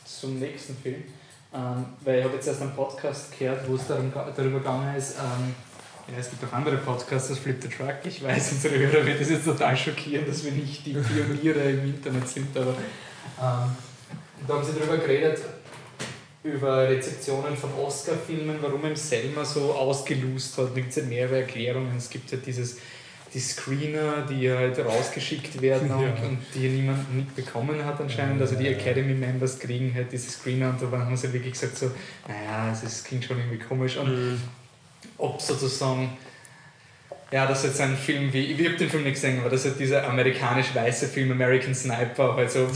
zum 0.07 0.38
nächsten 0.38 0.76
Film. 0.76 1.05
Ähm, 1.53 1.84
weil 2.05 2.20
ich 2.20 2.24
habe 2.24 2.34
jetzt 2.34 2.46
erst 2.46 2.62
einen 2.62 2.74
Podcast 2.74 3.36
gehört, 3.36 3.68
wo 3.68 3.74
es 3.74 3.86
darum, 3.88 4.12
darüber 4.12 4.59
gegangen 4.59 4.94
ist, 4.96 5.16
ähm, 5.18 5.55
ja, 6.09 6.18
es 6.18 6.30
gibt 6.30 6.44
auch 6.44 6.53
andere 6.53 6.76
Podcasts 6.76 7.30
als 7.30 7.38
Flip 7.40 7.61
the 7.61 7.68
Truck. 7.68 7.96
Ich 8.05 8.22
weiß, 8.22 8.53
unsere 8.53 8.78
Hörer 8.78 9.05
wird 9.05 9.20
das 9.20 9.30
jetzt 9.30 9.44
total 9.44 9.76
schockieren, 9.76 10.26
dass 10.26 10.44
wir 10.44 10.53
nicht 10.53 10.86
die 10.86 10.92
Pioniere 10.92 11.70
im 11.70 11.84
Internet 11.84 12.28
sind, 12.28 12.57
aber 12.57 12.70
ähm, 12.70 13.76
da 14.46 14.55
haben 14.55 14.64
sie 14.64 14.72
darüber 14.78 14.98
geredet, 14.98 15.40
über 16.42 16.88
Rezeptionen 16.88 17.57
von 17.57 17.70
Oscar-Filmen, 17.74 18.57
warum 18.61 18.84
im 18.84 18.96
Selma 18.96 19.44
so 19.44 19.72
ausgelust 19.74 20.57
hat. 20.57 20.70
Da 20.70 20.74
gibt 20.74 20.90
es 20.90 20.96
ja 20.96 21.03
mehrere 21.03 21.40
Erklärungen. 21.40 21.94
Es 21.96 22.09
gibt 22.09 22.30
ja 22.32 22.38
dieses 22.38 22.78
die 23.33 23.41
Screener, 23.41 24.26
die 24.28 24.51
halt 24.51 24.78
rausgeschickt 24.78 25.61
werden 25.62 25.89
ja. 25.89 25.97
und 25.97 26.39
die 26.55 26.68
niemand 26.68 27.14
mitbekommen 27.14 27.85
hat 27.85 28.01
anscheinend. 28.01 28.41
Also 28.41 28.57
die 28.57 28.66
Academy-Members 28.66 29.59
kriegen 29.59 29.95
halt 29.95 30.11
diese 30.12 30.31
Screener 30.31 30.70
und 30.70 30.83
da 30.83 30.99
haben 30.99 31.16
sie 31.16 31.33
wirklich 31.33 31.53
gesagt 31.53 31.76
so, 31.76 31.91
naja, 32.26 32.76
das 32.83 33.05
klingt 33.05 33.24
schon 33.24 33.39
irgendwie 33.39 33.59
komisch. 33.59 33.97
Und 33.97 34.09
mhm. 34.09 34.41
ob 35.18 35.41
sozusagen 35.41 36.16
ja, 37.33 37.47
das 37.47 37.61
ist 37.61 37.70
jetzt 37.70 37.81
ein 37.81 37.97
Film 37.97 38.33
wie, 38.33 38.41
ich 38.41 38.66
habe 38.66 38.76
den 38.76 38.91
Film 38.91 39.05
nicht 39.05 39.14
gesehen, 39.14 39.39
aber 39.39 39.51
das 39.51 39.64
ist 39.64 39.78
dieser 39.78 40.07
amerikanisch-weiße 40.09 41.07
Film 41.07 41.31
American 41.31 41.74
Sniper 41.74 42.35
halt 42.35 42.51
so 42.51 42.68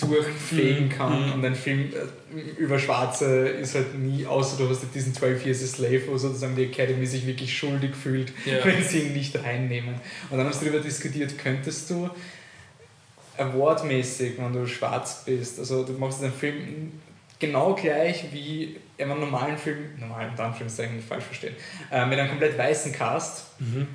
durchfegen 0.00 0.86
mhm. 0.86 0.88
kann 0.88 1.26
mhm. 1.26 1.32
und 1.34 1.44
ein 1.44 1.54
Film 1.54 1.92
äh, 1.92 2.60
über 2.60 2.78
Schwarze 2.78 3.48
ist 3.48 3.76
halt 3.76 3.96
nie, 3.96 4.26
außer 4.26 4.56
du 4.58 4.68
hast 4.68 4.82
diesen 4.92 5.14
12 5.14 5.46
Years 5.46 5.62
a 5.62 5.66
Slave, 5.66 6.02
wo 6.08 6.18
sozusagen 6.18 6.56
die 6.56 6.64
Academy 6.64 7.06
sich 7.06 7.24
wirklich 7.24 7.56
schuldig 7.56 7.94
fühlt, 7.94 8.32
ja. 8.44 8.64
wenn 8.64 8.82
sie 8.82 9.00
ihn 9.00 9.12
nicht 9.12 9.36
reinnehmen. 9.42 9.94
Und 10.28 10.38
dann 10.38 10.46
haben 10.46 10.52
sie 10.52 10.64
darüber 10.64 10.82
diskutiert, 10.82 11.38
könntest 11.38 11.88
du 11.90 12.10
awardmäßig, 13.38 14.32
wenn 14.38 14.52
du 14.52 14.66
schwarz 14.66 15.24
bist, 15.24 15.60
also 15.60 15.84
du 15.84 15.92
machst 15.92 16.22
einen 16.22 16.32
Film 16.32 16.92
genau 17.38 17.74
gleich 17.74 18.24
wie 18.32 18.76
in 19.00 19.10
einem 19.10 19.20
normalen 19.20 19.56
Film, 19.56 19.78
normal 19.98 20.30
in 20.32 20.38
Anführungszeichen 20.38 21.02
falsch 21.02 21.24
verstehen, 21.24 21.54
äh, 21.90 22.04
mit 22.06 22.18
einem 22.18 22.28
komplett 22.28 22.56
weißen 22.58 22.92
Cast, 22.92 23.46
mhm. 23.58 23.88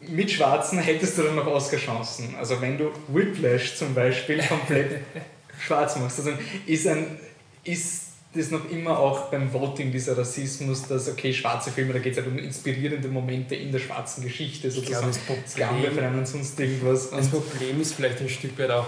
mit 0.00 0.30
Schwarzen 0.30 0.78
hättest 0.78 1.18
du 1.18 1.22
dann 1.22 1.34
noch 1.34 1.46
Oscar-Chancen. 1.46 2.36
Also 2.36 2.60
wenn 2.60 2.78
du 2.78 2.90
Whiplash 3.08 3.76
zum 3.76 3.94
Beispiel 3.94 4.42
komplett 4.42 5.00
schwarz 5.58 5.96
machst, 5.96 6.20
also 6.20 6.32
ist, 6.66 6.86
ein, 6.86 7.18
ist 7.64 8.04
das 8.34 8.50
noch 8.50 8.70
immer 8.70 8.98
auch 8.98 9.30
beim 9.30 9.52
Voting 9.52 9.90
dieser 9.90 10.16
Rassismus, 10.16 10.86
dass, 10.86 11.08
okay, 11.08 11.32
schwarze 11.32 11.72
Filme, 11.72 11.92
da 11.92 11.98
geht 11.98 12.12
es 12.12 12.18
halt 12.18 12.28
um 12.28 12.38
inspirierende 12.38 13.08
Momente 13.08 13.56
in 13.56 13.72
der 13.72 13.80
schwarzen 13.80 14.22
Geschichte, 14.22 14.70
sozusagen. 14.70 15.10
Ich 15.10 15.26
glaube, 15.26 15.40
das 15.42 15.54
Problem, 15.54 16.18
und 16.18 16.28
sonst 16.28 16.60
irgendwas. 16.60 17.10
Das 17.10 17.28
Problem 17.28 17.80
ist 17.80 17.94
vielleicht 17.94 18.20
ein 18.20 18.28
Stück 18.28 18.56
weit 18.58 18.70
auch, 18.70 18.86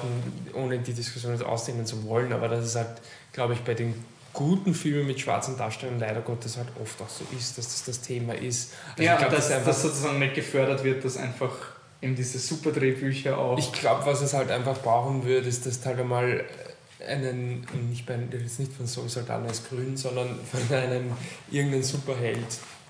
ohne 0.54 0.78
die 0.78 0.92
Diskussion 0.92 1.32
jetzt 1.32 1.44
ausdehnen 1.44 1.84
zu 1.84 2.04
wollen, 2.04 2.32
aber 2.32 2.46
das 2.46 2.64
ist 2.64 2.76
halt, 2.76 3.00
glaube 3.32 3.54
ich, 3.54 3.60
bei 3.60 3.74
den 3.74 3.94
guten 4.38 4.72
Filmen 4.72 5.08
mit 5.08 5.18
schwarzen 5.18 5.58
Darstellern 5.58 5.98
leider 5.98 6.20
Gottes 6.20 6.58
halt 6.58 6.68
oft 6.80 7.02
auch 7.02 7.08
so 7.08 7.24
ist, 7.36 7.58
dass 7.58 7.66
das 7.66 7.84
das 7.84 8.00
Thema 8.00 8.34
ist. 8.34 8.72
Also 8.92 9.02
ja, 9.02 9.16
glaub, 9.16 9.32
dass 9.32 9.48
das 9.48 9.82
sozusagen 9.82 10.20
nicht 10.20 10.36
gefördert 10.36 10.84
wird, 10.84 11.04
dass 11.04 11.16
einfach 11.16 11.50
eben 12.00 12.14
diese 12.14 12.38
super 12.38 12.70
Drehbücher 12.70 13.36
auch. 13.36 13.58
Ich 13.58 13.72
glaube, 13.72 14.06
was 14.06 14.22
es 14.22 14.34
halt 14.34 14.52
einfach 14.52 14.78
brauchen 14.78 15.24
würde, 15.24 15.48
ist, 15.48 15.66
dass 15.66 15.84
halt 15.84 15.98
einmal 15.98 16.44
einen, 17.04 17.66
nicht, 17.88 18.06
bei, 18.06 18.16
jetzt 18.30 18.60
nicht 18.60 18.72
von 18.72 18.86
Zoe 18.86 19.08
Saldana 19.08 19.48
als 19.48 19.68
Grün, 19.68 19.96
sondern 19.96 20.38
von 20.44 20.76
einem 20.76 21.10
irgendeinen 21.50 21.82
Superheld 21.82 22.38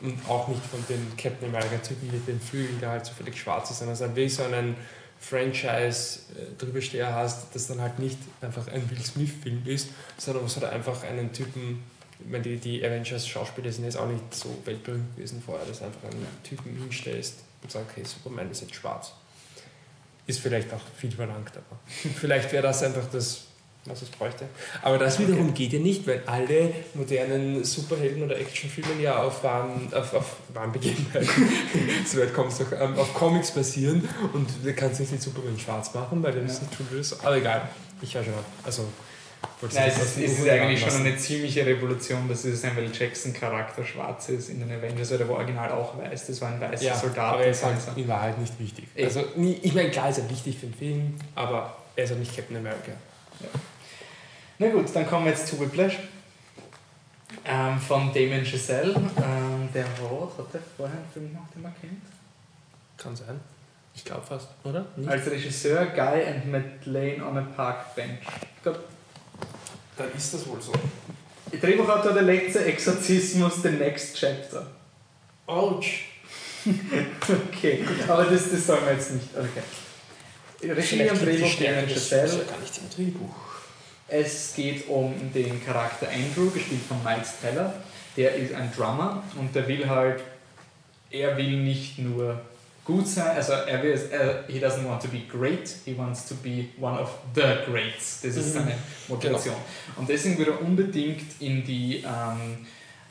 und 0.03 0.19
auch 0.29 0.49
nicht 0.49 0.65
von 0.67 0.85
den 0.87 1.17
Captain 1.17 1.49
America-Typen 1.49 2.11
mit 2.13 2.29
den 2.29 2.43
Flügeln, 2.43 2.79
der 2.79 2.91
halt 2.91 3.07
zufällig 3.07 3.41
schwarz 3.41 3.71
ist, 3.71 3.79
sondern 3.79 3.95
es 3.95 4.03
halt 4.03 4.15
wirklich 4.15 4.35
so 4.35 4.43
einen 4.43 4.77
Franchise 5.21 6.21
äh, 6.37 6.57
drüber 6.57 6.81
stehen 6.81 7.07
hast, 7.07 7.55
das 7.55 7.67
dann 7.67 7.81
halt 7.81 7.99
nicht 7.99 8.19
einfach 8.41 8.69
ein 8.69 8.89
Will 8.91 9.03
Smith-Film 9.05 9.63
ist, 9.67 9.89
sondern 10.17 10.45
was 10.45 10.57
halt 10.57 10.73
einfach 10.73 11.03
einen 11.03 11.33
Typen, 11.33 11.83
ich 12.21 12.27
meine, 12.31 12.43
die, 12.43 12.57
die 12.57 12.85
Avengers-Schauspieler 12.85 13.71
sind 13.73 13.85
jetzt 13.85 13.97
auch 13.97 14.09
nicht 14.09 14.35
so 14.35 14.57
weltberühmt 14.65 15.17
gewesen 15.17 15.43
vorher, 15.45 15.67
dass 15.67 15.81
du 15.81 15.87
einfach 15.87 16.05
einen 16.05 16.27
Typen 16.43 16.77
hinstellst 16.77 17.35
und 17.63 17.71
sagst, 17.71 17.91
okay, 17.91 18.05
Superman 18.05 18.51
ist 18.51 18.63
jetzt 18.63 18.75
schwarz. 18.75 19.13
Ist 20.27 20.41
vielleicht 20.41 20.73
auch 20.73 20.81
viel 20.97 21.11
verlangt, 21.11 21.53
aber 21.57 21.79
vielleicht 22.21 22.53
wäre 22.53 22.63
das 22.63 22.83
einfach 22.83 23.07
das 23.11 23.48
was 23.89 24.03
es 24.03 24.09
bräuchte. 24.09 24.47
Aber 24.83 24.99
das 24.99 25.19
wiederum 25.19 25.51
okay. 25.51 25.65
geht 25.65 25.73
ja 25.75 25.79
nicht, 25.79 26.07
weil 26.07 26.23
alle 26.27 26.73
modernen 26.95 27.65
Superhelden 27.65 28.23
oder 28.23 28.39
Actionfilme 28.39 29.03
ja 29.03 29.23
auf 29.23 29.43
wahren, 29.43 29.93
auf, 29.93 30.15
auf 30.15 30.37
wahren 30.55 30.73
Begebenheiten, 30.73 31.29
so 32.07 32.19
weit 32.19 32.35
kommst 32.35 32.61
du, 32.61 32.65
ähm, 32.75 32.97
auf 32.97 33.15
Comics 33.15 33.51
basieren 33.51 34.09
und 34.33 34.49
du 34.63 34.73
kannst 34.75 35.01
nicht 35.01 35.13
den 35.13 35.21
Superman 35.21 35.59
schwarz 35.59 35.93
machen, 35.95 36.23
weil 36.23 36.33
der 36.33 36.43
ja. 36.43 36.49
nicht 36.49 36.61
tun. 36.77 36.87
Aber 37.23 37.37
egal, 37.37 37.69
ich 38.01 38.15
höre 38.15 38.25
schon 38.25 38.35
ab. 38.35 38.45
Also, 38.65 38.85
Nein, 39.73 39.89
es 39.89 40.17
ist, 40.17 40.19
ist 40.19 40.49
eigentlich 40.49 40.81
schon 40.81 41.01
eine 41.01 41.17
ziemliche 41.17 41.67
Revolution, 41.67 42.29
dass 42.29 42.43
dieser 42.43 42.57
Samuel 42.57 42.91
Jackson 42.93 43.33
Charakter 43.33 43.85
schwarz 43.85 44.29
ist 44.29 44.51
in 44.51 44.61
den 44.61 44.71
Avengers, 44.71 45.11
weil 45.11 45.19
der 45.19 45.29
war 45.29 45.37
original 45.37 45.71
auch 45.73 45.99
weiß, 45.99 46.29
das 46.29 46.41
war 46.41 46.53
ein 46.53 46.61
weißer 46.61 46.85
ja, 46.85 46.97
Soldat. 46.97 47.35
Aber 47.35 47.45
er 47.45 47.51
ist 47.51 47.65
halt 47.65 47.77
in 47.97 48.07
Wahrheit 48.07 48.39
nicht 48.39 48.59
wichtig. 48.59 48.87
Also, 48.97 49.25
ich 49.37 49.75
meine, 49.75 49.91
klar 49.91 50.11
ist 50.11 50.19
er 50.19 50.31
wichtig 50.31 50.59
für 50.59 50.67
den 50.67 50.75
Film, 50.75 51.15
aber 51.35 51.77
er 51.97 52.05
ist 52.05 52.11
halt 52.11 52.21
nicht 52.21 52.35
Captain 52.35 52.57
America. 52.57 52.93
Ja. 53.41 53.49
Na 54.59 54.69
gut, 54.71 54.87
dann 54.93 55.07
kommen 55.07 55.25
wir 55.25 55.33
jetzt 55.33 55.47
zu 55.47 55.61
Whiplash. 55.61 55.99
Ähm, 57.45 57.79
von 57.79 58.13
Damien 58.13 58.43
Giselle. 58.43 58.95
Ähm, 58.95 59.69
der 59.73 59.85
hat, 59.85 60.39
hat 60.39 60.55
der 60.55 60.61
vorher 60.77 60.97
einen 60.97 61.09
Film 61.13 61.29
gemacht, 61.29 61.49
den 61.55 61.63
man 61.63 61.75
kennt? 61.81 62.03
Kann 62.97 63.15
sein. 63.15 63.41
Ich 63.95 64.05
glaube 64.05 64.27
fast, 64.27 64.49
oder? 64.65 64.87
Nicht? 64.97 65.09
Als 65.09 65.31
Regisseur 65.31 65.87
Guy 65.87 66.25
and 66.25 66.51
Madeleine 66.51 67.25
on 67.25 67.39
a 67.39 67.43
Park 67.43 67.95
Bench. 67.95 68.21
Glaub, 68.63 68.79
Dann 69.97 70.13
ist 70.17 70.35
das 70.35 70.47
wohl 70.49 70.61
so. 70.61 70.73
Drehbuchautor 71.61 72.13
Der 72.13 72.23
letzte 72.23 72.65
Exorzismus, 72.65 73.63
The 73.63 73.71
Next 73.71 74.17
Chapter. 74.17 74.67
Ouch! 75.47 75.87
okay, 77.49 77.85
aber 78.07 78.25
das, 78.25 78.51
das 78.51 78.67
sagen 78.67 78.85
wir 78.85 78.93
jetzt 78.93 79.13
nicht. 79.13 79.29
Okay. 79.35 80.71
Regie 80.73 81.09
und 81.09 81.23
Drehbuch 81.25 81.55
Damien 81.55 81.87
Giselle. 81.87 82.23
Das 82.23 82.33
ist 82.33 82.39
ja 82.39 82.45
gar 82.45 82.61
nicht 82.61 82.79
im 82.79 82.91
Drehbuch. 82.91 83.48
Es 84.09 84.55
geht 84.57 84.89
um 84.89 85.15
den 85.35 85.65
Charakter 85.65 86.09
Andrew, 86.09 86.51
gespielt 86.51 86.81
von 86.89 87.03
Miles 87.05 87.41
Teller. 87.41 87.75
Der 88.17 88.35
ist 88.35 88.55
ein 88.55 88.73
Drummer 88.75 89.23
und 89.39 89.55
der 89.55 89.69
will 89.69 89.89
halt, 89.89 90.23
er 91.11 91.37
will 91.37 91.59
nicht 91.63 91.99
nur 91.99 92.41
gut 92.85 93.07
sein, 93.07 93.37
also 93.37 93.53
er 93.53 93.83
will, 93.83 94.01
er, 94.11 94.45
he 94.49 94.59
doesn't 94.59 94.85
want 94.89 95.03
to 95.03 95.09
be 95.09 95.21
great, 95.31 95.69
he 95.85 95.97
wants 95.97 96.27
to 96.27 96.35
be 96.37 96.69
one 96.81 96.99
of 96.99 97.11
the 97.35 97.43
greats. 97.71 98.21
Das 98.23 98.35
ist 98.37 98.47
Mhm. 98.55 98.61
seine 98.61 98.75
Motivation. 99.09 99.55
Und 99.97 100.09
deswegen 100.09 100.39
will 100.39 100.49
er 100.49 100.61
unbedingt 100.63 101.41
in 101.41 101.63
die 101.65 101.97
ähm, 101.99 102.67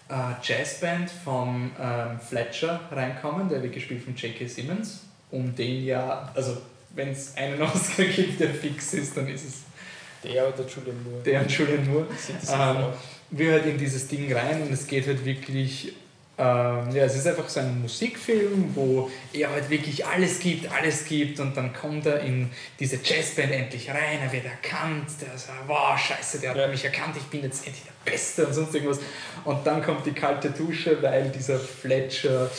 äh, 0.10 0.14
Jazzband 0.42 1.12
vom 1.24 1.72
ähm, 1.80 2.20
Fletcher 2.28 2.82
reinkommen, 2.92 3.48
der 3.50 3.62
wird 3.62 3.74
gespielt 3.74 4.04
von 4.04 4.16
J.K. 4.16 4.48
Simmons, 4.48 5.02
um 5.30 5.56
den 5.56 5.86
ja, 5.86 6.32
also 6.34 6.58
wenn 6.96 7.10
es 7.10 7.38
einen 7.38 7.62
Oscar 7.62 8.06
gibt, 8.06 8.40
der 8.40 8.50
fix 8.56 8.96
ist, 8.96 9.16
dann 9.16 9.28
ist 9.28 9.46
es 9.48 9.54
Der 10.28 10.48
oder 10.48 10.66
Julian 10.68 11.04
Moore. 11.04 11.24
der 11.24 11.42
und 11.42 11.52
Julian 11.52 11.88
Moore. 11.90 12.06
Ähm. 12.52 12.86
Wir 13.30 13.52
halt 13.52 13.66
in 13.66 13.78
dieses 13.78 14.08
Ding 14.08 14.32
rein 14.34 14.62
und 14.62 14.72
es 14.72 14.88
geht 14.88 15.06
halt 15.06 15.26
wirklich, 15.26 15.90
ähm, 16.38 16.90
ja, 16.94 17.04
es 17.04 17.16
ist 17.16 17.28
einfach 17.28 17.50
so 17.50 17.60
ein 17.60 17.82
Musikfilm, 17.82 18.72
wo 18.74 19.12
er 19.34 19.50
halt 19.52 19.70
wirklich 19.70 20.06
alles 20.06 20.40
gibt, 20.40 20.72
alles 20.72 21.04
gibt 21.04 21.40
und 21.42 21.58
dann 21.58 21.74
kommt 21.74 22.06
er 22.06 22.22
in 22.22 22.50
diese 22.80 22.98
Jazzband 23.04 23.52
endlich 23.52 23.90
rein, 23.90 24.20
er 24.24 24.32
wird 24.32 24.46
erkannt, 24.46 25.10
der 25.20 25.38
sagt, 25.38 25.68
wow, 25.68 25.98
scheiße, 26.00 26.40
der 26.40 26.52
hat 26.52 26.58
Ja. 26.58 26.68
mich 26.70 26.86
erkannt, 26.86 27.16
ich 27.18 27.26
bin 27.26 27.44
jetzt 27.44 27.68
endlich 27.68 27.84
der 27.84 28.10
Beste 28.12 28.48
und 28.48 28.54
sonst 28.54 28.74
irgendwas. 28.74 29.00
Und 29.44 29.68
dann 29.68 29.84
kommt 29.84 30.06
die 30.06 30.14
kalte 30.14 30.52
Dusche, 30.52 31.02
weil 31.04 31.30
dieser 31.30 31.60
Fletcher 31.60 32.50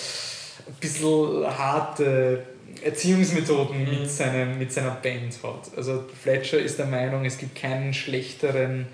ein 0.66 0.74
bisschen 0.80 1.46
harte 1.46 2.42
Erziehungsmethoden 2.84 3.82
Mhm. 3.84 4.00
mit, 4.00 4.10
seinem, 4.10 4.58
mit 4.58 4.72
seiner 4.72 4.92
Band 4.92 5.34
hat. 5.42 5.76
Also 5.76 6.04
Fletcher 6.22 6.58
ist 6.58 6.78
der 6.78 6.86
Meinung, 6.86 7.24
es 7.24 7.38
gibt 7.38 7.54
keinen 7.60 7.92
schlechteren 7.94 8.86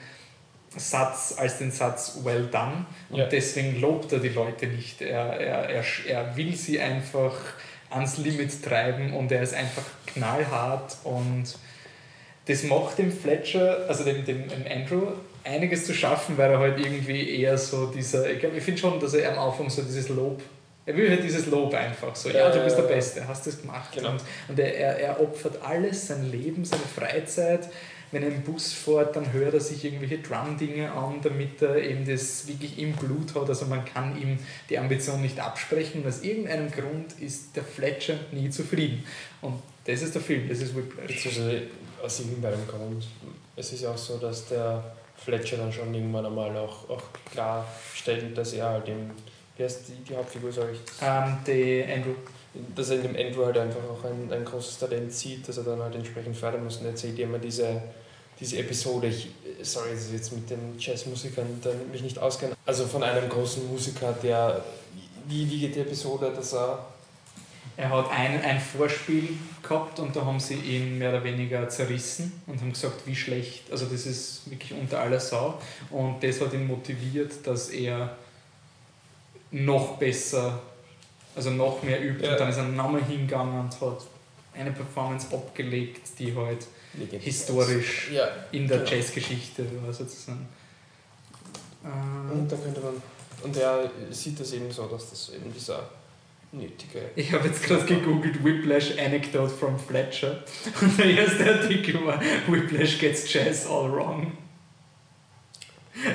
Satz 0.76 1.35
als 1.37 1.59
den 1.59 1.70
Satz 1.70 2.18
well 2.24 2.49
done 2.51 2.87
und 3.11 3.18
Ja. 3.18 3.26
deswegen 3.26 3.80
lobt 3.80 4.12
er 4.12 4.18
die 4.18 4.28
Leute 4.30 4.66
nicht. 4.66 5.01
Er, 5.03 5.39
er, 5.41 5.68
er, 5.68 5.85
er 6.09 6.37
will 6.37 6.55
sie 6.57 6.80
einfach 6.80 7.35
ans 7.91 8.18
Limit 8.18 8.62
treiben 8.62 9.12
und 9.12 9.30
er 9.30 9.43
ist 9.43 9.55
einfach 9.55 9.85
knallhart 10.07 10.97
und 11.05 11.45
das 12.47 12.64
macht 12.64 12.99
dem 12.99 13.12
Fletcher, 13.12 13.85
also 13.89 14.05
dem, 14.05 14.24
dem, 14.24 14.49
dem 14.49 14.64
Andrew, 14.70 15.12
einiges 15.45 15.87
zu 15.87 15.95
schaffen, 15.95 16.37
weil 16.37 16.51
er 16.51 16.59
halt 16.59 16.78
irgendwie 16.78 17.41
eher 17.41 17.57
so 17.57 17.87
dieser, 17.87 18.28
ich 18.30 18.41
glaube, 18.41 18.57
ich 18.57 18.64
finde 18.64 18.80
schon, 18.80 18.99
dass 18.99 19.14
er 19.14 19.32
am 19.32 19.39
Anfang 19.49 19.70
so 19.70 19.80
dieses 19.82 20.09
Lob, 20.09 20.43
er 20.87 20.97
will 20.97 21.11
halt 21.11 21.22
dieses 21.22 21.47
Lob 21.47 21.72
einfach 21.74 22.14
so, 22.14 22.28
ja, 22.28 22.49
Ja, 22.49 22.51
du 22.51 22.62
bist 22.62 22.76
der 22.76 22.85
ja. 22.85 22.91
Beste, 22.91 23.26
hast 23.26 23.47
das 23.47 23.61
gemacht. 23.61 23.91
Genau. 23.95 24.11
Und, 24.11 24.20
und 24.49 24.59
er, 24.59 24.74
er, 24.76 24.99
er 24.99 25.20
opfert 25.20 25.62
alles, 25.62 26.09
sein 26.09 26.30
Leben, 26.30 26.64
seine 26.64 26.82
Freizeit. 26.82 27.68
Wenn 28.12 28.22
er 28.22 28.28
im 28.28 28.43
Bus 28.43 28.72
fährt, 28.72 29.16
dann 29.16 29.32
hört 29.32 29.55
er 29.55 29.61
sich 29.61 29.85
irgendwelche 29.85 30.18
Drum-Dinge 30.18 30.93
an, 30.93 31.20
damit 31.22 31.61
er 31.62 31.76
eben 31.78 32.07
das 32.07 32.47
wirklich 32.47 32.78
im 32.78 32.93
Blut 32.93 33.35
hat. 33.35 33.49
Also 33.49 33.66
man 33.66 33.85
kann 33.85 34.20
ihm 34.20 34.39
die 34.70 34.78
Ambition 34.78 35.20
nicht 35.20 35.41
absprechen. 35.41 36.03
Und 36.03 36.09
aus 36.09 36.22
irgendeinem 36.22 36.70
Grund 36.70 37.18
ist 37.18 37.57
der 37.57 37.64
Fletcher 37.64 38.14
nie 38.30 38.51
zufrieden. 38.51 39.05
Und 39.41 39.61
das 39.85 40.03
ist 40.03 40.14
der 40.14 40.22
Film, 40.22 40.49
das 40.49 40.61
ist 40.61 40.76
Whiplash. 40.76 41.26
Aus 42.03 42.20
irgendeinem 42.20 42.68
Grund. 42.68 43.05
Es 43.57 43.72
ist 43.72 43.85
auch 43.85 43.97
so, 43.97 44.18
dass 44.18 44.49
der 44.49 44.85
Fletcher 45.16 45.57
dann 45.57 45.72
schon 45.72 45.93
irgendwann 45.93 46.26
einmal 46.26 46.57
auch, 46.57 46.89
auch 46.89 47.03
klarstellt, 47.32 48.37
dass 48.37 48.53
er 48.53 48.68
halt 48.68 48.89
im, 48.89 49.11
wie 49.57 49.65
heißt 49.65 49.81
die, 49.89 50.05
die 50.09 50.17
Hauptfigur, 50.17 50.53
sag 50.53 50.67
ich, 50.73 50.81
Ähm, 51.03 51.39
die 51.47 51.85
Andrew. 51.93 52.15
dass 52.75 52.91
er 52.91 52.97
in 52.97 53.15
dem 53.15 53.17
Andrew 53.17 53.45
halt 53.45 53.59
einfach 53.59 53.81
auch 53.91 54.05
ein, 54.05 54.33
ein 54.33 54.45
großes 54.45 54.79
Talent 54.79 55.13
sieht, 55.13 55.49
dass 55.49 55.57
er 55.59 55.65
dann 55.65 55.81
halt 55.81 55.95
entsprechend 55.95 56.37
fördern 56.37 56.65
muss. 56.65 56.77
Und 56.79 56.87
erzählt 56.87 57.19
immer 57.19 57.39
diese, 57.39 57.83
diese 58.39 58.59
Episode, 58.59 59.09
ich, 59.09 59.29
sorry, 59.63 59.91
dass 59.95 60.07
ich 60.07 60.13
jetzt 60.13 60.33
mit 60.33 60.49
den 60.51 60.77
Jazzmusikern 60.79 61.47
dann 61.63 61.91
mich 61.91 62.03
nicht 62.03 62.19
auskenne, 62.19 62.55
also 62.67 62.87
von 62.87 63.03
einem 63.03 63.29
großen 63.29 63.67
Musiker, 63.69 64.13
der, 64.23 64.65
wie, 65.29 65.49
wie 65.51 65.61
geht 65.61 65.75
die 65.77 65.81
Episode, 65.81 66.33
dass 66.35 66.53
er, 66.55 66.87
Er 67.77 67.91
hat 67.91 68.09
ein, 68.13 68.41
ein 68.41 68.61
Vorspiel 68.61 69.31
gehabt 69.61 69.99
und 69.99 70.15
da 70.15 70.25
haben 70.25 70.39
sie 70.39 70.55
ihn 70.55 70.97
mehr 70.99 71.09
oder 71.11 71.25
weniger 71.25 71.69
zerrissen 71.69 72.41
und 72.47 72.61
haben 72.61 72.73
gesagt, 72.73 73.05
wie 73.05 73.17
schlecht, 73.17 73.63
also 73.73 73.87
das 73.87 74.07
ist 74.07 74.49
wirklich 74.49 74.73
unter 74.79 75.01
aller 75.01 75.19
Sau. 75.19 75.59
Und 75.91 76.23
das 76.23 76.41
hat 76.41 76.53
ihn 76.53 76.69
motiviert, 76.69 77.33
dass 77.45 77.71
er 77.71 78.17
noch 79.55 79.99
besser, 79.99 80.61
also 81.37 81.51
noch 81.51 81.83
mehr 81.83 82.03
übt. 82.03 82.25
Ja. 82.25 82.33
Und 82.33 82.41
dann 82.41 82.49
ist 82.51 82.57
er 82.57 82.65
nochmal 82.65 83.05
hingegangen 83.05 83.61
und 83.61 83.81
hat 83.81 83.99
eine 84.53 84.73
Performance 84.73 85.35
abgelegt, 85.35 86.19
die 86.19 86.35
halt 86.35 86.67
historisch 87.21 88.11
ja, 88.13 88.29
in 88.53 88.69
der 88.69 88.79
Genau. 88.79 88.91
Jazzgeschichte 88.91 89.65
war 89.85 89.93
sozusagen. 89.93 90.49
Ähm, 91.85 92.41
und 92.41 92.51
da 92.53 92.57
könnte 92.57 92.81
man, 92.81 92.95
und 93.43 93.57
er 93.57 93.91
sieht 94.11 94.39
das 94.41 94.53
eben 94.53 94.71
so, 94.71 94.87
dass 94.87 95.11
das 95.11 95.33
eben 95.35 95.53
dieser 95.53 95.89
nötige 96.53 97.11
Ich 97.17 97.33
habe 97.33 97.49
jetzt 97.49 97.63
gerade 97.65 97.85
gegoogelt 97.85 98.45
Whiplash 98.45 98.97
Anecdote 98.99 99.53
from 99.53 99.79
Fletcher 99.79 100.43
und 100.81 100.99
der 100.99 101.07
erste 101.07 101.53
Artikel 101.53 102.05
war 102.05 102.21
Whiplash 102.49 102.99
gets 102.99 103.33
Jazz 103.33 103.67
all 103.67 103.93
wrong. 103.93 104.33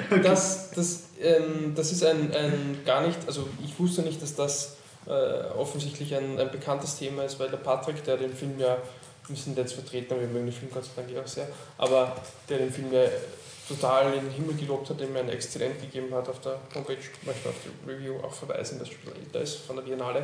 Das, 0.09 0.71
das, 0.71 1.08
ähm, 1.21 1.73
das 1.75 1.91
ist 1.91 2.03
ein, 2.03 2.33
ein 2.33 2.81
gar 2.85 3.05
nicht, 3.05 3.19
also 3.27 3.47
ich 3.63 3.77
wusste 3.79 4.01
nicht, 4.01 4.21
dass 4.21 4.35
das 4.35 4.75
äh, 5.07 5.11
offensichtlich 5.57 6.15
ein, 6.15 6.39
ein 6.39 6.51
bekanntes 6.51 6.97
Thema 6.97 7.23
ist, 7.23 7.39
weil 7.39 7.49
der 7.49 7.57
Patrick, 7.57 8.03
der 8.03 8.17
den 8.17 8.33
Film 8.33 8.59
ja, 8.59 8.77
wir 9.27 9.35
sind 9.35 9.57
jetzt 9.57 9.73
vertreten, 9.73 10.19
wir 10.19 10.27
mögen 10.27 10.47
den 10.47 10.53
Film 10.53 10.71
Gott 10.73 10.85
sei 10.85 11.01
Dank 11.01 11.23
auch 11.23 11.27
sehr, 11.27 11.47
aber 11.77 12.15
der 12.47 12.59
den 12.59 12.71
Film 12.71 12.91
ja 12.91 13.03
total 13.67 14.13
in 14.13 14.25
den 14.25 14.31
Himmel 14.31 14.55
gelobt 14.55 14.89
hat, 14.89 14.99
dem 14.99 15.15
er 15.15 15.21
ein 15.21 15.29
Exzellent 15.29 15.79
gegeben 15.79 16.13
hat 16.13 16.27
auf 16.27 16.39
der 16.41 16.59
Homepage, 16.73 16.97
möchte 17.23 17.49
auf 17.49 17.55
die 17.63 17.89
Review 17.89 18.17
auch 18.23 18.33
verweisen, 18.33 18.79
das 18.79 18.89
schon 18.89 19.15
älter 19.15 19.41
ist, 19.41 19.57
von 19.57 19.75
der 19.75 19.83
Biennale, 19.83 20.23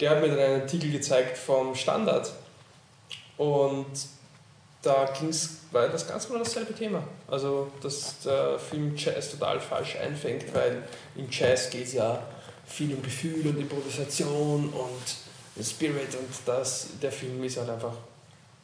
der 0.00 0.10
hat 0.10 0.20
mir 0.20 0.28
dann 0.28 0.38
einen 0.38 0.62
Artikel 0.62 0.90
gezeigt 0.90 1.38
vom 1.38 1.74
Standard 1.74 2.32
und 3.36 3.86
da 4.82 5.12
ging's, 5.18 5.58
war 5.70 5.88
das 5.88 6.06
ganz 6.06 6.26
genau 6.26 6.40
dasselbe 6.40 6.74
Thema. 6.74 7.02
Also, 7.28 7.70
dass 7.80 8.20
der 8.20 8.58
Film 8.58 8.94
Jazz 8.96 9.30
total 9.30 9.60
falsch 9.60 9.96
einfängt, 9.96 10.52
weil 10.54 10.82
im 11.14 11.28
Jazz 11.30 11.70
geht 11.70 11.86
es 11.86 11.94
ja 11.94 12.22
viel 12.66 12.94
um 12.94 13.02
Gefühl 13.02 13.46
und 13.46 13.58
Improvisation 13.58 14.70
und 14.70 15.64
Spirit 15.64 16.14
und 16.14 16.28
das, 16.46 16.88
der 17.00 17.12
Film 17.12 17.42
ist 17.44 17.58
halt 17.58 17.68
einfach, 17.68 17.92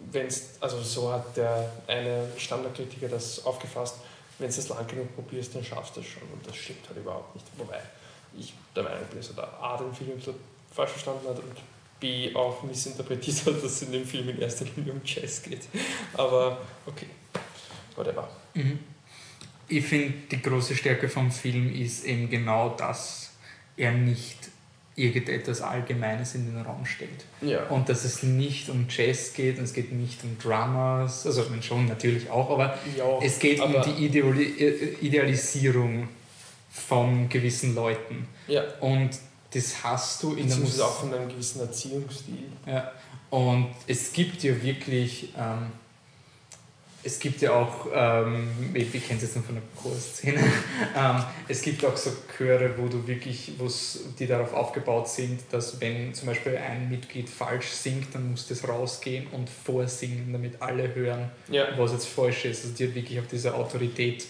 wenn's, 0.01 0.55
also 0.61 0.81
so 0.81 1.13
hat 1.13 1.37
der 1.37 1.71
eine 1.87 2.27
Standardkritiker 2.37 3.09
das 3.09 3.45
aufgefasst, 3.45 3.97
wenn 4.39 4.49
du 4.49 4.59
es 4.59 4.69
lang 4.69 4.87
genug 4.87 5.15
probierst, 5.15 5.55
dann 5.55 5.65
schaffst 5.65 5.97
du 5.97 6.01
es 6.01 6.07
schon 6.07 6.23
und 6.33 6.47
das 6.47 6.57
stimmt 6.57 6.89
halt 6.89 6.99
überhaupt 6.99 7.35
nicht. 7.35 7.47
Wobei 7.57 7.81
ich 8.39 8.55
der 8.75 8.85
Meinung 8.85 9.05
bin, 9.11 9.19
dass 9.19 9.31
er 9.31 9.37
da 9.37 9.59
A, 9.61 9.77
den 9.77 9.93
Film 9.93 10.21
so 10.21 10.35
falsch 10.73 10.91
verstanden 10.91 11.29
hat 11.29 11.39
und 11.39 11.57
B, 12.01 12.35
auch 12.35 12.63
missinterpretiert 12.63 13.39
hat, 13.47 13.57
dass 13.57 13.65
es 13.65 13.83
in 13.83 13.93
dem 13.93 14.05
Film 14.05 14.29
in 14.29 14.39
erster 14.41 14.65
Linie 14.77 14.93
um 14.93 15.01
Jazz 15.05 15.43
geht. 15.43 15.63
Aber 16.15 16.59
okay, 16.87 17.07
whatever. 17.97 18.29
Mhm. 18.55 18.79
Ich 19.69 19.85
finde, 19.85 20.15
die 20.31 20.41
große 20.41 20.75
Stärke 20.77 21.09
vom 21.09 21.31
Film 21.31 21.73
ist 21.75 22.05
eben 22.05 22.31
genau, 22.31 22.71
dass 22.71 23.31
er 23.77 23.93
nicht 23.93 24.37
irgendetwas 24.97 25.61
Allgemeines 25.61 26.35
in 26.35 26.47
den 26.53 26.61
Raum 26.63 26.85
stellt. 26.85 27.25
Ja. 27.41 27.65
Und 27.69 27.89
dass 27.89 28.05
es 28.05 28.23
nicht 28.25 28.69
um 28.69 28.87
Jazz 28.89 29.33
geht 29.33 29.59
und 29.59 29.65
es 29.65 29.73
geht 29.73 29.93
nicht 29.93 30.25
um 30.25 30.37
Dramas, 30.39 31.25
also 31.25 31.43
ich 31.45 31.51
meine 31.51 31.63
schon 31.63 31.87
natürlich 31.87 32.29
auch, 32.31 32.51
aber 32.51 32.77
ja 32.97 33.19
es 33.23 33.39
geht 33.39 33.61
um 33.61 33.77
aber- 33.77 33.83
die 33.87 34.07
Ideali 34.07 34.45
äh, 34.59 34.95
Idealisierung 35.01 36.09
von 36.71 37.29
gewissen 37.29 37.75
Leuten. 37.75 38.27
ja. 38.49 38.63
Und 38.81 39.11
das 39.51 39.83
hast 39.83 40.23
du 40.23 40.35
in 40.35 40.49
der 40.49 40.57
Musik. 40.59 40.81
auch 40.83 41.01
von 41.01 41.15
einem 41.15 41.29
gewissen 41.29 41.61
Erziehungsstil. 41.61 42.45
Ja. 42.67 42.93
Und 43.31 43.69
es 43.87 44.13
gibt 44.13 44.43
ja 44.43 44.63
wirklich, 44.63 45.33
ähm, 45.37 45.71
es 47.03 47.19
gibt 47.19 47.41
ja 47.41 47.53
auch, 47.53 47.87
ähm, 47.95 48.49
ich, 48.75 48.91
kenne 48.91 49.17
es 49.17 49.23
jetzt 49.23 49.37
noch 49.37 49.45
von 49.45 49.55
der 49.55 49.63
Chorszene, 49.81 50.39
ähm, 50.97 51.25
es 51.47 51.63
gibt 51.63 51.85
auch 51.85 51.97
so 51.97 52.11
Chöre, 52.37 52.75
wo 52.77 52.89
du 52.89 53.07
wirklich, 53.07 53.53
wo's, 53.59 54.01
die 54.19 54.27
darauf 54.27 54.53
aufgebaut 54.53 55.09
sind, 55.09 55.41
dass 55.51 55.81
wenn 55.81 56.13
zum 56.13 56.27
Beispiel 56.27 56.57
ein 56.57 56.91
Mitglied 56.91 57.29
falsch 57.31 57.69
singt, 57.69 58.15
dann 58.15 58.31
muss 58.33 58.49
das 58.49 58.67
rausgehen 58.69 59.27
und 59.29 59.49
vorsingen, 59.49 60.33
damit 60.33 60.61
alle 60.61 60.95
hören, 60.95 61.31
Ja. 61.49 61.67
was 61.79 61.93
jetzt 61.93 62.09
falsch 62.09 62.45
ist. 62.47 62.65
Also 62.65 62.77
die 62.77 62.89
hat 62.89 62.95
wirklich 62.95 63.19
auf 63.21 63.27
diese 63.31 63.55
Autorität 63.55 64.27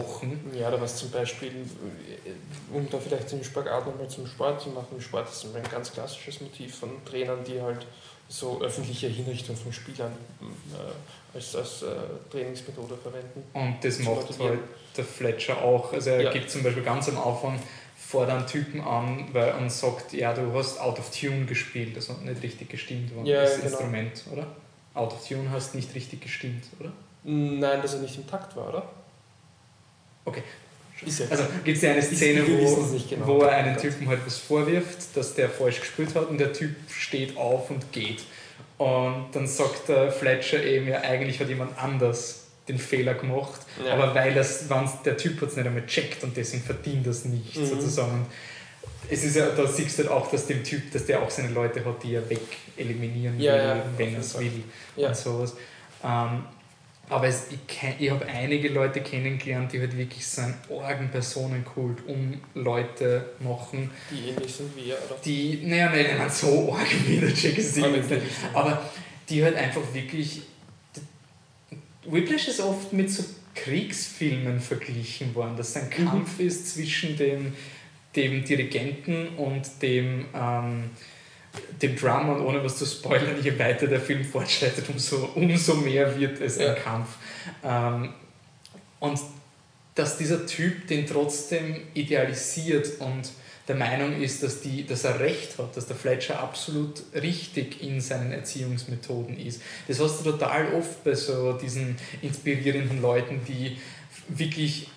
pochen. 0.00 0.40
Ja, 0.58 0.68
oder 0.68 0.80
was 0.80 0.96
zum 0.96 1.10
Beispiel, 1.10 1.50
äh, 1.50 2.74
um 2.74 2.88
da 2.90 2.98
vielleicht 2.98 3.30
den 3.30 3.44
Spagat 3.44 3.86
nochmal 3.86 4.08
zum 4.08 4.26
Sport 4.26 4.60
zu 4.62 4.70
machen. 4.70 4.98
Sport 5.00 5.28
ist 5.28 5.44
ein 5.44 5.62
ganz 5.70 5.92
klassisches 5.92 6.40
Motiv 6.40 6.74
von 6.76 6.90
Trainern, 7.04 7.44
die 7.44 7.60
halt 7.60 7.86
so 8.28 8.62
öffentliche 8.62 9.08
Hinrichtung 9.08 9.54
von 9.54 9.70
Spielern 9.72 10.12
äh, 10.40 11.36
als, 11.36 11.54
als 11.54 11.82
äh, 11.82 11.86
Trainingsmethode 12.30 12.96
verwenden. 12.96 13.42
Und 13.52 13.76
das 13.82 13.98
macht 13.98 14.38
halt 14.38 14.60
der 14.96 15.04
Fletcher 15.04 15.62
auch. 15.62 15.92
Also 15.92 16.10
er 16.10 16.22
Ja. 16.22 16.30
gibt 16.32 16.50
zum 16.50 16.62
Beispiel 16.62 16.82
ganz 16.82 17.08
am 17.10 17.18
Anfang 17.18 17.60
vor 17.98 18.26
einen 18.26 18.46
Typen 18.46 18.80
an 18.80 19.28
weil, 19.32 19.52
und 19.54 19.70
sagt, 19.70 20.14
ja, 20.14 20.32
du 20.32 20.52
hast 20.54 20.80
out 20.80 20.98
of 20.98 21.10
tune 21.10 21.44
gespielt, 21.44 21.94
also 21.96 22.14
nicht 22.14 22.42
richtig 22.42 22.70
gestimmt 22.70 23.14
war 23.14 23.24
Ja, 23.26 23.42
das 23.42 23.56
genau. 23.56 23.66
Instrument, 23.68 24.24
oder? 24.32 24.46
Out 24.94 25.12
of 25.12 25.28
tune 25.28 25.50
hast 25.50 25.74
nicht 25.74 25.94
richtig 25.94 26.22
gestimmt, 26.22 26.64
oder? 26.80 26.92
Nein, 27.24 27.80
dass 27.82 27.94
er 27.94 28.00
nicht 28.00 28.16
im 28.16 28.26
Takt 28.26 28.56
war, 28.56 28.68
oder? 28.70 28.88
Okay. 30.24 30.42
Also 31.30 31.44
gibt 31.64 31.76
es 31.78 31.82
ja 31.82 31.92
eine 31.92 32.02
Szene, 32.02 32.44
wo, 32.46 32.86
genau. 33.08 33.26
wo 33.26 33.38
er 33.42 33.50
einen 33.56 33.74
Gott. 33.74 33.82
Typen 33.82 34.08
halt 34.08 34.20
was 34.24 34.38
vorwirft, 34.38 35.16
dass 35.16 35.34
der 35.34 35.48
falsch 35.48 35.80
gespielt 35.80 36.14
hat 36.14 36.28
und 36.28 36.38
der 36.38 36.52
Typ 36.52 36.76
steht 36.88 37.36
auf 37.36 37.70
und 37.70 37.90
geht. 37.92 38.22
Und 38.78 39.26
dann 39.32 39.46
sagt 39.48 39.88
der 39.88 40.12
Fletcher 40.12 40.62
eben, 40.62 40.86
ja, 40.88 41.00
eigentlich 41.00 41.40
hat 41.40 41.48
jemand 41.48 41.76
anders 41.76 42.44
den 42.68 42.78
Fehler 42.78 43.14
gemacht, 43.14 43.60
Ja. 43.84 43.94
aber 43.94 44.14
weil 44.14 44.32
das, 44.34 44.66
der 45.04 45.16
Typ 45.16 45.40
hat 45.40 45.48
es 45.48 45.56
nicht 45.56 45.66
einmal 45.66 45.84
checkt 45.86 46.22
und 46.22 46.36
deswegen 46.36 46.62
verdient 46.62 47.04
das 47.06 47.24
nicht, 47.24 47.56
Mhm. 47.56 47.66
sozusagen. 47.66 48.26
Es 49.10 49.24
ist 49.24 49.34
ja, 49.34 49.46
da 49.50 49.66
siehst 49.66 49.98
du 49.98 50.04
halt 50.04 50.12
auch, 50.12 50.30
dass 50.30 50.46
dem 50.46 50.62
Typ, 50.62 50.92
dass 50.92 51.04
der 51.06 51.20
auch 51.20 51.30
seine 51.30 51.48
Leute 51.48 51.84
hat, 51.84 52.02
die 52.04 52.14
er 52.14 52.30
weg 52.30 52.38
eliminieren 52.76 53.36
will, 53.36 53.44
Ja, 53.44 53.56
ja, 53.56 53.82
wenn 53.96 54.14
er 54.14 54.20
es 54.20 54.38
will 54.38 54.62
Ja. 54.96 55.08
und 55.08 55.16
sowas. 55.16 55.54
Ähm, 56.04 56.44
aber 57.12 57.26
es, 57.28 57.44
ich, 57.50 57.58
kenn- 57.72 57.94
ich 57.98 58.10
habe 58.10 58.26
einige 58.26 58.68
Leute 58.68 59.00
kennengelernt, 59.02 59.72
die 59.72 59.80
halt 59.80 59.96
wirklich 59.96 60.26
so 60.26 60.42
einen 60.42 60.54
argen 60.82 61.08
Personenkult 61.10 61.98
um 62.06 62.40
Leute 62.54 63.30
machen, 63.40 63.90
Die 64.10 64.30
ähnlich 64.30 64.52
sind 64.54 64.74
wie 64.76 64.90
er, 64.90 64.98
oder? 65.06 65.16
die, 65.24 65.60
naja, 65.64 65.92
ich 65.94 66.08
meine, 66.18 66.30
so 66.30 66.72
arg 66.74 66.88
wie 67.06 67.16
der 67.18 67.28
Jackie 67.30 67.82
Aber- 67.82 67.96
nicht, 67.96 68.08
aber 68.52 68.90
die 69.28 69.44
halt 69.44 69.56
einfach 69.56 69.82
wirklich. 69.92 70.42
Whiplash 72.04 72.48
ist 72.48 72.60
oft 72.60 72.92
mit 72.92 73.10
so 73.10 73.22
Kriegsfilmen 73.54 74.60
verglichen 74.60 75.34
worden, 75.34 75.56
dass 75.56 75.76
ein 75.76 75.86
Mhm. 75.86 75.90
Kampf 76.06 76.40
ist 76.40 76.74
zwischen 76.74 77.16
dem, 77.16 77.52
dem 78.16 78.44
Dirigenten 78.44 79.28
und 79.36 79.62
dem, 79.82 80.26
ähm, 80.34 80.90
dem 81.80 81.96
Drummer 81.96 82.36
und 82.36 82.42
ohne 82.42 82.64
was 82.64 82.76
zu 82.76 82.86
spoilern, 82.86 83.36
je 83.42 83.58
weiter 83.58 83.86
der 83.86 84.00
Film 84.00 84.24
fortschreitet, 84.24 84.88
umso, 84.88 85.30
umso 85.34 85.74
mehr 85.74 86.18
wird 86.18 86.40
es 86.40 86.58
Ja. 86.58 86.74
ein 86.74 86.82
Kampf. 86.82 87.08
Ähm, 87.64 88.14
und 89.00 89.18
dass 89.94 90.16
dieser 90.16 90.46
Typ 90.46 90.86
den 90.86 91.06
trotzdem 91.06 91.82
idealisiert 91.94 93.00
und 93.00 93.30
der 93.68 93.76
Meinung 93.76 94.20
ist, 94.20 94.42
dass, 94.42 94.60
die, 94.60 94.86
dass 94.86 95.04
er 95.04 95.20
recht 95.20 95.58
hat, 95.58 95.76
dass 95.76 95.86
der 95.86 95.94
Fletcher 95.96 96.40
absolut 96.40 97.02
richtig 97.14 97.82
in 97.82 98.00
seinen 98.00 98.32
Erziehungsmethoden 98.32 99.38
ist. 99.38 99.62
Das 99.86 100.00
hast 100.00 100.20
du 100.24 100.32
total 100.32 100.74
oft 100.74 101.04
bei 101.04 101.14
so 101.14 101.52
diesen 101.52 101.96
inspirierenden 102.22 103.00
Leuten, 103.00 103.40
die 103.46 103.78
wirklich, 104.28 104.88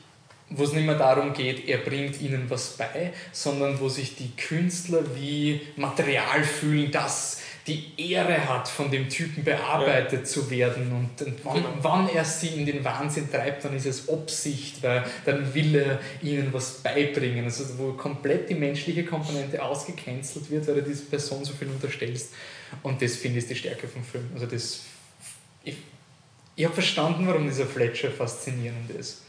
wo 0.57 0.63
es 0.63 0.73
nicht 0.73 0.85
mehr 0.85 0.97
darum 0.97 1.33
geht, 1.33 1.67
er 1.67 1.79
bringt 1.79 2.21
ihnen 2.21 2.49
was 2.49 2.77
bei, 2.77 3.13
sondern 3.31 3.79
wo 3.79 3.89
sich 3.89 4.15
die 4.15 4.35
Künstler 4.35 5.03
wie 5.15 5.61
Material 5.75 6.43
fühlen, 6.43 6.91
das 6.91 7.41
die 7.67 7.93
Ehre 7.97 8.47
hat, 8.47 8.67
von 8.67 8.91
dem 8.91 9.09
Typen 9.09 9.43
bearbeitet 9.43 10.27
zu 10.27 10.51
werden. 10.51 10.91
Und, 10.91 11.25
und 11.25 11.43
wann, 11.43 11.63
wann 11.81 12.09
er 12.09 12.23
sie 12.23 12.49
in 12.49 12.65
den 12.65 12.83
Wahnsinn 12.83 13.29
treibt, 13.31 13.65
dann 13.65 13.75
ist 13.75 13.87
es 13.87 14.07
Absicht, 14.07 14.83
weil 14.83 15.03
dann 15.25 15.51
will 15.55 15.75
er 15.75 15.99
ihnen 16.21 16.53
was 16.53 16.83
beibringen. 16.83 17.45
Also 17.45 17.65
wo 17.79 17.93
komplett 17.93 18.49
die 18.49 18.55
menschliche 18.55 19.03
Komponente 19.03 19.63
ausgecancelt 19.63 20.51
wird, 20.51 20.67
weil 20.67 20.75
du 20.75 20.83
dieser 20.83 21.05
Person 21.05 21.43
so 21.43 21.53
viel 21.53 21.69
unterstellst. 21.69 22.33
Und 22.83 23.01
das 23.01 23.15
finde 23.15 23.39
ich 23.39 23.47
die 23.47 23.55
Stärke 23.55 23.87
vom 23.87 24.03
Film. 24.03 24.29
Also 24.35 24.45
das, 24.45 24.81
ich, 25.63 25.77
ich 26.55 26.65
habe 26.65 26.73
verstanden, 26.75 27.25
warum 27.25 27.47
dieser 27.47 27.65
Fletcher 27.65 28.11
faszinierend 28.11 28.91
ist. 28.91 29.24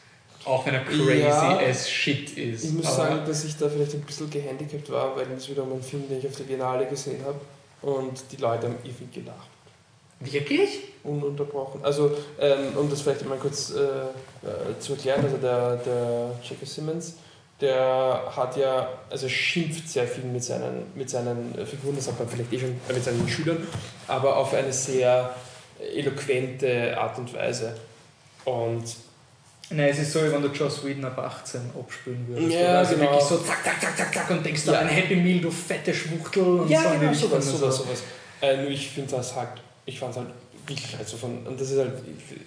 Auch 0.46 0.64
wenn 0.64 0.74
er 0.74 0.84
crazy 0.84 1.18
Ja. 1.22 1.58
as 1.58 1.90
shit 1.90 2.36
ist. 2.38 2.64
Ich 2.64 2.72
muss 2.72 2.94
sagen, 2.96 3.20
dass 3.26 3.44
ich 3.44 3.56
da 3.56 3.68
vielleicht 3.68 3.94
ein 3.94 4.00
bisschen 4.02 4.30
gehandicapt 4.30 4.90
war, 4.92 5.16
weil 5.16 5.26
das 5.26 5.48
wiederum 5.48 5.72
ein 5.72 5.82
Film, 5.82 6.08
den 6.08 6.18
ich 6.20 6.26
auf 6.26 6.36
der 6.36 6.44
Biennale 6.44 6.86
gesehen 6.86 7.20
habe 7.24 7.40
und 7.82 8.22
die 8.30 8.36
Leute 8.36 8.68
haben 8.68 8.76
ewig 8.84 9.12
gelacht. 9.12 9.48
Wirklich? 10.20 10.80
Ununterbrochen. 11.04 11.84
Also, 11.84 12.10
ähm, 12.40 12.76
um 12.76 12.88
das 12.88 13.02
vielleicht 13.02 13.28
mal 13.28 13.38
kurz 13.38 13.70
äh, 13.70 13.80
äh, 13.80 14.78
zu 14.78 14.92
erklären, 14.92 15.22
also 15.24 15.36
der, 15.36 15.76
der 15.76 16.30
J.K. 16.42 16.64
Simmons, 16.64 17.14
der 17.60 18.22
hat 18.34 18.56
ja, 18.56 18.88
also 19.10 19.28
schimpft 19.28 19.88
sehr 19.88 20.06
viel 20.06 20.24
mit 20.24 20.42
seinen, 20.44 20.86
mit 20.94 21.10
seinen 21.10 21.56
äh, 21.58 21.66
Figuren, 21.66 21.96
das 21.96 22.06
hat 22.08 22.18
man 22.18 22.28
vielleicht 22.28 22.52
eh 22.52 22.58
schon 22.60 22.80
äh, 22.88 22.92
mit 22.92 23.04
seinen 23.04 23.28
Schülern, 23.28 23.66
aber 24.08 24.36
auf 24.36 24.54
eine 24.54 24.72
sehr 24.72 25.34
eloquente 25.94 26.96
Art 26.98 27.18
und 27.18 27.34
Weise. 27.34 27.76
Und 28.44 28.84
Nein, 29.70 29.88
es 29.88 29.98
ist 29.98 30.12
so, 30.12 30.22
wie 30.24 30.30
wenn 30.30 30.42
du 30.42 30.48
Joss 30.48 30.84
Whedon 30.84 31.04
ab 31.06 31.18
18 31.18 31.60
abspülen 31.78 32.24
würdest. 32.28 32.52
Ja, 32.52 32.60
oder? 32.60 32.78
also 32.78 32.94
genau. 32.94 33.10
wirklich 33.10 33.24
so 33.28 33.38
zack, 33.38 33.64
zack, 33.64 33.80
zack, 33.80 33.96
zack, 33.96 34.14
zack 34.14 34.30
und 34.30 34.46
denkst 34.46 34.62
Ja. 34.66 34.78
ein 34.78 34.88
Happy 34.88 35.16
Meal, 35.16 35.40
du 35.40 35.50
fette 35.50 35.92
Schwuchtel. 35.92 36.42
Und 36.60 36.68
Ja, 36.70 36.82
so 36.82 36.98
genau, 37.00 37.12
sowas, 37.12 37.32
Also- 37.46 37.56
sowas, 37.58 37.76
sowas. 37.78 38.02
Äh, 38.40 38.56
nur 38.58 38.70
ich 38.70 38.90
finde 38.90 39.16
das 39.16 39.34
halt, 39.34 39.48
ich 39.84 39.98
fand 39.98 40.12
es 40.12 40.18
halt 40.18 40.28
wirklich 40.66 40.96
halt 40.96 41.08
so 41.08 41.16
von, 41.16 41.44
und 41.46 41.60
das 41.60 41.70
ist 41.70 41.78
halt, 41.78 41.92
wir 42.04 42.38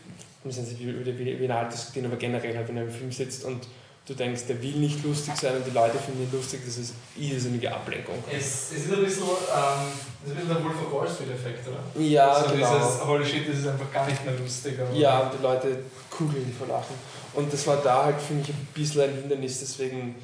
müssen 0.43 0.59
jetzt 0.65 0.71
nicht 0.71 0.81
über 0.81 1.03
die 1.03 1.11
Biennale 1.11 1.67
diskutieren, 1.69 2.05
aber 2.05 2.15
generell 2.15 2.55
halt, 2.55 2.67
wenn 2.69 2.77
er 2.77 2.83
im 2.83 2.91
Film 2.91 3.11
sitzt 3.11 3.43
und 3.43 3.67
du 4.09 4.15
denkst, 4.15 4.45
der 4.47 4.61
will 4.61 4.75
nicht 4.75 5.03
lustig 5.03 5.35
sein 5.35 5.55
und 5.57 5.65
die 5.65 5.71
Leute 5.71 5.99
finden 5.99 6.23
ihn 6.23 6.31
lustig, 6.31 6.61
das 6.65 6.77
ist 6.77 6.93
irrsinnige 7.15 7.71
Ablenkung. 7.71 8.15
Es, 8.31 8.71
es 8.71 8.85
ist 8.85 8.93
ein 8.93 9.03
bisschen, 9.03 9.23
ähm, 9.23 9.87
ist 10.25 10.31
ein 10.31 10.35
bisschen 10.35 10.49
der 10.49 10.63
Wolf 10.63 10.75
of 10.81 10.93
Wall 10.93 11.07
Street 11.07 11.29
Effekt, 11.29 11.67
oder? 11.67 12.03
Ja, 12.03 12.43
so 12.43 12.51
genau. 12.51 12.75
dieses, 12.75 13.05
holy 13.05 13.25
shit, 13.25 13.47
das 13.47 13.59
ist 13.59 13.67
einfach 13.67 13.91
gar 13.93 14.07
nicht 14.07 14.25
mehr 14.25 14.33
lustig. 14.33 14.79
Ja, 14.95 15.19
und 15.19 15.33
die 15.37 15.43
Leute 15.43 15.83
kugeln 16.09 16.51
vor 16.57 16.67
Lachen. 16.67 16.95
Und 17.33 17.53
das 17.53 17.67
war 17.67 17.77
da 17.77 18.05
halt 18.05 18.19
für 18.19 18.33
mich 18.33 18.49
ein 18.49 18.67
bisschen 18.73 19.01
ein 19.01 19.13
Hindernis, 19.13 19.59
deswegen 19.59 20.15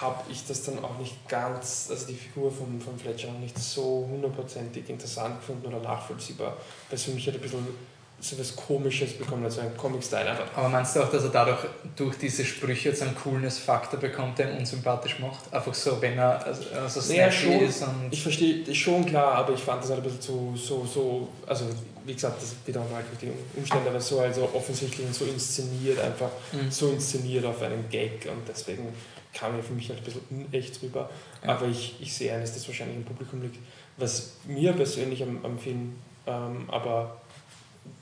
habe 0.00 0.30
ich 0.30 0.44
das 0.44 0.64
dann 0.64 0.84
auch 0.84 0.98
nicht 0.98 1.28
ganz, 1.28 1.88
also 1.90 2.06
die 2.06 2.14
Figur 2.14 2.50
von, 2.50 2.80
von 2.80 2.98
Fletcher 2.98 3.28
auch 3.28 3.38
nicht 3.38 3.58
so 3.58 4.06
hundertprozentig 4.10 4.88
interessant 4.88 5.40
gefunden 5.40 5.66
oder 5.66 5.80
nachvollziehbar, 5.80 6.56
weil 6.88 6.96
es 6.96 7.04
für 7.04 7.12
mich 7.12 7.24
halt 7.26 7.36
ein 7.36 7.42
bisschen 7.42 7.66
so 8.20 8.36
was 8.38 8.56
Komisches 8.56 9.12
bekommen 9.12 9.44
hat, 9.44 9.52
so 9.52 9.60
ein 9.60 9.76
Comic-Style 9.76 10.28
einfach. 10.30 10.46
Aber 10.56 10.68
meinst 10.68 10.96
du 10.96 11.02
auch, 11.02 11.10
dass 11.10 11.22
er 11.22 11.30
dadurch 11.30 11.60
durch 11.94 12.16
diese 12.18 12.44
Sprüche 12.44 12.88
jetzt 12.88 13.02
einen 13.02 13.14
Coolness-Faktor 13.14 14.00
bekommt, 14.00 14.38
der 14.38 14.50
ihn 14.52 14.58
unsympathisch 14.58 15.18
macht? 15.20 15.52
Einfach 15.52 15.72
so, 15.74 16.00
wenn 16.02 16.18
er 16.18 16.44
also, 16.44 16.62
also 16.74 17.12
Naja, 17.12 17.30
snappy 17.30 17.52
schon. 17.58 17.60
ist 17.68 17.82
und. 17.82 18.08
Ich 18.10 18.22
verstehe 18.22 18.64
das 18.64 18.76
schon 18.76 19.06
klar, 19.06 19.34
aber 19.36 19.52
ich 19.54 19.60
fand 19.60 19.82
das 19.82 19.90
halt 19.90 20.00
ein 20.00 20.04
bisschen 20.04 20.20
zu, 20.20 20.52
so, 20.56 20.84
so, 20.84 21.28
also 21.46 21.66
wie 22.04 22.14
gesagt, 22.14 22.42
das 22.42 22.54
wiederum 22.66 22.88
halt 22.92 23.06
durch 23.10 23.18
die 23.20 23.58
Umstände, 23.58 23.88
aber 23.90 24.00
so 24.00 24.18
also 24.20 24.48
offensichtlich 24.52 25.06
und 25.06 25.14
so 25.14 25.24
inszeniert, 25.26 26.00
einfach 26.00 26.30
Mhm. 26.52 26.70
so 26.70 26.88
inszeniert 26.90 27.44
auf 27.44 27.60
einen 27.62 27.88
Gag 27.90 28.26
und 28.32 28.48
deswegen 28.48 28.88
kam 29.34 29.54
er 29.56 29.62
für 29.62 29.74
mich 29.74 29.88
halt 29.90 29.98
ein 30.00 30.04
bisschen 30.04 30.22
unecht 30.30 30.82
rüber. 30.82 31.08
Ja. 31.44 31.50
Aber 31.50 31.66
ich, 31.66 31.94
ich 32.00 32.12
sehe 32.12 32.32
ein, 32.32 32.40
dass 32.40 32.54
das 32.54 32.66
wahrscheinlich 32.66 32.96
im 32.96 33.04
Publikum 33.04 33.42
liegt. 33.42 33.58
Was 33.98 34.32
mir 34.46 34.72
persönlich 34.72 35.22
am, 35.22 35.44
am 35.44 35.58
Film 35.58 35.94
ähm, 36.26 36.64
aber 36.68 37.20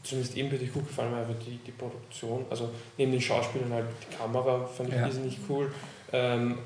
zumindest 0.02 0.36
ebenbürtig 0.36 0.72
gut 0.72 0.86
gefallen 0.86 1.14
einfach 1.14 1.34
die, 1.44 1.58
die 1.58 1.72
Produktion. 1.72 2.44
Also 2.50 2.70
neben 2.96 3.12
den 3.12 3.20
Schauspielern 3.20 3.72
halt 3.72 3.86
die 4.10 4.16
Kamera 4.16 4.66
fand 4.66 4.88
ich 4.90 4.94
Ja. 4.94 5.06
irrsinnig 5.06 5.38
cool. 5.48 5.72
Ähm, 6.12 6.58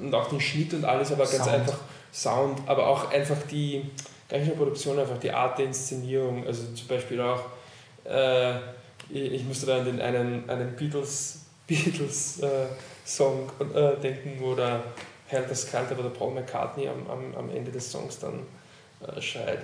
und 0.00 0.14
auch 0.14 0.28
den 0.28 0.40
Schnitt 0.40 0.74
und 0.74 0.84
alles, 0.84 1.12
aber 1.12 1.24
ganz 1.24 1.36
Sound. 1.44 1.50
einfach 1.50 1.78
Sound, 2.12 2.60
aber 2.66 2.86
auch 2.88 3.10
einfach 3.10 3.36
die, 3.50 3.90
gar 4.28 4.38
nicht 4.38 4.48
nur 4.48 4.56
Produktion, 4.56 4.98
einfach 4.98 5.18
die 5.18 5.30
Art 5.30 5.58
der 5.58 5.66
Inszenierung. 5.66 6.46
Also 6.46 6.64
zum 6.74 6.88
Beispiel 6.88 7.20
auch, 7.20 7.42
äh, 8.04 8.56
ich, 9.10 9.32
ich 9.32 9.44
musste 9.44 9.66
da 9.66 9.78
an 9.78 9.84
den 9.84 10.00
einen, 10.00 10.48
einen 10.50 10.74
Beatles, 10.74 11.46
Beatles 11.66 12.40
äh, 12.40 12.66
Song 13.04 13.50
äh, 13.74 13.96
denken, 14.00 14.36
wo 14.40 14.54
der 14.54 14.82
Helter 15.26 15.54
Skelter 15.54 15.98
oder 15.98 16.10
Paul 16.10 16.32
McCartney 16.34 16.88
am, 16.88 17.08
am, 17.10 17.34
am 17.36 17.50
Ende 17.50 17.70
des 17.70 17.90
Songs 17.90 18.18
dann 18.18 18.40
äh, 19.06 19.20
schreit. 19.20 19.60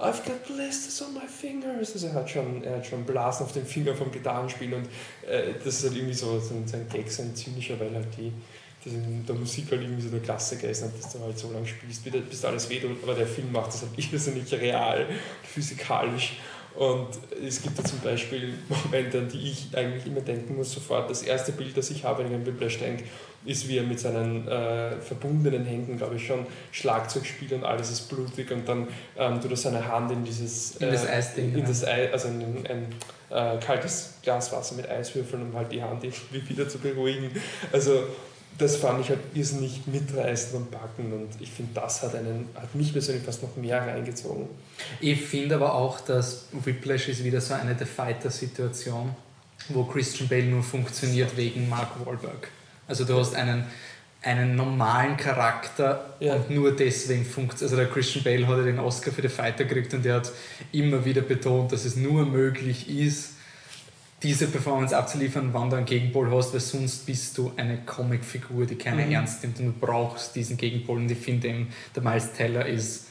I've 0.00 0.24
got 0.24 0.46
blisters 0.46 1.02
on 1.02 1.12
my 1.12 1.26
fingers. 1.26 1.92
Also 1.92 2.06
er 2.06 2.14
hat 2.14 2.30
schon, 2.30 2.64
er 2.64 2.76
hat 2.76 2.86
schon 2.86 3.04
Blasen 3.04 3.44
auf 3.44 3.52
den 3.52 3.66
Finger 3.66 3.94
vom 3.94 4.10
Gitarrenspielen 4.10 4.72
und 4.72 4.86
äh, 5.28 5.52
das 5.62 5.78
ist 5.78 5.84
halt 5.84 5.96
irgendwie 5.96 6.14
so, 6.14 6.40
so, 6.40 6.54
ein, 6.54 6.66
so 6.66 6.76
ein 6.78 6.88
Gag, 6.88 7.10
so 7.10 7.22
ein 7.22 7.34
zynischer, 7.36 7.78
weil 7.78 7.94
halt 7.94 8.08
die, 8.16 8.32
das 8.82 8.94
in 8.94 9.26
der 9.26 9.34
Musik 9.34 9.70
halt 9.70 9.82
irgendwie 9.82 10.00
so 10.00 10.08
der 10.08 10.20
Klassiker 10.20 10.70
ist, 10.70 10.82
dass 10.82 11.12
du 11.12 11.20
halt 11.20 11.38
so 11.38 11.52
lange 11.52 11.66
spielst, 11.66 12.02
bis, 12.02 12.12
bis 12.12 12.44
alles 12.46 12.70
wehtut, 12.70 13.02
aber 13.02 13.14
der 13.14 13.26
Film 13.26 13.52
macht 13.52 13.68
das 13.68 13.82
halt 13.82 13.92
irrsinnig 14.12 14.50
real, 14.52 15.06
physikalisch. 15.42 16.38
Und 16.74 17.08
es 17.46 17.60
gibt 17.60 17.78
da 17.78 17.84
zum 17.84 17.98
Beispiel 17.98 18.54
Momente, 18.68 19.18
an 19.18 19.28
die 19.28 19.50
ich 19.50 19.66
eigentlich 19.76 20.06
immer 20.06 20.20
denken 20.20 20.56
muss, 20.56 20.72
sofort. 20.72 21.10
Das 21.10 21.22
erste 21.22 21.52
Bild, 21.52 21.76
das 21.76 21.90
ich 21.90 22.04
habe, 22.04 22.22
wenn 22.22 22.30
ich 22.30 22.34
an 22.38 22.46
Whiplash 22.46 22.78
denke, 22.78 23.04
ist, 23.44 23.68
wie 23.68 23.78
er 23.78 23.84
mit 23.84 23.98
seinen 24.00 24.46
äh, 24.46 25.00
verbundenen 25.00 25.64
Händen, 25.64 25.96
glaube 25.96 26.16
ich, 26.16 26.26
schon 26.26 26.46
Schlagzeug 26.72 27.24
spielt 27.24 27.52
und 27.52 27.64
alles 27.64 27.90
ist 27.90 28.08
blutig 28.08 28.50
und 28.50 28.68
dann 28.68 28.88
ähm, 29.16 29.40
tut 29.40 29.50
er 29.50 29.56
seine 29.56 29.86
Hand 29.88 30.12
in 30.12 30.24
dieses 30.24 30.76
In 30.76 30.90
das 30.90 31.06
äh, 31.06 31.08
Eisding, 31.08 31.44
in 31.46 31.54
genau. 31.54 31.68
das 31.68 31.84
Ei, 31.84 32.12
also 32.12 32.28
in 32.28 32.40
ein, 32.40 32.66
ein 32.66 33.56
äh, 33.56 33.58
kaltes 33.60 34.14
Glas 34.22 34.52
Wasser 34.52 34.74
mit 34.74 34.88
Eiswürfeln, 34.88 35.42
um 35.42 35.56
halt 35.56 35.72
die 35.72 35.82
Hand 35.82 36.04
irgendwie 36.04 36.48
wieder 36.48 36.68
zu 36.68 36.78
beruhigen. 36.78 37.30
Also 37.72 38.04
das 38.58 38.76
fand 38.76 39.00
ich 39.00 39.08
halt 39.08 39.20
irrsinnig 39.32 39.86
mitreißend 39.86 40.56
und 40.56 40.70
packend 40.70 41.12
und 41.14 41.28
ich 41.40 41.50
finde, 41.50 41.72
das 41.74 42.02
hat, 42.02 42.14
einen, 42.14 42.48
hat 42.54 42.74
mich 42.74 42.92
persönlich 42.92 43.24
fast 43.24 43.42
noch 43.42 43.56
mehr 43.56 43.86
reingezogen. 43.86 44.48
Ich 45.00 45.22
finde 45.22 45.54
aber 45.54 45.74
auch, 45.74 46.00
dass 46.00 46.46
Whiplash 46.52 47.08
ist 47.08 47.24
wieder 47.24 47.40
so 47.40 47.54
eine 47.54 47.74
The 47.78 47.86
Fighter-Situation, 47.86 49.14
wo 49.70 49.84
Christian 49.84 50.28
Bale 50.28 50.44
nur 50.44 50.62
funktioniert 50.62 51.34
wegen 51.38 51.70
Mark 51.70 52.04
Wahlberg. 52.04 52.50
Also 52.90 53.04
du 53.04 53.16
hast 53.18 53.34
einen, 53.36 53.64
einen 54.22 54.56
normalen 54.56 55.16
Charakter 55.16 56.14
Ja. 56.20 56.34
und 56.34 56.50
nur 56.50 56.74
deswegen 56.76 57.24
funktioniert. 57.24 57.62
Also 57.72 57.76
der 57.76 57.86
Christian 57.86 58.24
Bale 58.24 58.46
hat 58.46 58.58
ja 58.58 58.64
den 58.64 58.78
Oscar 58.80 59.12
für 59.12 59.22
The 59.22 59.28
Fighter 59.28 59.64
gekriegt 59.64 59.94
und 59.94 60.04
der 60.04 60.16
hat 60.16 60.30
immer 60.72 61.04
wieder 61.04 61.22
betont, 61.22 61.72
dass 61.72 61.84
es 61.84 61.96
nur 61.96 62.26
möglich 62.26 62.88
ist, 62.90 63.34
diese 64.22 64.48
Performance 64.48 64.94
abzuliefern, 64.94 65.48
wann 65.54 65.70
du 65.70 65.76
einen 65.76 65.86
Gegenpol 65.86 66.30
hast, 66.30 66.52
weil 66.52 66.60
sonst 66.60 67.06
bist 67.06 67.38
du 67.38 67.52
eine 67.56 67.78
Comicfigur, 67.86 68.66
die 68.66 68.74
keiner 68.74 69.06
Mhm. 69.06 69.12
ernst 69.12 69.42
nimmt 69.42 69.58
und 69.60 69.66
du 69.66 69.72
brauchst 69.72 70.36
diesen 70.36 70.58
Gegenpol. 70.58 70.98
Und 70.98 71.10
ich 71.10 71.16
finde 71.18 71.48
eben, 71.48 71.68
der 71.96 72.02
Miles 72.02 72.32
Teller 72.32 72.66
ist 72.66 73.06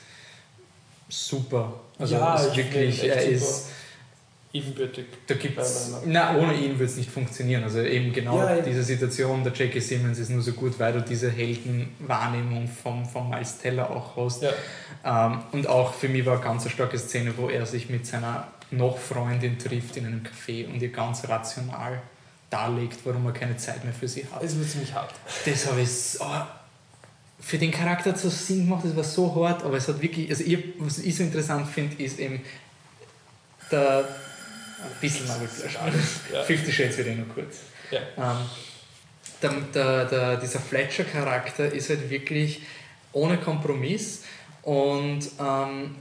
super. 1.07 1.79
Also 1.97 2.15
Ja, 2.15 2.35
ist 2.35 2.51
ich 2.51 2.57
wirklich, 2.57 3.03
er 3.03 3.23
ist, 3.23 3.69
Ebenbürtig. 4.51 5.05
da 5.27 5.35
gibt's, 5.35 5.91
na, 6.05 6.35
ohne 6.35 6.55
ihn 6.55 6.71
würde 6.71 6.85
es 6.85 6.97
nicht 6.97 7.11
funktionieren. 7.11 7.63
Also 7.63 7.81
eben 7.81 8.11
genau 8.11 8.39
Ja, 8.39 8.61
diese 8.61 8.81
Situation, 8.81 9.43
der 9.43 9.53
J.K. 9.53 9.79
Simmons 9.79 10.17
ist 10.17 10.29
nur 10.29 10.41
so 10.41 10.53
gut, 10.53 10.79
weil 10.79 10.93
du 10.93 11.01
diese 11.01 11.29
Heldenwahrnehmung 11.29 12.67
vom, 12.67 13.05
vom 13.05 13.29
Miles 13.29 13.59
Teller 13.59 13.91
auch 13.91 14.17
hast. 14.17 14.41
Ja. 14.41 14.51
Ähm, 15.05 15.43
und 15.51 15.67
auch 15.67 15.93
für 15.93 16.09
mich 16.09 16.25
war 16.25 16.35
eine 16.35 16.43
ganz 16.43 16.67
starke 16.67 16.97
Szene, 16.97 17.33
wo 17.37 17.47
er 17.49 17.67
sich 17.67 17.91
mit 17.91 18.07
seiner 18.07 18.47
noch 18.71 18.97
Freundin 18.97 19.59
trifft 19.59 19.97
in 19.97 20.07
einem 20.07 20.23
Café 20.23 20.67
und 20.67 20.81
ihr 20.81 20.91
ganz 20.91 21.27
rational 21.27 22.01
darlegt, 22.49 22.97
warum 23.03 23.25
er 23.27 23.33
keine 23.33 23.57
Zeit 23.57 23.83
mehr 23.83 23.93
für 23.93 24.07
sie 24.07 24.25
hat. 24.31 24.43
Es 24.43 24.57
wird 24.57 24.69
ziemlich 24.69 24.93
hart. 24.93 25.13
Das 25.45 25.67
habe 25.67 25.81
ich 25.81 25.91
so, 25.91 26.25
für 27.39 27.57
den 27.57 27.71
Charakter 27.71 28.15
zu 28.15 28.29
Sinn 28.29 28.65
gemacht, 28.65 28.83
das 28.85 28.95
war 28.95 29.03
so 29.03 29.33
hart, 29.35 29.63
aber 29.63 29.77
es 29.77 29.87
hat 29.87 30.01
wirklich, 30.01 30.29
also 30.29 30.43
ich, 30.43 30.59
was 30.79 30.99
ich 30.99 31.15
so 31.15 31.23
interessant 31.23 31.67
finde, 31.67 32.01
ist 32.03 32.19
eben 32.19 32.41
der, 33.71 34.07
ein 34.83 34.91
bisschen 35.01 35.27
mal 35.27 35.37
Ja. 36.33 36.43
Fifty 36.43 36.71
Shades 36.71 36.97
wird 36.97 37.07
eh 37.07 37.15
noch 37.15 37.33
kurz. 37.33 37.59
Ja. 37.91 37.99
Ähm, 38.17 38.49
der, 39.41 39.51
der, 39.73 40.05
der, 40.05 40.37
dieser 40.37 40.59
Fletcher-Charakter 40.59 41.71
ist 41.71 41.89
halt 41.89 42.09
wirklich 42.09 42.61
ohne 43.13 43.37
Kompromiss 43.37 44.23
und 44.63 45.21
ähm, 45.39 45.95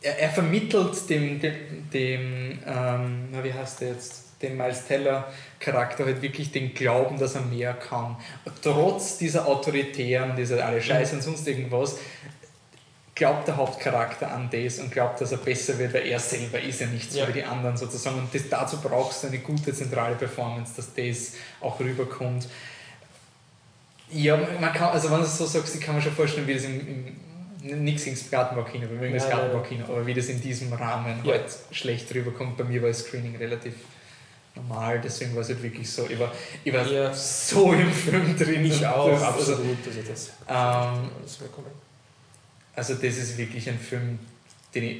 er, 0.00 0.18
er 0.18 0.30
vermittelt 0.30 1.08
dem, 1.08 1.40
dem, 1.40 1.90
dem 1.92 2.58
ähm, 2.66 3.28
na, 3.30 3.44
wie 3.44 3.52
heißt 3.52 3.80
der 3.80 3.88
jetzt, 3.90 4.22
dem 4.42 4.56
Miles 4.56 4.86
Teller-Charakter 4.86 6.04
halt 6.04 6.20
wirklich 6.20 6.50
den 6.50 6.74
Glauben, 6.74 7.16
dass 7.18 7.36
er 7.36 7.42
mehr 7.42 7.74
kann. 7.74 8.16
Trotz 8.60 9.18
dieser 9.18 9.46
Autoritären, 9.46 10.34
dieser 10.34 10.66
alle 10.66 10.82
Scheiße 10.82 11.14
und 11.14 11.22
sonst 11.22 11.46
irgendwas, 11.46 11.98
glaubt 13.14 13.46
der 13.46 13.56
Hauptcharakter 13.56 14.30
an 14.32 14.48
das 14.50 14.78
und 14.78 14.90
glaubt, 14.90 15.20
dass 15.20 15.32
er 15.32 15.38
besser 15.38 15.78
wird, 15.78 15.92
weil 15.92 16.06
er 16.06 16.18
selber 16.18 16.58
ist 16.60 16.80
ja 16.80 16.86
nicht 16.86 17.12
so 17.12 17.18
Ja. 17.18 17.28
wie 17.28 17.32
die 17.32 17.44
anderen 17.44 17.76
sozusagen. 17.76 18.18
Und 18.18 18.34
das, 18.34 18.48
dazu 18.48 18.78
brauchst 18.80 19.22
du 19.22 19.26
eine 19.28 19.38
gute 19.38 19.72
zentrale 19.74 20.14
Performance, 20.14 20.72
dass 20.76 20.94
das 20.94 21.34
auch 21.60 21.78
rüberkommt. 21.78 22.48
Ja, 24.10 24.36
man 24.60 24.72
kann, 24.72 24.90
also 24.90 25.10
wenn 25.10 25.18
du 25.18 25.24
es 25.24 25.38
so 25.38 25.46
sagst, 25.46 25.74
ich 25.74 25.80
kann 25.80 25.94
mir 25.94 26.02
schon 26.02 26.12
vorstellen, 26.12 26.46
wie 26.46 26.54
das 26.54 26.64
im, 26.64 26.80
im 27.62 27.84
nichts 27.84 28.04
gegen 28.04 28.16
das 28.16 28.28
Gartenbaukino, 28.30 28.88
wir 28.90 28.96
mögen 28.98 29.14
das 29.14 29.28
Gartenbaukino, 29.28 29.84
aber 29.84 30.04
wie 30.06 30.14
das 30.14 30.26
in 30.26 30.40
diesem 30.40 30.72
Rahmen 30.72 31.20
Ja. 31.24 31.32
halt 31.34 31.44
schlecht 31.70 32.12
rüberkommt. 32.14 32.56
Bei 32.56 32.64
mir 32.64 32.82
war 32.82 32.88
das 32.88 33.00
Screening 33.00 33.36
relativ 33.36 33.74
normal, 34.54 35.00
deswegen 35.02 35.34
war 35.34 35.42
es 35.42 35.48
halt 35.48 35.62
wirklich 35.62 35.90
so, 35.90 36.06
ich 36.10 36.18
war, 36.18 36.32
ich 36.64 36.72
war 36.72 36.86
Ja. 36.86 37.14
so 37.14 37.72
im 37.72 37.90
Film 37.92 38.36
drin. 38.36 38.64
Ich 38.66 38.84
auch, 38.86 39.08
das, 39.10 39.22
absolut. 39.22 39.78
Also 39.86 40.00
das, 40.06 40.28
Ähm, 40.48 41.10
das 41.22 41.40
wäre 41.40 41.50
kommen. 41.50 41.68
Also 42.74 42.94
das 42.94 43.16
ist 43.16 43.36
wirklich 43.36 43.68
ein 43.68 43.78
Film, 43.78 44.18
den 44.74 44.84
ich, 44.84 44.96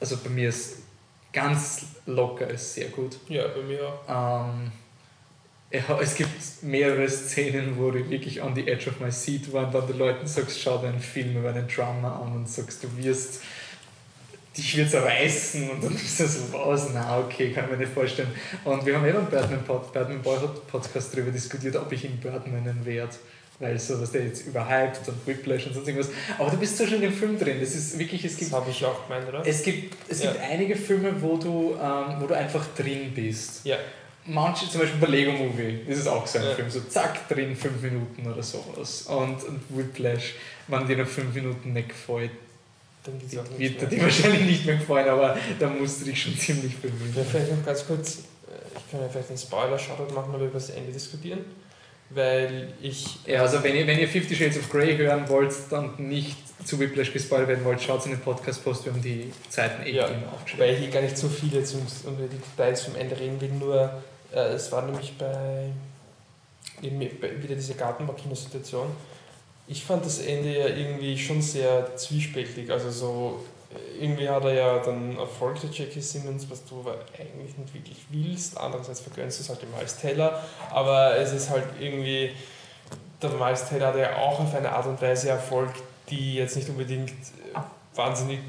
also 0.00 0.16
bei 0.18 0.30
mir 0.30 0.48
ist 0.48 0.78
ganz 1.32 1.86
locker, 2.06 2.48
ist 2.48 2.74
sehr 2.74 2.88
gut. 2.88 3.18
Ja, 3.28 3.46
bei 3.48 3.62
mir 3.62 3.88
auch. 3.88 4.46
Ähm, 4.48 4.72
ja, 5.70 5.98
es 6.00 6.14
gibt 6.14 6.62
mehrere 6.62 7.08
Szenen, 7.08 7.78
wo 7.78 7.90
ich 7.92 8.08
wirklich 8.10 8.42
on 8.42 8.54
the 8.54 8.66
edge 8.66 8.90
of 8.90 9.00
my 9.00 9.10
seat 9.10 9.52
war 9.52 9.66
und 9.66 9.74
dann 9.74 9.86
den 9.86 9.98
Leuten 9.98 10.26
sagst, 10.26 10.60
schau 10.60 10.78
dir 10.78 10.88
einen 10.88 11.00
Film 11.00 11.36
über 11.36 11.48
einen 11.48 11.66
Drama 11.66 12.20
an 12.20 12.32
und 12.32 12.48
sagst, 12.48 12.84
du 12.84 12.96
wirst 12.96 13.40
dich 14.56 14.76
wird 14.76 14.90
zerreißen 14.90 15.70
und 15.70 15.82
dann 15.82 15.94
ist 15.94 16.20
das 16.20 16.34
so, 16.34 16.52
was, 16.52 16.90
na 16.92 17.20
okay, 17.20 17.52
kann 17.52 17.64
ich 17.64 17.70
mir 17.70 17.76
nicht 17.78 17.92
vorstellen. 17.92 18.28
Und 18.64 18.84
wir 18.84 18.96
haben 18.96 19.06
eben 19.06 19.16
beim 19.16 19.30
Batman, 19.30 19.64
Pod, 19.64 19.92
Batman 19.92 20.20
Boyhood 20.20 20.66
Podcast 20.66 21.14
darüber 21.14 21.30
diskutiert, 21.30 21.76
ob 21.76 21.90
ich 21.90 22.04
ihn 22.04 22.18
Birdman 22.18 22.84
werde. 22.84 23.14
Weil 23.62 23.78
so, 23.78 24.00
was 24.00 24.10
der 24.10 24.24
jetzt 24.24 24.44
überhyped 24.44 25.06
und 25.08 25.24
Whiplash 25.24 25.66
und 25.68 25.74
sonst 25.74 25.86
irgendwas. 25.86 26.10
Aber 26.36 26.50
du 26.50 26.56
bist 26.56 26.76
so 26.76 26.84
schon 26.84 27.00
im 27.00 27.12
Film 27.12 27.38
drin. 27.38 27.58
Das 27.60 27.72
ist 27.76 27.96
wirklich, 27.96 28.24
es 28.24 28.32
Das 28.32 28.40
gibt 28.40 28.52
habe 28.52 28.68
ich 28.68 28.84
auch 28.84 29.06
gemeint, 29.06 29.28
oder? 29.28 29.42
es 29.46 29.62
gibt, 29.62 29.94
es 30.10 30.20
Ja. 30.24 30.32
gibt 30.32 30.42
einige 30.44 30.74
Filme, 30.74 31.14
wo 31.22 31.36
du, 31.36 31.76
ähm, 31.80 32.16
wo 32.20 32.26
du 32.26 32.34
einfach 32.34 32.66
drin 32.76 33.12
bist. 33.14 33.60
Ja. 33.64 33.76
Manche, 34.26 34.68
zum 34.68 34.80
Beispiel 34.80 35.00
bei 35.00 35.06
Lego 35.06 35.30
Movie, 35.32 35.80
das 35.88 35.98
ist 35.98 36.06
auch 36.08 36.26
so 36.26 36.38
ein 36.40 36.44
Ja. 36.44 36.54
Film, 36.56 36.68
so 36.70 36.80
zack, 36.80 37.28
drin, 37.28 37.54
fünf 37.54 37.80
Minuten 37.80 38.26
oder 38.32 38.42
sowas. 38.42 39.02
Und, 39.02 39.42
und 39.44 39.60
Whiplash, 39.70 40.34
wenn 40.66 40.84
dir 40.88 40.96
nach 40.96 41.06
fünf 41.08 41.32
Minuten 41.32 41.72
nicht 41.72 41.88
gefällt, 41.90 42.30
Dann 43.04 43.20
wird 43.58 43.92
dir 43.92 44.02
wahrscheinlich 44.02 44.42
nicht 44.42 44.66
mehr 44.66 44.76
gefallen, 44.76 45.08
aber 45.08 45.36
da 45.60 45.68
musst 45.68 46.00
du 46.00 46.04
dich 46.06 46.20
schon 46.20 46.36
ziemlich 46.36 46.72
Ja, 46.74 46.78
bemühen. 46.90 47.26
vielleicht 47.30 47.50
noch 47.56 47.64
ganz 47.64 47.86
kurz, 47.86 48.18
äh, 48.48 48.76
ich 48.76 48.90
kann 48.90 49.00
ja 49.00 49.08
vielleicht 49.08 49.28
einen 49.30 49.38
Spoiler-Shoutout 49.38 50.12
machen, 50.14 50.34
aber 50.34 50.44
über 50.44 50.54
das 50.54 50.70
Ende 50.70 50.90
diskutieren, 50.92 51.40
weil 52.14 52.72
ich... 52.80 53.18
Ja, 53.26 53.42
also 53.42 53.62
wenn 53.62 53.76
ihr, 53.76 53.86
wenn 53.86 53.98
ihr 53.98 54.08
Fifty 54.08 54.34
Shades 54.34 54.58
of 54.58 54.70
Grey 54.70 54.96
hören 54.96 55.28
wollt 55.28 55.52
und 55.70 55.98
nicht 55.98 56.36
zu 56.66 56.78
Whiplash 56.78 57.12
gespoilt 57.12 57.48
werden 57.48 57.64
wollt, 57.64 57.80
schaut 57.80 58.04
in 58.04 58.12
den 58.12 58.20
Podcast-Post, 58.20 58.84
wir 58.84 58.92
haben 58.92 59.02
die 59.02 59.32
Zeiten 59.48 59.84
eh 59.86 59.92
Ja, 59.92 60.06
aufgeschrieben. 60.32 60.66
Weil 60.66 60.74
ich 60.74 60.80
hier 60.80 60.90
gar 60.90 61.02
nicht 61.02 61.16
so 61.16 61.28
viel 61.28 61.52
jetzt 61.52 61.74
um, 61.74 61.86
die 62.16 62.36
Details 62.36 62.82
vom 62.82 62.96
Ende 62.96 63.18
reden 63.18 63.40
will, 63.40 63.50
nur 63.50 64.02
äh, 64.32 64.38
es 64.54 64.70
war 64.72 64.82
nämlich 64.82 65.16
bei, 65.18 65.70
eben 66.82 66.98
bei 67.20 67.42
wieder 67.42 67.54
diese 67.54 67.74
Gartenbaukino-Situation. 67.74 68.88
Ich 69.68 69.84
fand 69.84 70.04
das 70.04 70.18
Ende 70.18 70.58
ja 70.58 70.66
irgendwie 70.66 71.16
schon 71.16 71.40
sehr 71.40 71.96
zwiespältig. 71.96 72.70
Also 72.70 72.90
so, 72.90 73.44
irgendwie 74.00 74.28
hat 74.28 74.44
er 74.44 74.54
ja 74.54 74.78
dann 74.78 75.16
Erfolg 75.18 75.60
der 75.60 75.70
Jackie 75.70 76.00
Simmons, 76.00 76.48
was 76.50 76.64
du 76.64 76.80
aber 76.80 76.96
eigentlich 77.18 77.56
nicht 77.56 77.74
wirklich 77.74 77.98
willst. 78.10 78.58
Andererseits 78.58 79.00
vergönnst 79.00 79.38
du 79.38 79.42
es 79.42 79.48
halt 79.48 79.62
dem 79.62 79.70
Miles 79.70 79.96
Teller. 79.96 80.42
Aber 80.70 81.16
es 81.16 81.32
ist 81.32 81.50
halt 81.50 81.64
irgendwie, 81.80 82.32
der 83.22 83.30
Miles 83.30 83.68
Teller 83.68 83.88
hat 83.88 83.96
ja 83.96 84.16
auch 84.16 84.40
auf 84.40 84.54
eine 84.54 84.72
Art 84.72 84.86
und 84.86 85.00
Weise 85.00 85.28
Erfolg, 85.30 85.70
die 86.10 86.34
jetzt 86.34 86.56
nicht 86.56 86.68
unbedingt 86.68 87.12
wahnsinnig 87.94 88.40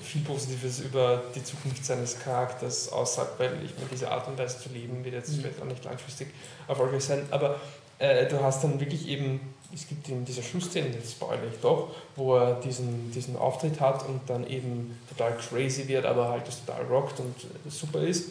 viel 0.00 0.22
Positives 0.22 0.80
über 0.80 1.22
die 1.34 1.44
Zukunft 1.44 1.84
seines 1.84 2.18
Charakters 2.18 2.90
aussagt, 2.90 3.38
weil 3.38 3.52
ich 3.64 3.74
meine, 3.76 3.88
diese 3.90 4.10
Art 4.10 4.26
und 4.26 4.38
Weise 4.38 4.58
zu 4.58 4.70
leben 4.70 5.04
wird 5.04 5.14
jetzt 5.14 5.30
Mhm. 5.36 5.40
vielleicht 5.42 5.60
auch 5.60 5.66
nicht 5.66 5.84
langfristig 5.84 6.28
erfolgreich 6.66 7.04
sein, 7.04 7.26
aber 7.30 7.60
äh, 7.98 8.26
du 8.26 8.42
hast 8.42 8.64
dann 8.64 8.80
wirklich 8.80 9.06
eben, 9.08 9.54
es 9.74 9.88
gibt 9.88 10.08
eben 10.08 10.24
diese 10.24 10.42
Schlussszene, 10.42 10.88
jetzt 10.88 11.12
spoilere 11.12 11.46
ich 11.52 11.60
doch, 11.60 11.90
wo 12.16 12.36
er 12.36 12.54
diesen, 12.60 13.10
diesen 13.10 13.36
Auftritt 13.36 13.80
hat 13.80 14.06
und 14.06 14.20
dann 14.26 14.46
eben 14.46 14.98
total 15.08 15.36
crazy 15.36 15.88
wird, 15.88 16.04
aber 16.04 16.28
halt 16.28 16.46
das 16.46 16.64
total 16.64 16.84
rockt 16.86 17.20
und 17.20 17.34
super 17.68 18.00
ist. 18.00 18.30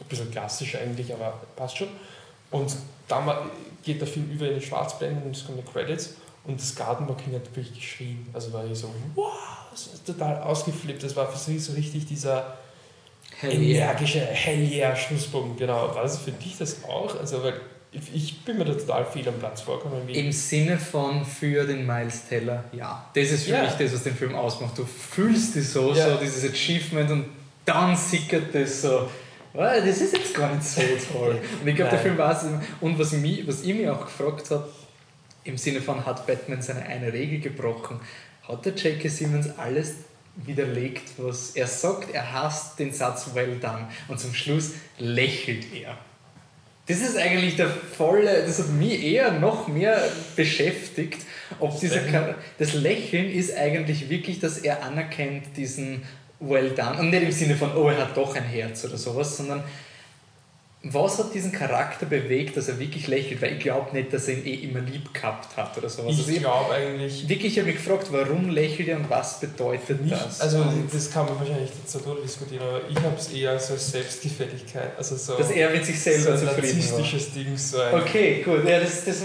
Ein 0.00 0.06
bisschen 0.08 0.30
klassisch 0.30 0.76
eigentlich, 0.76 1.12
aber 1.12 1.40
passt 1.54 1.78
schon. 1.78 1.88
Und 2.50 2.74
dann 3.08 3.30
geht 3.82 4.00
der 4.00 4.08
Film 4.08 4.30
über 4.30 4.48
in 4.48 4.58
die 4.58 4.64
Schwarzblenden 4.64 5.24
und 5.24 5.36
es 5.36 5.46
kommen 5.46 5.58
die 5.58 5.72
Credits 5.72 6.14
und 6.44 6.60
das 6.60 6.74
Gartenbaukino 6.74 7.36
hat 7.36 7.46
wirklich 7.54 7.74
geschrien. 7.74 8.26
Also 8.32 8.52
war 8.52 8.64
ich 8.64 8.78
so, 8.78 8.88
wow, 9.14 9.32
das 9.70 9.86
ist 9.86 10.06
total 10.06 10.42
ausgeflippt. 10.42 11.02
Das 11.02 11.14
war 11.14 11.30
für 11.30 11.38
sie 11.38 11.58
so 11.58 11.72
richtig 11.72 12.06
dieser 12.06 12.56
Hell 13.38 13.60
yeah. 13.60 13.90
energische 13.90 14.20
Hell 14.20 14.60
yeah 14.60 14.94
Schlusspunkt. 14.96 15.58
Genau. 15.58 15.94
War 15.94 16.02
das 16.02 16.18
für 16.18 16.32
dich 16.32 16.58
das 16.58 16.84
auch? 16.84 17.18
Also, 17.18 17.42
weil 17.42 17.60
ich- 18.14 18.44
bin 18.44 18.58
mir 18.58 18.64
da 18.64 18.74
total 18.74 19.04
viel 19.06 19.26
am 19.28 19.34
Platz 19.38 19.60
vorgekommen. 19.62 20.08
Im 20.08 20.32
Sinne 20.32 20.78
von 20.78 21.24
für 21.24 21.66
den 21.66 21.86
Miles 21.86 22.26
Teller, 22.28 22.64
ja. 22.72 23.04
Das 23.14 23.30
ist 23.30 23.44
für 23.44 23.50
Ja. 23.52 23.62
mich 23.64 23.72
das, 23.72 23.92
was 23.92 24.02
den 24.04 24.14
Film 24.16 24.34
ausmacht. 24.34 24.76
Du 24.78 24.84
fühlst 24.86 25.56
es 25.56 25.72
so, 25.72 25.92
Ja. 25.94 26.10
so 26.10 26.16
dieses 26.16 26.50
Achievement 26.50 27.10
und 27.10 27.26
dann 27.64 27.94
sickert 27.96 28.54
das 28.54 28.82
so. 28.82 29.08
"Ah, 29.54 29.78
Das 29.78 30.00
ist 30.00 30.12
jetzt 30.16 30.34
gar 30.34 30.54
nicht 30.54 30.64
so 30.66 30.80
toll. 31.12 31.38
Und 31.62 31.68
ich 31.68 31.76
glaube, 31.76 31.90
der. 31.90 31.98
Film 32.00 32.16
war 32.18 32.32
es. 32.36 32.44
Und 32.80 32.98
was, 32.98 33.12
mich, 33.12 33.46
was 33.46 33.62
ich 33.62 33.74
mich 33.74 33.88
auch 33.88 34.00
gefragt 34.06 34.50
habe, 34.50 34.66
im 35.44 35.58
Sinne 35.58 35.80
von, 35.82 36.04
hat 36.06 36.26
Batman 36.26 36.62
seine 36.62 36.82
eine 36.86 37.12
Regel 37.12 37.40
gebrochen? 37.40 38.00
Hat 38.48 38.64
der 38.64 38.72
J.K. 38.74 39.08
Simmons 39.08 39.50
alles 39.58 39.94
widerlegt, 40.36 41.02
was 41.18 41.50
er 41.50 41.66
sagt? 41.66 42.14
Er 42.14 42.32
hasst 42.32 42.78
den 42.78 42.92
Satz 42.92 43.26
well 43.34 43.56
done. 43.60 43.86
Und 44.08 44.18
zum 44.18 44.32
Schluss 44.34 44.70
lächelt 44.98 45.66
er. 45.74 45.98
Das 46.86 47.00
ist 47.00 47.16
eigentlich 47.16 47.56
der 47.56 47.68
volle, 47.68 48.44
das 48.44 48.58
hat 48.58 48.70
mich 48.70 49.04
eher 49.04 49.32
noch 49.32 49.68
mehr 49.68 50.02
beschäftigt, 50.34 51.20
ob 51.60 51.78
dieser 51.78 52.00
Lächeln? 52.00 52.34
Das 52.58 52.74
Lächeln 52.74 53.30
ist 53.30 53.56
eigentlich 53.56 54.10
wirklich, 54.10 54.40
dass 54.40 54.58
er 54.58 54.82
anerkennt 54.82 55.56
diesen 55.56 56.02
well 56.40 56.70
done 56.70 56.98
und 56.98 57.10
nicht 57.10 57.22
im 57.22 57.30
Sinne 57.30 57.56
von, 57.56 57.76
oh, 57.76 57.88
er 57.88 57.98
hat 57.98 58.16
doch 58.16 58.34
ein 58.34 58.42
Herz 58.42 58.84
oder 58.84 58.98
sowas, 58.98 59.36
sondern 59.36 59.62
was 60.84 61.18
hat 61.18 61.32
diesen 61.32 61.52
Charakter 61.52 62.06
bewegt, 62.06 62.56
dass 62.56 62.68
er 62.68 62.78
wirklich 62.78 63.06
lächelt, 63.06 63.40
weil 63.40 63.52
ich 63.52 63.60
glaube 63.60 63.92
nicht, 63.92 64.12
dass 64.12 64.26
er 64.26 64.38
ihn 64.38 64.46
eh 64.46 64.54
immer 64.64 64.80
lieb 64.80 65.14
gehabt 65.14 65.56
hat 65.56 65.78
oder 65.78 65.88
sowas. 65.88 66.18
Also 66.18 66.28
ich 66.28 66.36
ich 66.36 66.42
glaube 66.42 66.74
eigentlich 66.74 67.28
wirklich, 67.28 67.52
ich 67.52 67.58
habe 67.60 67.70
mich 67.70 67.76
gefragt, 67.76 68.08
warum 68.10 68.48
lächelt 68.50 68.88
er 68.88 68.96
und 68.96 69.08
was 69.08 69.38
bedeutet 69.38 70.00
nicht. 70.02 70.12
das? 70.12 70.40
Also, 70.40 70.64
das 70.92 71.10
kann 71.10 71.26
man 71.26 71.38
wahrscheinlich 71.38 71.70
dazu 71.84 72.16
diskutieren, 72.22 72.62
aber 72.62 72.80
ich 72.88 72.96
habe 72.96 73.14
es 73.16 73.32
eher 73.32 73.58
so 73.60 73.74
als 73.74 73.92
Selbstgefälligkeit. 73.92 74.98
Also, 74.98 75.16
so, 75.16 75.36
dass 75.36 75.50
er 75.52 75.70
mit 75.70 75.86
sich 75.86 76.02
so 76.02 76.10
selber 76.10 76.32
ein 76.32 76.38
zufrieden 76.38 76.90
war. 76.90 76.98
narzisstisches 76.98 77.32
Ding. 77.32 77.56
So 77.56 77.80
ein, 77.80 77.94
Okay, 77.94 78.42
gut, 78.42 78.68
ja, 78.68 78.80
das, 78.80 79.04
das 79.04 79.22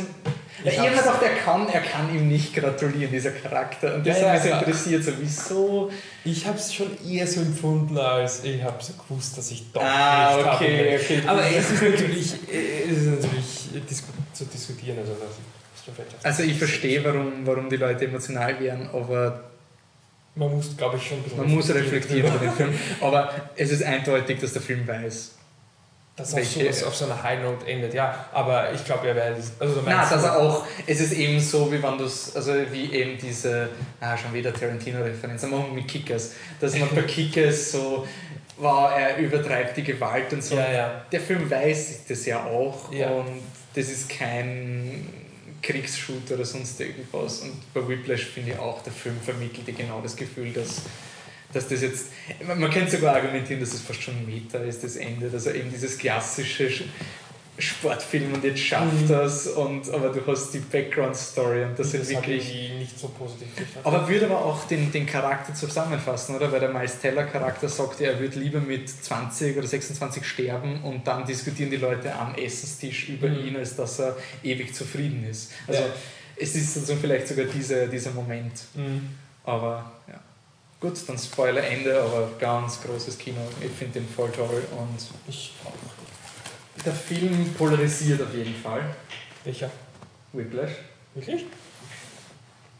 Ich 0.67 0.75
ja, 0.75 0.83
habe 0.83 0.97
gedacht, 0.97 1.21
er 1.21 1.35
kann, 1.35 1.67
er 1.69 1.81
kann 1.81 2.13
ihm 2.13 2.27
nicht 2.27 2.53
gratulieren, 2.53 3.11
dieser 3.11 3.31
Charakter. 3.31 3.95
Und 3.95 4.05
das 4.05 4.19
ja, 4.19 4.33
mich 4.33 4.41
so 4.41 4.49
interessiert, 4.49 5.03
so 5.03 5.11
wieso. 5.19 5.91
Ich 6.25 6.45
habe 6.45 6.57
es 6.57 6.73
schon 6.73 6.87
eher 7.07 7.25
so 7.25 7.41
empfunden, 7.41 7.97
als 7.97 8.43
ich 8.43 8.61
habe 8.61 8.83
so 8.83 8.93
gewusst, 8.93 9.37
dass 9.37 9.49
ich 9.51 9.71
doch 9.71 9.81
ah, 9.81 10.35
recht 10.35 10.47
okay, 10.47 10.97
habe. 10.97 11.03
Okay. 11.03 11.21
Aber 11.25 11.41
es 11.45 11.71
ist 11.71 11.81
natürlich, 11.81 12.33
es 12.87 12.97
ist 12.97 13.07
natürlich 13.07 14.03
zu 14.33 14.45
diskutieren. 14.45 14.97
Also, 14.99 15.15
also 16.21 16.43
ich 16.43 16.57
verstehe, 16.57 17.03
warum, 17.03 17.45
warum 17.45 17.69
die 17.69 17.77
Leute 17.77 18.05
emotional 18.05 18.59
werden, 18.59 18.89
aber 18.91 19.43
man 20.35 20.51
muss, 20.51 20.75
glaube 20.75 20.97
ich, 20.97 21.07
schon 21.07 21.19
Man 21.35 21.53
muss 21.53 21.69
reflektieren 21.69 22.27
über 22.27 22.39
den 22.39 22.51
Film. 22.51 22.73
Aber 23.01 23.33
es 23.55 23.71
ist 23.71 23.83
eindeutig, 23.83 24.39
dass 24.39 24.53
der 24.53 24.61
Film 24.61 24.87
weiß, 24.87 25.36
dass 26.17 26.33
auch 26.33 26.43
sowas 26.43 26.83
auf 26.83 26.95
so 26.95 27.05
einer 27.05 27.21
High 27.21 27.43
Note 27.43 27.67
endet, 27.67 27.93
ja. 27.93 28.25
Aber 28.33 28.73
ich 28.73 28.83
glaube, 28.83 29.07
er 29.07 29.15
wird. 29.15 29.37
Also 29.59 29.81
Na, 29.85 30.09
dass 30.09 30.23
er 30.23 30.35
auch. 30.35 30.65
Es 30.87 30.99
ist 30.99 31.13
eben 31.13 31.39
so, 31.39 31.71
wie 31.71 31.81
wenn 31.81 31.97
du 31.97 32.05
also 32.05 32.53
wie 32.71 32.91
eben 32.91 33.17
diese. 33.19 33.69
Ah, 34.01 34.17
schon 34.17 34.33
wieder 34.33 34.51
Tarantino-Referenz, 34.51 35.43
aber 35.43 35.67
mit 35.67 35.87
Kickers. 35.87 36.33
Dass 36.59 36.75
man 36.75 36.89
bei 36.93 37.01
Kickers 37.03 37.71
so. 37.71 38.07
Wow, 38.57 38.89
er 38.97 39.17
übertreibt 39.17 39.77
die 39.77 39.83
Gewalt 39.83 40.33
und 40.33 40.43
so. 40.43 40.55
Ja, 40.55 40.71
ja. 40.71 41.05
Der 41.11 41.21
Film 41.21 41.47
weiß 41.49 42.05
das 42.09 42.25
ja 42.25 42.43
auch. 42.43 42.91
Ja. 42.91 43.09
Und 43.11 43.43
das 43.75 43.87
ist 43.87 44.09
kein 44.09 45.07
Kriegsshoot 45.61 46.31
oder 46.31 46.45
sonst 46.45 46.81
irgendwas. 46.81 47.41
Und 47.41 47.73
bei 47.75 47.87
Whiplash 47.87 48.25
finde 48.25 48.53
ich 48.53 48.57
auch, 48.57 48.81
der 48.81 48.93
Film 48.93 49.17
vermittelt 49.23 49.77
genau 49.77 50.01
das 50.01 50.15
Gefühl, 50.15 50.51
dass 50.51 50.81
dass 51.57 51.67
das 51.67 51.81
jetzt, 51.81 52.07
man 52.45 52.69
könnte 52.69 52.91
sogar 52.91 53.15
argumentieren, 53.15 53.59
dass 53.59 53.73
es 53.73 53.81
fast 53.81 54.01
schon 54.01 54.25
Meta 54.25 54.59
ist, 54.59 54.83
das 54.83 54.95
Ende, 54.95 55.29
also 55.33 55.49
eben 55.49 55.71
dieses 55.71 55.97
klassische 55.97 56.69
Sportfilm 57.59 58.35
und 58.35 58.43
jetzt 58.43 58.59
schafft 58.59 58.93
mhm. 58.93 59.07
das 59.07 59.47
und 59.47 59.89
aber 59.89 60.09
du 60.09 60.21
hast 60.27 60.53
die 60.53 60.59
Background 60.59 61.15
Story 61.15 61.63
und 61.63 61.79
das, 61.79 61.91
das 61.91 62.01
ist 62.01 62.09
wirklich 62.11 62.71
nicht 62.77 62.99
so 62.99 63.07
positiv. 63.07 63.47
Aber 63.83 64.07
würde 64.07 64.25
aber 64.27 64.45
auch 64.45 64.67
den, 64.67 64.91
den 64.91 65.07
Charakter 65.07 65.55
zusammenfassen, 65.55 66.35
oder? 66.35 66.51
Weil 66.51 66.59
der 66.59 66.69
Miles 66.69 66.99
Teller 66.99 67.23
Charakter 67.23 67.67
sagt, 67.67 67.99
er 68.01 68.19
würde 68.19 68.37
lieber 68.39 68.59
mit 68.59 68.87
20 68.87 69.57
oder 69.57 69.65
26 69.65 70.23
sterben 70.23 70.83
und 70.83 71.07
dann 71.07 71.25
diskutieren 71.25 71.71
die 71.71 71.77
Leute 71.77 72.13
am 72.13 72.35
Essenstisch 72.35 73.09
über 73.09 73.27
mhm. 73.27 73.47
ihn, 73.47 73.57
als 73.57 73.75
dass 73.75 73.99
er 73.99 74.15
ewig 74.43 74.75
zufrieden 74.75 75.25
ist. 75.27 75.51
Also 75.65 75.81
ja. 75.81 75.87
es 76.35 76.55
ist 76.55 76.77
also 76.77 76.95
vielleicht 76.95 77.27
sogar 77.27 77.45
diese, 77.45 77.87
dieser 77.87 78.11
Moment. 78.11 78.53
Mhm. 78.75 79.09
Aber 79.43 79.93
ja. 80.07 80.19
Gut, 80.79 80.97
dann 81.07 81.17
Spoiler 81.17 81.63
Ende, 81.63 81.99
aber 81.99 82.29
ganz 82.39 82.81
großes 82.83 83.17
Kino. 83.17 83.41
Ich 83.59 83.71
finde 83.71 83.99
den 83.99 84.07
voll 84.07 84.31
toll 84.31 84.63
und 84.77 84.97
ich 85.27 85.53
auch. 85.65 86.83
Der 86.83 86.93
Film 86.93 87.53
polarisiert 87.57 88.21
auf 88.21 88.33
jeden 88.33 88.53
Fall. 88.55 88.95
Welcher? 89.43 89.71
Whiplash. 90.33 90.71
Wirklich? 91.15 91.45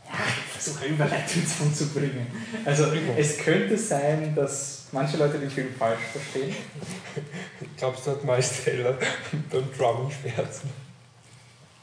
Ja, 0.05 0.13
ich 0.27 0.61
versuche 0.61 0.85
eine 0.85 0.93
Überleitung 0.93 1.73
zu 1.73 1.87
bringen. 1.87 2.27
Also 2.65 2.85
es 3.17 3.39
könnte 3.39 3.75
sein, 3.77 4.35
dass 4.35 4.85
manche 4.91 5.17
Leute 5.17 5.39
den 5.39 5.49
Film 5.49 5.73
falsch 5.77 6.01
verstehen. 6.11 6.55
Glaubst 7.77 8.05
du, 8.05 8.11
hat 8.11 8.23
Miles 8.23 8.63
Taylor 8.63 8.95
beim 9.51 9.67
Drumming 9.75 10.11
Schmerzen? 10.11 10.69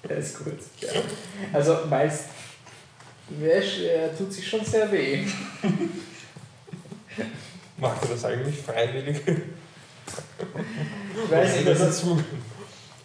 Ja, 0.08 0.16
ist 0.16 0.38
gut. 0.38 0.58
Ja. 0.80 0.90
Also 1.52 1.86
Miles 1.86 2.24
er 3.30 4.16
tut 4.16 4.32
sich 4.32 4.48
schon 4.48 4.64
sehr 4.64 4.90
weh. 4.92 5.26
Macht 7.78 8.02
er 8.02 8.08
das 8.10 8.24
eigentlich 8.24 8.58
freiwillig? 8.58 9.16
Ich 9.26 11.30
weiß 11.30 11.56
nicht, 11.56 11.68
also, 11.68 12.18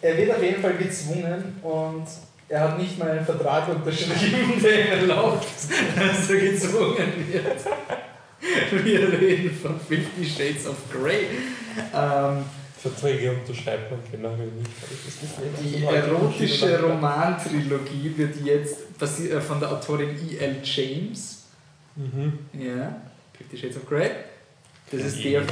er 0.02 0.16
wird 0.16 0.30
auf 0.30 0.42
jeden 0.42 0.62
Fall 0.62 0.74
gezwungen 0.74 1.58
und 1.62 2.06
er 2.48 2.60
hat 2.60 2.78
nicht 2.78 2.98
mal 2.98 3.10
einen 3.10 3.24
Vertrag 3.24 3.68
unterschrieben, 3.68 4.60
der 4.62 4.86
ihm 4.86 4.92
erlaubt, 4.92 5.46
dass 5.96 6.30
er 6.30 6.40
gezwungen 6.40 7.26
wird. 7.30 7.58
Wir 8.84 9.20
reden 9.20 9.54
von 9.54 9.78
Fifty 9.78 10.24
Shades 10.24 10.66
of 10.66 10.76
Grey. 10.90 11.26
Ähm, 11.94 12.44
Verträge 12.80 13.32
unterschreibt 13.32 13.90
man 13.90 14.00
generell 14.10 14.50
nicht. 14.52 14.70
Die 15.62 15.84
erotische 15.84 16.80
Romantrilogie 16.80 18.14
wird 18.16 18.36
jetzt 18.42 18.78
äh, 19.02 19.40
von 19.40 19.60
der 19.60 19.72
Autorin 19.72 20.16
E.L. 20.30 20.56
James. 20.62 21.44
Mhm. 21.96 22.38
Ja, 22.54 23.02
Fifty 23.36 23.58
Shades 23.58 23.76
of 23.76 23.86
Grey. 23.86 24.10
Das 24.90 25.02
ist 25.02 25.22
der. 25.22 25.42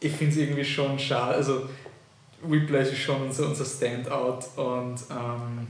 Ich 0.00 0.12
finde 0.12 0.32
es 0.32 0.38
irgendwie 0.38 0.64
schon 0.64 0.98
schade. 0.98 1.36
Also, 1.36 1.68
Whiplash 2.42 2.88
ist 2.88 2.98
schon 2.98 3.22
unser, 3.22 3.46
unser 3.46 3.64
Standout 3.64 4.40
und 4.60 4.96
ähm, 5.10 5.66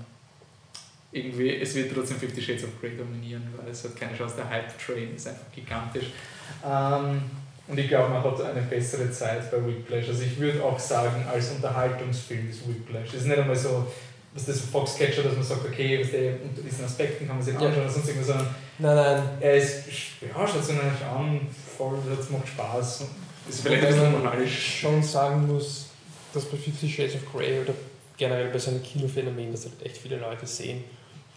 irgendwie, 1.12 1.56
es 1.56 1.74
wird 1.74 1.94
trotzdem 1.94 2.16
Fifty 2.16 2.43
Shades 2.43 2.64
of 2.64 2.81
Grey 2.81 2.97
dominieren, 2.97 3.43
weil 3.56 3.70
es 3.70 3.85
hat 3.85 3.94
keine 3.94 4.16
Chance. 4.16 4.36
Der 4.39 4.48
Hype-Train 4.48 5.14
ist 5.14 5.28
einfach 5.28 5.52
gigantisch. 5.55 6.06
Ähm, 6.66 7.23
und 7.68 7.78
ich 7.78 7.89
glaube, 7.89 8.10
man 8.10 8.22
hat 8.22 8.40
eine 8.40 8.62
bessere 8.62 9.10
Zeit 9.10 9.51
bei 9.51 9.64
Whiplash. 9.64 10.09
Also 10.09 10.22
ich 10.22 10.39
würde 10.39 10.62
auch 10.62 10.78
sagen, 10.78 11.24
als 11.32 11.51
Unterhaltungsfilm 11.51 12.51
ist 12.51 12.68
Whiplash. 12.68 13.09
Es 13.09 13.22
ist 13.22 13.26
nicht 13.26 13.39
einmal 13.39 13.56
so, 13.56 13.86
was 14.34 14.47
das 14.47 14.60
Foxcatcher, 14.60 15.22
dass 15.22 15.34
man 15.34 15.44
sagt, 15.44 15.64
okay, 15.64 16.01
was 16.01 16.10
der, 16.10 16.34
unter 16.43 16.62
diesen 16.62 16.84
Aspekten 16.84 17.26
kann 17.26 17.36
man 17.36 17.44
sich 17.44 17.55
anschauen 17.55 17.74
oder 17.74 17.89
sonst 17.89 18.09
irgendwas, 18.09 18.28
sondern 18.28 18.55
nein, 18.78 18.97
nein. 18.97 19.22
er 19.40 19.55
ist, 19.56 19.84
ja, 20.20 20.47
schaut 20.47 20.64
sich 20.64 20.74
eigentlich 20.74 21.05
an, 21.05 21.40
voll, 21.76 21.98
das 22.16 22.30
macht 22.30 22.48
Spaß. 22.48 23.05
Das 23.47 23.55
ist 23.55 23.62
vielleicht 23.62 23.84
ein 23.84 23.94
bisschen 23.94 24.12
moralisch. 24.12 24.80
schon 24.80 25.02
sagen 25.02 25.47
muss, 25.47 25.90
dass 26.32 26.44
bei 26.47 26.56
Fifty 26.56 26.89
Shades 26.89 27.14
of 27.16 27.32
Grey 27.32 27.60
oder 27.60 27.74
generell 28.16 28.48
bei 28.48 28.59
so 28.59 28.70
einem 28.70 28.82
Kinophänomen, 28.82 29.52
dass 29.52 29.64
halt 29.64 29.82
echt 29.84 29.98
viele 29.98 30.16
Leute 30.16 30.47
sehen, 30.47 30.84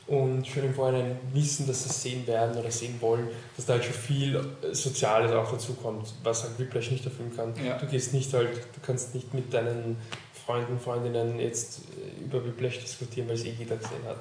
und 0.07 0.45
schon 0.45 0.63
im 0.65 0.73
Vorhinein 0.73 1.17
wissen, 1.33 1.65
dass 1.65 1.83
sie 1.83 1.89
es 1.89 2.01
sehen 2.01 2.27
werden 2.27 2.55
oder 2.57 2.69
sehen 2.69 2.95
wollen, 2.99 3.27
dass 3.55 3.65
da 3.65 3.73
halt 3.73 3.85
schon 3.85 3.93
viel 3.93 4.39
Soziales 4.71 5.31
auch 5.31 5.51
dazu 5.51 5.73
kommt, 5.73 6.13
was 6.23 6.43
halt 6.43 6.59
Whiplash 6.59 6.91
nicht 6.91 7.05
erfüllen 7.05 7.35
kann. 7.35 7.53
Ja. 7.65 7.77
Du 7.77 7.87
gehst 7.87 8.13
nicht 8.13 8.31
halt, 8.33 8.55
du 8.55 8.81
kannst 8.85 9.15
nicht 9.15 9.33
mit 9.33 9.51
deinen 9.53 9.97
Freunden, 10.45 10.79
Freundinnen 10.79 11.39
jetzt 11.39 11.79
äh, 11.79 12.23
über 12.23 12.45
Whiplash 12.45 12.79
diskutieren, 12.79 13.27
weil 13.27 13.35
es 13.35 13.45
eh 13.45 13.55
jeder 13.57 13.77
gesehen 13.77 14.03
hat. 14.07 14.17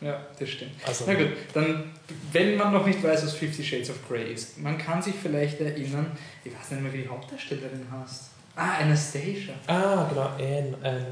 Ja, 0.00 0.20
das 0.38 0.48
stimmt. 0.48 0.72
Also, 0.86 1.04
Na 1.06 1.14
gut, 1.14 1.28
dann, 1.52 1.92
wenn 2.32 2.56
man 2.56 2.72
noch 2.72 2.86
nicht 2.86 3.02
weiß, 3.02 3.24
was 3.24 3.32
Fifty 3.32 3.64
Shades 3.64 3.90
of 3.90 3.96
Grey 4.06 4.32
ist, 4.32 4.58
man 4.58 4.76
kann 4.76 5.00
sich 5.02 5.14
vielleicht 5.14 5.60
erinnern, 5.60 6.12
ich 6.44 6.52
weiß 6.52 6.72
nicht 6.72 6.82
mehr, 6.82 6.92
wie 6.92 7.02
die 7.02 7.08
Hauptdarstellerin 7.08 7.86
heißt. 7.90 8.30
Ah, 8.54 8.78
Anastasia. 8.80 9.54
Ah, 9.66 10.06
genau, 10.08 10.30
Anne. 10.38 10.74
Anne. 10.82 11.06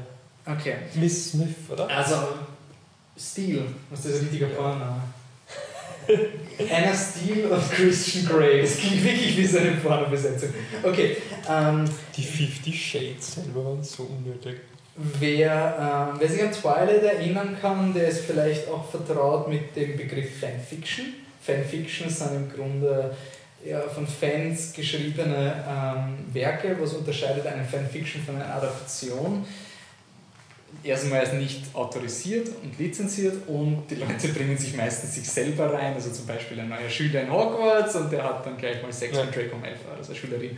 Okay. 0.45 0.75
Miss 0.95 1.31
Smith, 1.31 1.55
oder? 1.69 1.89
Also, 1.89 2.15
Steel, 3.17 3.63
was 3.89 4.05
ist 4.05 4.15
ein 4.15 4.21
richtiger 4.21 4.47
Porname? 4.47 5.01
Anna 6.71 6.93
Steele 6.93 7.47
und 7.49 7.71
Christian 7.71 8.25
Grey. 8.25 8.61
Das 8.61 8.77
klingt 8.77 9.03
wirklich 9.03 9.37
wie 9.37 9.45
so 9.45 9.59
eine 9.59 9.71
Pornobesetzung. 9.71 10.49
Okay. 10.83 11.17
Ähm, 11.49 11.85
Die 12.15 12.23
Fifty 12.23 12.73
Shades 12.73 13.35
selber 13.35 13.65
waren 13.65 13.83
so 13.83 14.03
unnötig. 14.03 14.61
Wer, 14.95 16.11
ähm, 16.11 16.19
wer 16.19 16.29
sich 16.29 16.43
an 16.43 16.51
Twilight 16.51 17.03
erinnern 17.03 17.57
kann, 17.59 17.93
der 17.93 18.09
ist 18.09 18.25
vielleicht 18.25 18.67
auch 18.67 18.89
vertraut 18.89 19.47
mit 19.47 19.75
dem 19.75 19.97
Begriff 19.97 20.39
Fanfiction. 20.39 21.05
Fanfiction 21.41 22.09
sind 22.09 22.35
im 22.35 22.51
Grunde 22.51 23.15
ja, 23.65 23.81
von 23.81 24.05
Fans 24.05 24.73
geschriebene 24.73 25.63
ähm, 25.67 26.33
Werke. 26.33 26.77
Was 26.79 26.93
unterscheidet 26.93 27.47
eine 27.47 27.63
Fanfiction 27.63 28.21
von 28.23 28.35
einer 28.35 28.53
Adaption? 28.53 29.45
Erstmal 30.83 31.23
ist 31.23 31.33
nicht 31.33 31.63
autorisiert 31.73 32.49
und 32.63 32.77
lizenziert 32.77 33.47
und 33.47 33.83
die 33.89 33.95
Leute 33.95 34.27
bringen 34.29 34.57
sich 34.57 34.75
meistens 34.75 35.15
sich 35.15 35.29
selber 35.29 35.73
rein, 35.73 35.93
also 35.93 36.11
zum 36.11 36.25
Beispiel 36.25 36.59
ein 36.59 36.69
neuer 36.69 36.89
Schüler 36.89 37.21
in 37.21 37.31
Hogwarts 37.31 37.95
und 37.95 38.11
der 38.11 38.23
hat 38.23 38.45
dann 38.45 38.57
gleich 38.57 38.81
mal 38.81 38.91
Sex 38.91 39.15
ja. 39.15 39.25
mit 39.25 39.35
Draco 39.35 39.57
Malfoy, 39.57 39.91
also 39.97 40.13
Schülerin. 40.13 40.57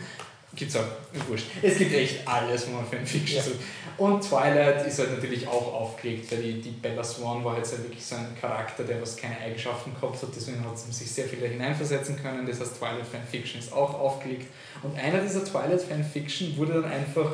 Gibt 0.55 0.71
es 0.71 0.77
auch, 0.77 0.85
wurscht. 1.27 1.47
Es 1.61 1.77
gibt 1.77 1.93
echt 1.93 2.25
alles, 2.25 2.67
wo 2.67 2.75
man 2.75 2.85
Fanfiction 2.85 3.37
ja. 3.37 3.43
sucht. 3.43 3.59
Und 3.97 4.21
Twilight 4.21 4.87
ist 4.87 4.99
halt 4.99 5.11
natürlich 5.11 5.45
auch 5.47 5.73
aufgelegt, 5.73 6.31
weil 6.31 6.41
die, 6.41 6.61
die 6.61 6.69
Bella 6.69 7.03
Swan 7.03 7.43
war 7.43 7.57
jetzt 7.57 7.73
halt 7.73 7.83
wirklich 7.83 8.05
so 8.05 8.15
ein 8.15 8.27
Charakter, 8.39 8.83
der 8.83 9.01
was 9.01 9.17
keine 9.17 9.37
Eigenschaften 9.39 9.93
gehabt 9.93 10.21
hat, 10.21 10.29
deswegen 10.33 10.63
hat 10.63 10.77
sie 10.79 10.91
sich 10.93 11.11
sehr 11.11 11.25
viel 11.25 11.39
da 11.39 11.47
hineinversetzen 11.47 12.21
können. 12.21 12.45
Das 12.47 12.61
heißt, 12.61 12.79
Twilight 12.79 13.05
Fanfiction 13.05 13.59
ist 13.59 13.73
auch 13.73 13.99
aufgelegt. 13.99 14.47
Und 14.81 14.97
einer 14.97 15.19
dieser 15.19 15.43
Twilight 15.43 15.81
Fanfiction 15.81 16.55
wurde 16.55 16.81
dann 16.81 16.85
einfach 16.85 17.31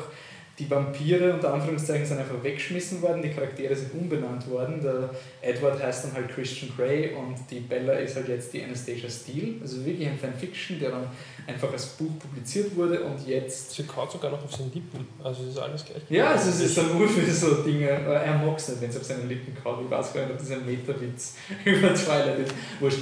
die 0.58 0.70
Vampire 0.70 1.32
unter 1.32 1.54
Anführungszeichen 1.54 2.04
sind 2.04 2.18
einfach 2.18 2.42
weggeschmissen 2.42 3.00
worden, 3.00 3.22
die 3.22 3.30
Charaktere 3.30 3.74
sind 3.74 3.94
umbenannt 3.94 4.48
worden. 4.50 4.82
Der 4.82 5.08
Edward 5.40 5.82
heißt 5.82 6.04
dann 6.04 6.12
halt 6.12 6.28
Christian 6.28 6.70
Grey 6.76 7.14
und 7.14 7.36
die 7.50 7.60
Bella 7.60 7.94
ist 7.94 8.16
halt 8.16 8.28
jetzt 8.28 8.52
die 8.52 8.62
Anastasia 8.62 9.08
Steele. 9.08 9.54
Also 9.62 9.84
wirklich 9.84 10.06
ein 10.06 10.18
Fanfiction, 10.18 10.78
der 10.78 10.90
dann 10.90 11.06
einfach 11.46 11.72
als 11.72 11.86
Buch 11.86 12.18
publiziert 12.18 12.76
wurde 12.76 13.02
und 13.02 13.26
jetzt. 13.26 13.72
Sie 13.72 13.84
kaut 13.84 14.12
sogar 14.12 14.30
noch 14.30 14.44
auf 14.44 14.54
seinen 14.54 14.72
Lippen, 14.72 15.06
also 15.24 15.42
ist 15.48 15.58
alles 15.58 15.86
gleich. 15.86 16.02
Ja, 16.10 16.32
also 16.32 16.50
es 16.50 16.60
ist 16.60 16.76
dann 16.76 16.98
nur 16.98 17.08
für 17.08 17.30
so 17.30 17.62
Dinge. 17.62 17.88
Er 17.88 18.36
mag 18.36 18.58
es 18.58 18.68
nicht, 18.68 18.82
wenn 18.82 18.90
es 18.90 18.96
auf 18.98 19.04
seinen 19.04 19.28
Lippen 19.28 19.56
kaut. 19.62 19.78
Ich 19.82 19.90
weiß 19.90 20.12
gar 20.12 20.22
nicht, 20.22 20.32
ob 20.32 20.38
das 20.38 20.50
ein 20.50 20.66
Meta-Witz 20.66 21.36
über 21.64 21.94
Twilight 21.94 22.40
ist. 22.40 22.54
Wurscht. 22.78 22.98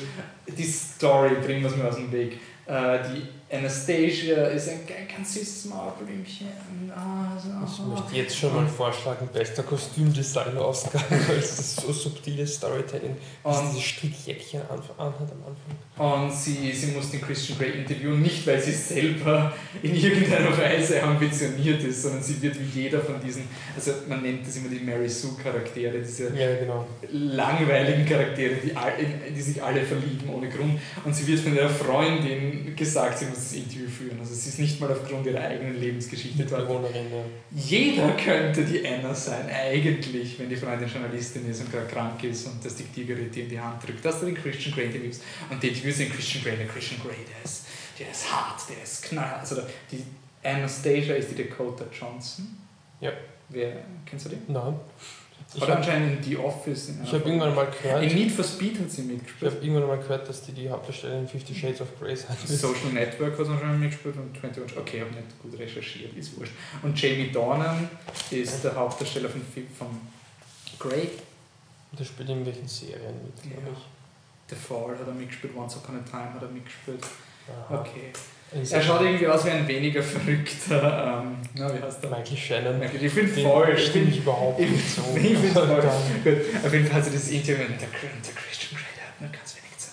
Die 0.47 0.65
Story 0.65 1.35
bringen 1.45 1.63
wir 1.63 1.71
es 1.71 1.77
mir 1.77 1.89
aus 1.89 1.97
dem 1.97 2.13
Weg. 2.13 2.39
Äh, 2.67 2.99
die 3.13 3.40
Anastasia 3.53 4.47
ist 4.47 4.69
ein 4.69 4.81
ganz 4.87 5.35
süßes 5.35 5.65
Mauerblümchen. 5.67 6.47
Ah, 6.95 7.37
so. 7.37 7.49
Ich 7.67 7.89
möchte 7.89 8.17
jetzt 8.17 8.37
schon 8.39 8.55
mal 8.55 8.67
vorschlagen, 8.69 9.29
bester 9.33 9.65
Kostümdesigner-Oscar, 9.65 11.03
weil 11.29 11.39
es 11.39 11.77
so 11.77 11.93
subtiles 11.93 12.55
Storytelling, 12.55 13.17
was 13.43 13.71
diese 13.71 13.81
Strickjäckchen 13.83 14.63
anhat 14.63 14.97
am 14.99 15.43
Anfang. 15.47 15.77
Und 16.01 16.33
sie, 16.33 16.73
sie 16.73 16.93
muss 16.93 17.11
den 17.11 17.21
Christian 17.21 17.59
Grey 17.59 17.73
interviewen, 17.73 18.23
nicht 18.23 18.47
weil 18.47 18.59
sie 18.59 18.73
selber 18.73 19.53
in 19.83 19.95
irgendeiner 19.95 20.57
Weise 20.57 21.03
ambitioniert 21.03 21.83
ist, 21.85 22.01
sondern 22.01 22.23
sie 22.23 22.41
wird 22.41 22.57
wie 22.59 22.85
jeder 22.85 23.01
von 23.01 23.17
diesen, 23.23 23.43
also 23.77 23.93
man 24.09 24.23
nennt 24.23 24.47
das 24.47 24.57
immer 24.57 24.71
die 24.71 24.83
Mary 24.83 25.11
Sue-Charaktere, 25.11 25.99
diese 25.99 26.35
ja, 26.35 26.57
genau. 26.59 26.87
langweiligen 27.13 28.07
Charaktere, 28.07 28.55
die, 28.65 28.73
die 29.35 29.43
sich 29.43 29.63
alle 29.63 29.83
verlieben 29.83 30.31
ohne 30.35 30.49
Grund. 30.49 30.81
Und 31.05 31.15
sie 31.15 31.27
wird 31.27 31.41
von 31.41 31.55
ihrer 31.55 31.69
Freundin 31.69 32.75
gesagt, 32.75 33.19
sie 33.19 33.27
muss 33.27 33.35
das 33.35 33.53
Interview 33.53 33.87
führen. 33.87 34.19
Also 34.21 34.33
sie 34.33 34.49
ist 34.49 34.59
nicht 34.59 34.81
mal 34.81 34.91
aufgrund 34.91 35.27
ihrer 35.27 35.41
eigenen 35.41 35.79
Lebensgeschichte 35.79 36.47
dort. 36.49 36.67
Jeder 37.55 38.13
könnte 38.13 38.65
die 38.65 38.89
Anna 38.89 39.13
sein, 39.13 39.51
eigentlich, 39.51 40.39
wenn 40.39 40.49
die 40.49 40.57
Freundin 40.57 40.89
Journalistin 40.89 41.47
ist 41.51 41.61
und 41.61 41.71
gerade 41.71 41.89
krank 41.89 42.25
ist 42.25 42.47
und 42.47 42.65
das 42.65 42.77
Diktiergerät 42.77 43.35
dir 43.35 43.43
in 43.43 43.51
die 43.51 43.61
Hand 43.61 43.87
drückt, 43.87 44.03
dass 44.03 44.21
du 44.21 44.25
den 44.25 44.35
Christian 44.35 44.75
Grey 44.75 44.87
interviewst. 44.87 45.23
Und 45.51 45.63
die 45.63 45.69
den 45.99 46.13
Christian 46.13 46.45
Grey, 46.45 46.57
der 46.57 46.67
Christian 46.67 47.01
Grey, 47.03 47.17
der 47.17 47.45
ist, 47.45 47.67
der 47.99 48.11
ist 48.11 48.33
hart, 48.33 48.61
der 48.69 48.83
ist 48.83 49.03
knallhart. 49.05 49.41
Also 49.41 49.63
die 49.91 50.05
Anastasia 50.43 51.15
ist 51.15 51.31
die 51.31 51.43
Dakota 51.43 51.85
Johnson. 51.93 52.57
Ja. 53.01 53.13
Wer, 53.49 53.85
kennst 54.07 54.27
du 54.27 54.31
den? 54.31 54.43
Nein. 54.49 54.75
Ich 55.53 55.61
Oder 55.61 55.79
anscheinend 55.79 56.19
in 56.19 56.23
The 56.23 56.37
Office. 56.37 56.93
ich 57.03 57.13
habe 57.13 57.25
irgendwann 57.25 57.55
mal 57.55 57.67
gehört. 57.67 58.05
In 58.05 58.15
Need 58.15 58.31
for 58.31 58.45
Speed 58.45 58.79
hat 58.79 58.91
sie 58.91 59.03
mitgespielt. 59.03 59.51
Ich 59.51 59.57
habe 59.57 59.67
irgendwann 59.67 59.89
mal 59.89 59.99
gehört, 59.99 60.29
dass 60.29 60.43
die 60.43 60.53
die 60.53 60.71
Hauptdarstellerin 60.71 61.23
in 61.23 61.29
Fifty 61.29 61.55
Shades 61.55 61.81
of 61.81 61.89
Grey 61.99 62.15
sein 62.15 62.37
Social 62.45 62.93
Network 62.93 63.37
hat 63.37 63.47
sie 63.47 63.53
anscheinend 63.53 63.81
mitgespielt 63.81 64.17
und 64.17 64.37
21. 64.37 64.79
Okay, 64.79 64.99
ich 64.99 65.03
habe 65.03 65.13
nicht 65.13 65.43
gut 65.43 65.59
recherchiert, 65.59 66.17
ist 66.17 66.39
wurscht. 66.39 66.53
Und 66.83 67.01
Jamie 67.01 67.33
Dornan 67.33 67.89
ist 68.31 68.63
der 68.63 68.77
Hauptdarsteller 68.77 69.29
von, 69.29 69.43
von 69.77 69.89
Grey. 70.79 71.11
Der 71.99 72.05
spielt 72.05 72.29
in 72.29 72.47
welchen 72.47 72.69
Serien 72.69 73.15
mit, 73.25 73.43
glaube 73.43 73.67
ja. 73.67 73.73
ich. 73.73 74.00
The 74.51 74.57
Fall 74.57 74.99
hat 74.99 75.07
er 75.07 75.15
mitgespielt, 75.15 75.55
Once 75.57 75.77
Upon 75.77 75.97
a 75.97 76.03
Time 76.11 76.35
hat 76.35 76.43
er 76.43 76.49
mitgespielt. 76.49 77.05
Aha. 77.49 77.81
Okay. 77.81 78.13
Er 78.53 78.83
schaut 78.83 79.01
irgendwie 79.03 79.29
aus 79.29 79.45
wie 79.45 79.51
ein 79.51 79.69
weniger 79.69 80.03
verrückter, 80.03 81.23
ähm, 81.23 81.37
na, 81.55 81.73
wie 81.73 81.81
heißt 81.81 82.03
der? 82.03 82.11
Michael 82.11 82.37
Shannon. 82.37 82.79
Michael, 82.81 83.05
ich 83.05 83.13
finde 83.13 83.43
voll. 83.43 83.75
Ich 83.77 83.91
finde 83.91 84.17
überhaupt 84.17 84.59
nicht 84.59 84.91
so. 84.91 85.03
Ich 85.15 85.39
finde 85.39 85.53
voll. 85.53 85.83
Gut, 86.25 86.65
auf 86.65 86.73
jeden 86.73 86.87
Fall 86.87 86.97
hat 86.97 87.15
das 87.15 87.29
Interview 87.29 87.63
mit 87.69 87.81
der, 87.81 87.89
der 87.89 88.35
Christian 88.35 88.81
Grey, 88.81 88.91
der 88.97 89.07
hat 89.07 89.21
nur 89.21 89.31
ganz 89.31 89.55
wenig 89.55 89.79
Zeit. 89.79 89.93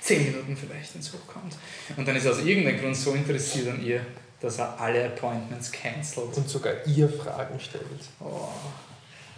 Zehn 0.00 0.26
Minuten 0.26 0.56
vielleicht, 0.56 0.94
wenn 0.94 1.00
es 1.00 1.12
hochkommt. 1.12 1.56
Und 1.96 2.06
dann 2.06 2.14
ist 2.14 2.26
er 2.26 2.30
aus 2.30 2.44
irgendeinem 2.44 2.80
Grund 2.80 2.96
so 2.96 3.12
interessiert 3.12 3.68
an 3.70 3.84
ihr, 3.84 4.06
dass 4.40 4.60
er 4.60 4.80
alle 4.80 5.06
Appointments 5.06 5.72
cancelt. 5.72 6.36
Und 6.36 6.48
sogar 6.48 6.74
ihr 6.86 7.08
Fragen 7.08 7.58
stellt. 7.58 7.82
Oh. 8.20 8.50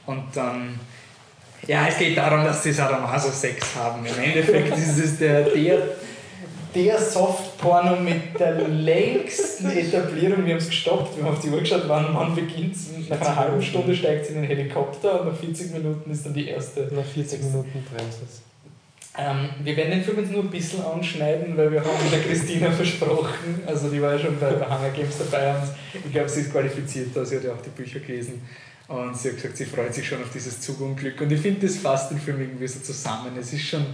Und 0.04 0.24
dann. 0.34 0.78
Ja, 1.66 1.86
es 1.88 1.98
geht 1.98 2.16
darum, 2.16 2.44
dass 2.44 2.62
sie 2.62 2.72
Sadomaso-Sex 2.72 3.74
haben. 3.76 4.06
Im 4.06 4.22
Endeffekt 4.22 4.76
ist 4.76 4.98
es 4.98 5.18
der, 5.18 5.42
der 5.42 5.82
der 6.74 6.98
Softporno 6.98 7.96
mit 7.96 8.38
der 8.38 8.68
längsten 8.68 9.70
Etablierung. 9.70 10.44
Wir 10.44 10.54
haben 10.54 10.60
es 10.60 10.68
gestoppt, 10.68 11.16
wir 11.16 11.24
haben 11.24 11.34
auf 11.34 11.40
die 11.40 11.48
Uhr 11.48 11.60
geschaut, 11.60 11.84
wann 11.86 12.12
man 12.12 12.34
beginnt. 12.34 12.76
Nach 13.08 13.20
einer 13.20 13.36
halben 13.36 13.62
Stunde 13.62 13.94
steigt 13.94 14.26
sie 14.26 14.34
in 14.34 14.42
den 14.42 14.50
Helikopter 14.50 15.20
und 15.20 15.28
nach 15.28 15.38
40 15.38 15.72
Minuten 15.72 16.10
ist 16.10 16.26
dann 16.26 16.34
die 16.34 16.48
erste. 16.48 16.88
Nach 16.94 17.04
40 17.04 17.42
Minuten 17.42 17.84
brennt 17.90 18.12
es. 18.24 18.42
Ähm, 19.16 19.48
wir 19.64 19.76
werden 19.76 19.90
den 19.90 20.04
Film 20.04 20.20
jetzt 20.20 20.30
nur 20.30 20.42
ein 20.42 20.50
bisschen 20.50 20.84
anschneiden, 20.84 21.56
weil 21.56 21.72
wir 21.72 21.80
haben 21.80 22.04
mit 22.04 22.12
der 22.12 22.20
Christina 22.20 22.70
versprochen, 22.70 23.62
also 23.66 23.88
die 23.88 24.00
war 24.00 24.12
ja 24.12 24.18
schon 24.18 24.38
bei 24.38 24.50
der 24.50 24.66
Hunger 24.66 24.90
Games 24.90 25.16
dabei 25.18 25.56
und 25.56 26.04
ich 26.04 26.12
glaube, 26.12 26.28
sie 26.28 26.42
ist 26.42 26.52
qualifiziert, 26.52 27.08
da 27.14 27.24
sie 27.24 27.36
hat 27.36 27.44
ja 27.44 27.52
auch 27.52 27.62
die 27.62 27.70
Bücher 27.70 27.98
gelesen. 27.98 28.42
Und 28.88 29.16
sie 29.16 29.28
hat 29.28 29.36
gesagt, 29.36 29.56
sie 29.56 29.66
freut 29.66 29.94
sich 29.94 30.08
schon 30.08 30.22
auf 30.22 30.30
dieses 30.32 30.60
Zugunglück. 30.60 31.20
Und 31.20 31.30
ich 31.30 31.40
finde, 31.40 31.66
das 31.66 31.76
fasst 31.76 32.10
den 32.10 32.18
Film 32.18 32.40
irgendwie 32.40 32.66
so 32.66 32.80
zusammen. 32.80 33.36
Es 33.38 33.52
ist 33.52 33.66
schon 33.66 33.84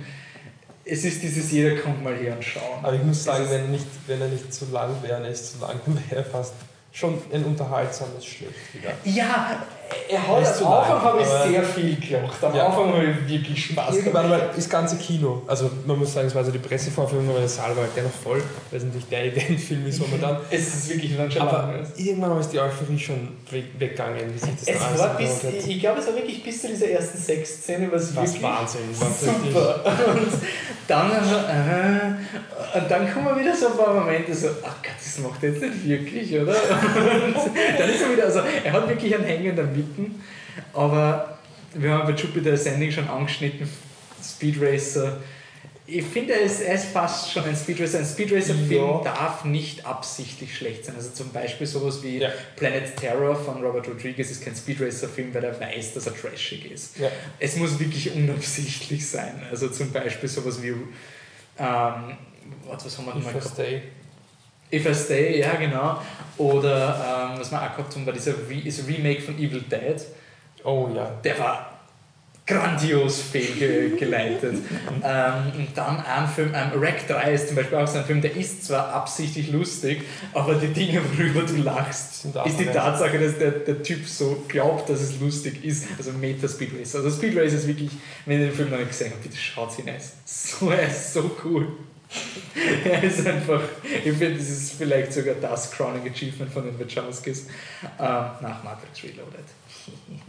es 0.85 1.05
ist 1.05 1.23
dieses, 1.23 1.51
jeder 1.51 1.77
kommt 1.77 2.03
mal 2.03 2.15
her 2.15 2.35
und 2.37 2.45
schauen. 2.45 2.83
Aber 2.83 2.95
ich 2.95 3.03
muss 3.03 3.25
sagen, 3.25 3.47
wenn, 3.49 3.71
nicht, 3.71 3.87
wenn 4.07 4.21
er 4.21 4.29
nicht 4.29 4.53
zu 4.53 4.67
lang 4.71 4.91
wäre, 5.03 5.23
er 5.23 5.31
ist 5.31 5.53
zu 5.53 5.59
lang, 5.59 5.81
wäre 5.87 6.23
er 6.23 6.25
fast 6.25 6.55
schon 6.93 7.21
ein 7.33 7.45
unterhaltsames 7.45 8.25
Schlecht 8.25 8.55
wieder. 8.73 8.93
Ja, 9.05 9.67
er 10.09 10.29
hat 10.29 10.63
am 10.63 10.73
Anfang 10.73 11.03
habe 11.03 11.23
ich 11.23 11.29
sehr 11.29 11.63
viel 11.63 11.97
gelacht. 11.97 12.43
Am 12.43 12.55
ja. 12.55 12.67
Anfang 12.67 12.93
habe 12.93 13.05
ich 13.05 13.29
wirklich 13.29 13.67
Spaß 13.67 13.97
Irgendwann 13.97 14.29
mal 14.29 14.51
das 14.55 14.69
ganze 14.69 14.97
Kino, 14.97 15.43
also 15.47 15.71
man 15.87 15.99
muss 15.99 16.13
sagen, 16.13 16.29
es 16.29 16.35
war 16.35 16.45
so 16.45 16.51
die 16.51 16.59
Pressevorführung, 16.59 17.29
aber 17.31 17.41
der 17.41 17.49
Saal 17.49 17.71
war 17.77 17.85
halt 17.85 17.93
dennoch 17.97 18.11
voll, 18.11 18.43
weil 18.71 18.79
es 18.79 18.85
natürlich 18.85 19.09
der 19.09 19.25
Eventfilm 19.25 19.87
ist, 19.87 20.01
wo 20.01 20.07
man 20.07 20.21
dann. 20.21 20.37
es 20.51 20.75
ist 20.75 20.89
wirklich 20.89 21.17
dann 21.17 21.31
schon 21.31 21.43
Aber 21.43 21.75
irgendwann 21.97 22.41
ist 22.41 22.51
die 22.51 22.61
Euphorie 22.61 22.99
schon 22.99 23.29
weggegangen, 23.51 24.35
wie 24.35 24.39
sich 24.39 24.51
das 24.55 24.69
es 24.69 24.79
dann 24.79 24.99
war 24.99 25.17
bis, 25.17 25.45
Ich, 25.45 25.69
ich 25.69 25.81
glaube, 25.81 26.01
es 26.01 26.07
war 26.07 26.15
wirklich 26.15 26.43
bis 26.43 26.61
zu 26.61 26.69
dieser 26.69 26.89
ersten 26.89 27.19
Sexszene, 27.19 27.91
was 27.91 28.15
wirklich. 28.15 28.43
Wahnsinn, 28.43 28.81
war 28.99 29.11
super. 29.11 29.85
und 30.15 30.33
dann, 30.87 31.11
äh, 31.11 32.79
und 32.79 32.91
dann 32.91 33.13
kommen 33.13 33.39
wieder 33.39 33.55
so 33.55 33.69
ein 33.69 33.77
paar 33.77 33.95
Momente 33.95 34.35
so, 34.35 34.49
ach 34.63 34.83
Gott, 34.83 34.93
das 34.99 35.19
macht 35.19 35.43
er 35.43 35.51
jetzt 35.51 35.63
nicht 35.63 35.89
wirklich, 35.89 36.35
oder? 36.35 36.53
Und 36.55 37.79
dann 37.79 37.89
ist 37.89 38.03
er 38.03 38.13
wieder, 38.13 38.25
also 38.25 38.41
er 38.65 38.73
hat 38.73 38.89
wirklich 38.89 39.15
einen 39.15 39.25
Hänger 39.25 39.53
damit 39.53 39.84
bieten. 39.85 40.23
Aber 40.73 41.39
wir 41.75 41.91
haben 41.93 42.07
bei 42.07 42.19
Jupiter 42.21 42.53
Ascending 42.53 42.91
schon 42.91 43.09
angeschnitten, 43.09 43.69
Speed 44.23 44.61
Racer. 44.61 45.21
Ich 45.87 46.05
finde, 46.05 46.33
es, 46.33 46.61
es 46.61 46.87
fast 46.87 47.31
schon 47.31 47.45
ein 47.45 47.55
Speed 47.55 47.81
Racer. 47.81 47.99
Ein 47.99 48.07
Speed 48.07 48.33
Racer-Film 48.33 48.71
ja. 48.71 49.01
darf 49.05 49.45
nicht 49.45 49.85
absichtlich 49.85 50.57
schlecht 50.57 50.87
sein. 50.87 50.95
Also 50.97 51.11
zum 51.11 51.31
Beispiel 51.31 51.67
sowas 51.67 52.03
wie 52.03 52.19
ja. 52.19 52.31
Planet 52.57 52.97
Terror 52.97 53.37
von 53.37 53.63
Robert 53.63 53.87
Rodriguez 53.89 54.31
ist 54.31 54.43
kein 54.43 54.57
Speed 54.57 54.81
Racer-Film, 54.81 55.35
weil 55.35 55.45
er 55.45 55.61
weiß, 55.61 55.93
dass 55.95 56.07
er 56.07 56.17
trashig 56.17 56.71
ist. 56.71 56.99
Ja. 56.99 57.11
Es 57.39 57.57
muss 57.57 57.79
wirklich 57.79 58.15
unabsichtlich 58.15 59.07
sein. 59.07 59.43
Also 59.51 59.69
zum 59.69 59.93
Beispiel 59.93 60.29
sowas 60.29 60.63
wie 60.63 60.69
ähm, 61.59 62.17
was 62.67 62.99
haben 62.99 63.07
wir 63.07 63.15
mal 63.15 63.33
gehabt? 63.33 63.59
If 64.75 64.87
I 64.87 64.95
Stay, 64.95 65.41
ja 65.41 65.55
genau. 65.55 66.01
Oder 66.37 67.33
ähm, 67.33 67.41
was 67.41 67.51
wir 67.51 67.59
auch 67.59 67.77
gehabt 67.77 67.95
haben, 67.95 68.07
war 68.07 68.13
dieser 68.13 68.33
Re 68.33 68.61
ist 68.65 68.87
Remake 68.89 69.23
von 69.23 69.37
Evil 69.37 69.63
Dead. 69.63 70.05
Oh 70.65 70.89
ja. 70.95 71.11
Der 71.23 71.39
war 71.39 71.75
grandios 72.47 73.23
fehlgeleitet. 73.23 74.57
ähm, 75.03 75.53
und 75.57 75.69
dann 75.75 76.01
ein 76.01 76.29
Film, 76.29 76.53
ähm, 76.55 76.79
Rack 76.79 77.07
3 77.09 77.33
ist 77.33 77.49
zum 77.49 77.57
Beispiel 77.57 77.79
auch 77.79 77.87
so 77.87 77.99
ein 77.99 78.05
Film, 78.05 78.21
der 78.21 78.37
ist 78.37 78.65
zwar 78.65 78.93
absichtlich 78.93 79.51
lustig, 79.51 80.03
aber 80.35 80.55
die 80.55 80.69
Dinge, 80.69 81.01
worüber 81.17 81.43
du 81.43 81.57
lachst, 81.63 82.27
ist 82.45 82.61
die 82.61 82.67
Tatsache, 82.67 83.19
dass 83.19 83.39
der, 83.39 83.53
der 83.53 83.83
Typ 83.83 84.07
so 84.07 84.45
glaubt, 84.49 84.91
dass 84.91 85.01
es 85.01 85.21
lustig 85.21 85.65
ist. 85.65 85.87
Also 85.97 86.13
Meta 86.13 86.49
Speed 86.49 86.73
Racer. 86.79 86.99
Also 86.99 87.11
Speed 87.11 87.37
Racer 87.37 87.57
ist 87.57 87.67
wirklich, 87.67 87.91
wenn 88.27 88.41
ihr 88.41 88.47
den 88.49 88.55
Film 88.55 88.71
noch 88.71 88.79
nicht 88.79 88.91
gesehen 88.91 89.13
habt, 89.13 89.23
bitte 89.23 89.37
schaut 89.37 89.79
ihn 89.79 89.89
an. 89.89 89.95
So, 90.27 90.71
er 90.71 90.89
ist 90.89 91.15
so 91.15 91.31
cool. 91.45 91.69
er 92.85 93.03
ist 93.03 93.27
einfach, 93.27 93.63
ich 93.83 94.13
finde, 94.13 94.35
das 94.35 94.49
ist 94.49 94.73
vielleicht 94.75 95.13
sogar 95.13 95.35
das 95.35 95.71
Crowning 95.73 96.09
Achievement 96.09 96.53
von 96.53 96.65
den 96.65 96.79
Wachowskis 96.79 97.47
äh, 97.47 98.03
nach 98.03 98.63
Matrix 98.63 99.03
Reloaded. 99.03 99.45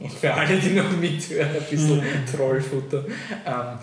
Für 0.19 0.33
alle, 0.33 0.57
die 0.57 0.71
noch 0.71 0.91
mithören, 0.91 1.55
ein 1.55 1.63
bisschen 1.69 1.97
mhm. 1.97 2.25
Trollfutter. 2.35 3.05
Ähm, 3.45 3.79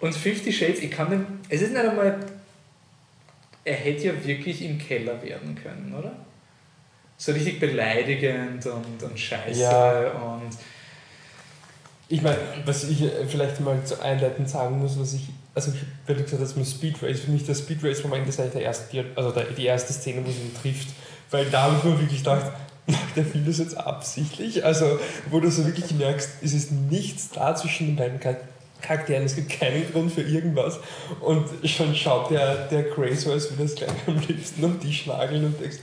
und 0.00 0.14
Fifty 0.14 0.52
Shades, 0.52 0.80
ich 0.80 0.90
kann 0.90 1.10
dem, 1.10 1.26
es 1.48 1.62
ist 1.62 1.72
nicht 1.72 1.84
einmal, 1.84 2.18
er 3.64 3.74
hätte 3.74 4.06
ja 4.06 4.24
wirklich 4.24 4.64
im 4.64 4.78
Keller 4.78 5.22
werden 5.22 5.54
können, 5.54 5.94
oder? 5.96 6.12
So 7.16 7.32
richtig 7.32 7.60
beleidigend 7.60 8.64
und, 8.64 9.02
und 9.02 9.18
scheiße 9.18 9.60
ja. 9.60 10.10
und. 10.12 10.50
Ich 12.08 12.22
meine, 12.22 12.38
was 12.64 12.84
ich 12.84 13.04
vielleicht 13.28 13.60
mal 13.60 13.84
zu 13.84 14.02
einleitend 14.02 14.48
sagen 14.48 14.80
muss, 14.80 14.98
was 14.98 15.12
ich 15.12 15.28
also 15.54 15.72
weil 16.06 16.16
du 16.16 16.22
gesagt 16.22 16.42
hast, 16.42 16.56
mit 16.56 16.66
Speed 16.66 17.02
Race, 17.02 17.20
für 17.20 17.30
mich 17.30 17.44
der 17.44 17.54
Speed 17.54 17.82
Race 17.82 18.02
Moment 18.02 18.28
ist 18.28 18.38
eigentlich 18.40 18.52
der 18.52 18.62
erste, 18.62 19.04
also 19.16 19.30
der, 19.32 19.44
die 19.44 19.66
erste 19.66 19.92
Szene, 19.92 20.24
wo 20.24 20.30
sie 20.30 20.40
ihn 20.40 20.54
trifft. 20.60 20.88
Weil 21.30 21.46
da 21.46 21.62
habe 21.62 21.76
ich 21.78 21.84
mir 21.84 21.98
wirklich 21.98 22.18
gedacht, 22.18 22.46
macht 22.86 23.16
der 23.16 23.24
Film 23.24 23.46
das 23.46 23.58
jetzt 23.58 23.76
absichtlich? 23.76 24.64
Also, 24.64 24.98
wo 25.30 25.40
du 25.40 25.50
so 25.50 25.64
wirklich 25.66 25.92
merkst, 25.92 26.28
es 26.42 26.52
ist 26.52 26.72
nichts 26.72 27.30
da 27.30 27.54
zwischen 27.54 27.88
den 27.88 27.96
beiden 27.96 28.20
Charakteren, 28.80 29.24
es 29.24 29.36
gibt 29.36 29.50
keinen 29.50 29.90
Grund 29.92 30.12
für 30.12 30.22
irgendwas. 30.22 30.78
Und 31.20 31.48
schon 31.68 31.94
schaut 31.94 32.30
der, 32.30 32.68
der 32.68 32.84
Grace 32.84 33.22
so, 33.22 33.32
als 33.32 33.50
würde 33.50 33.64
das 33.64 33.74
gleich 33.74 33.90
am 34.06 34.18
liebsten 34.26 34.64
am 34.64 34.80
Tisch 34.80 35.06
nageln 35.06 35.44
und 35.44 35.60
denkst, 35.60 35.78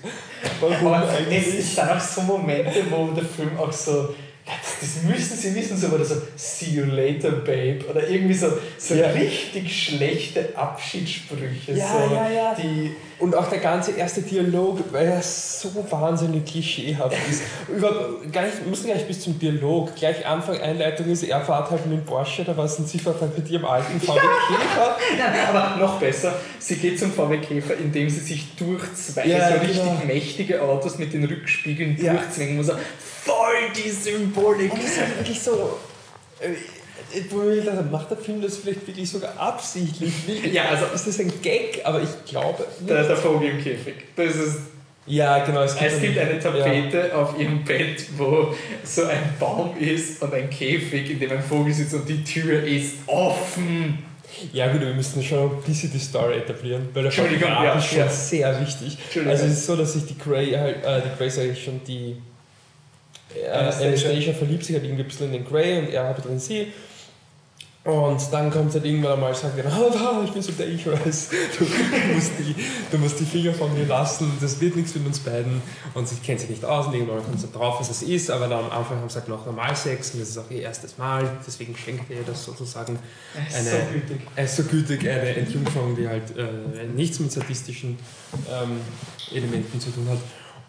warum 0.59 0.87
Aber 0.87 1.09
eigentlich? 1.09 1.59
Es 1.59 1.75
sind 1.75 1.87
auch 1.87 1.99
so 1.99 2.21
Momente, 2.21 2.83
wo 2.89 3.07
der 3.11 3.25
Film 3.25 3.57
auch 3.57 3.71
so 3.71 4.13
das, 4.47 4.79
das 4.79 5.03
müssen 5.03 5.37
sie 5.37 5.55
wissen, 5.55 5.77
so 5.77 5.87
oder 5.87 6.05
so, 6.05 6.15
see 6.35 6.71
you 6.71 6.85
later, 6.85 7.31
babe. 7.31 7.79
Oder 7.89 8.07
irgendwie 8.09 8.33
so, 8.33 8.47
so 8.77 8.95
Ja. 8.95 9.07
richtig 9.09 9.85
schlechte 9.85 10.55
Abschiedssprüche. 10.57 11.73
Ja, 11.73 12.07
so, 12.07 12.13
ja. 12.15 12.55
Die, 12.55 12.95
Und 13.19 13.33
auch 13.35 13.49
der 13.49 13.57
ganze 13.57 13.93
erste 13.93 14.21
Dialog, 14.21 14.79
weil 14.91 15.07
er 15.07 15.21
so 15.23 15.71
wahnsinnig 15.89 16.45
klischeehaft 16.45 17.17
ist. 17.29 17.41
Überhaupt 17.67 18.31
gar 18.31 18.43
nicht, 18.43 18.63
müssen 18.67 18.85
gar 18.87 18.93
nicht 18.93 19.07
bis 19.07 19.21
zum 19.21 19.39
Dialog. 19.39 19.95
Gleich 19.95 20.23
Anfang 20.23 20.61
Einleitung 20.61 21.07
ist, 21.07 21.23
er 21.23 21.41
fährt 21.41 21.71
halt 21.71 21.83
mit 21.87 21.97
dem 21.99 22.05
Porsche, 22.05 22.43
da 22.43 22.55
was 22.55 22.77
und 22.77 22.87
sie 22.87 22.99
fährt 22.99 23.19
halt 23.19 23.35
mit 23.35 23.49
ihrem 23.49 23.65
alten 23.65 23.99
VW 23.99 24.19
Käfer. 24.19 24.97
Aber 25.49 25.77
noch 25.77 25.99
besser, 25.99 26.35
sie 26.59 26.75
geht 26.75 26.99
zum 26.99 27.11
VW 27.11 27.39
Käfer, 27.39 27.75
indem 27.77 28.07
sie 28.07 28.19
sich 28.19 28.55
durch 28.55 28.83
zwei 28.93 29.25
Ja, 29.25 29.47
so 29.49 29.53
richtig 29.61 29.77
genau. 29.77 30.01
mächtige 30.05 30.61
Autos 30.61 30.99
mit 30.99 31.11
den 31.11 31.23
Rückspiegeln 31.25 31.97
Ja. 31.99 32.13
durchzwingen 32.13 32.57
muss. 32.57 32.67
Voll 32.67 33.71
die 33.75 33.89
Symbolik. 33.89 34.71
Und 34.73 34.83
das 34.83 34.91
ist 34.91 34.99
halt 35.01 35.17
wirklich 35.17 35.41
so. 35.41 35.77
Äh, 37.13 37.21
wo 37.29 37.49
ich 37.49 37.65
habe, 37.67 37.83
macht 37.83 38.09
der 38.11 38.17
Film 38.17 38.41
das 38.41 38.57
vielleicht 38.57 38.85
wirklich 38.87 39.09
sogar 39.09 39.37
absichtlich? 39.39 40.11
Ja, 40.51 40.65
also- 40.69 40.85
ist 40.93 41.07
das 41.07 41.19
ein 41.19 41.31
Gag? 41.41 41.81
Aber 41.83 42.01
ich 42.01 42.09
glaube 42.29 42.65
nicht. 42.79 42.89
Der, 42.89 43.03
der 43.03 43.17
Vogel 43.17 43.49
im 43.49 43.63
Käfig. 43.63 43.95
Das 44.15 44.35
ist, 44.35 44.57
Ja, 45.05 45.39
genau. 45.45 45.61
Es 45.61 45.73
es 45.79 46.01
gibt 46.01 46.17
eine 46.17 46.33
Ja. 46.33 46.39
Tapete 46.39 47.15
auf 47.15 47.39
ihrem 47.39 47.63
Bett, 47.63 48.05
wo 48.17 48.53
so 48.83 49.05
ein 49.05 49.35
Baum 49.39 49.77
ist 49.79 50.21
und 50.21 50.33
ein 50.33 50.49
Käfig, 50.49 51.09
in 51.11 51.19
dem 51.19 51.31
ein 51.31 51.41
Vogel 51.41 51.73
sitzt 51.73 51.93
und 51.93 52.07
die 52.09 52.23
Tür 52.23 52.61
ist 52.63 52.95
offen. 53.07 53.99
Ja 54.51 54.67
gut, 54.71 54.81
wir 54.81 54.93
müssen 54.93 55.23
schon 55.23 55.49
ein 55.49 55.61
bisschen 55.65 55.91
die 55.91 55.99
Story 55.99 56.35
etablieren, 56.35 56.89
weil 56.93 57.03
der 57.03 57.11
Entschuldigung, 57.11 57.49
ja, 57.49 57.73
ist 57.73 57.87
schon 57.87 57.99
ja. 57.99 58.09
sehr 58.09 58.59
wichtig. 58.59 58.97
Also 59.25 59.45
es 59.45 59.53
ist 59.53 59.65
so, 59.65 59.75
dass 59.77 59.93
sich 59.93 60.05
die 60.05 60.17
Grey 60.17 60.51
halt, 60.51 60.83
äh, 60.83 61.01
die 61.01 61.17
Grey 61.17 61.29
sage 61.29 61.51
ich 61.51 61.63
schon, 61.63 61.81
die 61.87 62.17
äh, 63.35 63.47
Anastasia. 63.47 64.33
Verliebt 64.33 64.65
sich 64.65 64.75
halt 64.75 64.83
irgendwie 64.85 65.03
ein 65.03 65.07
bisschen 65.07 65.27
in 65.27 65.31
den 65.33 65.45
Grey 65.45 65.79
und 65.79 65.89
er 65.89 66.13
bisschen 66.13 66.31
in 66.33 66.39
sie. 66.39 66.67
Und 67.87 68.19
dann 68.33 68.51
kommt 68.51 68.73
halt 68.73 68.83
irgendwann 68.83 69.13
einmal 69.13 69.29
und 69.29 69.37
sagt, 69.37 69.53
oh, 69.57 70.21
ich 70.25 70.31
bin 70.31 70.41
so 70.41 70.51
dangerous, 70.51 71.29
du, 71.57 71.63
du, 71.63 72.13
musst 72.13 72.31
die, 72.37 72.55
du 72.91 72.97
musst 72.97 73.17
die 73.21 73.23
Finger 73.23 73.53
von 73.53 73.73
mir 73.73 73.85
lassen, 73.85 74.29
das 74.41 74.59
wird 74.59 74.75
nichts 74.75 74.93
mit 74.95 75.05
uns 75.05 75.19
beiden. 75.19 75.61
Und 75.93 76.05
sie 76.05 76.17
kennt 76.17 76.41
sich 76.41 76.49
nicht 76.49 76.65
aus 76.65 76.87
und 76.87 76.95
irgendwann 76.95 77.23
kommt 77.23 77.39
sie 77.39 77.47
drauf, 77.47 77.79
was 77.79 77.89
es 77.89 78.01
ist, 78.03 78.29
aber 78.29 78.49
dann 78.49 78.65
am 78.65 78.71
Anfang 78.71 78.99
haben 78.99 79.07
sie 79.07 79.15
halt 79.19 79.29
noch 79.29 79.45
Normalsex 79.45 80.11
und 80.11 80.19
das 80.19 80.27
ist 80.29 80.37
auch 80.37 80.51
ihr 80.51 80.63
erstes 80.63 80.97
Mal, 80.97 81.29
deswegen 81.47 81.77
schenkt 81.77 82.11
er 82.11 82.17
ihr 82.17 82.23
das 82.25 82.43
sozusagen. 82.43 82.99
Eine- 83.55 83.69
so 83.69 83.77
gütig. 83.93 84.19
Ist 84.35 84.55
so 84.57 84.63
gütig, 84.63 84.99
eine 85.09 85.35
Entjungferung, 85.37 85.95
die 85.95 86.09
halt 86.09 86.35
äh, 86.37 86.87
nichts 86.93 87.21
mit 87.21 87.31
sadistischen 87.31 87.97
ähm, 88.51 88.81
Elementen 89.33 89.79
zu 89.79 89.91
tun 89.91 90.09
hat. 90.09 90.19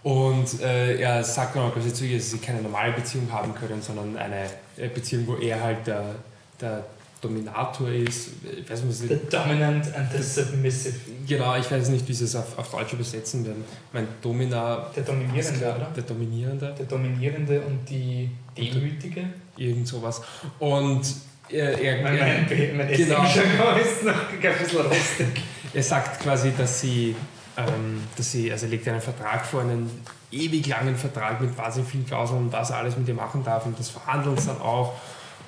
Und 0.05 0.61
äh, 0.63 1.01
er 1.01 1.25
sagt 1.25 1.57
dann 1.57 1.65
auch 1.65 1.75
quasi 1.75 1.93
zu 1.93 2.05
ihr, 2.05 2.19
dass 2.19 2.31
sie 2.31 2.39
keine 2.39 2.63
normale 2.63 2.93
Beziehung 2.93 3.33
haben 3.33 3.53
können, 3.57 3.83
sondern 3.83 4.17
eine 4.17 4.45
äh, 4.77 4.87
Beziehung, 4.89 5.27
wo 5.27 5.35
er 5.35 5.61
halt 5.61 5.85
der, 5.89 6.15
der 6.61 6.85
Dominator 7.21 7.89
ist. 7.89 8.29
Ich 8.63 8.71
weiß 8.71 8.83
nicht, 8.85 8.99
The 8.99 9.19
dominant 9.31 9.87
and 9.95 10.09
the 10.17 10.23
submissive. 10.23 10.95
genau, 11.27 11.57
ich 11.57 11.71
weiß 11.71 11.89
nicht, 11.89 12.07
wie 12.09 12.13
sie 12.13 12.25
es 12.25 12.37
auf, 12.37 12.59
auf 12.59 12.71
Deutsch 12.71 12.93
übersetzen 12.93 13.45
werden. 13.45 13.65
Mein 13.93 14.07
Domina 14.23 14.91
Der 14.95 15.03
Dominierende, 15.03 15.59
klar, 15.59 15.77
oder? 15.77 15.89
der 15.97 16.03
Dominierende, 16.05 16.75
Der 16.79 16.87
Dominierende 16.87 17.61
und 17.63 17.89
die 17.89 18.31
Demütige. 18.57 19.25
irgend 19.57 19.89
sowas. 19.89 20.23
Und 20.59 21.03
er, 21.49 21.79
er, 21.81 22.03
Mein, 22.03 22.19
mein, 22.19 22.77
mein 22.77 22.89
Genau. 22.97 23.23
Ist 23.25 24.05
noch 24.05 24.15
ein 24.33 24.59
bisschen 24.65 24.81
rostig. 24.81 25.43
Er 25.75 25.83
sagt 25.83 26.21
quasi, 26.21 26.53
dass 26.57 26.81
sie, 26.81 27.15
ähm, 27.57 28.01
dass 28.17 28.33
sie, 28.33 28.51
also 28.53 28.67
er 28.67 28.71
legt 28.71 28.87
einen 28.89 29.01
Vertrag 29.01 29.45
vor, 29.45 29.63
einen 29.63 29.91
ewig 30.31 30.67
langen 30.67 30.95
Vertrag 30.97 31.41
mit 31.41 31.57
wahnsinnig 31.57 31.91
vielen 31.91 32.07
Klauseln, 32.07 32.53
was 32.53 32.71
er 32.71 32.77
alles 32.77 32.97
mit 32.97 33.09
ihr 33.09 33.15
machen 33.15 33.43
darf 33.43 33.65
und 33.67 33.79
das 33.79 33.89
verhandeln 33.89 34.37
sie 34.37 34.47
dann 34.49 34.61
auch. 34.61 34.95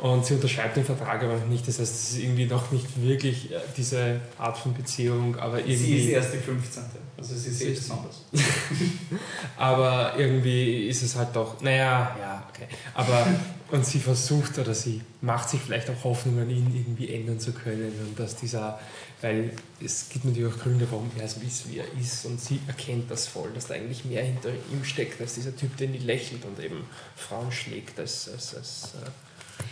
Und 0.01 0.25
sie 0.25 0.35
unterschreibt 0.35 0.77
den 0.77 0.85
Vertrag 0.85 1.23
aber 1.23 1.37
noch 1.37 1.47
nicht. 1.47 1.69
Das 1.69 1.79
heißt, 1.79 1.95
es 1.95 2.11
ist 2.13 2.19
irgendwie 2.21 2.47
noch 2.47 2.71
nicht 2.73 2.87
wirklich 3.03 3.53
äh, 3.53 3.57
diese 3.77 4.21
Art 4.39 4.57
von 4.57 4.73
Beziehung, 4.73 5.37
aber 5.37 5.59
Sie 5.63 5.73
ist 5.75 5.81
irgendwie, 5.83 6.11
erst 6.13 6.33
die 6.33 6.39
15. 6.39 6.83
Also 7.19 7.35
sie 7.35 7.51
ist 7.51 7.61
eh 7.61 7.65
Sie 7.67 7.71
ist- 7.73 7.81
besonders. 7.83 8.23
aber 9.57 10.15
irgendwie 10.17 10.87
ist 10.89 11.03
es 11.03 11.17
halt 11.17 11.35
doch, 11.35 11.61
naja, 11.61 12.17
ja, 12.19 12.49
okay. 12.51 12.67
Aber, 12.95 13.27
und 13.71 13.85
sie 13.85 13.99
versucht 13.99 14.59
oder 14.59 14.75
sie 14.75 15.03
macht 15.21 15.51
sich 15.51 15.61
vielleicht 15.61 15.91
auch 15.91 16.05
Hoffnungen, 16.05 16.49
ihn 16.49 16.75
irgendwie 16.75 17.13
ändern 17.13 17.39
zu 17.39 17.53
können 17.53 17.93
und 18.07 18.19
dass 18.19 18.37
dieser, 18.37 18.81
weil 19.21 19.51
es 19.85 20.09
gibt 20.09 20.25
natürlich 20.25 20.53
auch 20.53 20.59
Gründe, 20.59 20.87
warum 20.91 21.11
er 21.19 21.29
so 21.29 21.41
ist, 21.41 21.71
wie 21.71 21.79
er 21.79 21.85
ist 22.01 22.25
und 22.25 22.41
sie 22.41 22.59
erkennt 22.67 23.11
das 23.11 23.27
voll, 23.27 23.51
dass 23.55 23.67
da 23.67 23.75
eigentlich 23.75 24.05
mehr 24.07 24.25
hinter 24.25 24.49
ihm 24.73 24.83
steckt, 24.83 25.21
als 25.21 25.35
dieser 25.35 25.55
Typ, 25.55 25.77
der 25.77 25.89
nie 25.89 25.99
lächelt 25.99 26.45
und 26.47 26.59
eben 26.59 26.85
Frauen 27.17 27.53
schlägt 27.53 27.99
als, 28.01 28.31
als, 28.33 28.55
als 28.57 28.93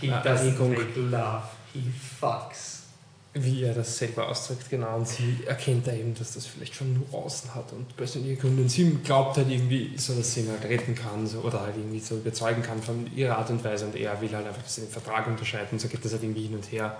He 0.00 0.08
Erregung. 0.08 0.76
love, 1.10 1.42
he 1.72 1.82
fucks. 2.20 2.78
wie 3.34 3.62
er 3.62 3.74
das 3.74 3.98
selber 3.98 4.28
ausdrückt, 4.28 4.68
genau. 4.70 4.96
Und 4.96 5.06
sie 5.06 5.38
erkennt 5.46 5.86
da 5.86 5.92
eben, 5.92 6.14
dass 6.14 6.34
das 6.34 6.46
vielleicht 6.46 6.74
schon 6.74 6.94
nur 6.94 7.06
außen 7.24 7.54
hat 7.54 7.72
und 7.72 7.96
persönliche 7.96 8.36
Gründe. 8.36 8.62
Und 8.62 8.68
sie 8.68 8.98
glaubt 9.04 9.36
halt 9.36 9.48
irgendwie 9.50 9.96
so, 9.96 10.14
dass 10.14 10.34
sie 10.34 10.40
ihn 10.40 10.50
halt 10.50 10.64
retten 10.64 10.94
kann 10.94 11.26
so, 11.26 11.40
oder 11.40 11.60
halt 11.60 11.76
irgendwie 11.76 12.00
so 12.00 12.16
überzeugen 12.16 12.62
kann 12.62 12.82
von 12.82 13.08
ihrer 13.14 13.38
Art 13.38 13.50
und 13.50 13.62
Weise. 13.62 13.86
Und 13.86 13.96
er 13.96 14.20
will 14.20 14.30
halt 14.34 14.46
einfach, 14.46 14.62
dass 14.62 14.74
sie 14.74 14.80
den 14.82 14.90
Vertrag 14.90 15.26
unterschreibt 15.26 15.72
und 15.72 15.80
so 15.80 15.88
geht 15.88 16.04
das 16.04 16.12
halt 16.12 16.22
irgendwie 16.22 16.42
hin 16.44 16.54
und 16.54 16.72
her. 16.72 16.96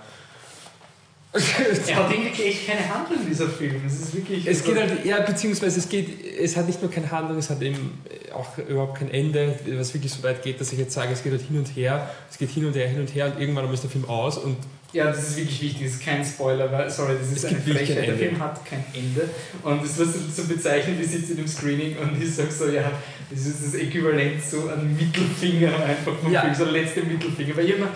Er 1.31 1.95
hat 1.95 2.11
irgendwie 2.11 2.43
echt 2.43 2.65
keine 2.65 2.89
Handlung, 2.89 3.19
dieser 3.29 3.47
Film. 3.47 3.81
Es 3.85 3.99
ist 3.99 4.15
wirklich. 4.15 4.47
Es 4.47 4.63
geht 4.63 4.75
halt, 4.75 5.05
ja, 5.05 5.19
beziehungsweise 5.21 5.79
es 5.79 5.87
geht, 5.87 6.25
es 6.39 6.57
hat 6.57 6.65
nicht 6.65 6.81
nur 6.81 6.89
keine 6.89 7.11
Handlung, 7.11 7.37
es 7.37 7.51
hat 7.51 7.61
eben 7.61 8.01
auch 8.33 8.57
überhaupt 8.57 8.97
kein 8.97 9.11
Ende, 9.11 9.53
was 9.77 9.93
wirklich 9.93 10.11
so 10.11 10.23
weit 10.23 10.41
geht, 10.41 10.59
dass 10.59 10.71
ich 10.71 10.79
jetzt 10.79 10.93
sage, 10.93 11.13
es 11.13 11.21
geht 11.21 11.31
halt 11.31 11.43
hin 11.43 11.59
und 11.59 11.67
her, 11.75 12.09
es 12.31 12.37
geht 12.37 12.49
hin 12.49 12.65
und 12.65 12.75
her, 12.75 12.87
hin 12.87 13.01
und 13.01 13.13
her 13.13 13.27
und 13.27 13.39
irgendwann 13.39 13.71
ist 13.71 13.83
der 13.83 13.91
Film 13.91 14.05
aus 14.05 14.39
und 14.39 14.57
Ja, 14.91 15.05
das 15.05 15.19
ist 15.19 15.37
wirklich 15.37 15.61
wichtig, 15.61 15.83
das 15.83 15.93
ist 15.97 16.03
kein 16.03 16.25
Spoiler, 16.25 16.71
weil, 16.71 16.89
sorry, 16.89 17.13
das 17.19 17.31
ist 17.31 17.45
eine 17.45 17.59
Frechheit. 17.59 18.07
Der. 18.07 18.15
Film 18.15 18.39
hat 18.39 18.65
kein 18.65 18.83
Ende. 18.95 19.29
Und 19.63 19.83
es 19.85 19.97
wird 19.97 20.09
so, 20.35 20.43
bezeichnet, 20.45 20.97
ich 20.99 21.11
sitze 21.11 21.33
in 21.33 21.37
dem 21.37 21.47
Screening 21.47 21.95
und 21.99 22.19
ich 22.19 22.33
sage 22.33 22.51
so, 22.51 22.67
ja, 22.69 22.91
das 23.29 23.45
ist 23.45 23.67
das 23.67 23.75
Äquivalent 23.75 24.43
zu 24.43 24.67
einem 24.67 24.95
Mittelfinger 24.95 25.75
einfach 25.75 26.17
vom 26.19 26.31
Ja. 26.31 26.41
Film, 26.41 26.55
so 26.55 26.63
der 26.65 26.73
letzte 26.73 27.03
Mittelfinger. 27.03 27.55
Weil 27.55 27.65
ich 27.65 27.73
hab 27.73 27.79
mir, 27.81 27.89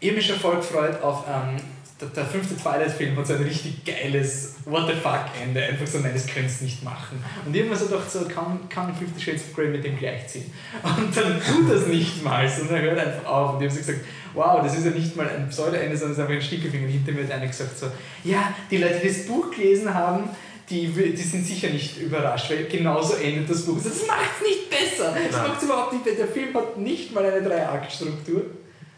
ich 0.00 0.08
hab 0.10 0.16
mich 0.16 0.26
schon 0.26 0.36
voll 0.36 0.56
gefreut 0.56 1.02
auf, 1.02 1.24
ähm, 1.26 1.56
der, 2.02 2.08
der 2.10 2.24
fünfte 2.26 2.56
Twilight-Film 2.56 3.16
hat 3.16 3.26
so 3.26 3.34
ein 3.34 3.42
richtig 3.42 3.84
geiles 3.84 4.56
What 4.64 4.86
the 4.86 4.94
fuck 4.94 5.26
Ende, 5.42 5.62
einfach 5.62 5.86
so, 5.86 5.98
nein, 5.98 6.12
das 6.14 6.26
könntest 6.26 6.60
du 6.60 6.64
nicht 6.64 6.82
machen. 6.84 7.22
Und 7.44 7.52
mir 7.52 7.76
so 7.76 7.86
gedacht, 7.86 8.10
so, 8.10 8.20
kann, 8.26 8.60
kann 8.68 8.94
Fifty 8.94 9.20
Shades 9.20 9.42
of 9.42 9.56
Grey 9.56 9.68
mit 9.68 9.84
dem 9.84 9.98
gleichziehen? 9.98 10.52
Und 10.82 11.16
dann 11.16 11.40
tut 11.40 11.70
das 11.70 11.86
nicht 11.86 12.22
mal, 12.22 12.48
sondern 12.48 12.76
er 12.76 12.82
hört 12.82 12.98
einfach 12.98 13.26
auf. 13.26 13.54
Und 13.54 13.62
ich 13.62 13.70
habe 13.70 13.80
so 13.80 13.86
gesagt, 13.86 14.06
wow, 14.34 14.62
das 14.62 14.76
ist 14.76 14.84
ja 14.84 14.90
nicht 14.90 15.16
mal 15.16 15.28
ein 15.28 15.48
Pseudo-Ende, 15.48 15.96
sondern 15.96 16.12
es 16.12 16.18
ist 16.18 16.22
einfach 16.22 16.34
ein 16.34 16.42
Stickefinger. 16.42 16.86
Und 16.86 16.92
hinter 16.92 17.12
mir 17.12 17.24
hat 17.24 17.32
einer 17.32 17.46
gesagt 17.46 17.78
so, 17.78 17.86
ja, 18.24 18.54
die 18.70 18.78
Leute, 18.78 19.00
die 19.02 19.08
das 19.08 19.26
Buch 19.26 19.50
gelesen 19.50 19.92
haben, 19.92 20.30
die, 20.70 20.86
die 20.86 21.16
sind 21.16 21.44
sicher 21.44 21.68
nicht 21.68 22.00
überrascht, 22.00 22.50
weil 22.50 22.64
genauso 22.64 23.14
endet 23.14 23.50
das 23.50 23.66
Buch. 23.66 23.76
Das 23.76 24.06
macht 24.06 24.30
es 24.40 24.46
nicht 24.46 24.70
besser. 24.70 25.14
Das 25.30 25.48
macht 25.48 25.58
es 25.58 25.64
überhaupt 25.64 25.92
nicht 25.92 26.04
besser. 26.04 26.18
Der 26.18 26.28
Film 26.28 26.54
hat 26.54 26.78
nicht 26.78 27.12
mal 27.12 27.24
eine 27.24 27.42
Drei-Akt-Struktur. 27.42 28.42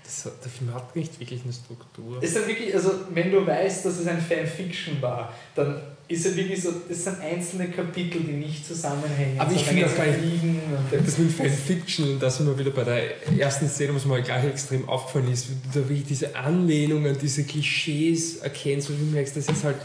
Das, 0.04 0.22
der 0.22 0.50
Film 0.50 0.72
hat 0.74 0.94
nicht 0.94 1.18
wirklich 1.18 1.42
eine 1.44 1.52
Struktur. 1.52 2.18
Es 2.22 2.28
ist 2.30 2.36
dann 2.36 2.46
wirklich, 2.46 2.74
also 2.74 2.90
wenn 3.10 3.32
du 3.32 3.44
weißt, 3.46 3.84
dass 3.86 3.98
es 3.98 4.06
ein 4.06 4.20
Fanfiction 4.20 5.00
war, 5.00 5.32
dann 5.54 5.80
ist 6.06 6.26
es 6.26 6.36
wirklich 6.36 6.62
so, 6.62 6.70
das 6.86 7.04
sind 7.04 7.18
einzelne 7.20 7.68
Kapitel, 7.70 8.20
die 8.22 8.32
nicht 8.32 8.66
zusammenhängen. 8.66 9.40
Aber 9.40 9.50
ich 9.52 9.64
finde 9.64 9.86
auch 9.86 9.96
gar 9.96 10.04
nicht- 10.06 10.18
fliegen 10.18 10.60
und 10.92 11.06
Das 11.06 11.16
mit 11.16 11.32
Fanfiction, 11.32 12.10
und 12.12 12.22
da 12.22 12.28
sind 12.28 12.46
wir 12.46 12.58
wieder 12.58 12.70
bei 12.70 12.84
der 12.84 13.38
ersten 13.38 13.66
Szene, 13.68 13.94
was 13.94 14.04
mir 14.04 14.20
gleich 14.20 14.44
extrem 14.44 14.86
aufgefallen 14.86 15.32
ist, 15.32 15.48
wie 15.48 15.54
du 15.54 15.80
da 15.80 15.88
wirklich 15.88 16.04
diese 16.06 16.36
Anlehnungen, 16.36 17.16
diese 17.18 17.44
Klischees 17.44 18.36
erkennst, 18.38 18.90
und 18.90 18.98
du 18.98 19.04
merkst, 19.06 19.34
das 19.38 19.48
ist 19.48 19.64
halt, 19.64 19.76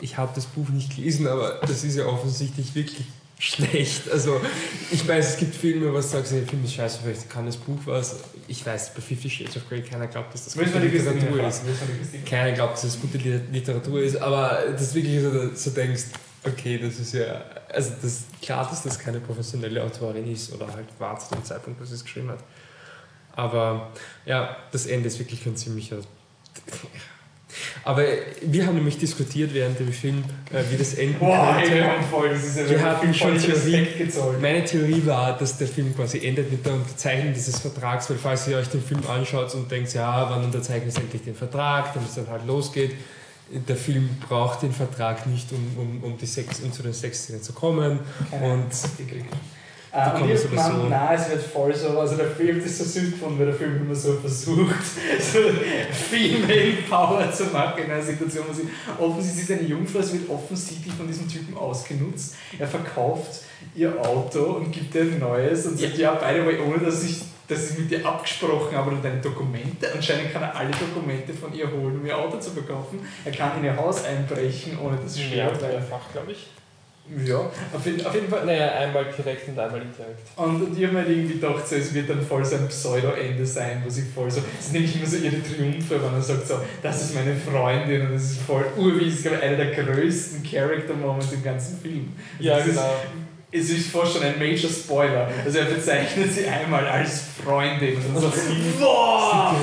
ich 0.00 0.16
habe 0.16 0.30
das 0.36 0.46
Buch 0.46 0.68
nicht 0.68 0.94
gelesen, 0.94 1.26
aber 1.26 1.60
das 1.66 1.82
ist 1.82 1.96
ja 1.96 2.06
offensichtlich 2.06 2.72
wirklich 2.76 3.04
schlecht. 3.38 4.10
Also, 4.10 4.40
ich 4.90 5.06
weiß, 5.06 5.30
es 5.30 5.36
gibt 5.36 5.54
Filme, 5.54 5.92
was 5.92 6.10
sagst, 6.10 6.32
der 6.32 6.46
Film 6.46 6.64
ist 6.64 6.74
scheiße, 6.74 7.00
vielleicht 7.02 7.28
kann 7.28 7.46
das 7.46 7.56
Buch 7.56 7.78
was. 7.84 8.16
Ich 8.48 8.64
weiß, 8.64 8.94
bei 8.94 9.00
Fifty 9.00 9.28
Shades 9.28 9.56
of 9.56 9.68
Grey 9.68 9.82
keiner 9.82 10.06
glaubt, 10.06 10.32
dass 10.32 10.44
das 10.44 10.54
gute 10.56 10.78
Literatur 10.78 11.46
ist. 11.46 11.62
Keiner 12.24 12.52
glaubt, 12.52 12.74
dass 12.74 12.84
es 12.84 13.00
gute 13.00 13.18
Lit- 13.18 13.52
Literatur 13.52 14.00
ist, 14.02 14.16
aber 14.16 14.62
das 14.72 14.94
wirklich 14.94 15.20
so, 15.22 15.54
so 15.54 15.70
denkst, 15.70 16.04
okay, 16.44 16.78
das 16.78 16.98
ist 16.98 17.12
ja, 17.14 17.44
also 17.72 17.92
das 18.00 18.24
klar, 18.40 18.68
dass 18.70 18.84
das 18.84 18.98
keine 18.98 19.20
professionelle 19.20 19.82
Autorin 19.82 20.32
ist 20.32 20.52
oder 20.52 20.72
halt 20.72 20.86
war 20.98 21.18
zu 21.18 21.34
dem 21.34 21.44
Zeitpunkt, 21.44 21.80
wo 21.80 21.84
sie 21.84 21.94
es 21.94 22.04
geschrieben 22.04 22.30
hat. 22.30 22.38
Aber 23.34 23.92
ja, 24.24 24.56
das 24.72 24.86
Ende 24.86 25.08
ist 25.08 25.18
wirklich 25.18 25.44
ein 25.44 25.56
ziemlicher. 25.56 25.98
Aber 27.84 28.02
wir 28.42 28.66
haben 28.66 28.74
nämlich 28.74 28.98
diskutiert 28.98 29.54
während 29.54 29.78
dem 29.78 29.92
Film, 29.92 30.24
äh, 30.52 30.62
wie 30.70 30.76
das 30.76 30.94
enden 30.94 31.18
Boah, 31.18 31.56
ey, 31.58 31.68
könnte. 31.68 31.84
haben 31.84 32.04
voll, 32.10 32.28
das 32.30 32.44
ist 32.44 32.58
ja 32.58 32.68
Wir 32.68 32.82
hatten 32.82 33.14
schon 33.14 33.38
Theorie. 33.38 33.88
Meine 34.40 34.64
Theorie 34.64 35.02
war, 35.06 35.36
dass 35.38 35.58
der 35.58 35.68
Film 35.68 35.94
quasi 35.94 36.26
endet 36.26 36.50
mit 36.50 36.64
der 36.66 36.74
Unterzeichnung 36.74 37.32
dieses 37.32 37.58
Vertrags, 37.58 38.10
weil 38.10 38.18
falls 38.18 38.48
ihr 38.48 38.58
euch 38.58 38.68
den 38.68 38.82
Film 38.82 39.00
anschaut 39.08 39.54
und 39.54 39.70
denkt, 39.70 39.92
ja, 39.94 40.28
wann 40.30 40.44
unterzeichnet 40.44 40.88
es 40.88 40.96
endlich 40.96 41.22
den 41.22 41.34
Vertrag, 41.34 41.94
damit 41.94 42.08
es 42.08 42.14
dann 42.16 42.28
halt 42.28 42.46
losgeht. 42.46 42.92
Der 43.48 43.76
Film 43.76 44.08
braucht 44.28 44.62
den 44.62 44.72
Vertrag 44.72 45.26
nicht, 45.26 45.52
um, 45.52 45.78
um, 45.78 46.02
um, 46.02 46.18
die 46.18 46.26
Sex, 46.26 46.60
um 46.60 46.72
zu 46.72 46.82
den 46.82 46.92
Sexszenen 46.92 47.42
zu 47.42 47.52
kommen. 47.52 48.00
Ahnung, 48.32 48.64
Und. 48.64 48.72
Äh, 49.96 50.20
und 50.20 50.30
ich 50.30 50.50
meine, 50.52 50.90
nein, 50.90 51.18
es 51.18 51.30
wird 51.30 51.42
voll 51.42 51.74
so, 51.74 51.98
also 51.98 52.16
der 52.16 52.26
Film 52.26 52.60
ist 52.60 52.76
so 52.76 52.84
süß 52.84 53.12
gefunden, 53.12 53.38
weil 53.38 53.46
der 53.46 53.54
Film 53.54 53.76
immer 53.76 53.94
so 53.94 54.12
versucht, 54.14 54.84
so 55.20 55.38
Female 55.90 56.74
Power 56.86 57.32
zu 57.32 57.44
machen 57.44 57.84
in 57.84 57.90
einer 57.90 58.02
Situation, 58.02 58.44
wo 58.46 58.52
sie 58.52 58.68
offensichtlich 58.98 59.48
ist 59.48 59.58
eine 59.58 59.68
Jungfrau, 59.68 60.00
es 60.00 60.12
wird 60.12 60.28
offensichtlich 60.28 60.92
von 60.92 61.06
diesem 61.06 61.26
Typen 61.26 61.56
ausgenutzt. 61.56 62.34
Er 62.58 62.68
verkauft 62.68 63.40
ihr 63.74 63.98
Auto 63.98 64.56
und 64.56 64.70
gibt 64.70 64.94
ihr 64.94 65.02
ein 65.02 65.18
neues 65.18 65.64
und 65.64 65.78
sagt, 65.78 65.96
ja, 65.96 66.12
by 66.12 66.40
the 66.40 66.46
way, 66.46 66.58
ohne 66.60 66.84
dass 66.84 67.02
ich 67.02 67.22
das 67.48 67.60
ist 67.60 67.78
mit 67.78 67.90
dir 67.90 68.04
abgesprochen, 68.04 68.74
aber 68.74 68.90
deine 69.00 69.20
Dokumente, 69.20 69.88
anscheinend 69.94 70.32
kann 70.32 70.42
er 70.42 70.56
alle 70.56 70.72
Dokumente 70.72 71.32
von 71.32 71.54
ihr 71.54 71.70
holen, 71.70 72.00
um 72.00 72.04
ihr 72.04 72.18
Auto 72.18 72.40
zu 72.40 72.50
verkaufen. 72.50 72.98
Er 73.24 73.30
kann 73.30 73.56
in 73.58 73.64
ihr 73.64 73.76
Haus 73.76 74.04
einbrechen, 74.04 74.76
ohne 74.80 74.96
dass 74.96 75.14
sie 75.14 75.22
stört. 75.22 75.62
Ja, 75.62 75.68
mehrfach, 75.68 76.10
glaube 76.12 76.32
ich. 76.32 76.48
Ja, 77.24 77.38
auf 77.38 77.86
jeden, 77.86 78.04
auf 78.04 78.14
jeden 78.14 78.28
Fall. 78.28 78.44
Naja, 78.44 78.72
einmal 78.72 79.04
direkt 79.16 79.48
und 79.48 79.58
einmal 79.58 79.80
indirekt. 79.80 80.28
Und, 80.36 80.62
und 80.62 80.76
ich 80.76 80.84
habe 80.84 80.94
mir 80.94 81.00
halt 81.00 81.10
irgendwie 81.10 81.34
gedacht, 81.34 81.66
so, 81.66 81.76
es 81.76 81.94
wird 81.94 82.10
dann 82.10 82.20
voll 82.20 82.44
so 82.44 82.56
ein 82.56 82.66
Pseudo-Ende 82.68 83.46
sein, 83.46 83.82
wo 83.84 83.90
sie 83.90 84.02
voll 84.02 84.30
so. 84.30 84.40
Es 84.58 84.66
ist 84.66 84.72
nämlich 84.72 84.96
immer 84.96 85.06
so 85.06 85.16
ihre 85.18 85.40
Triumphe, 85.42 86.02
wenn 86.02 86.14
er 86.14 86.22
sagt, 86.22 86.46
so, 86.48 86.60
das 86.82 87.02
ist 87.02 87.14
meine 87.14 87.34
Freundin 87.36 88.06
und 88.06 88.14
das 88.14 88.22
ist 88.22 88.40
voll 88.40 88.64
urwies, 88.76 89.22
glaube 89.22 89.40
einer 89.40 89.56
der 89.56 89.72
größten 89.72 90.42
Character-Moments 90.42 91.32
im 91.32 91.44
ganzen 91.44 91.78
Film. 91.78 92.12
Ja, 92.40 92.58
genau. 92.58 92.70
Ist, 92.70 93.25
es 93.52 93.70
ist 93.70 93.90
fast 93.90 94.14
schon 94.14 94.22
ein 94.24 94.38
Major 94.38 94.68
Spoiler. 94.68 95.28
Also 95.44 95.58
er 95.58 95.66
bezeichnet 95.66 96.32
sie 96.32 96.46
einmal 96.46 96.86
als 96.86 97.22
Freundin. 97.44 97.96
Und 97.96 98.20
so, 98.20 98.32
boah, 98.78 99.54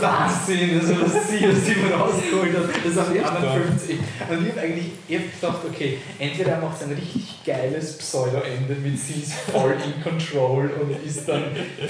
Wahnsinn, 0.00 0.80
also 0.80 0.94
was 1.00 1.30
sie 1.30 1.46
aus 1.46 1.68
ihm 1.68 1.92
rausgeholt 1.92 2.56
hat. 2.56 2.84
Das 2.84 3.06
sind 3.06 3.14
die 3.14 3.20
anderen 3.20 3.62
50. 3.78 3.98
Und 4.28 4.46
ich 4.46 4.52
habe 4.52 4.60
eigentlich 4.60 4.86
ich 5.06 5.16
hab 5.16 5.40
gedacht, 5.40 5.60
okay, 5.70 5.98
entweder 6.18 6.52
er 6.52 6.60
macht 6.60 6.82
ein 6.82 6.90
richtig 6.90 7.44
geiles 7.44 7.98
Pseudo-Ende 7.98 8.74
mit 8.82 8.98
sie 8.98 9.22
ist 9.22 9.32
voll 9.52 9.74
in 9.84 10.02
Control 10.02 10.70
und 10.80 11.06
ist 11.06 11.28
dann 11.28 11.44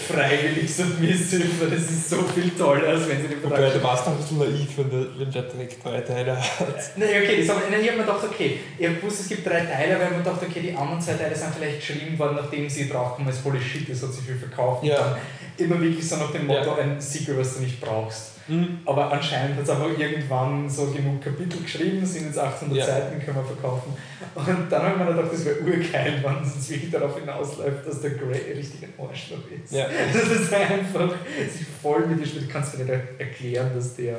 freiwillig 0.06 0.74
submissive, 0.74 1.44
weil 1.60 1.70
das 1.70 1.90
ist 1.90 2.10
so 2.10 2.22
viel 2.22 2.50
toller, 2.50 2.88
als 2.88 3.08
wenn 3.08 3.22
sie 3.22 3.28
den 3.28 3.40
Vertrag... 3.40 3.60
Okay, 3.60 3.78
du 3.78 3.82
warst 3.82 4.06
ein 4.08 4.16
bisschen 4.16 4.38
naiv, 4.38 4.68
wenn 4.76 4.90
der, 4.90 5.06
wenn 5.18 5.30
der 5.30 5.42
direkt 5.42 5.84
drei 5.84 6.00
Teile 6.00 6.36
hat. 6.36 6.96
Nein, 6.96 7.08
okay, 7.22 7.36
das 7.38 7.44
ich 7.44 7.50
habe 7.50 7.96
mir 7.98 8.04
gedacht, 8.04 8.24
okay, 8.24 8.58
ich 8.78 8.86
gewusst, 8.86 9.20
es 9.20 9.28
gibt 9.28 9.46
drei 9.46 9.60
Teile, 9.60 9.98
weil 9.98 10.06
ich 10.06 10.10
mir 10.10 10.18
gedacht, 10.18 10.42
okay, 10.42 10.60
die 10.60 10.74
anderen 10.74 11.00
zwei 11.00 11.13
Teile 11.18 11.34
sind 11.34 11.54
vielleicht 11.54 11.80
geschrieben 11.80 12.18
worden, 12.18 12.36
nachdem 12.36 12.68
sie 12.68 12.88
draufkommen, 12.88 13.28
als 13.28 13.38
voll 13.38 13.60
shit 13.60 13.88
ist, 13.88 14.02
hat 14.02 14.12
sich 14.12 14.24
viel 14.24 14.36
verkauft. 14.36 14.84
Ja. 14.84 15.16
Immer 15.56 15.80
wirklich 15.80 16.06
so 16.08 16.16
nach 16.16 16.32
dem 16.32 16.46
Motto, 16.46 16.76
ja. 16.76 16.82
ein 16.82 17.00
Sequel, 17.00 17.38
was 17.38 17.54
du 17.54 17.60
nicht 17.60 17.80
brauchst. 17.80 18.34
Mhm. 18.48 18.80
Aber 18.84 19.10
anscheinend 19.10 19.56
hat 19.56 19.64
es 19.64 19.70
einfach 19.70 19.98
irgendwann 19.98 20.68
so 20.68 20.86
genug 20.86 21.22
Kapitel 21.22 21.62
geschrieben, 21.62 22.04
sind 22.04 22.26
jetzt 22.26 22.38
800 22.38 22.76
ja. 22.76 22.84
Seiten, 22.84 23.24
können 23.24 23.36
wir 23.38 23.44
verkaufen. 23.44 23.94
Und 24.34 24.46
dann 24.70 24.82
habe 24.82 24.92
ich 24.92 24.98
mir 24.98 25.14
gedacht, 25.14 25.32
das 25.32 25.44
wäre 25.46 25.60
urgeil, 25.60 26.22
wenn 26.22 26.42
es 26.42 26.68
wirklich 26.68 26.90
darauf 26.90 27.18
hinausläuft, 27.18 27.86
dass 27.86 28.02
der 28.02 28.10
Grey 28.10 28.52
richtig 28.52 28.82
ein 28.82 28.92
Arschloch 28.98 29.38
ist. 29.50 29.72
Ja. 29.72 29.86
Das 30.12 30.30
ist 30.30 30.52
einfach 30.52 31.14
sich 31.50 31.66
voll 31.80 32.06
mit 32.06 32.20
dir 32.20 32.26
spielt. 32.26 32.50
Kannst 32.50 32.74
du 32.74 32.78
mir 32.78 32.84
nicht 32.84 33.04
erklären, 33.18 33.70
dass 33.74 33.96
der, 33.96 34.18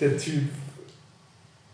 der 0.00 0.16
Typ 0.16 0.44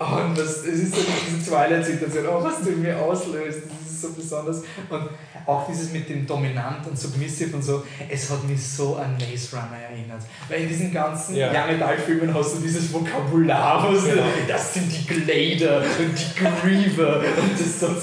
und 0.02 0.36
das, 0.36 0.58
es 0.64 0.80
ist 0.80 0.94
so 0.94 1.00
diese 1.02 1.50
Twilight-Situation, 1.50 2.26
oh, 2.26 2.42
was 2.42 2.60
du 2.62 2.70
in 2.70 2.82
mir 2.82 2.98
auslöst, 2.98 3.62
das 3.68 3.92
ist 3.92 4.02
so 4.02 4.12
besonders. 4.12 4.62
Und 4.88 5.10
auch 5.46 5.66
dieses 5.68 5.92
mit 5.92 6.08
dem 6.08 6.26
Dominant 6.26 6.86
und 6.86 6.98
Submissive 6.98 7.56
und 7.56 7.62
so, 7.62 7.82
es 8.08 8.30
hat 8.30 8.44
mich 8.44 8.62
so 8.62 8.96
an 8.96 9.14
Maze 9.14 9.56
Runner 9.56 9.78
erinnert. 9.90 10.22
Weil 10.48 10.62
in 10.62 10.68
diesen 10.68 10.92
ganzen 10.92 11.36
ja. 11.36 11.50
Young 11.50 11.80
Adult-Filmen 11.80 12.34
hast 12.34 12.56
du 12.56 12.60
dieses 12.60 12.92
Vokabular, 12.92 13.92
was 13.92 14.04
genau. 14.04 14.22
das 14.46 14.74
sind 14.74 14.90
die 14.90 15.06
Glader 15.06 15.82
und 15.98 16.18
die 16.18 16.34
Griever 16.38 17.18
und 17.18 17.52
das 17.58 17.80
so, 17.80 17.86
und 17.88 17.96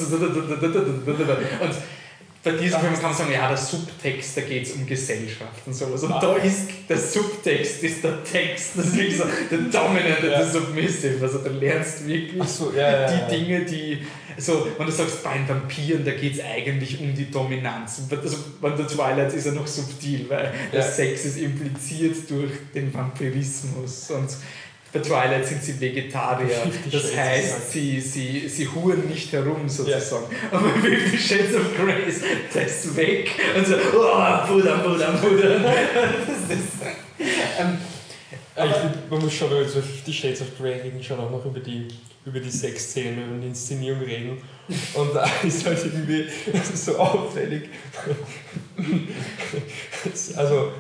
bei 2.42 2.52
diesem 2.52 2.80
Film 2.80 2.94
kann 2.94 3.04
man 3.04 3.14
sagen, 3.14 3.34
ja, 3.34 3.50
der 3.50 3.58
Subtext, 3.58 4.38
da 4.38 4.42
geht 4.42 4.66
es 4.66 4.72
um 4.72 4.86
Gesellschaft 4.86 5.62
und 5.66 5.74
sowas. 5.74 6.04
Und 6.04 6.12
da 6.12 6.38
ist 6.38 6.70
der 6.88 6.98
Subtext, 6.98 7.84
ist 7.84 8.02
der 8.02 8.24
Text, 8.24 8.72
das 8.76 8.86
ist 8.86 8.96
wirklich 8.96 9.18
so 9.18 9.26
der 9.52 9.58
Dominant 9.58 10.24
ja. 10.24 10.30
der 10.30 10.46
Submissive. 10.46 11.18
Also 11.22 11.40
da 11.40 11.50
lernst 11.50 12.02
du 12.02 12.08
wirklich 12.08 12.48
so, 12.48 12.72
ja, 12.72 13.08
die 13.08 13.20
ja, 13.20 13.28
Dinge, 13.28 13.66
die, 13.66 14.06
so, 14.38 14.68
wenn 14.78 14.86
du 14.86 14.92
sagst, 14.92 15.22
bei 15.22 15.34
den 15.34 15.50
Vampiren, 15.50 16.06
da 16.06 16.12
geht 16.12 16.36
es 16.36 16.42
eigentlich 16.42 17.02
um 17.02 17.14
die 17.14 17.30
Dominanz. 17.30 18.04
Also 18.10 18.38
bei 18.62 18.70
der 18.70 18.88
Twilight 18.88 19.34
ist 19.34 19.46
er 19.46 19.52
noch 19.52 19.68
subtil, 19.68 20.30
weil 20.30 20.54
der 20.72 20.84
Sex 20.84 21.26
ist 21.26 21.38
impliziert 21.38 22.16
durch 22.30 22.52
den 22.74 22.94
Vampirismus. 22.94 24.12
Und 24.12 24.30
bei 24.92 25.00
Twilight 25.00 25.46
sind 25.46 25.64
sie 25.64 25.80
Vegetarier. 25.80 26.72
Das 26.92 27.16
heißt, 27.16 27.72
sie, 27.72 28.00
sie, 28.02 28.48
sie 28.48 28.68
huren 28.68 29.08
nicht 29.08 29.32
herum 29.32 29.70
sozusagen. 29.70 30.26
Ja. 30.32 30.58
Aber 30.58 30.70
Fifty 30.82 31.18
Shades 31.18 31.56
of 31.56 31.78
Grey 31.78 32.08
ist 32.08 32.24
das 32.54 32.96
weg. 32.96 33.30
Und 33.56 33.68
so, 33.68 33.76
oh, 33.76 34.48
Buddha, 34.48 34.78
Buddha, 34.78 35.12
Buddha. 35.12 35.50
Das 36.50 36.58
ist, 36.58 36.68
ähm, 37.60 37.78
ich 38.56 39.12
man 39.12 39.22
muss 39.22 39.34
schon, 39.34 39.52
über 39.52 39.66
Fifty 39.66 40.12
Shades 40.12 40.42
of 40.42 40.58
Grey 40.58 40.82
reden, 40.82 41.04
schon 41.04 41.20
auch 41.20 41.30
noch 41.30 41.46
über 41.46 41.60
die, 41.60 41.88
über 42.26 42.40
die 42.40 42.50
Sexszene 42.50 43.24
und 43.26 43.42
die 43.42 43.48
Inszenierung 43.48 44.02
reden. 44.02 44.38
Und 44.96 45.16
da 45.16 45.30
ist 45.44 45.66
halt 45.66 45.80
irgendwie 45.86 46.26
so 46.74 46.98
auffällig. 46.98 47.70
also, 50.36 50.72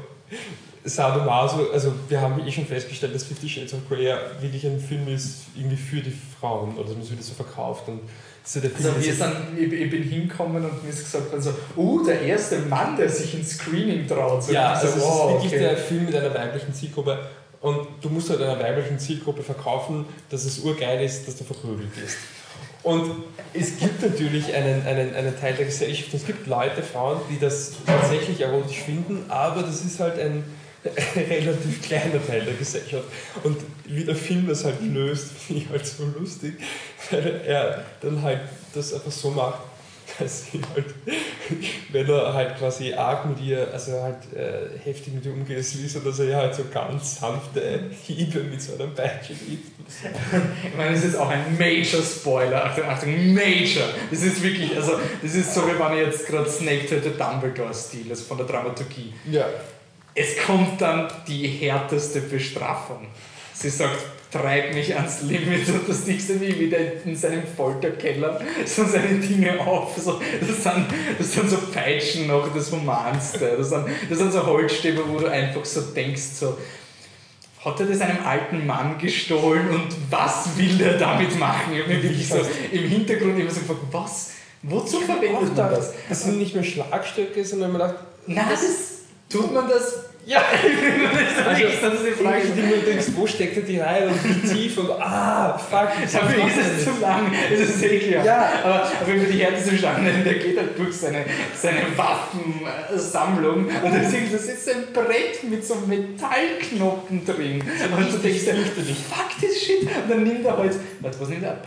Sadomaso, 0.83 1.71
also 1.71 1.93
wir 2.07 2.21
haben 2.21 2.39
eh 2.45 2.51
schon 2.51 2.65
festgestellt, 2.65 3.13
dass 3.13 3.23
Fifty 3.23 3.49
Shades 3.49 3.73
of 3.73 3.79
Grey 3.89 4.13
wirklich 4.39 4.65
ein 4.65 4.79
Film 4.79 5.07
ist, 5.07 5.45
irgendwie 5.55 5.75
für 5.75 6.01
die 6.01 6.13
Frauen, 6.39 6.77
oder 6.77 6.89
es 6.89 7.09
wird 7.09 7.21
so 7.21 7.33
verkauft. 7.33 7.87
Und 7.87 8.01
so 8.43 8.59
der 8.59 8.71
Film 8.71 8.89
also 8.89 9.05
wir 9.05 9.13
sind, 9.13 9.33
ich, 9.57 9.73
ich, 9.73 9.89
bin 9.91 10.03
hingekommen 10.03 10.63
und 10.63 10.83
mir 10.83 10.89
ist 10.89 11.11
gesagt, 11.11 11.33
also, 11.33 11.53
uh, 11.75 12.03
der 12.05 12.21
erste 12.21 12.59
Mann, 12.59 12.95
der 12.95 13.09
sich 13.09 13.33
ins 13.35 13.57
Screening 13.57 14.07
traut. 14.07 14.43
So 14.43 14.53
ja, 14.53 14.73
also 14.73 14.87
so, 14.87 15.05
wow, 15.05 15.31
es 15.37 15.45
ist 15.45 15.51
wirklich 15.51 15.61
okay. 15.61 15.75
der 15.75 15.77
Film 15.77 16.05
mit 16.05 16.15
einer 16.15 16.33
weiblichen 16.33 16.73
Zielgruppe 16.73 17.19
und 17.61 17.87
du 18.01 18.09
musst 18.09 18.29
halt 18.29 18.41
einer 18.41 18.59
weiblichen 18.59 18.97
Zielgruppe 18.99 19.43
verkaufen, 19.43 20.05
dass 20.29 20.45
es 20.45 20.59
urgeil 20.59 21.03
ist, 21.03 21.27
dass 21.27 21.35
du 21.35 21.43
verprügelt 21.43 21.95
wirst. 22.01 22.17
Und 22.81 23.23
es 23.53 23.77
gibt 23.77 24.01
natürlich 24.01 24.53
einen, 24.53 24.85
einen, 24.85 25.13
einen 25.13 25.37
Teil 25.37 25.53
der 25.53 25.65
Gesellschaft, 25.65 26.13
es 26.13 26.25
gibt 26.25 26.47
Leute, 26.47 26.81
Frauen, 26.81 27.19
die 27.29 27.37
das 27.37 27.73
tatsächlich 27.85 28.39
erotisch 28.39 28.79
finden, 28.79 29.25
aber 29.29 29.63
das 29.63 29.83
ist 29.83 29.99
halt 29.99 30.17
ein, 30.17 30.45
relativ 31.15 31.81
kleiner 31.81 32.25
Teil 32.25 32.45
der 32.45 32.53
Gesellschaft. 32.53 33.05
Und 33.43 33.57
wie 33.85 34.03
der 34.03 34.15
Film 34.15 34.47
das 34.47 34.63
halt 34.63 34.81
löst, 34.81 35.31
finde 35.47 35.63
ich 35.63 35.69
halt 35.69 35.85
so 35.85 36.05
lustig, 36.17 36.53
weil 37.11 37.41
er 37.45 37.85
dann 38.01 38.21
halt 38.21 38.41
das 38.73 38.93
einfach 38.93 39.11
so 39.11 39.31
macht, 39.31 39.61
dass 40.19 40.45
sie 40.45 40.59
halt, 40.73 40.85
wenn 41.91 42.09
er 42.09 42.33
halt 42.33 42.57
quasi 42.57 42.93
arg 42.93 43.25
mit 43.27 43.41
ihr, 43.41 43.71
also 43.71 44.01
halt 44.01 44.33
äh, 44.35 44.79
heftig 44.83 45.13
mit 45.13 45.25
ihr 45.25 45.33
umgeht, 45.33 45.57
ist 45.59 45.73
so, 45.89 45.99
dass 45.99 46.19
er 46.19 46.25
ja 46.25 46.37
halt 46.37 46.55
so 46.55 46.63
ganz 46.73 47.19
sanfte 47.19 47.91
Hiebe 48.05 48.39
mit 48.43 48.61
so 48.61 48.73
einem 48.73 48.93
Peitsche 48.95 49.33
gibt. 49.33 49.69
Ich 50.63 50.75
meine, 50.75 50.95
das 50.95 51.03
ist 51.03 51.15
auch 51.15 51.29
ein 51.29 51.57
Major 51.57 52.01
Spoiler. 52.01 52.65
Achtung, 52.65 52.85
Achtung, 52.85 53.33
Major! 53.33 53.85
Das 54.09 54.23
ist 54.23 54.41
wirklich, 54.41 54.75
also, 54.75 54.93
das 55.21 55.35
ist 55.35 55.53
so, 55.53 55.61
wie 55.67 55.77
wenn 55.79 55.93
ich 55.93 56.05
jetzt 56.05 56.25
gerade 56.27 56.49
Snake 56.49 56.87
tötet 56.87 57.19
Dumbledore-Stil, 57.19 58.09
also 58.09 58.23
von 58.23 58.37
der 58.37 58.47
Dramaturgie. 58.47 59.13
Ja 59.29 59.45
es 60.19 60.35
kommt 60.45 60.81
dann 60.81 61.07
die 61.29 61.47
härteste 61.47 62.19
Bestrafung. 62.19 63.07
Sie 63.53 63.69
sagt, 63.69 64.03
treib 64.29 64.73
mich 64.73 64.93
ans 64.93 65.21
Limit 65.21 65.67
und 65.69 65.87
das 65.87 66.07
nächste 66.07 66.41
wie 66.41 66.59
wieder 66.59 66.77
in 67.05 67.15
seinem 67.15 67.43
Folterkeller 67.47 68.41
so 68.65 68.83
seine 68.83 69.17
Dinge 69.19 69.61
auf. 69.61 69.97
So, 69.97 70.19
das, 70.41 70.63
sind, 70.63 70.87
das 71.17 71.31
sind 71.31 71.49
so 71.49 71.57
Peitschen 71.73 72.27
noch 72.27 72.53
das 72.53 72.69
Humanste. 72.69 73.55
Das 73.57 73.69
sind, 73.69 73.85
das 74.09 74.17
sind 74.17 74.33
so 74.33 74.45
Holzstäbe, 74.45 75.03
wo 75.07 75.19
du 75.19 75.27
einfach 75.31 75.63
so 75.63 75.79
denkst, 75.81 76.21
so, 76.21 76.57
hat 77.63 77.79
er 77.79 77.85
das 77.85 78.01
einem 78.01 78.25
alten 78.25 78.65
Mann 78.65 78.97
gestohlen 78.97 79.69
und 79.69 79.87
was 80.09 80.57
will 80.57 80.81
er 80.81 80.97
damit 80.97 81.39
machen? 81.39 81.73
Ich 81.73 81.81
habe 81.81 81.93
mir 81.93 82.03
wirklich 82.03 82.27
so 82.27 82.39
im 82.71 82.89
Hintergrund 82.89 83.39
immer 83.39 83.51
so 83.51 83.61
gefragt, 83.61 83.81
was? 83.91 84.31
Wozu 84.63 84.99
verwendet 84.99 85.55
man 85.55 85.69
das? 85.69 85.93
Das 86.09 86.23
sind 86.23 86.39
nicht 86.39 86.55
mehr 86.55 86.63
Schlagstöcke, 86.65 87.45
sondern 87.45 87.71
man 87.71 87.79
dachte, 87.79 87.99
Nein, 88.27 88.45
das, 88.49 88.61
tut 89.29 89.53
man 89.53 89.69
das 89.69 90.08
ja, 90.25 90.41
also, 91.47 91.63
das 91.81 91.93
ist 91.95 92.05
die 92.05 92.23
Frage, 92.23 92.41
die 92.55 92.61
du 92.61 92.85
denkst, 92.85 93.07
wo 93.15 93.25
steckt 93.25 93.57
er 93.57 93.63
die 93.63 93.79
rein 93.79 94.09
und 94.09 94.23
wie 94.23 94.47
tief 94.47 94.77
und 94.77 94.91
ah, 94.91 95.57
fuck. 95.57 95.89
Dafür 96.11 96.47
ist 96.47 96.57
es 96.57 96.83
zu 96.85 97.01
lang, 97.01 97.31
das 97.49 97.59
ist 97.59 97.83
eh 97.83 97.99
klar. 97.99 98.25
Ja. 98.25 98.49
Aber, 98.63 98.83
aber 98.83 99.07
wenn 99.07 99.21
wir 99.21 99.29
die 99.29 99.43
härteste 99.43 99.77
Schlange 99.77 100.11
der 100.23 100.33
geht 100.35 100.57
halt 100.57 100.77
durch 100.77 100.95
seine, 100.95 101.25
seine 101.55 101.81
Waffensammlung 101.95 103.65
und 103.65 103.95
da 103.95 104.03
siehst 104.03 104.33
das 104.33 104.43
ist 104.43 104.69
ein 104.69 104.93
Brett 104.93 105.43
mit 105.49 105.65
so 105.65 105.75
Metallknoten 105.87 107.25
drin. 107.25 107.63
Und 107.95 108.13
du 108.13 108.17
denkst 108.17 108.45
dir, 108.45 108.55
fuck 108.55 109.39
this 109.39 109.63
shit. 109.63 109.81
Und 109.83 110.09
dann 110.09 110.23
nimmt 110.23 110.45
er 110.45 110.57
halt, 110.57 110.73
was 110.99 111.29
nimmt 111.29 111.43
er? 111.43 111.57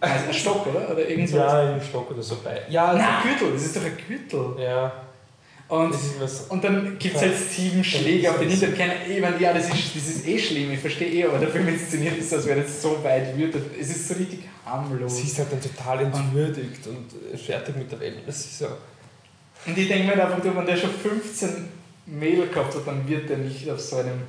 Also 0.00 0.26
ein 0.28 0.34
Stock, 0.34 0.66
oder? 0.66 0.90
Oder 0.90 1.08
Ja, 1.10 1.74
ein 1.74 1.80
Stock 1.82 2.10
oder 2.10 2.22
so 2.22 2.36
bei. 2.42 2.62
Ja, 2.68 2.92
ein 2.92 3.04
Gürtel, 3.22 3.52
das 3.52 3.64
ist 3.64 3.76
doch 3.76 3.84
ein 3.84 3.96
Gürtel. 4.08 4.62
Ja. 4.62 5.07
Und, 5.68 5.94
und 6.48 6.64
dann 6.64 6.98
gibt 6.98 7.16
es 7.16 7.20
halt 7.20 7.34
sieben 7.36 7.84
Schläge 7.84 8.30
auf 8.30 8.38
den 8.38 8.48
Hintern. 8.48 8.72
Ich 9.06 9.20
meine, 9.20 9.38
ja, 9.38 9.52
das 9.52 9.68
ist, 9.68 9.94
das 9.94 10.08
ist 10.08 10.26
eh 10.26 10.38
schlimm, 10.38 10.72
ich 10.72 10.78
verstehe 10.78 11.08
eh, 11.08 11.24
aber 11.24 11.38
der 11.38 11.50
Film 11.50 11.68
inszeniert 11.68 12.16
ist, 12.16 12.32
als 12.32 12.46
wäre 12.46 12.62
das 12.62 12.80
so 12.80 13.04
weit 13.04 13.36
wird. 13.36 13.54
Es 13.78 13.90
ist 13.90 14.08
so 14.08 14.14
richtig 14.14 14.40
harmlos. 14.64 15.18
Sie 15.18 15.24
ist 15.24 15.38
halt 15.38 15.52
dann 15.52 15.60
total 15.60 16.00
entwürdigt 16.00 16.86
und, 16.86 16.96
und 17.32 17.40
fertig 17.40 17.76
mit 17.76 17.92
der 17.92 18.00
Welt. 18.00 18.16
Das 18.26 18.38
ist 18.38 18.58
so. 18.58 18.66
Und 19.66 19.76
ich 19.76 19.88
denke 19.88 20.06
mir 20.06 20.24
einfach, 20.24 20.42
wenn 20.42 20.66
der 20.66 20.76
schon 20.76 20.90
15 20.90 21.68
Mädel 22.06 22.48
gehabt 22.48 22.74
hat, 22.74 22.86
dann 22.86 23.06
wird 23.06 23.28
der 23.28 23.36
nicht 23.36 23.68
auf 23.70 23.80
so 23.80 23.96
einem 23.96 24.22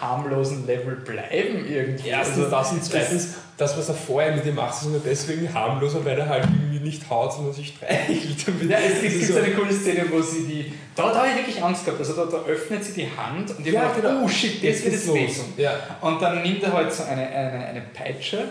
harmlosen 0.00 0.66
Level 0.66 0.96
bleiben 0.96 1.66
irgendwie. 1.68 2.08
Erstens 2.08 2.44
also, 2.44 2.50
das 2.50 2.72
und 2.72 2.84
zweitens, 2.84 3.34
das, 3.56 3.78
was 3.78 3.88
er 3.88 3.94
vorher 3.94 4.34
mit 4.34 4.44
ihm 4.44 4.54
macht, 4.54 4.74
ist 4.74 4.88
nur 4.88 5.00
deswegen 5.04 5.52
harmloser, 5.52 6.04
weil 6.04 6.18
er 6.18 6.28
halt 6.28 6.44
irgendwie 6.44 6.80
nicht 6.80 7.08
haut, 7.08 7.32
sondern 7.32 7.54
sich 7.54 7.68
streichelt. 7.68 8.68
Ja, 8.68 8.78
es, 8.78 9.00
gibt 9.00 9.24
so 9.24 9.38
eine 9.38 9.52
coole 9.52 9.72
Szene, 9.72 10.04
wo 10.10 10.20
sie 10.20 10.42
die. 10.42 10.72
Da, 10.94 11.10
da 11.10 11.20
habe 11.20 11.28
ich 11.28 11.36
wirklich 11.36 11.62
Angst 11.62 11.84
gehabt. 11.84 12.00
Also 12.00 12.12
da, 12.12 12.24
da 12.26 12.44
öffnet 12.44 12.84
sie 12.84 12.92
die 12.92 13.08
Hand 13.16 13.50
und 13.50 13.66
ich 13.66 13.72
ja, 13.72 13.88
gedacht, 13.92 14.02
genau. 14.02 14.24
oh 14.24 14.28
shit, 14.28 14.62
jetzt 14.62 14.84
wird 14.84 14.94
es 14.94 15.12
wehtun. 15.12 15.52
Ja. 15.56 15.72
Und 16.00 16.20
dann 16.20 16.42
nimmt 16.42 16.62
er 16.62 16.72
halt 16.72 16.92
so 16.92 17.04
eine, 17.04 17.26
eine, 17.26 17.66
eine 17.66 17.80
Peitsche 17.94 18.48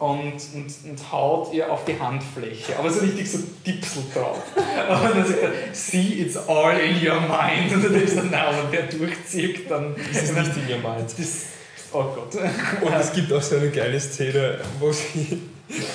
und, 0.00 0.40
und, 0.54 0.74
und 0.88 1.12
haut 1.12 1.52
ihr 1.52 1.70
auf 1.70 1.84
die 1.84 2.00
Handfläche, 2.00 2.78
aber 2.78 2.90
so 2.90 3.00
richtig 3.00 3.30
so 3.30 3.38
Dipsel 3.66 4.02
drauf. 4.14 4.38
Und 4.56 5.14
dann 5.14 5.26
sagt 5.26 5.42
er, 5.42 5.52
see, 5.74 6.22
it's 6.22 6.38
all 6.38 6.74
in 6.78 7.06
your 7.06 7.20
mind. 7.20 7.70
Und 7.70 7.84
dann 7.84 7.92
denkst 7.92 8.14
du, 8.14 8.22
nein, 8.22 8.54
wenn 8.62 8.70
der 8.72 8.84
durchzieht, 8.84 9.70
dann... 9.70 9.94
Das 9.94 10.22
ist 10.22 10.34
nicht 10.34 10.56
in 10.56 10.74
your 10.74 10.78
mind. 10.78 11.12
Das, 11.18 11.48
oh 11.92 12.04
Gott. 12.14 12.34
Und 12.80 12.94
es 12.98 13.12
gibt 13.12 13.30
auch 13.30 13.42
so 13.42 13.56
eine 13.56 13.68
geile 13.68 14.00
Szene, 14.00 14.60
wo 14.78 14.90
sie... 14.90 15.42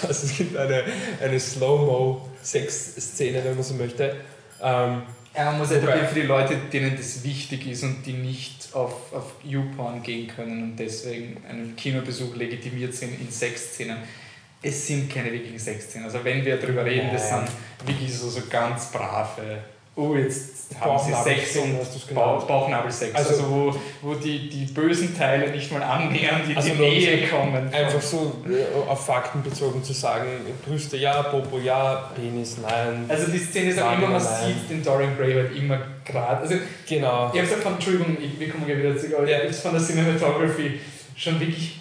Also 0.08 0.28
es 0.28 0.38
gibt 0.38 0.56
eine, 0.56 0.84
eine 1.20 1.40
Slow-Mo-Sex-Szene, 1.40 3.44
wenn 3.44 3.56
man 3.56 3.64
so 3.64 3.74
möchte. 3.74 4.18
Ähm, 4.62 5.02
ja, 5.36 5.46
man 5.46 5.58
muss 5.58 5.70
halt 5.70 5.84
für 5.84 6.16
die 6.16 6.28
Leute, 6.28 6.56
denen 6.72 6.96
das 6.96 7.24
wichtig 7.24 7.68
ist 7.68 7.84
und 7.84 8.06
die 8.06 8.14
nicht 8.14 8.70
auf, 8.74 9.14
auf 9.14 9.34
YouPorn 9.44 10.02
gehen 10.02 10.28
können 10.28 10.64
und 10.64 10.76
deswegen 10.78 11.38
einen 11.48 11.76
Kinobesuch 11.76 12.36
legitimiert 12.36 12.94
sind 12.94 13.20
in 13.20 13.30
Sexszenen. 13.30 13.98
Es 14.62 14.88
sind 14.88 15.14
keine 15.14 15.32
wirklichen 15.32 15.60
Sexszenen. 15.60 16.06
Also 16.06 16.24
wenn 16.24 16.44
wir 16.44 16.58
darüber 16.58 16.86
reden, 16.86 17.10
das 17.12 17.30
sind 17.30 17.48
wirklich 17.86 18.14
so, 18.14 18.30
so 18.30 18.42
ganz 18.50 18.92
brave 18.92 19.64
oh, 19.96 20.16
jetzt 20.16 20.56
haben 20.80 21.00
sie 21.00 21.14
Sex 21.24 21.58
und 21.58 22.16
Bauch, 22.16 22.46
Bauchnabelsex. 22.46 23.16
Also, 23.16 23.30
also, 23.30 23.50
wo, 23.50 23.76
wo 24.02 24.14
die, 24.16 24.50
die 24.50 24.66
bösen 24.66 25.16
Teile 25.18 25.52
nicht 25.52 25.72
mal 25.72 25.82
annähern, 25.82 26.42
die 26.48 26.56
also 26.56 26.70
die 26.70 26.76
Nähe 26.76 27.28
kommen. 27.28 27.74
Einfach 27.74 28.02
so 28.02 28.36
äh, 28.46 28.90
auf 28.90 29.06
Fakten 29.06 29.42
bezogen 29.44 29.84
zu 29.84 29.94
sagen, 29.94 30.28
Brüste 30.66 30.98
ja, 30.98 31.24
Popo 31.24 31.60
ja, 31.60 32.12
Penis 32.16 32.58
nein. 32.62 33.06
Also 33.08 33.32
die 33.32 33.38
Szene 33.38 33.72
ist 33.72 33.82
auch 33.82 33.98
immer, 33.98 34.08
man 34.08 34.22
sieht 34.22 34.70
den 34.70 34.84
Dorian 34.84 35.16
Gray 35.16 35.34
halt 35.34 35.56
immer 35.56 35.80
gerade. 36.04 36.42
Also, 36.42 36.56
genau. 36.88 37.32
Ich 37.34 37.40
habe 37.40 37.48
gesagt, 37.48 37.66
Entschuldigung, 37.66 38.18
ich, 38.20 38.40
wir 38.40 38.50
kommen 38.50 38.66
gleich 38.66 38.80
wieder 38.80 38.98
zurück, 38.98 39.16
aber 39.20 39.30
ja. 39.30 39.44
ich 39.44 39.56
von 39.56 39.74
der 39.74 39.82
Cinematography 39.82 40.80
schon 41.16 41.40
wirklich 41.40 41.80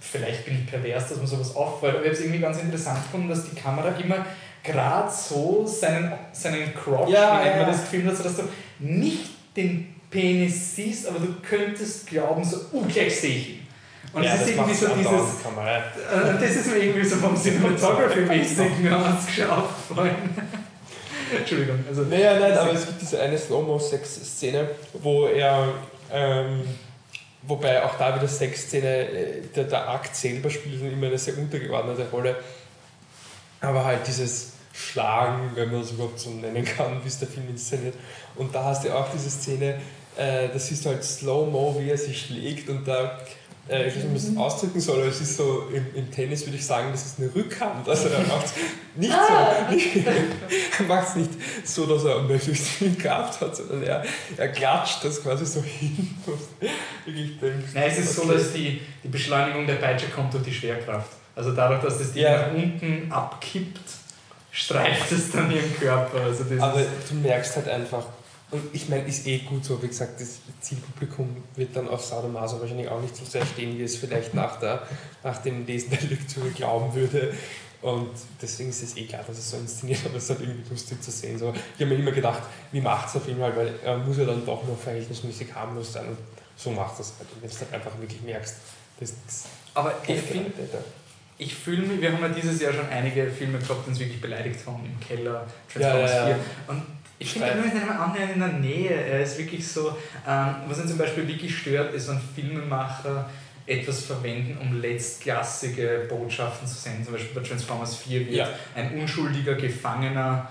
vielleicht 0.00 0.44
bin 0.44 0.58
ich 0.60 0.66
pervers, 0.66 1.08
dass 1.08 1.18
man 1.18 1.26
sowas 1.26 1.54
auffällt, 1.54 1.94
aber 1.94 2.02
ich 2.02 2.08
habe 2.08 2.16
es 2.16 2.20
irgendwie 2.20 2.40
ganz 2.40 2.60
interessant 2.60 2.98
gefunden, 3.04 3.28
dass 3.28 3.48
die 3.48 3.54
Kamera 3.54 3.94
immer 4.02 4.26
gerade 4.62 5.10
so 5.10 5.66
seinen, 5.66 6.12
seinen 6.32 6.74
Crotch, 6.74 7.10
ja, 7.10 7.40
wie 7.40 7.44
nennt 7.44 7.58
man 7.58 7.66
das 7.66 7.80
Gefühl 7.82 8.06
hat, 8.06 8.24
dass 8.24 8.36
du 8.36 8.42
nicht 8.78 9.30
den 9.56 9.94
Penis 10.10 10.74
siehst, 10.74 11.08
aber 11.08 11.20
du 11.20 11.34
könntest 11.42 12.06
glauben, 12.06 12.44
so, 12.44 12.58
oh, 12.72 12.82
gleich 12.82 13.20
sehe 13.20 13.36
ich 13.36 13.48
ihn. 13.50 13.60
Und 14.12 14.24
ja, 14.24 14.32
das, 14.32 14.42
ist 14.42 14.48
irgendwie 14.50 14.74
so 14.74 14.88
dieses. 14.88 15.42
Kamera. 15.42 15.82
Und 16.32 16.42
das 16.42 16.56
ist 16.56 16.66
mir 16.66 16.78
irgendwie 16.78 17.04
so 17.04 17.16
vom 17.16 17.36
Cinematography-mäßig 17.36 18.78
mir 18.82 18.96
ausgeschaut 18.96 19.68
Entschuldigung. 21.38 21.78
Also, 21.88 22.02
naja, 22.02 22.40
nein, 22.40 22.58
aber 22.58 22.72
es 22.72 22.86
gibt 22.86 23.00
diese 23.00 23.20
eine 23.20 23.38
Slow-Mo-Sex-Szene, 23.38 24.68
wo 24.94 25.26
er. 25.26 25.74
Ähm, 26.12 26.62
wobei 27.42 27.84
auch 27.84 27.94
da 27.96 28.16
wieder 28.16 28.26
Sexszene, 28.26 28.86
äh, 28.86 29.42
der, 29.54 29.64
der 29.64 29.88
Akt 29.88 30.16
selber 30.16 30.50
spielt 30.50 30.82
immer 30.82 31.06
eine 31.06 31.18
sehr 31.18 31.38
untergeordnete 31.38 32.08
Rolle 32.10 32.36
aber 33.60 33.84
halt 33.84 34.06
dieses 34.06 34.52
Schlagen, 34.72 35.50
wenn 35.54 35.70
man 35.70 35.82
es 35.82 35.90
überhaupt 35.90 36.18
so 36.18 36.30
nennen 36.30 36.64
kann, 36.64 37.02
wie 37.02 37.08
es 37.08 37.18
der 37.18 37.28
Film 37.28 37.48
inszeniert. 37.48 37.94
Und 38.36 38.54
da 38.54 38.64
hast 38.64 38.84
du 38.84 38.94
auch 38.94 39.08
diese 39.12 39.30
Szene, 39.30 39.80
äh, 40.16 40.48
da 40.48 40.58
siehst 40.58 40.84
du 40.84 40.90
halt 40.90 41.04
Slow-Mo, 41.04 41.76
wie 41.78 41.90
er 41.90 41.98
sich 41.98 42.26
schlägt 42.26 42.68
und 42.68 42.86
da, 42.86 43.18
äh, 43.68 43.88
ich 43.88 43.96
weiß 43.96 44.04
nicht, 44.04 44.04
wie 44.04 44.06
man 44.06 44.16
es 44.16 44.36
ausdrücken 44.36 44.80
soll, 44.80 45.00
aber 45.00 45.08
es 45.08 45.20
ist 45.20 45.36
so, 45.36 45.68
im, 45.72 45.86
im 45.94 46.10
Tennis 46.10 46.46
würde 46.46 46.56
ich 46.56 46.64
sagen, 46.64 46.88
das 46.92 47.04
ist 47.04 47.18
eine 47.18 47.34
Rückhand. 47.34 47.88
Also 47.88 48.08
er 48.08 48.20
macht 48.20 48.46
es 48.46 48.52
nicht 48.96 49.12
so, 49.12 49.74
nicht, 49.74 50.06
er 50.06 50.84
macht 50.86 51.16
nicht 51.16 51.30
so, 51.64 51.86
dass 51.86 52.04
er 52.04 52.22
möglichst 52.22 52.66
viel 52.68 52.94
Kraft 52.96 53.40
hat, 53.40 53.56
sondern 53.56 53.82
er, 53.82 54.04
er 54.36 54.48
klatscht 54.48 55.04
das 55.04 55.22
quasi 55.22 55.44
so 55.44 55.62
hin. 55.80 56.16
ich 57.06 57.38
denke, 57.38 57.64
Nein, 57.74 57.84
es 57.90 57.98
ist 57.98 58.14
so, 58.14 58.30
dass 58.32 58.52
die, 58.52 58.80
die 59.02 59.08
Beschleunigung 59.08 59.66
der 59.66 59.74
Peitsche 59.74 60.06
kommt 60.06 60.32
durch 60.32 60.44
die 60.44 60.54
Schwerkraft. 60.54 61.19
Also 61.34 61.52
dadurch, 61.52 61.82
dass 61.82 61.98
das 61.98 62.12
Ding 62.12 62.22
ja. 62.22 62.48
nach 62.48 62.54
unten 62.54 63.10
abkippt, 63.10 63.80
streift 64.50 65.12
es 65.12 65.30
dann 65.30 65.50
ihren 65.50 65.74
Körper. 65.78 66.20
Also 66.20 66.44
das 66.44 66.60
Aber 66.60 66.80
du 66.80 67.14
merkst 67.16 67.56
halt 67.56 67.68
einfach, 67.68 68.04
und 68.50 68.62
ich 68.72 68.88
meine, 68.88 69.06
ist 69.06 69.26
eh 69.26 69.38
gut 69.38 69.64
so, 69.64 69.80
wie 69.80 69.86
gesagt, 69.86 70.20
das 70.20 70.40
Zielpublikum 70.60 71.36
wird 71.54 71.76
dann 71.76 71.88
auf 71.88 72.04
Sadomaso 72.04 72.60
wahrscheinlich 72.60 72.88
auch 72.88 73.00
nicht 73.00 73.14
so 73.14 73.24
sehr 73.24 73.46
stehen, 73.46 73.78
wie 73.78 73.84
es 73.84 73.96
vielleicht 73.96 74.34
nach, 74.34 74.58
der, 74.58 74.82
nach 75.22 75.38
dem 75.38 75.64
Lesen 75.66 75.90
der 75.90 76.02
Lektüre 76.02 76.50
glauben 76.50 76.92
würde. 76.94 77.32
Und 77.80 78.10
deswegen 78.42 78.70
ist 78.70 78.82
es 78.82 78.96
eh 78.96 79.06
klar, 79.06 79.22
dass 79.26 79.38
es 79.38 79.50
so 79.50 79.56
inszeniert, 79.56 80.00
aber 80.04 80.16
es 80.16 80.24
ist 80.24 80.30
halt 80.30 80.40
irgendwie 80.40 80.68
lustig 80.68 81.00
zu 81.00 81.10
sehen. 81.10 81.38
So, 81.38 81.54
ich 81.54 81.80
habe 81.80 81.94
mir 81.94 82.00
immer 82.00 82.10
gedacht, 82.10 82.42
wie 82.72 82.80
macht 82.80 83.08
es 83.08 83.16
auf 83.16 83.26
jeden 83.26 83.40
Fall, 83.40 83.56
weil 83.56 83.74
er 83.84 83.96
muss 83.98 84.18
ja 84.18 84.24
dann 84.24 84.44
doch 84.44 84.66
noch 84.66 84.78
verhältnismäßig 84.78 85.54
harmlos 85.54 85.92
sein 85.92 86.08
und 86.08 86.18
so 86.56 86.70
macht 86.70 87.00
es 87.00 87.14
halt. 87.18 87.28
Und 87.32 87.42
wenn 87.42 87.48
du 87.48 87.56
halt 87.56 87.72
einfach 87.72 87.98
wirklich 87.98 88.20
merkst, 88.20 88.56
das 88.98 89.10
ist 89.10 89.46
Aber 89.72 89.94
ich 90.06 90.20
finde, 90.20 90.50
ich 91.40 91.54
fühle 91.54 91.82
mich, 91.82 92.00
wir 92.00 92.12
haben 92.12 92.20
ja 92.20 92.28
dieses 92.28 92.60
Jahr 92.60 92.72
schon 92.72 92.88
einige 92.90 93.26
Filme 93.30 93.58
gehabt, 93.58 93.86
die 93.86 93.90
uns 93.90 93.98
wirklich 93.98 94.20
beleidigt 94.20 94.58
haben, 94.66 94.84
im 94.84 95.00
Keller, 95.00 95.46
Transformers 95.72 96.10
ja, 96.10 96.16
ja, 96.16 96.28
ja. 96.28 96.34
4. 96.34 96.44
Und 96.68 96.82
ich 97.18 97.32
finde, 97.32 97.48
er 97.48 97.64
ist 97.64 97.74
nicht 97.74 97.82
einmal 97.82 98.08
annähernd 98.08 98.32
in 98.34 98.40
der 98.40 98.48
Nähe. 98.48 98.90
Er 98.90 99.22
ist 99.22 99.38
wirklich 99.38 99.66
so, 99.66 99.96
ähm, 100.28 100.54
was 100.68 100.78
ihn 100.78 100.88
zum 100.88 100.98
Beispiel 100.98 101.26
wirklich 101.26 101.56
stört, 101.56 101.94
ist, 101.94 102.08
wenn 102.08 102.20
Filmemacher 102.34 103.28
etwas 103.66 104.04
verwenden, 104.04 104.58
um 104.60 104.80
letztklassige 104.80 106.06
Botschaften 106.08 106.68
zu 106.68 106.74
senden. 106.74 107.04
Zum 107.04 107.14
Beispiel 107.14 107.40
bei 107.40 107.46
Transformers 107.46 107.96
4 107.96 108.28
wird 108.28 108.48
ein 108.74 109.00
unschuldiger 109.00 109.54
Gefangener 109.54 110.48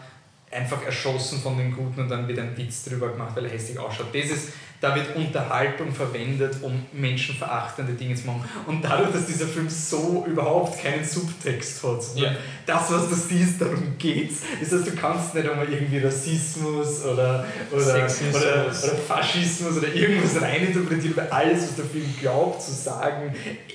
einfach 0.52 0.84
erschossen 0.84 1.40
von 1.40 1.58
den 1.58 1.76
Guten 1.76 2.02
und 2.02 2.10
dann 2.10 2.28
wird 2.28 2.40
ein 2.40 2.58
Witz 2.58 2.86
drüber 2.86 3.10
gemacht, 3.10 3.36
weil 3.36 3.46
er 3.46 3.52
hässlich 3.52 3.78
ausschaut. 3.78 4.08
Das 4.14 4.26
ist 4.26 4.54
da 4.82 4.96
wird 4.96 5.16
Unterhaltung 5.16 5.94
verwendet, 5.94 6.58
um 6.62 6.86
menschenverachtende 6.94 7.94
Dinge 7.94 8.16
zu 8.16 8.28
machen. 8.28 8.44
Und 8.66 8.84
dadurch, 8.84 9.12
dass 9.12 9.26
dieser 9.26 9.48
Film 9.48 9.70
so 9.70 10.26
überhaupt 10.26 10.82
keinen 10.82 11.04
Subtext 11.04 11.84
hat, 11.84 12.02
ja. 12.16 12.36
das, 12.66 12.92
was 12.92 13.10
du 13.10 13.16
siehst, 13.16 13.60
darum 13.60 13.98
geht's. 13.98 14.38
Das 14.60 14.72
heißt, 14.72 14.88
du 14.88 14.96
kannst 14.96 15.36
nicht 15.36 15.50
einmal 15.50 15.68
irgendwie 15.72 15.98
Rassismus 15.98 17.04
oder, 17.04 17.46
oder, 17.72 17.82
oder, 17.82 18.68
oder, 18.68 18.72
Faschismus 19.08 19.78
oder 19.78 19.94
irgendwas 19.94 20.42
reininterpretieren, 20.42 21.18
weil 21.18 21.30
alles, 21.30 21.64
was 21.64 21.76
der 21.76 21.86
Film 21.86 22.06
glaubt 22.22 22.62
zu 22.62 22.72
sagen, 22.72 23.34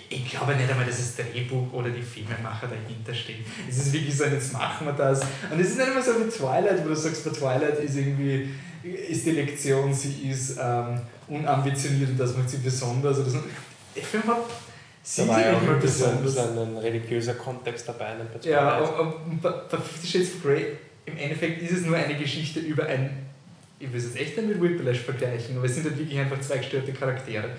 ich 0.08 0.30
glaube 0.30 0.54
nicht 0.54 0.70
einmal, 0.70 0.86
dass 0.86 0.96
das 0.96 1.16
Drehbuch 1.16 1.70
oder 1.72 1.90
die 1.90 2.02
Filmemacher 2.02 2.68
dahinter 2.68 3.12
stehen. 3.12 3.44
Es 3.68 3.76
ist 3.76 3.92
wirklich 3.92 4.16
so, 4.16 4.24
jetzt 4.24 4.52
machen 4.54 4.86
wir 4.86 4.94
das. 4.94 5.20
Und 5.50 5.60
es 5.60 5.70
ist 5.70 5.76
nicht 5.76 5.86
einmal 5.86 6.02
so 6.02 6.12
wie 6.12 6.30
Twilight, 6.30 6.82
wo 6.82 6.88
du 6.88 6.96
sagst, 6.96 7.24
bei 7.24 7.30
Twilight 7.30 7.78
ist 7.80 7.96
irgendwie 7.96 8.48
ist 8.84 9.26
die 9.26 9.32
Lektion, 9.32 9.92
sie 9.92 10.28
ist 10.30 10.58
ähm, 10.60 11.00
unambitioniert 11.28 12.10
und 12.10 12.18
das 12.18 12.36
macht 12.36 12.50
sie 12.50 12.58
besonders. 12.58 13.18
Oder 13.18 13.30
so. 13.30 13.38
Der 13.96 14.02
Film 14.02 14.24
hat 14.24 14.44
sie 15.02 15.22
da 15.22 15.28
war 15.28 15.40
ja 15.40 15.58
mal 15.58 15.76
besonders. 15.76 16.36
ein, 16.36 16.58
ein 16.58 16.76
religiöser 16.78 17.34
Kontext 17.34 17.88
dabei. 17.88 18.14
Ja, 18.42 18.78
und 18.78 19.40
bei 19.40 19.52
Fifty 19.70 20.06
Shades 20.06 20.34
of 20.34 20.42
Grey, 20.42 20.66
im 21.06 21.16
Endeffekt 21.16 21.62
ist 21.62 21.72
es 21.72 21.86
nur 21.86 21.96
eine 21.96 22.16
Geschichte 22.16 22.60
über 22.60 22.86
ein, 22.86 23.10
ich 23.78 23.92
will 23.92 23.98
es 23.98 24.04
jetzt 24.04 24.20
echt 24.20 24.36
nicht 24.36 24.48
mit 24.48 24.62
Whiplash 24.62 25.00
vergleichen, 25.00 25.56
aber 25.56 25.66
es 25.66 25.74
sind 25.74 25.84
halt 25.84 25.98
wirklich 25.98 26.18
einfach 26.18 26.40
zwei 26.40 26.58
gestörte 26.58 26.92
Charaktere. 26.92 27.50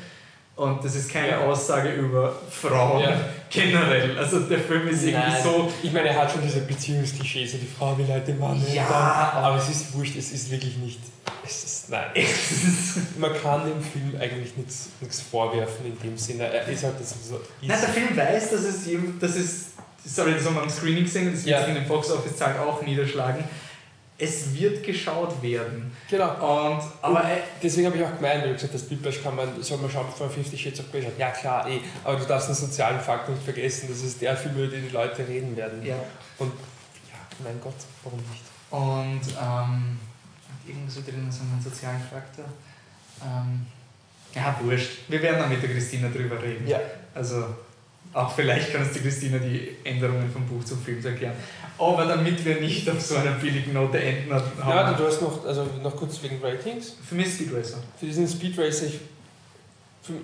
Und 0.56 0.84
das 0.86 0.95
ist 0.95 1.11
keine 1.11 1.32
ja. 1.32 1.40
Aussage 1.40 1.91
über 1.91 2.34
Frauen 2.49 3.02
ja. 3.03 3.19
generell. 3.49 4.18
Also 4.18 4.40
der 4.40 4.60
Film 4.60 4.88
ist 4.88 5.03
irgendwie 5.03 5.30
Nein. 5.30 5.44
so. 5.44 5.69
Ich 5.84 5.91
meine, 5.91 6.10
er 6.10 6.22
hat 6.22 6.32
schon 6.32 6.41
diese 6.41 6.61
Beziehungsklischees, 6.61 7.52
die 7.52 7.68
Frau 7.77 7.98
will 7.98 8.07
halt 8.07 8.26
den 8.26 8.40
Mann. 8.40 8.61
Ja, 8.73 8.88
dann, 8.88 9.44
aber 9.44 9.57
es 9.57 9.69
ist 9.69 9.94
wurscht, 9.94 10.15
es 10.15 10.32
ist 10.32 10.49
wirklich 10.49 10.77
nicht. 10.77 10.99
Es 11.45 11.64
ist, 11.65 11.90
nein. 11.90 12.06
Man 13.19 13.34
kann 13.41 13.65
dem 13.65 13.82
Film 13.82 14.15
eigentlich 14.19 14.56
nichts, 14.56 14.90
nichts 15.02 15.22
vorwerfen 15.22 15.88
in 15.88 15.99
dem 15.99 16.18
Sinne. 16.18 16.45
Er 16.45 16.65
ist 16.68 16.84
halt 16.84 16.99
das 17.02 17.15
so. 17.27 17.41
Nein, 17.61 17.77
der 17.82 17.90
Film 17.90 18.15
weiß, 18.15 18.52
dass 18.52 18.61
es, 18.61 18.88
dass 19.19 19.36
es 19.36 19.65
sorry, 20.06 20.34
das 20.36 20.45
haben 20.45 20.56
wir 20.56 20.61
am 20.61 20.69
Screening 20.69 21.03
gesehen, 21.03 21.32
das 21.32 21.44
wird 21.44 21.48
ja. 21.48 21.60
sich 21.60 21.69
in 21.69 21.76
den 21.76 21.88
Box 21.88 22.11
Office 22.11 22.38
Zahlen 22.38 22.57
auch 22.60 22.82
niederschlagen 22.82 23.44
es 24.18 24.54
wird 24.54 24.84
geschaut 24.84 25.42
werden. 25.42 25.92
Genau. 26.10 26.30
Und, 26.30 26.82
aber 27.02 27.20
und 27.22 27.30
deswegen 27.62 27.88
habe 27.88 27.98
ich 27.98 28.04
auch 28.04 28.16
gemeint, 28.16 28.44
weil 28.44 28.52
ich 28.52 28.56
gesagt 28.56 28.74
das 28.74 28.84
Bildbash 28.84 29.22
kann 29.22 29.36
man, 29.36 29.62
soll 29.62 29.78
man 29.80 29.90
schauen 29.90 30.08
von 30.10 30.30
50 30.30 30.62
Shades 30.62 30.80
of 30.80 30.92
Grey. 30.92 31.06
Ja 31.18 31.32
klar, 31.32 31.68
eh, 31.70 31.82
aber 32.04 32.18
du 32.18 32.26
darfst 32.26 32.48
den 32.48 32.56
sozialen 32.56 33.00
Faktor 33.00 33.36
nicht 33.36 33.44
vergessen, 33.44 33.88
das 33.90 34.02
ist 34.02 34.22
der 34.22 34.38
Film, 34.38 34.56
über 34.56 34.68
den 34.68 34.88
die 34.88 34.94
Leute 34.94 35.28
reden 35.28 35.56
werden. 35.58 35.86
Ja. 35.86 35.96
Und 36.38 36.54
ja, 37.12 37.20
mein 37.44 37.60
Gott, 37.62 37.74
warum 38.04 38.20
nicht? 38.20 38.44
Und 38.72 39.36
ähm, 39.42 40.00
irgendwas 40.66 40.96
drin, 40.96 41.30
so 41.30 41.42
einen 41.42 41.62
sozialen 41.62 42.02
Faktor. 42.02 42.46
Ähm, 43.22 43.66
ja, 44.34 44.58
wurscht. 44.62 45.10
Wir 45.10 45.22
werden 45.22 45.40
dann 45.40 45.50
mit 45.50 45.62
der 45.62 45.70
Christina 45.72 46.10
drüber 46.10 46.42
reden. 46.42 46.68
Ja. 46.68 46.80
Also 47.14 47.56
Auch 48.16 48.34
vielleicht 48.34 48.72
kann 48.72 48.82
es 48.84 48.94
die 48.94 49.00
Christina 49.00 49.40
die 49.40 49.76
Änderungen 49.84 50.32
vom 50.32 50.46
Buch 50.46 50.64
zum 50.64 50.82
Film 50.82 51.04
erklären. 51.04 51.34
Aber 51.78 52.06
damit 52.06 52.46
wir 52.46 52.62
nicht 52.62 52.90
auf 52.90 53.02
so 53.02 53.18
einer 53.18 53.32
billigen 53.32 53.74
Note 53.74 54.00
enden 54.00 54.34
haben. 54.34 54.70
Ja, 54.70 54.94
du 54.94 55.06
hast 55.06 55.22
noch, 55.22 55.46
also 55.46 55.68
noch 55.84 55.98
kurz 55.98 56.24
wegen 56.24 56.40
Ratings. 56.42 56.96
Für 57.06 57.16
mich 57.16 57.28
Speed 57.28 57.54
Racer. 57.54 57.84
Für 58.00 58.06
diesen 58.06 58.26
Speed 58.26 58.58
Racer, 58.58 58.86
ich, 58.86 59.00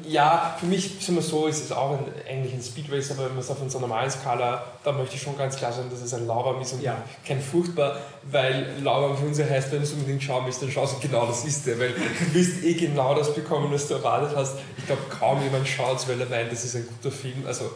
ja, 0.07 0.55
für 0.59 0.65
mich, 0.65 0.97
sagen 0.99 1.15
wir 1.15 1.21
so, 1.21 1.47
ist 1.47 1.63
es 1.63 1.71
auch 1.71 1.91
ein, 1.91 2.05
eigentlich 2.29 2.53
ein 2.53 2.61
Speed 2.61 2.91
Racer, 2.91 3.13
aber 3.15 3.25
wenn 3.25 3.31
man 3.33 3.39
es 3.39 3.49
auf 3.49 3.61
einer 3.61 3.71
normalen 3.79 4.09
Skala, 4.11 4.63
da 4.83 4.91
möchte 4.91 5.15
ich 5.15 5.21
schon 5.21 5.37
ganz 5.37 5.55
klar 5.57 5.71
sagen, 5.71 5.89
dass 5.89 6.01
es 6.01 6.13
ein 6.13 6.27
Laubarm 6.27 6.61
ist 6.61 6.73
und 6.73 6.81
Ja. 6.83 7.03
kein 7.27 7.41
furchtbar, 7.41 7.97
weil 8.23 8.67
Laubarm 8.83 9.17
für 9.17 9.25
uns 9.25 9.37
ja 9.37 9.45
heißt, 9.45 9.71
wenn 9.71 9.79
du 9.79 9.83
es 9.85 9.93
unbedingt 9.93 10.21
schauen 10.23 10.45
willst, 10.45 10.61
dann 10.61 10.71
schaust 10.71 10.95
du 10.95 11.07
genau 11.07 11.25
das 11.25 11.45
ist 11.45 11.65
der, 11.65 11.79
weil 11.79 11.93
du 11.93 12.33
wirst 12.33 12.63
eh 12.63 12.73
genau 12.73 13.15
das 13.15 13.33
bekommen, 13.33 13.71
was 13.71 13.87
du 13.87 13.95
erwartet 13.95 14.35
hast. 14.35 14.55
Ich 14.77 14.85
glaube, 14.85 15.01
kaum 15.09 15.41
jemand 15.43 15.67
schaut 15.67 15.97
es, 15.99 16.07
weil 16.07 16.19
er 16.21 16.27
meint, 16.27 16.51
das 16.51 16.63
ist 16.63 16.75
ein 16.75 16.85
guter 16.87 17.15
Film, 17.15 17.43
also 17.47 17.71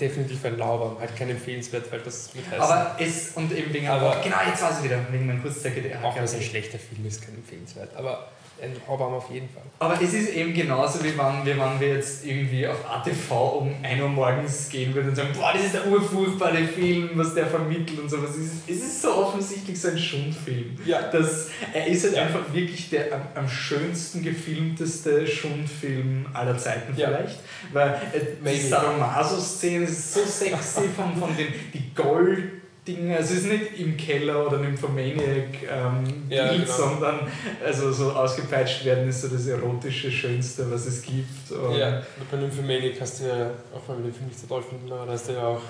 definitiv 0.00 0.44
ein 0.44 0.56
Laubarm, 0.58 0.96
halt 1.00 1.16
kein 1.16 1.28
empfehlenswert, 1.28 1.90
weil 1.90 1.98
das 2.00 2.32
wird 2.34 2.46
heißen. 2.46 2.60
Aber 2.60 2.94
es, 3.00 3.30
und 3.34 3.50
eben 3.52 3.72
wegen 3.74 3.88
Aber- 3.88 4.20
genau, 4.22 4.36
jetzt 4.48 4.62
weiß 4.62 4.78
ich 4.78 4.84
wieder, 4.84 4.98
wegen 5.10 5.26
meinem 5.26 5.42
Kurzzeichen 5.42 5.82
der 5.82 6.04
auch 6.04 6.14
wenn 6.14 6.22
es 6.22 6.34
ein 6.34 6.42
schlechter 6.42 6.78
Film 6.78 7.04
ist, 7.06 7.20
kein 7.22 7.34
empfehlenswert, 7.34 7.96
aber 7.96 8.28
ein 8.62 8.72
Laubarm 8.86 9.14
auf 9.14 9.30
jeden 9.30 9.48
Fall. 9.48 9.62
Aber 9.80 9.94
es 10.02 10.12
ist 10.12 10.30
eben 10.34 10.52
genauso, 10.54 11.02
wie 11.04 11.16
wenn, 11.16 11.44
wie 11.44 11.58
wenn 11.58 11.80
wir 11.80 11.94
jetzt 11.94 12.24
irgendwie 12.26 12.66
auf 12.66 12.78
ATV 12.88 13.30
um 13.60 13.74
1 13.82 14.00
Uhr 14.02 14.08
morgens 14.08 14.68
gehen 14.68 14.92
würden 14.94 15.10
und 15.10 15.14
sagen, 15.14 15.28
boah, 15.38 15.52
das 15.52 15.64
ist 15.66 15.74
der 15.74 15.86
urfurchtbare 15.86 16.64
Film, 16.64 17.10
was 17.14 17.34
der 17.34 17.46
vermittelt 17.46 17.98
und 18.00 18.08
sowas. 18.08 18.30
Es 18.30 18.36
ist, 18.46 18.52
es 18.68 18.76
ist 18.78 19.02
so 19.02 19.14
offensichtlich 19.14 19.80
so 19.80 19.88
ein 19.88 19.98
Schundfilm. 19.98 20.76
Ja. 20.84 21.02
Das, 21.10 21.48
er 21.72 21.86
ist 21.86 22.04
halt 22.04 22.16
Ja. 22.16 22.22
einfach 22.22 22.52
wirklich 22.52 22.90
der 22.90 23.12
am, 23.14 23.20
am 23.34 23.48
schönsten 23.48 24.22
gefilmteste 24.22 25.26
Schundfilm 25.26 26.26
aller 26.32 26.58
Zeiten 26.58 26.94
Ja. 26.96 27.08
vielleicht. 27.08 27.38
Weil 27.72 27.90
äh, 28.12 28.50
die. 28.50 28.68
Sadomaso-Szene 28.68 29.84
ist 29.84 30.14
so 30.14 30.20
sexy 30.24 30.88
von, 30.96 31.14
von 31.16 31.36
den 31.36 31.48
die 31.72 31.94
Gold- 31.94 32.57
Dinge, 32.88 33.16
also 33.16 33.34
es 33.34 33.40
ist 33.40 33.46
nicht 33.52 33.78
im 33.78 33.96
Keller 33.96 34.46
oder 34.46 34.56
im 34.56 34.62
Nymphomaniac 34.62 35.62
ähm, 35.70 36.24
Ja, 36.30 36.48
Bild, 36.48 36.64
genau. 36.64 36.76
sondern 36.76 37.20
also 37.64 37.92
so 37.92 38.12
ausgepeitscht 38.12 38.84
werden 38.84 39.08
ist 39.08 39.22
so 39.22 39.28
das 39.28 39.46
erotische 39.46 40.10
Schönste, 40.10 40.70
was 40.70 40.86
es 40.86 41.02
gibt. 41.02 41.50
Und 41.50 41.76
Ja, 41.76 42.02
bei 42.30 42.36
Nymphomaniac 42.38 43.00
hast 43.00 43.20
du 43.20 43.28
ja, 43.28 43.50
auch 43.74 43.88
wenn 43.88 43.98
wir 43.98 44.10
den 44.10 44.14
Film 44.14 44.28
nicht 44.28 44.40
so 44.40 44.46
toll 44.46 44.62
finden, 44.62 44.90
aber 44.90 45.06
da 45.06 45.12
hast 45.12 45.28
du 45.28 45.34
ja 45.34 45.46
auch 45.46 45.60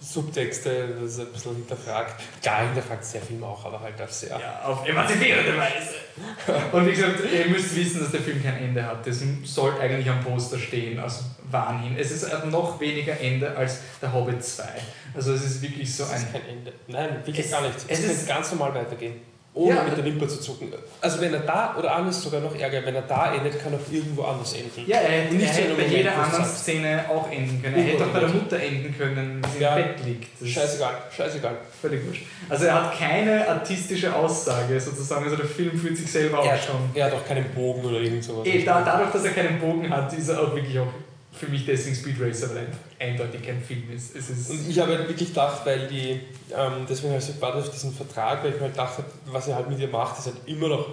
Subtexte, 0.00 0.94
das 1.00 1.12
ist 1.12 1.20
ein 1.20 1.26
bisschen 1.32 1.56
hinterfragt. 1.56 2.20
Klar, 2.42 2.62
hinterfragt 2.66 3.04
der 3.14 3.20
Film 3.22 3.42
auch, 3.44 3.64
aber 3.64 3.80
halt 3.80 4.00
auf 4.00 4.12
sehr. 4.12 4.38
Ja, 4.38 4.62
auf 4.64 4.86
emanzipierende 4.88 5.56
Weise. 5.56 5.94
Und 6.72 6.86
wie 6.86 6.90
gesagt, 6.90 7.20
ihr 7.32 7.46
müsst 7.46 7.74
wissen, 7.76 8.00
dass 8.00 8.10
der 8.12 8.20
Film 8.20 8.42
kein 8.42 8.56
Ende 8.58 8.84
hat. 8.84 9.06
Das 9.06 9.18
soll 9.44 9.72
eigentlich 9.80 10.08
am 10.08 10.20
Poster 10.22 10.58
stehen, 10.58 10.98
aus 11.00 11.24
Wahn 11.50 11.80
hin. 11.80 11.96
Es 11.98 12.10
ist 12.10 12.26
noch 12.46 12.80
weniger 12.80 13.18
Ende 13.20 13.56
als 13.56 13.78
der 14.00 14.12
Hobbit 14.12 14.44
2. 14.44 14.64
Also 15.14 15.32
es 15.32 15.44
ist 15.44 15.62
wirklich 15.62 15.94
so 15.94 16.04
Das 16.04 16.12
ein... 16.14 16.22
ist 16.22 16.32
kein 16.32 16.46
Ende. 16.48 16.72
Nein, 16.86 17.16
wirklich 17.24 17.46
Es- 17.46 17.50
gar 17.50 17.62
nicht. 17.62 17.74
es 17.88 17.98
Es 18.00 18.04
ist- 18.04 18.26
kann 18.28 18.36
ganz 18.38 18.50
normal 18.52 18.74
weitergehen. 18.74 19.16
Ohne 19.54 19.74
Ja. 19.74 19.82
mit 19.82 19.96
der 19.96 20.04
Wimper 20.04 20.28
zu 20.28 20.40
zucken. 20.40 20.72
Also 21.00 21.20
wenn 21.20 21.32
er 21.34 21.40
da, 21.40 21.74
oder 21.76 21.96
anders 21.96 22.22
sogar 22.22 22.40
noch 22.40 22.54
ärger, 22.54 22.84
wenn 22.84 22.94
er 22.94 23.02
da 23.02 23.34
endet, 23.34 23.60
kann 23.60 23.72
er 23.72 23.78
auch 23.80 23.92
irgendwo 23.92 24.22
anders 24.22 24.52
enden. 24.52 24.84
Ja, 24.86 24.98
er 24.98 25.22
hätte, 25.22 25.30
Und 25.32 25.38
nicht 25.38 25.48
er 25.48 25.54
hätte 25.56 25.70
in 25.70 25.76
bei 25.76 25.82
jeder 25.84 26.10
Moment, 26.12 26.16
wo 26.16 26.36
anderen 26.36 26.44
Szene 26.54 27.04
auch 27.08 27.30
enden 27.32 27.62
können. 27.62 27.74
Er 27.76 27.82
hätte 27.82 28.04
auch 28.04 28.08
bei 28.10 28.20
der 28.20 28.28
Mutter 28.28 28.60
enden 28.60 28.96
können, 28.96 29.42
sie 29.56 29.62
Ja. 29.62 29.76
im 29.76 29.82
Bett 29.84 30.04
liegt. 30.04 30.40
Das 30.40 30.48
Scheißegal, 30.48 30.90
scheißegal. 31.16 31.56
Völlig 31.80 32.06
wurscht. 32.06 32.22
Also 32.48 32.66
er 32.66 32.74
hat 32.84 32.98
keine 32.98 33.48
artistische 33.48 34.14
Aussage 34.14 34.78
sozusagen. 34.80 35.24
Also 35.24 35.36
der 35.36 35.46
Film 35.46 35.76
fühlt 35.76 35.96
sich 35.96 36.10
selber 36.12 36.36
Er 36.38 36.42
auch 36.44 36.52
hat, 36.52 36.64
schon... 36.64 36.76
er 36.94 37.06
hat 37.06 37.14
auch 37.14 37.26
keinen 37.26 37.46
Bogen 37.52 37.84
oder 37.84 37.98
irgend 38.00 38.22
sowas. 38.22 38.46
Eh, 38.46 38.62
da, 38.64 38.82
dadurch, 38.84 39.10
dass 39.10 39.24
er 39.24 39.32
keinen 39.32 39.58
Bogen 39.58 39.88
hat, 39.90 40.12
ist 40.12 40.28
er 40.28 40.40
auch 40.40 40.54
wirklich 40.54 40.78
auch 40.78 40.86
für 41.38 41.46
mich 41.46 41.64
deswegen 41.64 41.94
Speed 41.94 42.20
Racer, 42.20 42.54
weil 42.54 42.66
eindeutig 42.98 43.42
kein 43.42 43.62
Film 43.62 43.84
ist. 43.94 44.14
Ist 44.16 44.50
Und 44.50 44.68
ich 44.68 44.78
habe 44.78 44.96
halt 44.96 45.08
wirklich 45.08 45.28
gedacht, 45.28 45.64
weil 45.64 45.86
die, 45.86 46.20
ähm, 46.56 46.86
deswegen 46.88 47.10
habe 47.10 47.18
ich 47.20 47.24
so 47.24 47.32
gewartet 47.34 47.62
auf 47.62 47.70
diesen 47.70 47.94
Vertrag, 47.94 48.42
weil 48.42 48.50
ich 48.50 48.56
mir 48.56 48.62
halt 48.62 48.72
gedacht 48.72 48.98
habe, 48.98 49.08
was 49.26 49.48
er 49.48 49.56
halt 49.56 49.68
mit 49.68 49.78
ihr 49.78 49.88
macht, 49.88 50.18
ist 50.18 50.26
halt 50.26 50.36
immer 50.46 50.68
noch 50.68 50.88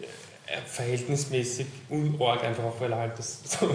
äh, 0.00 0.56
verhältnismäßig 0.66 1.66
unorg, 1.88 2.44
einfach 2.44 2.64
auch 2.64 2.80
weil 2.80 2.92
er 2.92 2.98
halt 2.98 3.18
das 3.18 3.40
so 3.60 3.74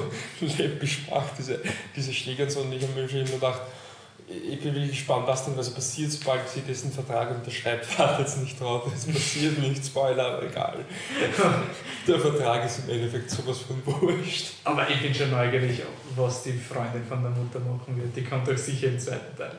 läppisch 0.57 1.07
macht, 1.09 1.37
diese, 1.37 1.61
diese 1.95 2.13
Schläge 2.13 2.43
und 2.43 2.51
so. 2.51 2.61
Und 2.61 2.71
ich 2.71 2.83
habe 2.83 2.93
mir 2.93 3.09
schon 3.09 3.19
immer 3.19 3.31
gedacht, 3.31 3.61
ich 4.27 4.59
bin 4.59 4.73
wirklich 4.73 4.91
gespannt, 4.91 5.25
was 5.25 5.45
denn 5.45 5.55
was 5.55 5.69
passiert, 5.69 6.11
sobald 6.11 6.47
sie 6.49 6.61
diesen 6.61 6.91
Vertrag 6.91 7.31
unterschreibt. 7.31 7.87
Warte 7.99 8.23
jetzt 8.23 8.37
nicht 8.39 8.59
drauf, 8.59 8.91
es 8.93 9.05
passiert 9.05 9.57
nicht, 9.59 9.85
Spoiler, 9.85 10.33
aber 10.33 10.43
egal. 10.43 10.83
Der 12.07 12.19
Vertrag 12.19 12.65
ist 12.65 12.79
im 12.79 12.89
Endeffekt 12.89 13.29
sowas 13.29 13.59
von 13.59 13.81
wurscht. 13.85 14.55
Aber 14.65 14.89
ich 14.89 15.01
bin 15.01 15.13
schon 15.13 15.31
neugierig, 15.31 15.81
was 16.15 16.43
die 16.43 16.53
Freundin 16.53 17.05
von 17.05 17.21
der 17.21 17.31
Mutter 17.31 17.59
machen 17.59 17.95
wird. 17.97 18.15
Die 18.15 18.23
kommt 18.23 18.47
doch 18.47 18.57
sicher 18.57 18.87
im 18.87 18.99
zweiten 18.99 19.37
Teil. 19.37 19.55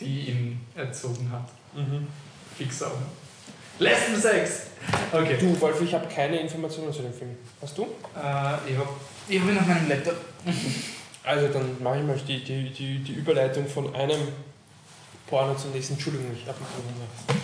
Die 0.00 0.30
ihn 0.30 0.60
erzogen 0.74 1.30
hat. 1.30 1.48
Mhm. 1.74 2.06
Fix 2.56 2.82
auch. 2.82 2.92
Lesbensex! 3.78 4.62
Okay. 5.12 5.36
Du, 5.38 5.60
Wolf, 5.60 5.80
ich 5.80 5.94
habe 5.94 6.08
keine 6.08 6.40
Informationen 6.40 6.92
zu 6.92 7.02
dem 7.02 7.12
Film. 7.12 7.36
Hast 7.62 7.78
du? 7.78 7.82
Äh, 7.84 7.86
ich 8.70 8.76
habe 8.76 8.88
ich 9.28 9.40
hab 9.40 9.48
ihn 9.48 9.58
auf 9.58 9.66
meinem 9.66 9.88
Laptop. 9.88 10.16
Also 11.28 11.48
dann 11.48 11.76
mache 11.82 11.98
ich 11.98 12.04
mal 12.04 12.16
die, 12.26 12.42
die, 12.42 12.70
die, 12.70 13.00
die 13.00 13.12
Überleitung 13.12 13.66
von 13.66 13.94
einem 13.94 14.28
Porno 15.26 15.54
zum 15.56 15.72
nächsten. 15.72 15.92
Entschuldigung, 15.92 16.28
ich 16.32 16.48
habe 16.48 16.56
einen 16.56 16.94
Hunger. 16.94 17.38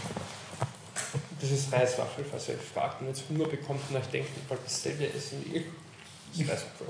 Das 1.39 1.51
ist 1.51 1.71
Reiswaffel, 1.71 2.25
falls 2.31 2.49
ihr 2.49 2.55
euch 2.55 2.63
fragt 2.63 3.03
und 3.03 3.09
jetzt 3.09 3.25
Hunger 3.29 3.47
bekommt 3.47 3.83
und 3.91 3.97
euch 3.97 4.07
denkt, 4.07 4.31
ich 4.43 4.49
wollte 4.49 4.63
dasselbe 4.65 5.07
essen 5.13 5.45
wie 5.45 5.59
ich. 5.59 5.65
Das 6.33 6.41
ist 6.41 6.51
Reiswaffel. 6.51 6.87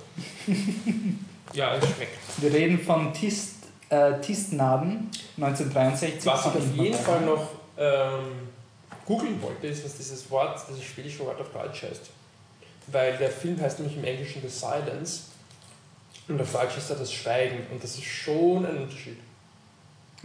ja, 1.52 1.74
es 1.74 1.84
schmeckt. 1.84 2.16
Wir 2.36 2.52
reden 2.52 2.78
von 2.78 3.12
Tist, 3.12 3.56
äh, 3.88 4.20
Tistnaden 4.20 5.10
1963. 5.36 6.24
Was 6.26 6.46
ich 6.46 6.52
auf 6.52 6.76
jeden. 6.76 6.94
Fall 6.94 7.22
noch 7.22 7.48
ähm, 7.76 8.50
googeln 9.04 9.42
wollte, 9.42 9.66
ist, 9.66 9.84
was 9.84 9.96
dieses 9.96 10.30
Wort, 10.30 10.60
dieses 10.70 10.84
schwedische 10.84 11.26
Wort 11.26 11.40
auf 11.40 11.50
Deutsch 11.50 11.82
heißt. 11.82 12.10
Weil 12.86 13.16
der 13.16 13.30
Film 13.30 13.60
heißt 13.60 13.80
nämlich 13.80 13.96
im 13.96 14.04
Englischen 14.04 14.42
The 14.42 14.48
Silence 14.48 15.33
und 16.28 16.40
auf 16.40 16.52
Deutsch 16.52 16.76
ist 16.78 16.90
er 16.90 16.96
das 16.96 17.12
Schweigen 17.12 17.58
und 17.70 17.82
das 17.82 17.92
ist 17.94 18.04
schon 18.04 18.64
ein 18.64 18.76
Unterschied. 18.78 19.18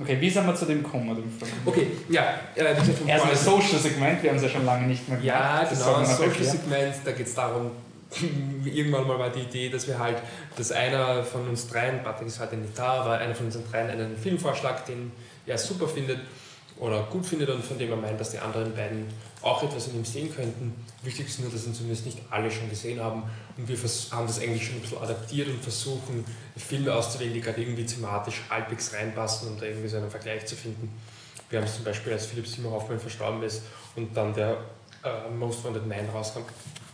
Okay, 0.01 0.17
wie 0.21 0.29
sind 0.29 0.45
wir 0.47 0.55
zu 0.55 0.65
dem 0.65 0.81
gekommen? 0.81 1.13
Dem 1.13 1.29
Film? 1.31 1.51
Okay, 1.65 1.87
ja, 2.09 2.39
äh, 2.55 2.73
das 2.73 2.87
Porno- 2.89 3.35
Social-Segment, 3.35 4.23
wir 4.23 4.29
haben 4.29 4.37
es 4.37 4.43
ja 4.43 4.49
schon 4.49 4.65
lange 4.65 4.87
nicht 4.87 5.07
mehr 5.09 5.19
Ja, 5.21 5.59
Das 5.61 5.71
genau, 5.71 5.83
soll 5.83 5.93
man 5.93 6.01
das 6.03 6.09
noch 6.11 6.17
Social 6.19 6.31
erklären. 6.31 6.57
Segment, 6.57 6.95
da 7.03 7.11
geht 7.11 7.27
es 7.27 7.35
darum, 7.35 7.71
irgendwann 8.65 9.05
mal 9.07 9.19
war 9.19 9.29
die 9.29 9.41
Idee, 9.41 9.69
dass 9.69 9.87
wir 9.87 9.99
halt, 9.99 10.17
dass 10.55 10.71
einer 10.71 11.23
von 11.23 11.47
uns 11.49 11.67
dreien, 11.67 12.01
Patrick 12.01 12.27
ist 12.29 12.39
heute 12.39 12.55
nicht 12.55 12.77
da, 12.79 13.01
aber 13.01 13.17
einer 13.17 13.35
von 13.35 13.47
unseren 13.47 13.69
dreien 13.69 13.89
einen 13.89 14.17
Filmvorschlag, 14.17 14.85
den 14.85 15.11
er 15.45 15.57
super 15.57 15.87
findet 15.87 16.19
oder 16.79 17.03
gut 17.03 17.25
findet 17.25 17.49
und 17.49 17.63
von 17.63 17.77
dem 17.77 17.91
er 17.91 17.97
meint, 17.97 18.19
dass 18.19 18.31
die 18.31 18.39
anderen 18.39 18.73
beiden 18.73 19.05
auch 19.41 19.61
etwas 19.63 19.87
in 19.87 19.95
ihm 19.95 20.05
sehen 20.05 20.33
könnten. 20.33 20.73
Wichtig 21.03 21.27
ist 21.27 21.39
nur, 21.39 21.51
dass 21.51 21.65
ihn 21.65 21.73
zumindest 21.73 22.05
nicht 22.05 22.19
alle 22.29 22.49
schon 22.49 22.69
gesehen 22.69 22.99
haben 22.99 23.23
und 23.57 23.67
wir 23.67 23.77
haben 24.11 24.27
das 24.27 24.39
eigentlich 24.39 24.65
schon 24.65 24.75
ein 24.75 24.81
bisschen 24.81 24.97
adaptiert 24.97 25.49
und 25.49 25.61
versuchen, 25.61 26.25
Filme 26.57 26.93
auszuwählen, 26.93 27.33
die 27.33 27.41
gerade 27.41 27.61
irgendwie 27.61 27.85
thematisch 27.85 28.41
halbwegs 28.49 28.93
reinpassen 28.93 29.49
und 29.49 29.61
da 29.61 29.65
irgendwie 29.65 29.87
so 29.87 29.97
einen 29.97 30.09
Vergleich 30.09 30.45
zu 30.45 30.55
finden. 30.55 30.89
Wir 31.49 31.59
haben 31.59 31.65
es 31.65 31.75
zum 31.75 31.83
Beispiel, 31.83 32.13
als 32.13 32.27
Philipp 32.27 32.47
Simon 32.47 32.71
Hoffmann 32.71 32.99
verstorben 32.99 33.43
ist 33.43 33.63
und 33.95 34.15
dann 34.15 34.33
der 34.33 34.57
äh, 35.03 35.29
Most 35.31 35.63
Wanted 35.63 35.85
Man 35.87 36.09
rauskam, 36.09 36.41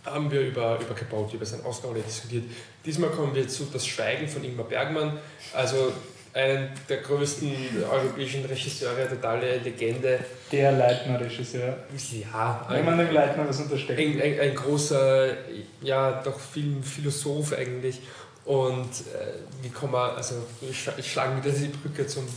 haben 0.05 0.31
wir 0.31 0.41
über, 0.41 0.79
über 0.79 0.93
Capote, 0.93 1.35
über 1.35 1.45
sein 1.45 1.65
Oscar 1.65 1.93
diskutiert. 1.93 2.45
Diesmal 2.85 3.09
kommen 3.09 3.33
wir 3.33 3.47
zu 3.47 3.65
Das 3.65 3.85
Schweigen 3.85 4.27
von 4.27 4.43
Ingmar 4.43 4.67
Bergmann, 4.67 5.17
also 5.53 5.91
einen 6.35 6.69
der 6.89 6.97
größten 6.97 7.49
europäischen 7.89 8.43
Regisseure, 8.45 9.07
totale 9.07 9.57
Legende. 9.59 10.19
Der 10.51 10.73
Leitner-Regisseur. 10.73 11.77
Ja, 12.31 12.67
Wenn 12.69 12.83
man 12.83 12.97
dem 12.97 13.11
Leitner 13.11 13.47
was 13.47 13.61
untersteckt. 13.61 13.99
ein, 13.99 14.21
ein, 14.21 14.39
ein 14.39 14.53
großer, 14.55 15.29
ja, 15.81 16.21
doch 16.21 16.37
Filmphilosoph 16.37 17.53
eigentlich. 17.53 18.01
Und 18.43 18.83
äh, 18.83 19.63
wie 19.63 19.69
kann 19.69 19.89
man, 19.89 20.11
also 20.15 20.35
ich, 20.61 20.87
ich 20.97 21.11
schlage 21.11 21.41
wieder 21.41 21.57
die 21.57 21.67
Brücke 21.67 22.05
zum, 22.05 22.27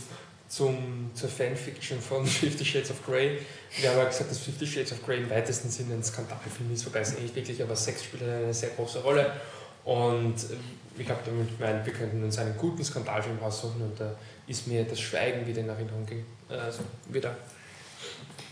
zum, 0.47 1.11
zur 1.13 1.29
Fanfiction 1.29 1.99
von 1.99 2.25
Fifty 2.25 2.63
Shades 2.63 2.91
of 2.91 3.05
Grey. 3.05 3.39
Wir 3.77 3.89
haben 3.89 3.97
ja 3.97 4.05
gesagt, 4.05 4.31
dass 4.31 4.39
Fifty 4.39 4.65
Shades 4.65 4.93
of 4.93 5.05
Grey 5.05 5.17
im 5.17 5.29
weitesten 5.29 5.69
Sinne 5.69 5.95
ein 5.95 6.03
Skandalfilm 6.03 6.73
ist, 6.73 6.85
wobei 6.85 7.01
es 7.01 7.19
nicht 7.19 7.35
wirklich, 7.35 7.61
aber 7.61 7.75
Sex 7.75 8.05
spielt 8.05 8.23
eine 8.23 8.53
sehr 8.53 8.69
große 8.69 8.99
Rolle. 8.99 9.33
Und 9.83 10.35
äh, 10.35 10.55
ich 10.99 11.09
habe 11.09 11.21
damit 11.25 11.57
gemeint, 11.57 11.85
wir 11.85 11.93
könnten 11.93 12.23
uns 12.23 12.37
einen 12.37 12.57
guten 12.57 12.83
Skandalfilm 12.83 13.39
raussuchen 13.39 13.81
und 13.81 13.99
da 13.99 14.15
ist 14.47 14.67
mir 14.67 14.83
das 14.83 14.99
Schweigen 14.99 15.45
wieder 15.47 15.61
in 15.61 15.69
Erinnerung, 15.69 16.07
äh, 16.49 16.53
also 16.53 16.79
wieder 17.07 17.35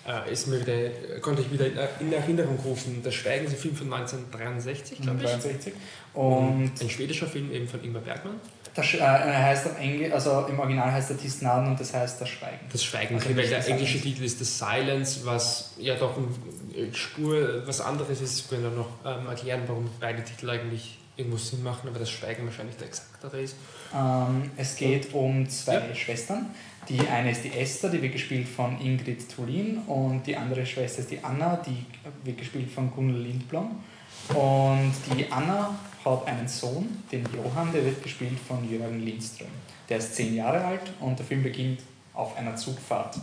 äh, 0.07 0.31
ist 0.31 0.47
mir 0.47 0.61
wieder, 0.65 1.19
konnte 1.19 1.41
ich 1.41 1.51
wieder 1.51 1.65
in, 1.65 1.77
in 1.99 2.13
Erinnerung 2.13 2.57
rufen. 2.63 3.01
Das 3.03 3.13
Schweigen 3.13 3.45
ist 3.45 3.51
ein 3.53 3.57
Film 3.57 3.75
von 3.75 3.93
1963, 3.93 5.01
glaube 5.01 5.19
ich. 5.23 5.29
63. 5.29 5.73
Und 6.13 6.71
Ein 6.79 6.89
schwedischer 6.89 7.27
Film 7.27 7.51
eben 7.51 7.67
von 7.67 7.83
Ingmar 7.83 8.01
Bergmann. 8.01 8.39
das 8.73 8.93
äh, 8.93 9.01
heißt 9.01 9.65
auf 9.67 9.79
Englisch, 9.79 10.11
also 10.13 10.45
im 10.47 10.59
Original 10.59 10.91
heißt 10.91 11.11
er 11.11 11.17
Tistnaden 11.17 11.67
und 11.71 11.79
das 11.79 11.93
heißt 11.93 12.21
das 12.21 12.29
Schweigen. 12.29 12.65
Das 12.71 12.83
Schweigen, 12.83 13.15
Also 13.15 13.35
weil 13.35 13.47
der 13.47 13.67
englische. 13.67 13.99
Titel 13.99 14.23
ist 14.23 14.39
The 14.39 14.45
Silence, 14.45 15.25
was 15.25 15.73
ja 15.77 15.95
doch 15.95 16.15
eine 16.17 16.93
Spur 16.93 17.67
was 17.67 17.81
anderes 17.81 18.21
ist. 18.21 18.49
Können 18.49 18.63
dann 18.63 18.75
noch 18.77 18.89
ähm, 19.05 19.27
erklären, 19.27 19.63
warum 19.67 19.89
beide 19.99 20.23
Titel 20.23 20.49
eigentlich 20.49 20.99
irgendwo 21.17 21.37
Sinn 21.37 21.63
machen, 21.63 21.89
aber 21.89 21.99
das 21.99 22.09
Schweigen 22.09 22.45
wahrscheinlich 22.45 22.77
der 22.77 22.87
exaktere 22.87 23.41
ist. 23.41 23.55
Ähm, 23.93 24.51
es 24.55 24.75
geht 24.75 25.13
um 25.13 25.49
zwei 25.49 25.73
ja. 25.73 25.95
Schwestern. 25.95 26.47
Die 26.87 26.99
eine 27.01 27.31
ist 27.31 27.43
die 27.43 27.51
Esther, 27.51 27.89
die 27.89 28.01
wird 28.01 28.13
gespielt 28.13 28.47
von 28.47 28.79
Ingrid 28.79 29.27
Tulin 29.29 29.79
und 29.87 30.25
die 30.25 30.37
andere 30.37 30.65
Schwester 30.65 30.99
ist 30.99 31.11
die 31.11 31.21
Anna, 31.21 31.57
die 31.57 31.85
wird 32.23 32.37
gespielt 32.37 32.71
von 32.71 32.91
Gunnar 32.91 33.19
Lindblom. 33.19 33.83
Und 34.29 34.93
die 35.13 35.29
Anna 35.29 35.77
hat 36.05 36.27
einen 36.27 36.47
Sohn, 36.47 37.03
den 37.11 37.25
Johann, 37.35 37.73
der 37.73 37.83
wird 37.83 38.01
gespielt 38.01 38.39
von 38.47 38.69
Jürgen 38.69 39.03
Lindström. 39.03 39.49
Der 39.89 39.97
ist 39.97 40.15
zehn 40.15 40.35
Jahre 40.35 40.63
alt 40.63 40.93
und 40.99 41.19
der 41.19 41.25
Film 41.25 41.43
beginnt 41.43 41.81
auf 42.13 42.37
einer 42.37 42.55
Zugfahrt 42.55 43.19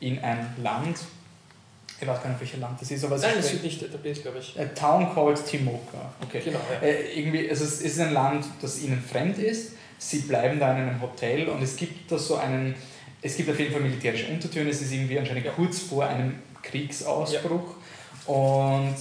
in 0.00 0.18
ein 0.18 0.54
Land, 0.62 0.98
ich 2.02 2.08
weiß 2.08 2.22
gar 2.22 2.30
nicht, 2.30 2.40
welches 2.40 2.60
Land 2.60 2.80
das 2.80 2.90
ist, 2.90 3.04
aber 3.04 3.16
es 3.16 3.22
Nein, 3.22 3.34
es 3.38 3.52
wird 3.52 3.62
nicht 3.62 3.82
etabliert, 3.82 4.22
glaube 4.22 4.38
ich. 4.38 4.58
A 4.58 4.64
town 4.66 5.14
called 5.14 5.44
Timoka. 5.44 6.12
Okay. 6.22 6.42
Genau, 6.44 6.60
ja. 6.80 6.86
äh, 6.86 7.18
irgendwie, 7.18 7.48
also 7.48 7.64
es 7.64 7.80
ist 7.80 8.00
ein 8.00 8.12
Land, 8.12 8.44
das 8.60 8.82
ihnen 8.82 9.00
fremd 9.00 9.38
ist. 9.38 9.74
Sie 9.98 10.20
bleiben 10.20 10.58
da 10.58 10.72
in 10.72 10.82
einem 10.82 11.00
Hotel 11.00 11.48
und 11.48 11.62
es 11.62 11.76
gibt 11.76 12.10
da 12.10 12.18
so 12.18 12.36
einen, 12.36 12.74
es 13.20 13.36
gibt 13.36 13.48
auf 13.50 13.58
jeden 13.58 13.72
Fall 13.72 13.82
militärische 13.82 14.26
Untertöne. 14.32 14.70
Es 14.70 14.82
ist 14.82 14.92
irgendwie 14.92 15.18
anscheinend 15.18 15.46
ja. 15.46 15.52
kurz 15.52 15.78
vor 15.78 16.04
einem 16.04 16.34
Kriegsausbruch. 16.62 17.76
Ja. 18.26 18.34
Und 18.34 18.96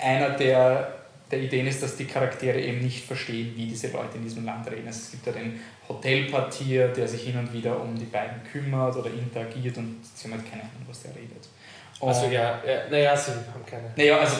einer 0.00 0.30
der, 0.30 0.94
der 1.30 1.42
Ideen 1.42 1.66
ist, 1.66 1.82
dass 1.82 1.96
die 1.96 2.06
Charaktere 2.06 2.58
eben 2.58 2.80
nicht 2.80 3.04
verstehen, 3.04 3.52
wie 3.54 3.66
diese 3.66 3.88
Leute 3.88 4.16
in 4.16 4.22
diesem 4.22 4.46
Land 4.46 4.70
reden. 4.70 4.86
Also 4.86 5.00
es 5.00 5.10
gibt 5.10 5.26
da 5.26 5.32
den 5.32 5.60
Hotelpartier, 5.88 6.88
der 6.88 7.06
sich 7.06 7.24
hin 7.24 7.38
und 7.38 7.52
wieder 7.52 7.78
um 7.82 7.98
die 7.98 8.06
beiden 8.06 8.42
kümmert 8.50 8.96
oder 8.96 9.10
interagiert 9.10 9.76
und 9.76 9.98
sie 10.14 10.24
haben 10.24 10.38
halt 10.38 10.50
keine 10.50 10.62
Ahnung, 10.62 10.86
was 10.88 11.02
der 11.02 11.14
redet. 11.14 11.48
Also 12.00 12.26
ja, 12.26 12.60
ja, 12.66 12.88
naja, 12.90 13.16
sie 13.16 13.32
haben 13.32 13.64
keine. 13.64 13.90
Naja, 13.96 14.18
also, 14.18 14.36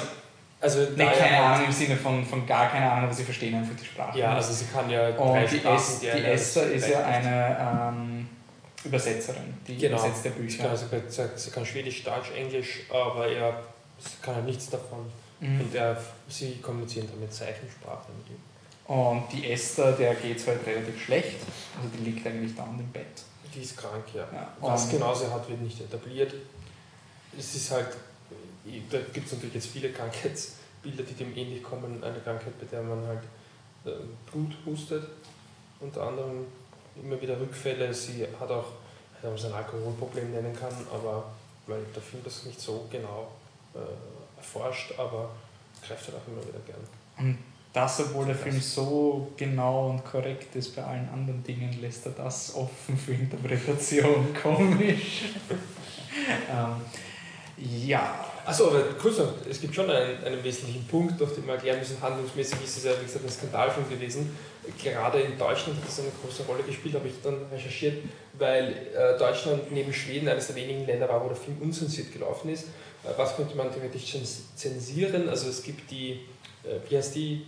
also 0.61 0.81
nee, 0.97 1.07
keine 1.07 1.39
Ahnung 1.39 1.67
im 1.67 1.73
Sinne 1.73 1.97
von, 1.97 2.25
von 2.25 2.47
gar 2.47 2.71
keine 2.71 2.91
Ahnung, 2.91 3.05
aber 3.05 3.15
sie 3.15 3.25
verstehen 3.25 3.55
einfach 3.55 3.75
die 3.77 3.85
Sprache. 3.85 4.19
Ja, 4.19 4.35
also 4.35 4.53
sie 4.53 4.67
kann 4.67 4.91
ja 4.91 5.09
Und 5.09 5.51
die, 5.51 5.63
es, 5.65 6.01
die, 6.01 6.11
die 6.11 6.25
Esther 6.25 6.71
ist 6.71 6.89
ja 6.89 7.05
eine 7.05 7.93
ähm, 7.95 8.29
Übersetzerin, 8.85 9.55
die 9.67 9.77
genau. 9.77 9.97
übersetzt 9.97 10.25
der 10.25 10.31
Bücher. 10.31 10.63
Kann, 10.65 10.71
also, 10.71 10.87
sie 11.35 11.51
kann 11.51 11.65
Schwedisch, 11.65 12.05
Deutsch, 12.05 12.31
Englisch, 12.37 12.83
aber 12.91 13.27
er 13.29 13.55
sie 13.99 14.17
kann 14.23 14.37
ja 14.37 14.43
nichts 14.43 14.69
davon. 14.69 15.11
Mhm. 15.41 15.61
Und 15.61 15.75
er, 15.75 15.97
sie 16.29 16.57
kommunizieren 16.57 17.09
dann 17.11 17.21
mit 17.21 17.33
Zeichensprache 17.33 18.07
mit 18.19 18.31
ihm. 18.31 18.95
Und 18.95 19.25
die 19.33 19.51
Esther, 19.51 19.93
der 19.93 20.15
geht 20.15 20.37
es 20.39 20.47
halt 20.47 20.65
relativ 20.67 21.03
schlecht. 21.03 21.39
Also 21.77 21.91
die 21.97 22.11
liegt 22.11 22.27
eigentlich 22.27 22.55
da 22.55 22.65
im 22.65 22.87
Bett. 22.93 23.23
Die 23.55 23.61
ist 23.61 23.77
krank, 23.77 24.05
ja. 24.15 24.27
ja. 24.33 24.49
Was 24.61 24.89
genau 24.89 25.13
sie 25.15 25.27
hat, 25.27 25.49
wird 25.49 25.61
nicht 25.61 25.81
etabliert 25.81 26.33
es 27.39 27.55
ist 27.55 27.71
halt, 27.71 27.89
da 28.91 28.99
gibt 29.13 29.27
es 29.27 29.33
natürlich 29.33 29.55
jetzt 29.55 29.69
viele 29.69 29.91
Krankheitsbilder, 29.91 31.03
die 31.03 31.15
dem 31.15 31.37
ähnlich 31.37 31.63
kommen. 31.63 32.03
Eine 32.03 32.19
Krankheit, 32.21 32.59
bei 32.59 32.67
der 32.67 32.83
man 32.83 33.07
halt 33.07 33.23
äh, 33.85 33.91
Blut 34.31 34.53
hustet, 34.65 35.07
unter 35.81 36.03
anderem 36.03 36.47
immer 37.03 37.21
wieder 37.21 37.39
Rückfälle. 37.39 37.93
Sie 37.93 38.27
hat 38.39 38.51
auch, 38.51 38.73
wenn 39.21 39.31
man 39.31 39.39
es 39.39 39.45
ein 39.45 39.53
Alkoholproblem 39.53 40.33
nennen 40.33 40.57
kann, 40.59 40.75
aber 40.93 41.33
weil 41.67 41.83
der 41.95 42.03
Film 42.03 42.23
das 42.25 42.45
nicht 42.45 42.61
so 42.61 42.87
genau 42.91 43.29
äh, 43.75 44.39
erforscht, 44.39 44.93
aber 44.99 45.31
greift 45.87 46.07
halt 46.09 46.19
auch 46.19 46.29
immer 46.29 46.43
wieder 46.43 46.61
gern. 46.67 46.81
Und 47.19 47.39
das, 47.73 48.01
obwohl 48.01 48.27
der 48.27 48.35
Film 48.35 48.61
so 48.61 49.33
genau 49.37 49.91
und 49.91 50.05
korrekt 50.05 50.55
ist 50.57 50.75
bei 50.75 50.83
allen 50.83 51.09
anderen 51.11 51.45
Dingen, 51.45 51.79
lässt 51.81 52.07
er 52.07 52.13
das 52.13 52.55
offen 52.55 52.97
für 52.97 53.13
Interpretation 53.13 54.35
komisch. 54.43 55.25
ähm, 56.51 56.81
ja. 57.57 58.25
Achso, 58.45 58.69
aber 58.69 58.83
kurz 59.01 59.19
noch, 59.19 59.33
es 59.49 59.61
gibt 59.61 59.75
schon 59.75 59.91
einen, 59.91 60.23
einen 60.23 60.45
wesentlichen 60.45 60.87
Punkt, 60.87 61.21
auf 61.21 61.35
den 61.35 61.45
wir 61.47 61.55
erklären 61.55 61.81
müssen. 61.81 62.01
Handlungsmäßig 62.01 62.59
ist 62.63 62.77
es 62.79 62.85
ja, 62.85 62.93
wie 63.01 63.05
gesagt, 63.05 63.25
ein 63.25 63.31
Skandalfilm 63.31 63.89
gewesen. 63.91 64.37
Gerade 64.83 65.21
in 65.21 65.37
Deutschland 65.37 65.79
hat 65.79 65.89
das 65.89 66.01
eine 66.01 66.11
große 66.23 66.45
Rolle 66.45 66.63
gespielt, 66.63 66.95
habe 66.95 67.09
ich 67.09 67.15
dann 67.23 67.39
recherchiert, 67.53 68.05
weil 68.35 68.73
äh, 68.95 69.19
Deutschland 69.19 69.73
neben 69.73 69.93
Schweden 69.93 70.29
eines 70.29 70.47
der 70.49 70.57
wenigen 70.57 70.87
Länder 70.87 71.09
war, 71.09 71.25
wo 71.25 71.29
der 71.29 71.37
Film 71.37 71.57
unzensiert 71.61 72.13
gelaufen 72.13 72.51
ist. 72.51 72.65
Äh, 73.05 73.09
was 73.17 73.35
könnte 73.37 73.57
man 73.57 73.73
theoretisch 73.73 74.17
zensieren? 74.55 75.29
Also 75.29 75.49
es 75.49 75.63
gibt 75.63 75.91
die, 75.91 76.13
äh, 76.63 76.79
wie 76.89 76.97
heißt 76.97 77.15
die? 77.15 77.47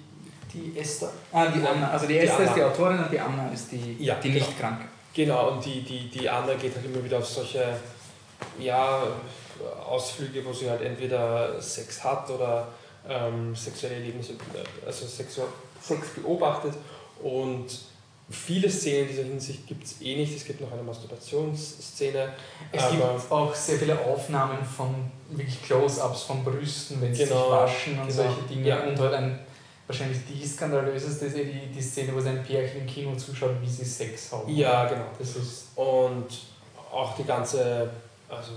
Die 0.53 0.79
Esther. 0.79 1.11
Ah, 1.31 1.47
die 1.47 1.65
Anna. 1.65 1.91
Also 1.91 2.07
die, 2.07 2.15
die 2.15 2.21
Esther 2.21 2.39
Anna. 2.39 2.49
ist 2.49 2.57
die 2.57 2.63
Autorin 2.63 2.99
und 2.99 3.13
die 3.13 3.21
Anna 3.21 3.51
ist 3.53 3.71
die, 3.71 3.97
ja, 4.03 4.15
die 4.15 4.33
genau. 4.33 4.47
nicht 4.47 4.59
krank. 4.59 4.81
Genau, 5.15 5.51
und 5.51 5.65
die, 5.65 5.83
die, 5.83 6.09
die 6.09 6.29
Anna 6.29 6.55
geht 6.55 6.75
halt 6.75 6.87
immer 6.87 7.05
wieder 7.05 7.19
auf 7.19 7.27
solche, 7.27 7.65
ja, 8.59 9.03
Ausflüge, 9.87 10.45
wo 10.45 10.53
sie 10.53 10.69
halt 10.69 10.83
entweder 10.83 11.61
Sex 11.61 12.03
hat 12.05 12.31
oder 12.31 12.69
ähm, 13.09 13.55
sexuelle 13.55 13.99
Lebens 14.01 14.29
also 14.87 15.07
Sex, 15.07 15.41
Sex 15.81 16.09
beobachtet 16.17 16.75
und 17.23 17.67
viele 18.31 18.69
Szenen 18.69 19.03
in 19.03 19.09
dieser 19.09 19.23
Hinsicht 19.25 19.67
gibt 19.67 19.85
es 19.85 20.03
eh 20.03 20.17
nicht. 20.17 20.37
Es 20.37 20.45
gibt 20.45 20.61
noch 20.61 20.71
eine 20.73 20.83
Masturbationsszene. 20.83 22.33
Es 22.73 22.91
gibt 22.91 23.03
auch 23.31 23.55
sehr 23.55 23.79
viele 23.79 23.99
Aufnahmen 23.99 24.65
von 24.65 25.11
wirklich 25.31 25.63
Close-Ups 25.63 26.23
von 26.23 26.45
Brüsten, 26.45 27.01
wenn 27.01 27.15
sie 27.15 27.25
genau, 27.25 27.43
sich 27.43 27.51
waschen 27.51 28.01
und 28.01 28.09
genau. 28.09 28.23
solche 28.23 28.43
Dinge. 28.43 28.69
Ja. 28.69 28.87
Und 28.87 28.99
halt 28.99 29.15
ein, 29.15 29.39
wahrscheinlich 29.87 30.19
die 30.29 30.47
skandalöseste 30.47 31.27
ist 31.27 31.37
eh 31.37 31.45
die, 31.45 31.67
die 31.73 31.83
Szene, 31.83 32.15
wo 32.15 32.21
sein 32.21 32.43
Pärchen 32.45 32.83
im 32.83 32.87
Kino 32.87 33.15
zuschaut, 33.17 33.53
wie 33.63 33.69
sie 33.69 33.85
Sex 33.85 34.33
haben. 34.33 34.55
Ja, 34.55 34.87
genau. 34.87 35.07
Das 35.19 35.37
ist 35.37 35.69
und 35.75 36.27
auch 36.93 37.17
die 37.17 37.25
ganze, 37.25 37.91
also 38.29 38.53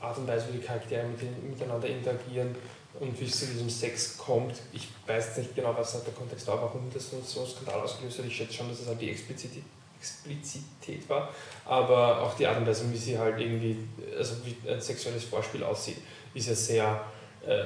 Art 0.00 0.18
und 0.18 0.26
Weise, 0.26 0.46
wie 0.52 0.58
die 0.58 0.64
Charaktere 0.64 1.04
mit, 1.06 1.50
miteinander 1.50 1.88
interagieren 1.88 2.54
und 3.00 3.18
wie 3.20 3.24
es 3.24 3.40
zu 3.40 3.46
diesem 3.46 3.68
Sex 3.68 4.16
kommt. 4.18 4.54
Ich 4.72 4.88
weiß 5.06 5.38
nicht 5.38 5.54
genau, 5.54 5.74
was 5.76 5.94
halt 5.94 6.06
der 6.06 6.14
Kontext 6.14 6.46
war, 6.46 6.60
warum 6.60 6.90
das 6.92 7.10
so 7.10 7.40
ein 7.40 7.46
Skandal 7.46 7.80
ausgelöst 7.80 8.18
hat. 8.18 8.26
Ich 8.26 8.36
schätze 8.36 8.54
schon, 8.54 8.68
dass 8.68 8.80
es 8.80 8.86
halt 8.86 9.00
die 9.00 9.10
Explizität, 9.10 9.64
Explizität 9.98 11.08
war, 11.08 11.30
aber 11.64 12.22
auch 12.22 12.34
die 12.34 12.46
Art 12.46 12.58
und 12.58 12.66
Weise, 12.66 12.90
wie 12.92 12.96
sie 12.96 13.18
halt 13.18 13.40
irgendwie, 13.40 13.76
also 14.16 14.34
wie 14.44 14.56
ein 14.68 14.80
sexuelles 14.80 15.24
Vorspiel 15.24 15.64
aussieht, 15.64 15.98
ist 16.34 16.48
ja 16.48 16.54
sehr, 16.54 17.04
äh, 17.46 17.64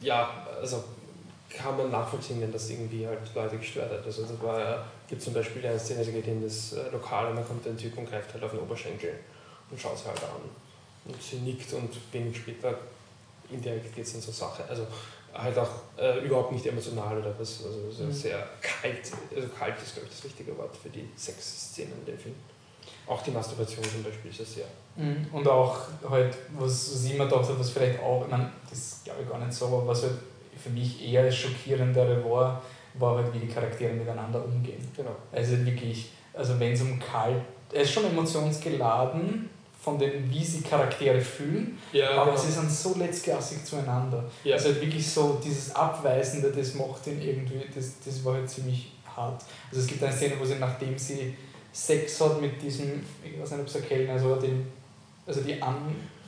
ja, 0.00 0.46
also 0.60 0.82
kann 1.50 1.76
man 1.76 1.90
nachvollziehen, 1.90 2.40
wenn 2.40 2.52
das 2.52 2.68
irgendwie 2.70 3.06
halt 3.06 3.20
Leute 3.34 3.58
gestört 3.58 3.90
hat. 3.90 4.04
Also 4.04 4.24
da 4.24 4.42
war, 4.42 4.86
gibt 5.08 5.22
zum 5.22 5.34
Beispiel 5.34 5.64
eine 5.66 5.78
Szene, 5.78 6.04
sie 6.04 6.12
geht 6.12 6.26
in 6.26 6.42
das 6.42 6.72
äh, 6.72 6.90
Lokal 6.90 7.28
und 7.30 7.36
dann 7.36 7.46
kommt 7.46 7.66
ein 7.66 7.76
Typ 7.76 7.96
und 7.96 8.08
greift 8.08 8.32
halt 8.32 8.42
auf 8.42 8.50
den 8.50 8.60
Oberschenkel 8.60 9.14
und 9.70 9.80
schaut 9.80 9.98
sie 9.98 10.06
halt 10.06 10.22
an. 10.22 10.67
Und 11.08 11.22
sie 11.22 11.36
nickt 11.36 11.72
und 11.72 11.90
wenig 12.12 12.36
später 12.36 12.78
indirekt 13.50 13.94
geht 13.94 14.04
es 14.04 14.14
in 14.14 14.20
so 14.20 14.30
Sache. 14.30 14.62
Also 14.68 14.86
halt 15.34 15.58
auch 15.58 15.70
äh, 15.98 16.24
überhaupt 16.24 16.52
nicht 16.52 16.66
emotional 16.66 17.18
oder 17.18 17.34
was. 17.38 17.64
Also, 17.64 17.86
also 17.86 18.04
mhm. 18.04 18.12
sehr 18.12 18.46
kalt. 18.60 19.10
Also 19.34 19.48
kalt 19.48 19.76
ist, 19.82 19.94
glaube 19.94 20.08
ich, 20.08 20.14
das 20.14 20.24
richtige 20.24 20.56
Wort 20.56 20.76
für 20.76 20.90
die 20.90 21.08
Sexszenen 21.16 21.92
in 22.00 22.06
dem 22.06 22.18
Film. 22.18 22.34
Auch 23.06 23.22
die 23.22 23.30
Masturbation 23.30 23.84
zum 23.84 24.02
Beispiel 24.02 24.30
ist 24.30 24.40
ja 24.40 24.44
sehr. 24.44 24.66
Mhm. 24.96 25.26
Und 25.32 25.48
auch 25.48 25.78
halt, 26.08 26.36
was, 26.58 26.92
was 26.92 27.04
ich 27.04 27.16
dachte, 27.16 27.58
was 27.58 27.70
vielleicht 27.70 28.00
auch, 28.00 28.24
ich 28.24 28.30
meine, 28.30 28.50
das 28.68 29.00
glaube 29.04 29.22
ich 29.22 29.28
gar 29.28 29.38
nicht 29.38 29.52
so, 29.52 29.66
aber 29.66 29.86
was 29.86 30.02
halt 30.02 30.14
für 30.62 30.70
mich 30.70 31.02
eher 31.02 31.24
das 31.24 31.36
Schockierendere 31.36 32.22
war, 32.28 32.62
war 32.94 33.16
halt, 33.16 33.32
wie 33.32 33.38
die 33.38 33.48
Charaktere 33.48 33.92
miteinander 33.94 34.44
umgehen. 34.44 34.86
Genau. 34.96 35.14
Also 35.32 35.64
wirklich, 35.64 36.10
also 36.34 36.58
wenn 36.58 36.72
es 36.72 36.82
um 36.82 36.98
kalt, 36.98 37.42
er 37.72 37.82
ist 37.82 37.92
schon 37.92 38.04
emotionsgeladen, 38.04 39.48
von 39.88 39.98
den, 39.98 40.30
wie 40.30 40.44
sie 40.44 40.60
Charaktere 40.60 41.20
fühlen, 41.20 41.78
ja, 41.92 42.10
aber 42.10 42.32
genau. 42.32 42.42
sie 42.42 42.52
sind 42.52 42.70
so 42.70 42.94
letztklassig 42.98 43.64
zueinander. 43.64 44.24
Ja. 44.44 44.56
Also 44.56 44.68
halt 44.68 44.82
wirklich 44.82 45.06
so 45.06 45.40
dieses 45.42 45.74
Abweisende, 45.74 46.52
das 46.52 46.74
macht 46.74 47.06
ihn 47.06 47.20
irgendwie, 47.22 47.62
das, 47.74 47.92
das 48.04 48.22
war 48.24 48.34
halt 48.34 48.50
ziemlich 48.50 48.92
hart. 49.16 49.42
Also 49.70 49.80
es 49.80 49.86
gibt 49.86 50.02
eine 50.02 50.12
Szene, 50.12 50.34
wo 50.38 50.44
sie, 50.44 50.56
nachdem 50.56 50.98
sie 50.98 51.34
Sex 51.72 52.20
hat 52.20 52.40
mit 52.40 52.60
diesem, 52.60 53.02
ich 53.24 53.40
weiß 53.40 53.52
nicht, 53.52 53.60
ob 53.60 53.66
es 53.66 53.76
ein 53.76 53.88
Kellner, 53.88 54.12
also, 54.12 54.36
den, 54.36 54.66
also 55.26 55.40
die, 55.40 55.60
An, 55.62 55.76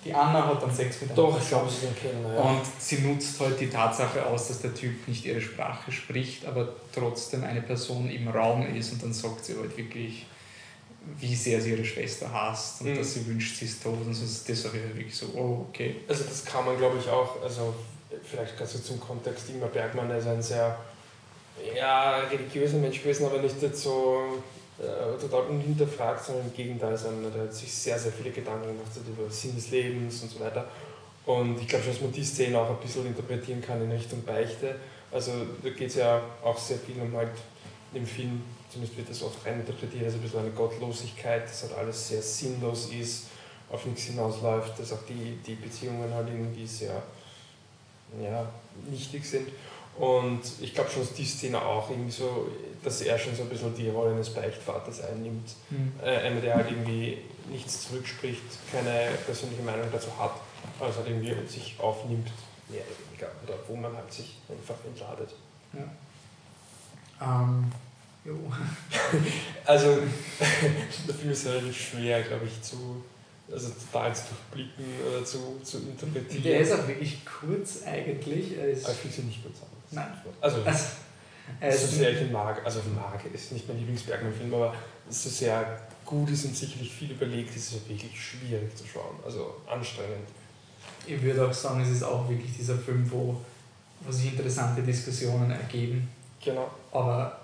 die 0.03 0.15
Anna 0.15 0.47
hat 0.47 0.63
dann 0.63 0.75
Sex 0.75 1.03
mit 1.03 1.11
einem 1.11 1.17
Doch, 1.17 1.39
ich 1.39 1.49
glaube, 1.49 1.69
es 1.69 1.75
ist 1.75 1.87
ein 1.87 1.97
Kellner, 1.97 2.35
ja. 2.35 2.41
Und 2.41 2.63
sie 2.79 2.99
nutzt 3.01 3.39
halt 3.41 3.61
die 3.61 3.69
Tatsache 3.69 4.25
aus, 4.25 4.49
dass 4.49 4.63
der 4.63 4.75
Typ 4.75 5.07
nicht 5.07 5.27
ihre 5.27 5.41
Sprache 5.41 5.93
spricht, 5.93 6.47
aber 6.47 6.69
trotzdem 6.95 7.45
eine 7.45 7.61
Person 7.61 8.09
im 8.11 8.29
Raum 8.29 8.75
ist 8.75 8.93
und 8.93 9.03
dann 9.03 9.13
sagt 9.13 9.45
sie 9.45 9.57
halt 9.59 9.77
wirklich, 9.77 10.25
wie 11.19 11.35
sehr 11.35 11.61
sie 11.61 11.73
ihre 11.73 11.85
Schwester 11.85 12.33
hasst 12.33 12.83
und 12.83 12.91
mhm. 12.91 12.99
dass 12.99 13.15
sie 13.15 13.27
wünscht, 13.27 13.57
sie 13.57 13.65
ist 13.65 13.83
tot 13.83 13.99
und 14.05 14.15
so. 14.15 14.25
Das 14.25 14.65
war 14.65 14.73
wirklich 14.73 15.15
so, 15.15 15.27
oh, 15.35 15.67
okay. 15.69 15.97
Also 16.09 16.25
das 16.25 16.45
kann 16.45 16.65
man, 16.65 16.77
glaube 16.77 16.99
ich, 16.99 17.09
auch, 17.09 17.43
also 17.43 17.75
vielleicht 18.25 18.57
kannst 18.57 18.75
du 18.75 18.79
zum 18.83 19.01
Kontext, 19.01 19.49
Ingmar 19.49 19.69
Bergmann 19.69 20.11
ist 20.11 20.27
ein 20.27 20.43
sehr 20.43 20.79
ja, 21.75 22.19
religiöser 22.19 22.79
Mensch 22.79 23.03
gewesen, 23.03 23.27
aber 23.27 23.39
nicht 23.39 23.57
so 23.77 24.43
äh, 24.79 25.21
total 25.21 25.43
unhinterfragt, 25.43 26.25
sondern 26.25 26.47
im 26.47 26.55
Gegenteil, 26.55 26.97
sondern 26.97 27.33
er 27.35 27.43
hat 27.45 27.55
sich 27.55 27.73
sehr, 27.73 27.99
sehr 27.99 28.13
viele 28.13 28.31
Gedanken 28.31 28.69
gemacht 28.69 28.91
über 28.97 29.31
Sinn 29.31 29.55
des 29.55 29.71
Lebens 29.71 30.23
und 30.23 30.31
so 30.31 30.41
weiter. 30.41 30.69
Und 31.27 31.61
ich 31.61 31.69
glaube 31.69 31.85
schon, 31.85 31.93
dass 31.93 32.03
man 32.03 32.13
die 32.13 32.25
Szene 32.25 32.59
auch 32.59 32.71
ein 32.71 32.81
bisschen 32.81 33.07
interpretieren 33.07 33.61
kann 33.61 33.83
in 33.83 33.91
Richtung 33.91 34.23
Beichte. 34.23 34.77
Also 35.13 35.33
da 35.63 35.71
geht 35.71 35.89
es 35.89 35.97
ja 35.97 36.23
auch 36.43 36.59
sehr 36.59 36.79
viel 36.79 37.01
um 37.01 37.15
halt 37.17 37.31
im 37.95 38.07
Film 38.07 38.43
zumindest 38.71 38.97
wird 38.97 39.11
das 39.11 39.23
oft 39.23 39.45
reininterpretiert, 39.45 40.05
als 40.05 40.15
ein 40.15 40.21
bisschen 40.21 40.41
eine 40.41 40.51
Gottlosigkeit, 40.51 41.45
dass 41.45 41.63
halt 41.63 41.77
alles 41.77 42.09
sehr 42.09 42.23
sinnlos 42.23 42.89
ist, 42.91 43.27
auf 43.71 43.85
nichts 43.85 44.03
hinausläuft, 44.03 44.79
dass 44.79 44.93
auch 44.93 45.05
die, 45.09 45.39
die 45.47 45.55
Beziehungen 45.55 46.13
halt 46.13 46.29
irgendwie 46.29 46.67
sehr 46.67 47.03
ja, 48.23 48.49
nichtig 48.89 49.25
sind. 49.25 49.49
Und 49.99 50.41
ich 50.61 50.73
glaube 50.73 50.89
schon, 50.91 51.03
dass 51.03 51.13
die 51.15 51.25
Szene 51.25 51.61
auch 51.61 51.91
irgendwie 51.91 52.11
so, 52.11 52.49
dass 52.83 53.01
er 53.03 53.19
schon 53.19 53.35
so 53.35 53.43
ein 53.43 53.49
bisschen 53.49 53.75
die 53.75 53.89
Rolle 53.89 54.15
eines 54.15 54.31
Beichtvaters 54.31 55.03
einnimmt. 55.03 55.51
Mhm. 55.69 55.93
Äh, 56.03 56.17
einer, 56.17 56.41
der 56.41 56.55
halt 56.55 56.71
irgendwie 56.71 57.19
nichts 57.51 57.89
zurückspricht, 57.89 58.43
keine 58.73 59.11
persönliche 59.27 59.63
Meinung 59.63 59.89
dazu 59.93 60.09
hat, 60.19 60.33
also 60.79 60.99
halt 60.99 61.09
irgendwie 61.09 61.35
sich 61.49 61.77
aufnimmt, 61.79 62.31
mehr 62.69 62.83
oder 62.83 63.09
weniger, 63.09 63.31
oder 63.47 63.59
wo 63.69 63.77
man 63.77 63.95
halt 63.97 64.13
sich 64.13 64.37
einfach 64.49 64.77
entladet. 64.87 65.31
Ja. 65.73 65.85
Ähm, 67.21 67.73
jo. 68.25 68.35
also, 69.65 69.99
der 71.09 71.15
Film 71.15 71.33
ist 71.33 71.47
relativ 71.47 71.91
schwer, 71.91 72.23
glaube 72.23 72.47
ich, 72.47 72.63
zu 72.63 73.03
also 73.53 73.71
total 73.71 74.15
zu 74.15 74.23
durchblicken 74.29 74.85
oder 75.09 75.25
zu, 75.25 75.61
zu 75.63 75.79
interpretieren. 75.79 76.43
Der 76.43 76.61
ist 76.61 76.73
auch 76.73 76.87
wirklich 76.87 77.19
kurz 77.25 77.83
eigentlich. 77.85 78.57
Er 78.57 78.69
ist 78.69 78.85
Aber 78.85 78.95
ich 78.95 79.01
finde 79.01 79.17
sie 79.17 79.23
nicht 79.23 79.43
kurz 79.43 79.57
an. 79.63 79.69
Nein. 79.91 80.07
Also, 80.41 80.63
also 81.61 81.87
so 81.87 81.97
sehr 81.97 82.13
ich 82.13 82.23
ihn 82.23 82.33
mag, 82.33 82.65
also 82.65 82.81
mag, 82.95 83.21
ist 83.33 83.53
nicht 83.53 83.67
mein 83.67 83.79
Lieblingsbergmann-Film, 83.79 84.55
aber 84.55 84.75
so 85.09 85.29
sehr 85.29 85.81
gut 86.05 86.31
ist 86.31 86.45
und 86.45 86.57
sicherlich 86.57 86.93
viel 86.93 87.11
überlegt 87.11 87.55
ist, 87.57 87.73
ist 87.73 87.89
wirklich 87.89 88.13
schwierig 88.21 88.77
zu 88.77 88.85
schauen, 88.87 89.19
also 89.25 89.57
anstrengend. 89.67 90.29
Ich 91.07 91.21
würde 91.23 91.47
auch 91.47 91.53
sagen, 91.53 91.81
es 91.81 91.89
ist 91.89 92.03
auch 92.03 92.29
wirklich 92.29 92.57
dieser 92.57 92.77
Film, 92.77 93.11
wo, 93.11 93.41
wo 94.01 94.13
sich 94.13 94.33
interessante 94.33 94.83
Diskussionen 94.83 95.51
ergeben. 95.51 96.09
Genau. 96.43 96.71
Aber 96.93 97.41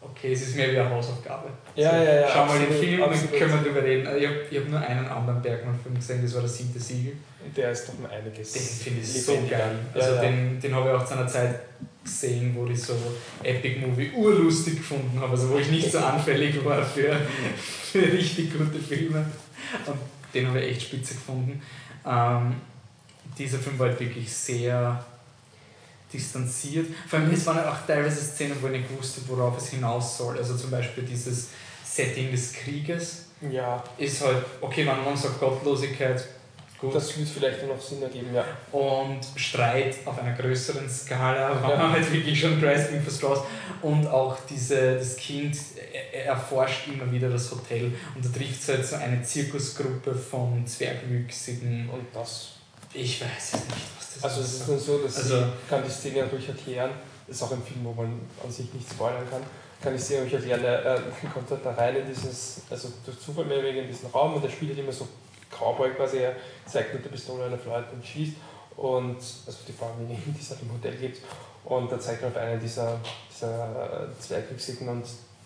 okay, 0.00 0.32
es 0.32 0.42
ist 0.42 0.56
mehr 0.56 0.72
wie 0.72 0.78
eine 0.78 0.90
Hausaufgabe. 0.90 1.48
Ja, 1.74 1.90
so, 1.90 1.96
ja, 1.96 2.20
ja. 2.20 2.28
Schau 2.32 2.46
mal 2.46 2.58
den 2.58 2.72
Film 2.72 3.02
und 3.02 3.10
dann 3.12 3.30
können 3.30 3.50
wir 3.52 3.58
darüber 3.58 3.82
reden. 3.82 4.08
Ich 4.18 4.26
habe 4.26 4.64
hab 4.64 4.68
nur 4.68 4.80
einen 4.80 5.06
anderen 5.06 5.42
Bergmann-Film 5.42 5.94
gesehen, 5.94 6.22
das 6.22 6.34
war 6.34 6.40
der 6.40 6.50
siebte 6.50 6.78
Siegel. 6.78 7.12
Der 7.56 7.70
ist 7.70 7.88
doch 7.88 7.98
mal 7.98 8.10
einiges. 8.10 8.52
Den 8.52 8.62
finde 8.62 9.00
ich 9.00 9.22
so 9.22 9.38
geil. 9.48 9.78
Also 9.94 10.14
ja, 10.14 10.20
den, 10.20 10.60
den 10.60 10.74
habe 10.74 10.90
ich 10.90 10.94
auch 10.94 11.06
zu 11.06 11.14
einer 11.14 11.26
Zeit 11.26 11.60
gesehen, 12.04 12.54
wo 12.54 12.66
ich 12.66 12.80
so 12.80 12.94
Epic 13.42 13.78
Movie 13.78 14.10
urlustig 14.14 14.76
gefunden 14.76 15.18
habe, 15.20 15.32
also 15.32 15.50
wo 15.50 15.58
ich 15.58 15.70
nicht 15.70 15.90
so 15.90 15.98
anfällig 15.98 16.64
war 16.64 16.82
für, 16.82 17.16
für 17.56 18.02
richtig 18.12 18.52
gute 18.52 18.78
Filme. 18.78 19.24
Und 19.86 19.98
den 20.34 20.48
habe 20.48 20.60
ich 20.60 20.72
echt 20.72 20.82
spitze 20.82 21.14
gefunden. 21.14 21.60
Ähm, 22.06 22.54
dieser 23.38 23.58
Film 23.58 23.78
war 23.78 23.88
halt 23.88 24.00
wirklich 24.00 24.32
sehr 24.32 25.04
distanziert. 26.12 26.86
Vor 27.08 27.18
allem, 27.18 27.32
es 27.32 27.46
waren 27.46 27.64
auch 27.64 27.86
teilweise 27.86 28.20
Szenen, 28.22 28.56
wo 28.60 28.66
ich 28.66 28.80
nicht 28.80 28.98
wusste, 28.98 29.20
worauf 29.28 29.56
es 29.58 29.68
hinaus 29.68 30.18
soll. 30.18 30.36
Also 30.38 30.56
zum 30.56 30.70
Beispiel 30.70 31.04
dieses 31.04 31.48
Setting 31.84 32.30
des 32.30 32.52
Krieges. 32.52 33.26
Ja. 33.50 33.82
Ist 33.96 34.24
halt, 34.24 34.44
okay, 34.60 34.86
wenn 34.86 35.04
man 35.04 35.16
sagt 35.16 35.40
Gottlosigkeit, 35.40 36.22
gut. 36.78 36.94
Das 36.94 37.16
würde 37.16 37.30
vielleicht 37.30 37.66
noch 37.66 37.80
Sinn 37.80 38.02
ergeben, 38.02 38.34
ja. 38.34 38.44
Und 38.72 39.20
Streit 39.36 39.96
auf 40.04 40.18
einer 40.18 40.34
größeren 40.34 40.88
Skala, 40.88 41.50
ja. 41.68 41.76
man 41.76 41.92
halt 41.92 42.12
wirklich 42.12 42.38
schon 42.38 42.60
Grasping 42.60 43.02
for 43.02 43.12
Straws. 43.12 43.40
Und 43.82 44.06
auch 44.08 44.36
diese, 44.48 44.96
das 44.96 45.16
Kind 45.16 45.56
er 46.12 46.26
erforscht 46.26 46.88
immer 46.88 47.10
wieder 47.10 47.28
das 47.28 47.50
Hotel 47.50 47.92
und 48.14 48.24
da 48.24 48.28
trifft 48.28 48.60
es 48.60 48.68
halt 48.68 48.86
so 48.86 48.96
eine 48.96 49.22
Zirkusgruppe 49.22 50.14
von 50.14 50.66
Zwergwüchsigen. 50.66 51.88
Und 51.90 52.06
das? 52.12 52.52
Ich 52.92 53.20
weiß 53.20 53.54
es 53.54 53.64
nicht. 53.66 53.99
Also 54.22 54.40
es 54.40 54.54
ist 54.54 54.68
nur 54.68 54.78
so, 54.78 54.98
dass 54.98 55.16
also, 55.16 55.36
ich 55.36 55.68
kann 55.68 55.82
die 55.84 55.90
Szene 55.90 56.22
dadurch 56.22 56.48
erklären, 56.48 56.90
das 57.26 57.36
ist 57.36 57.42
auch 57.42 57.52
ein 57.52 57.62
Film, 57.62 57.84
wo 57.84 57.92
man 57.92 58.20
an 58.42 58.50
sich 58.50 58.72
nicht 58.74 58.90
spoilern 58.90 59.28
kann, 59.30 59.42
kann 59.80 59.94
ich 59.94 60.02
Szene 60.02 60.26
euch 60.26 60.32
erklären, 60.32 60.64
er 60.64 60.96
äh, 60.96 61.00
kommt 61.34 61.50
halt 61.50 61.64
da 61.64 61.72
rein 61.72 61.96
in 61.96 62.06
dieses, 62.06 62.62
also 62.68 62.88
durch 63.04 63.18
Zufall 63.20 63.44
mehr 63.44 63.62
wegen 63.62 63.78
in 63.78 63.88
diesen 63.88 64.10
Raum 64.10 64.34
und 64.34 64.44
er 64.44 64.50
spielt 64.50 64.72
halt 64.72 64.80
immer 64.80 64.92
so 64.92 65.08
Cowboy 65.50 65.90
quasi, 65.90 66.18
er 66.18 66.36
zeigt 66.66 66.94
mit 66.94 67.04
der 67.04 67.10
Pistole 67.10 67.44
eine 67.44 67.56
Leute 67.56 67.88
und 67.92 68.04
schießt. 68.04 68.36
Und, 68.76 69.16
also 69.16 69.58
die 69.68 69.72
wie 69.72 70.32
die 70.32 70.40
es 70.40 70.50
halt 70.50 70.62
im 70.62 70.72
Hotel 70.72 70.96
gibt. 70.96 71.20
Und 71.64 71.92
da 71.92 72.00
zeigt 72.00 72.22
er 72.22 72.28
auf 72.28 72.36
einen 72.36 72.60
dieser, 72.60 72.98
dieser 73.30 74.08
Zweigwüchsigen 74.18 74.88
und 74.88 75.04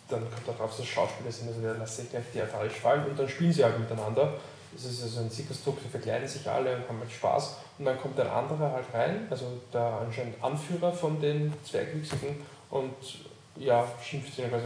dann 0.08 0.20
kommt 0.20 0.46
er 0.46 0.54
drauf, 0.54 0.76
dass 0.76 0.86
Schauspieler 0.86 1.32
sind, 1.32 1.48
also 1.48 1.60
der 1.60 1.74
lässt 1.74 1.96
sich 1.96 2.10
gleich 2.10 2.24
theatralisch 2.32 2.74
fallen 2.74 3.06
und 3.06 3.18
dann 3.18 3.28
spielen 3.28 3.52
sie 3.52 3.64
halt 3.64 3.78
miteinander. 3.78 4.34
Das 4.74 4.84
ist 4.84 5.02
also 5.02 5.20
ein 5.20 5.30
Zirkustrupp, 5.30 5.78
die 5.82 5.88
verkleiden 5.88 6.28
sich 6.28 6.48
alle 6.48 6.76
und 6.76 6.88
haben 6.88 6.98
halt 7.00 7.10
Spaß. 7.10 7.56
Und 7.78 7.84
dann 7.84 7.98
kommt 7.98 8.18
ein 8.20 8.26
anderer 8.26 8.72
halt 8.72 8.86
rein, 8.92 9.26
also 9.30 9.46
der 9.72 10.00
anscheinend 10.06 10.42
Anführer 10.42 10.92
von 10.92 11.20
den 11.20 11.52
Zwergwüchsigen 11.64 12.36
und 12.70 12.94
ja, 13.56 13.86
schimpft 14.02 14.34
sich 14.34 14.48
quasi 14.48 14.64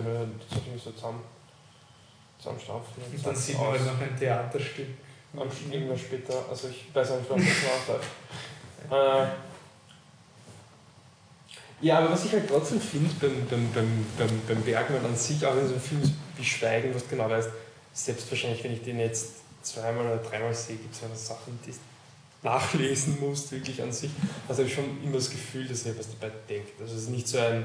so 0.82 0.90
zusammen, 0.92 1.20
zusammenstampfen. 2.38 3.02
Und, 3.04 3.14
und 3.14 3.26
dann 3.26 3.36
sieht 3.36 3.58
man 3.58 3.68
halt 3.68 3.86
noch 3.86 4.00
ein 4.00 4.18
Theaterstück. 4.18 4.88
Am 5.36 5.48
irgendwann 5.70 5.98
später, 5.98 6.34
also 6.48 6.68
ich 6.68 6.86
weiß 6.94 7.10
auch 7.12 7.18
nicht, 7.18 7.28
warum 7.28 7.44
das 7.44 7.98
nachläuft. 8.90 9.28
äh, 9.30 9.30
ja, 11.80 11.98
aber 11.98 12.10
was 12.10 12.24
ich 12.24 12.32
halt 12.32 12.48
trotzdem 12.48 12.80
finde 12.80 13.10
beim, 13.20 13.46
beim, 13.48 13.72
beim, 13.72 14.06
beim, 14.16 14.40
beim 14.48 14.62
Bergmann 14.62 15.04
an 15.04 15.16
sich, 15.16 15.44
auch 15.46 15.54
in 15.54 15.66
so 15.66 15.74
einem 15.74 15.82
Film 15.82 16.02
wie 16.36 16.44
Schweigen, 16.44 16.94
was 16.94 17.08
genau 17.08 17.30
weißt, 17.30 17.50
selbstverständlich, 17.92 18.64
wenn 18.64 18.72
ich 18.72 18.82
den 18.82 18.98
jetzt 18.98 19.34
zweimal 19.72 20.06
oder 20.06 20.16
dreimal 20.18 20.54
sehe, 20.54 20.76
gibt 20.76 20.94
es 20.94 21.00
ja 21.00 21.08
Sachen, 21.14 21.58
die 21.66 21.72
nachlesen 22.42 23.18
musst, 23.20 23.50
wirklich 23.50 23.82
an 23.82 23.90
sich, 23.90 24.10
also 24.48 24.60
habe 24.60 24.68
ich 24.68 24.74
schon 24.74 25.02
immer 25.02 25.16
das 25.16 25.30
Gefühl, 25.30 25.66
dass 25.66 25.84
er 25.86 25.98
was 25.98 26.08
dabei 26.18 26.32
denkt. 26.48 26.80
Also 26.80 26.94
es 26.94 27.02
ist 27.02 27.10
nicht 27.10 27.26
so 27.26 27.38
ein, 27.38 27.64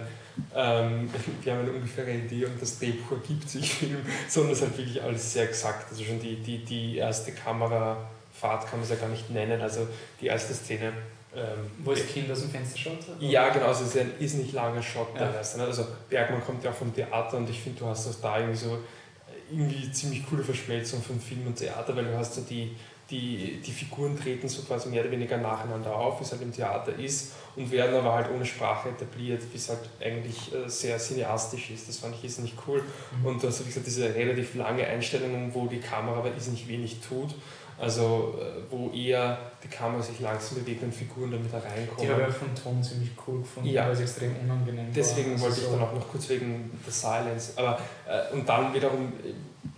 ähm, 0.55 1.09
wir 1.43 1.53
haben 1.53 1.61
eine 1.61 1.71
ungefähre 1.71 2.11
Idee 2.11 2.45
und 2.45 2.59
das 2.59 2.79
Drehbuch 2.79 3.11
ergibt 3.11 3.49
sich 3.49 3.77
sondern 4.27 4.53
es 4.53 4.59
ist 4.59 4.67
halt 4.67 4.77
wirklich 4.77 5.01
alles 5.01 5.33
sehr 5.33 5.43
exakt. 5.43 5.91
Also 5.91 6.03
schon 6.03 6.19
die, 6.19 6.37
die, 6.37 6.65
die 6.65 6.97
erste 6.97 7.33
Kamerafahrt 7.33 8.67
kann 8.67 8.79
man 8.79 8.81
es 8.81 8.89
ja 8.89 8.95
gar 8.95 9.09
nicht 9.09 9.29
nennen, 9.29 9.61
also 9.61 9.87
die 10.19 10.27
erste 10.27 10.53
Szene. 10.53 10.93
Ähm, 11.35 11.71
Wo 11.83 11.91
das 11.91 12.05
Kind 12.05 12.31
aus 12.31 12.41
dem 12.41 12.51
Fenster 12.51 12.77
schaut? 12.77 12.99
Ja, 13.19 13.49
genau, 13.49 13.65
also 13.65 13.85
es 13.85 13.95
ist 13.95 14.01
ein 14.01 14.11
irrsinnig 14.19 14.51
langer 14.53 14.83
Shot 14.83 15.07
ja. 15.15 15.21
teilweise. 15.21 15.57
Ne? 15.57 15.65
Also 15.65 15.87
Bergmann 16.07 16.43
kommt 16.43 16.63
ja 16.63 16.69
auch 16.69 16.75
vom 16.75 16.93
Theater 16.93 17.37
und 17.37 17.49
ich 17.49 17.59
finde, 17.59 17.79
du 17.79 17.87
hast 17.87 18.07
das 18.07 18.21
da 18.21 18.37
irgendwie 18.37 18.57
so 18.57 18.77
irgendwie 19.53 19.91
ziemlich 19.91 20.25
coole 20.27 20.43
Verschmelzung 20.43 21.01
von 21.01 21.19
Film 21.19 21.47
und 21.47 21.55
Theater, 21.55 21.95
weil 21.95 22.05
du 22.05 22.17
hast 22.17 22.35
so 22.35 22.41
die, 22.41 22.71
die, 23.09 23.61
die 23.63 23.71
Figuren 23.71 24.17
treten 24.17 24.47
so 24.47 24.63
quasi 24.63 24.89
mehr 24.89 25.01
oder 25.01 25.11
weniger 25.11 25.37
nacheinander 25.37 25.95
auf, 25.95 26.19
wie 26.19 26.23
es 26.23 26.31
halt 26.31 26.41
im 26.41 26.51
Theater 26.51 26.97
ist, 26.97 27.33
und 27.55 27.69
werden 27.71 27.95
aber 27.95 28.13
halt 28.13 28.31
ohne 28.33 28.45
Sprache 28.45 28.89
etabliert, 28.89 29.41
wie 29.51 29.57
es 29.57 29.69
halt 29.69 29.81
eigentlich 30.01 30.51
äh, 30.53 30.67
sehr 30.67 30.97
cineastisch 30.97 31.69
ist. 31.69 31.87
Das 31.87 31.99
fand 31.99 32.15
ich 32.15 32.37
nicht 32.39 32.55
cool. 32.67 32.81
Mhm. 33.19 33.25
Und 33.25 33.43
du 33.43 33.47
hast, 33.47 33.61
wie 33.61 33.65
gesagt, 33.65 33.85
diese 33.85 34.13
relativ 34.15 34.55
lange 34.55 34.85
Einstellung, 34.87 35.53
wo 35.53 35.67
die 35.67 35.79
Kamera 35.79 36.17
aber 36.17 36.31
nicht 36.31 36.67
wenig 36.67 36.97
tut. 37.07 37.35
Also 37.79 38.39
äh, 38.39 38.71
wo 38.71 38.91
eher 38.91 39.37
die 39.63 39.67
Kamera 39.67 40.01
sich 40.01 40.19
langsam 40.19 40.59
bewegt 40.59 40.83
und 40.83 40.93
Figuren 40.93 41.31
damit 41.31 41.53
reinkommen. 41.53 42.01
Die 42.01 42.09
habe 42.09 42.21
ich 42.21 42.27
auch 42.27 42.31
vom 42.31 42.55
Ton 42.55 42.83
ziemlich 42.83 43.11
cool 43.27 43.39
gefunden, 43.39 43.69
ja. 43.69 43.85
weil 43.85 43.93
es 43.93 44.01
extrem 44.01 44.35
unangenehm 44.43 44.93
Deswegen 44.93 45.33
war. 45.33 45.41
wollte 45.41 45.55
also 45.55 45.67
ich 45.67 45.73
dann 45.73 45.87
auch 45.87 45.93
noch 45.93 46.09
kurz 46.09 46.29
wegen 46.29 46.71
der 46.85 46.93
Silence. 46.93 47.53
Aber, 47.55 47.79
äh, 48.07 48.33
und 48.33 48.47
dann 48.47 48.73
wiederum 48.73 49.13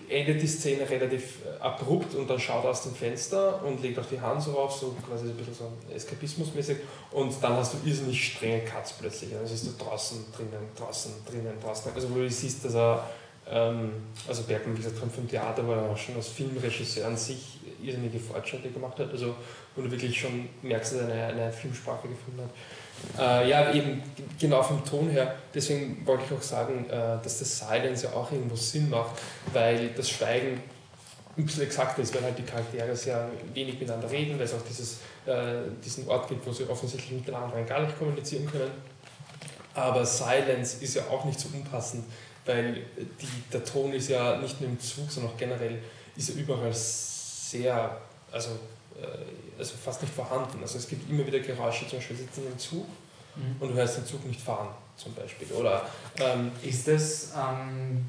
endet 0.10 0.42
die 0.42 0.48
Szene 0.48 0.90
relativ 0.90 1.40
äh, 1.46 1.62
abrupt 1.62 2.16
und 2.16 2.30
dann 2.30 2.40
schaut 2.40 2.64
er 2.64 2.72
aus 2.72 2.84
dem 2.84 2.94
Fenster 2.94 3.64
und 3.64 3.82
legt 3.82 3.98
auch 4.00 4.06
die 4.06 4.20
Hand 4.20 4.42
so 4.42 4.58
auf, 4.58 4.74
so 4.74 4.96
quasi 5.08 5.26
ein 5.26 5.36
bisschen 5.36 5.54
so 5.54 5.72
Eskapismusmäßig 5.94 6.78
und 7.12 7.34
dann 7.42 7.54
hast 7.54 7.74
du 7.74 7.78
irrsinnig 7.88 8.34
strenge 8.34 8.62
Cuts 8.62 8.94
plötzlich. 8.94 9.36
Also 9.36 9.56
siehst 9.56 9.68
du 9.68 9.84
draußen, 9.84 10.26
drinnen, 10.36 10.70
draußen, 10.78 11.12
drinnen, 11.26 11.54
draußen. 11.62 11.92
Also 11.94 12.10
wo 12.12 12.16
du 12.16 12.30
siehst, 12.30 12.66
dass 12.66 12.76
er, 12.76 13.10
ähm, 13.50 13.92
also 14.28 14.44
Bergmann, 14.44 14.78
wie 14.78 14.82
gesagt, 14.82 14.98
vom 14.98 15.28
Theater, 15.28 15.66
wo 15.66 15.72
er 15.72 15.90
auch 15.90 15.98
schon 15.98 16.16
als 16.16 16.28
Filmregisseur 16.28 17.08
an 17.08 17.18
sich 17.18 17.55
irrsinnige 17.88 18.20
Fortschritte 18.20 18.70
gemacht 18.70 19.00
hat, 19.00 19.12
also 19.12 19.36
wo 19.76 19.82
du 19.82 19.92
wirklich 19.92 20.20
schon 20.20 20.50
merkst, 20.62 20.94
dass 20.94 21.02
er 21.02 21.08
eine, 21.08 21.26
eine 21.44 21.52
Filmsprache 21.52 22.08
gefunden 22.08 22.42
hat. 22.42 22.50
Äh, 23.20 23.50
ja, 23.50 23.74
eben 23.74 24.02
genau 24.40 24.64
vom 24.64 24.84
Ton 24.84 25.10
her. 25.10 25.36
Deswegen 25.54 26.06
wollte 26.06 26.24
ich 26.26 26.38
auch 26.38 26.42
sagen, 26.42 26.86
äh, 26.90 27.22
dass 27.24 27.40
das 27.40 27.60
Silence 27.60 28.06
ja 28.06 28.14
auch 28.14 28.32
irgendwo 28.32 28.56
Sinn 28.56 28.90
macht, 28.90 29.22
weil 29.54 29.90
das 29.90 30.10
Schweigen 30.10 30.62
ein 31.38 31.46
bisschen 31.46 31.64
exakter 31.64 32.02
ist, 32.02 32.16
weil 32.16 32.24
halt 32.24 32.38
die 32.38 32.44
Charaktere 32.44 32.96
sehr 32.96 33.30
wenig 33.54 33.80
miteinander 33.80 34.10
reden, 34.10 34.38
weil 34.38 34.46
es 34.46 34.54
auch 34.54 34.62
dieses, 34.68 35.00
äh, 35.26 35.70
diesen 35.84 36.08
Ort 36.08 36.30
gibt, 36.30 36.46
wo 36.46 36.52
sie 36.52 36.68
offensichtlich 36.70 37.12
miteinander 37.12 37.62
gar 37.64 37.82
nicht 37.82 37.98
kommunizieren 37.98 38.46
können. 38.50 38.72
Aber 39.74 40.06
Silence 40.06 40.82
ist 40.82 40.96
ja 40.96 41.04
auch 41.12 41.26
nicht 41.26 41.40
so 41.40 41.50
unpassend, 41.54 42.06
weil 42.46 42.86
die, 42.96 43.52
der 43.52 43.66
Ton 43.66 43.92
ist 43.92 44.10
ja 44.10 44.38
nicht 44.38 44.62
nur 44.62 44.70
im 44.70 44.80
Zug, 44.80 45.12
sondern 45.12 45.34
auch 45.34 45.38
generell 45.38 45.80
ist 46.16 46.30
er 46.30 46.36
überall 46.38 46.74
sehr, 47.52 47.98
also 48.32 48.52
äh, 49.00 49.60
also 49.60 49.76
fast 49.84 50.02
nicht 50.02 50.14
vorhanden. 50.14 50.60
Also 50.62 50.78
es 50.78 50.88
gibt 50.88 51.10
immer 51.10 51.26
wieder 51.26 51.40
Geräusche, 51.40 51.88
zum 51.88 52.00
Beispiel 52.00 52.18
sitzen 52.18 52.44
im 52.52 52.58
Zug 52.58 52.86
mhm. 53.36 53.56
und 53.60 53.70
du 53.70 53.74
hörst 53.76 53.98
den 53.98 54.06
Zug 54.06 54.26
nicht 54.26 54.42
fahren, 54.42 54.70
zum 54.98 55.14
Beispiel. 55.14 55.48
Oder, 55.54 55.86
ähm, 56.20 56.52
ist 56.62 56.88
das, 56.88 57.32
ähm, 57.36 58.06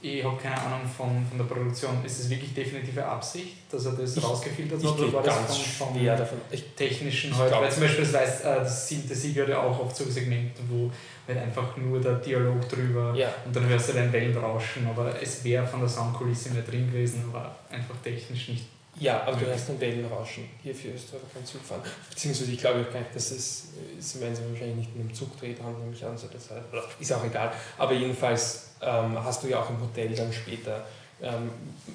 ich 0.00 0.22
habe 0.22 0.36
keine 0.36 0.60
Ahnung 0.60 0.82
von, 0.86 1.26
von 1.28 1.38
der 1.38 1.44
Produktion, 1.44 2.04
ist 2.04 2.20
das 2.20 2.30
wirklich 2.30 2.54
definitive 2.54 3.04
Absicht, 3.04 3.56
dass 3.70 3.86
er 3.86 3.92
das 3.92 4.16
ich, 4.16 4.22
rausgefiltert 4.22 4.82
hat? 4.84 4.98
Oder 4.98 5.12
war 5.12 5.22
das 5.22 5.56
von, 5.56 5.94
von 5.94 6.06
davon. 6.06 6.38
Ich, 6.50 6.64
technischen 6.76 7.36
halt? 7.36 7.50
Weil 7.52 7.72
zum 7.72 7.82
Beispiel 7.82 8.04
das, 8.04 8.12
weiß, 8.12 8.40
äh, 8.42 8.54
das 8.60 8.88
siebte 8.88 9.14
Sieg 9.14 9.36
ja 9.36 9.60
auch 9.60 9.78
oft 9.80 9.96
so 9.96 10.04
Segmente, 10.04 10.62
wo 10.68 10.90
halt 11.28 11.38
einfach 11.38 11.76
nur 11.76 12.00
der 12.00 12.14
Dialog 12.14 12.66
drüber 12.68 13.14
ja. 13.14 13.28
und 13.44 13.54
dann 13.54 13.68
hörst 13.68 13.90
du 13.90 13.92
den 13.92 14.12
Wellenrauschen, 14.12 14.86
aber 14.88 15.14
es 15.20 15.44
wäre 15.44 15.66
von 15.66 15.80
der 15.80 15.88
Soundkulisse 15.88 16.50
mehr 16.50 16.62
drin 16.62 16.90
gewesen, 16.90 17.24
aber 17.30 17.54
einfach 17.70 17.94
technisch 18.02 18.48
nicht 18.48 18.64
Ja, 18.98 19.22
aber 19.24 19.36
du 19.36 19.46
hörst 19.46 19.68
dann 19.68 19.78
Wellenrauschen. 19.78 20.48
Hierfür 20.62 20.94
ist 20.94 21.12
du 21.12 21.16
aber 21.16 21.26
kein 21.32 21.44
Zug 21.44 21.62
fahren. 21.62 21.82
Beziehungsweise 22.08 22.50
ich 22.50 22.58
glaube 22.58 22.80
auch 22.80 22.92
gar 22.92 23.00
nicht, 23.00 23.14
dass 23.14 23.30
es, 23.30 23.68
es 23.98 24.20
werden 24.20 24.34
sie 24.34 24.42
wahrscheinlich 24.50 24.76
nicht 24.76 24.96
mit 24.96 25.04
einem 25.04 25.14
Zugdreh 25.14 25.54
haben, 25.62 25.78
nehme 25.78 25.92
ich 25.94 26.04
an, 26.04 26.16
so 26.16 26.26
das 26.32 26.50
heißt, 26.50 26.64
ist 26.98 27.12
auch 27.12 27.24
egal. 27.24 27.52
Aber 27.76 27.92
jedenfalls 27.92 28.70
ähm, 28.80 29.22
hast 29.22 29.42
du 29.42 29.48
ja 29.48 29.60
auch 29.60 29.70
im 29.70 29.80
Hotel 29.80 30.14
dann 30.14 30.32
später, 30.32 30.84
ähm, 31.20 31.50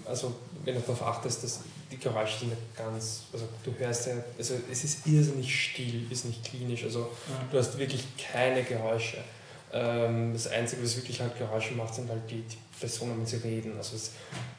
also 0.06 0.36
wenn 0.64 0.76
du 0.76 0.82
darauf 0.82 1.02
achtest, 1.04 1.44
dass 1.44 1.62
die 1.94 2.00
Geräusche 2.00 2.40
sind 2.40 2.50
nicht 2.50 2.76
ganz, 2.76 3.24
also 3.32 3.48
du 3.64 3.74
hörst 3.78 4.08
ja, 4.08 4.14
also 4.38 4.56
es 4.72 4.84
ist 4.84 5.06
irrsinnig 5.06 5.64
still, 5.64 6.12
ist 6.12 6.26
nicht 6.26 6.44
klinisch, 6.44 6.84
also 6.84 7.00
ja. 7.00 7.48
du 7.52 7.58
hast 7.58 7.78
wirklich 7.78 8.04
keine 8.18 8.64
Geräusche. 8.64 9.18
Ähm, 9.72 10.34
das 10.34 10.48
Einzige, 10.48 10.84
was 10.84 10.96
wirklich 10.96 11.20
halt 11.20 11.38
Geräusche 11.38 11.74
macht, 11.74 11.96
sind 11.96 12.10
halt 12.10 12.30
die, 12.30 12.42
die 12.42 12.58
Personen, 12.80 13.18
wenn 13.18 13.26
sie 13.26 13.38
reden. 13.38 13.76
Also 13.78 13.96
es, 13.96 14.12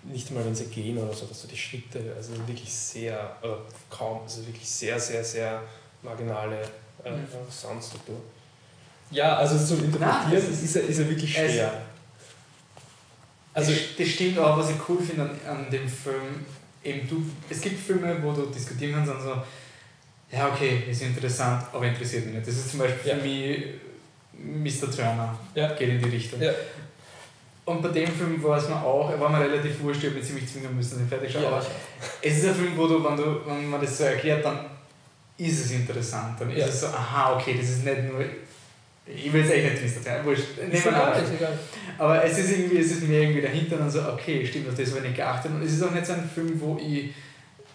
nicht 0.02 0.30
mal, 0.32 0.44
wenn 0.44 0.54
sie 0.54 0.66
gehen 0.66 0.98
oder 0.98 1.12
so, 1.12 1.26
dass 1.26 1.42
du 1.42 1.48
die 1.48 1.56
Schritte, 1.56 2.14
also 2.16 2.32
wirklich 2.46 2.72
sehr, 2.72 3.36
oder 3.42 3.58
kaum, 3.90 4.22
also 4.22 4.44
wirklich 4.46 4.68
sehr, 4.68 4.98
sehr, 4.98 5.24
sehr 5.24 5.62
marginale 6.02 6.62
äh, 7.04 7.10
mhm. 7.10 7.26
Soundstruktur. 7.50 8.16
Ja, 9.10 9.36
also 9.36 9.56
zu 9.56 9.82
interpretieren 9.82 10.52
ist, 10.52 10.62
ist, 10.62 10.76
ist 10.76 10.98
ja 10.98 11.08
wirklich 11.08 11.32
schwer. 11.32 11.82
Also, 13.52 13.72
das 13.96 14.08
stimmt 14.08 14.36
auch, 14.40 14.58
was 14.58 14.70
ich 14.70 14.76
cool 14.88 15.00
finde 15.00 15.22
an, 15.22 15.30
an 15.48 15.70
dem 15.70 15.88
Film. 15.88 16.44
Eben 16.84 17.08
du, 17.08 17.24
es 17.48 17.60
gibt 17.60 17.80
Filme, 17.80 18.16
wo 18.22 18.32
du 18.32 18.46
diskutieren 18.46 18.94
kannst 18.94 19.12
und 19.12 19.22
so, 19.22 19.42
ja, 20.30 20.48
okay, 20.52 20.84
ist 20.90 21.02
interessant, 21.02 21.64
aber 21.72 21.86
interessiert 21.86 22.26
mich 22.26 22.34
nicht. 22.34 22.46
Das 22.46 22.54
ist 22.54 22.70
zum 22.70 22.80
Beispiel 22.80 23.10
ja. 23.10 23.16
für 23.16 23.22
mich 23.22 24.82
Mr. 24.82 24.90
Turner, 24.90 25.38
ja. 25.54 25.72
geht 25.72 25.88
in 25.88 26.02
die 26.02 26.08
Richtung. 26.08 26.40
Ja. 26.40 26.52
Und 27.64 27.80
bei 27.80 27.88
dem 27.88 28.08
Film 28.08 28.42
war 28.42 28.58
es 28.58 28.68
mir 28.68 28.76
auch, 28.76 29.10
er 29.10 29.18
war 29.18 29.30
mir 29.30 29.40
relativ 29.40 29.80
wurscht, 29.80 30.02
ich 30.02 30.10
habe 30.10 30.18
mich 30.18 30.26
ziemlich 30.26 30.46
zwingen 30.46 30.76
müssen, 30.76 30.98
den 30.98 31.08
fertig 31.08 31.32
schauen. 31.32 31.44
Ja, 31.44 31.62
es 32.20 32.38
ist 32.38 32.46
ein 32.46 32.54
Film, 32.54 32.76
wo 32.76 32.86
du, 32.86 33.02
wenn, 33.02 33.16
du, 33.16 33.40
wenn 33.46 33.70
man 33.70 33.80
das 33.80 33.96
so 33.96 34.04
erklärt, 34.04 34.44
dann 34.44 34.66
ist 35.38 35.64
es 35.64 35.70
interessant. 35.70 36.38
Dann 36.38 36.50
ist 36.50 36.68
es 36.68 36.80
so, 36.82 36.88
aha, 36.88 37.36
okay, 37.36 37.56
das 37.58 37.70
ist 37.70 37.84
nicht 37.84 38.04
nur. 38.04 38.22
Ich 39.06 39.32
will 39.32 39.42
es 39.42 39.50
echt 39.50 39.72
nicht 39.72 39.84
wissen, 39.84 40.02
ja, 40.04 40.24
wurscht. 40.24 40.58
Ist 40.70 40.86
egal, 40.86 41.22
ist 41.22 41.34
egal. 41.34 41.58
Aber 41.98 42.24
es 42.24 42.38
ist 42.38 42.52
irgendwie, 42.52 42.78
es 42.78 42.90
ist 42.90 43.02
mir 43.02 43.22
irgendwie 43.22 43.42
dahinter 43.42 43.76
dann 43.76 43.90
so, 43.90 44.00
okay, 44.00 44.46
stimmt, 44.46 44.68
auf 44.68 44.74
das 44.74 44.88
habe 44.90 44.98
ich 45.00 45.04
nicht 45.04 45.16
geachtet. 45.16 45.50
Und 45.52 45.62
es 45.62 45.74
ist 45.74 45.82
auch 45.82 45.90
nicht 45.90 46.06
so 46.06 46.14
ein 46.14 46.28
Film, 46.28 46.58
wo 46.60 46.78
ich, 46.78 47.10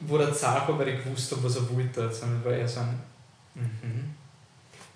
wo 0.01 0.18
der 0.18 0.34
Zart 0.34 0.68
war, 0.68 0.80
weil 0.80 0.89
ich 0.89 1.03
gewusst 1.03 1.31
habe, 1.31 1.43
was 1.43 1.56
er 1.56 1.69
wollte, 1.69 2.11
sondern 2.11 2.43
war 2.43 2.53
eher 2.53 2.68
so 2.68 2.80
ein, 2.80 2.99
mhm. 3.56 4.15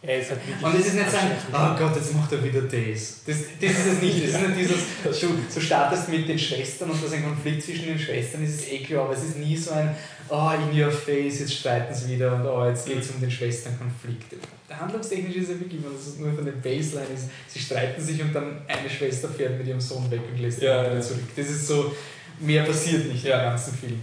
Er 0.05 0.19
ist 0.19 0.31
halt 0.31 0.41
und 0.61 0.76
es 0.77 0.88
ist 0.88 0.95
nicht 0.95 1.10
so 1.10 1.15
ein, 1.15 1.31
oh 1.53 1.80
Gott, 1.80 1.95
jetzt 1.95 2.14
macht 2.14 2.30
er 2.34 2.43
wieder 2.43 2.64
das. 2.64 3.22
Das, 3.26 3.38
das 3.61 3.72
ist 3.72 3.85
es 3.85 4.01
nicht. 4.01 4.27
Das 4.27 4.41
ist 4.41 4.49
nicht 4.49 4.60
dieses, 4.60 5.22
du, 5.22 5.27
du 5.53 5.61
startest 5.61 6.10
mit 6.10 6.27
den 6.27 6.38
Schwestern 6.38 6.89
und 6.89 7.01
da 7.01 7.07
ist 7.07 7.14
ein 7.14 7.23
Konflikt 7.23 7.64
zwischen 7.64 7.85
den 7.85 7.97
Schwestern, 7.97 8.43
ist 8.43 8.60
es 8.60 8.68
eh 8.69 8.80
klar, 8.80 9.05
aber 9.05 9.14
es 9.14 9.23
ist 9.23 9.38
nie 9.38 9.55
so 9.55 9.72
ein, 9.72 9.95
oh, 10.27 10.51
in 10.69 10.77
your 10.77 10.91
face, 10.91 11.39
jetzt 11.39 11.53
streiten 11.53 11.93
sie 11.95 12.15
wieder 12.15 12.35
und 12.35 12.45
oh, 12.45 12.68
jetzt 12.68 12.85
geht 12.85 12.99
es 12.99 13.11
um 13.11 13.22
den 13.22 13.31
Schwesternkonflikt. 13.31 14.34
Handlungstechnisch 14.69 15.35
ist 15.35 15.44
es 15.44 15.49
ja 15.49 15.60
wirklich 15.60 15.81
immer, 15.84 15.94
dass 15.94 16.07
es 16.07 16.18
nur 16.18 16.34
von 16.34 16.45
der 16.45 16.53
Baseline 16.53 17.14
ist, 17.14 17.30
sie 17.48 17.60
streiten 17.60 18.02
sich 18.02 18.22
und 18.22 18.34
dann 18.34 18.61
eine 18.68 18.90
Schwester 18.90 19.30
fährt 19.30 19.57
mit 19.57 19.68
ihrem 19.68 19.81
Sohn 19.81 20.10
weg 20.10 20.22
und 20.31 20.40
lässt 20.40 20.61
ja, 20.61 20.85
ihn 20.88 20.95
ja. 20.95 21.02
zurück. 21.02 21.23
Das 21.35 21.48
ist 21.48 21.68
so, 21.68 21.94
mehr 22.40 22.64
passiert 22.64 23.06
nicht 23.07 23.23
ja. 23.23 23.40
im 23.40 23.49
ganzen 23.52 23.73
Film. 23.73 24.02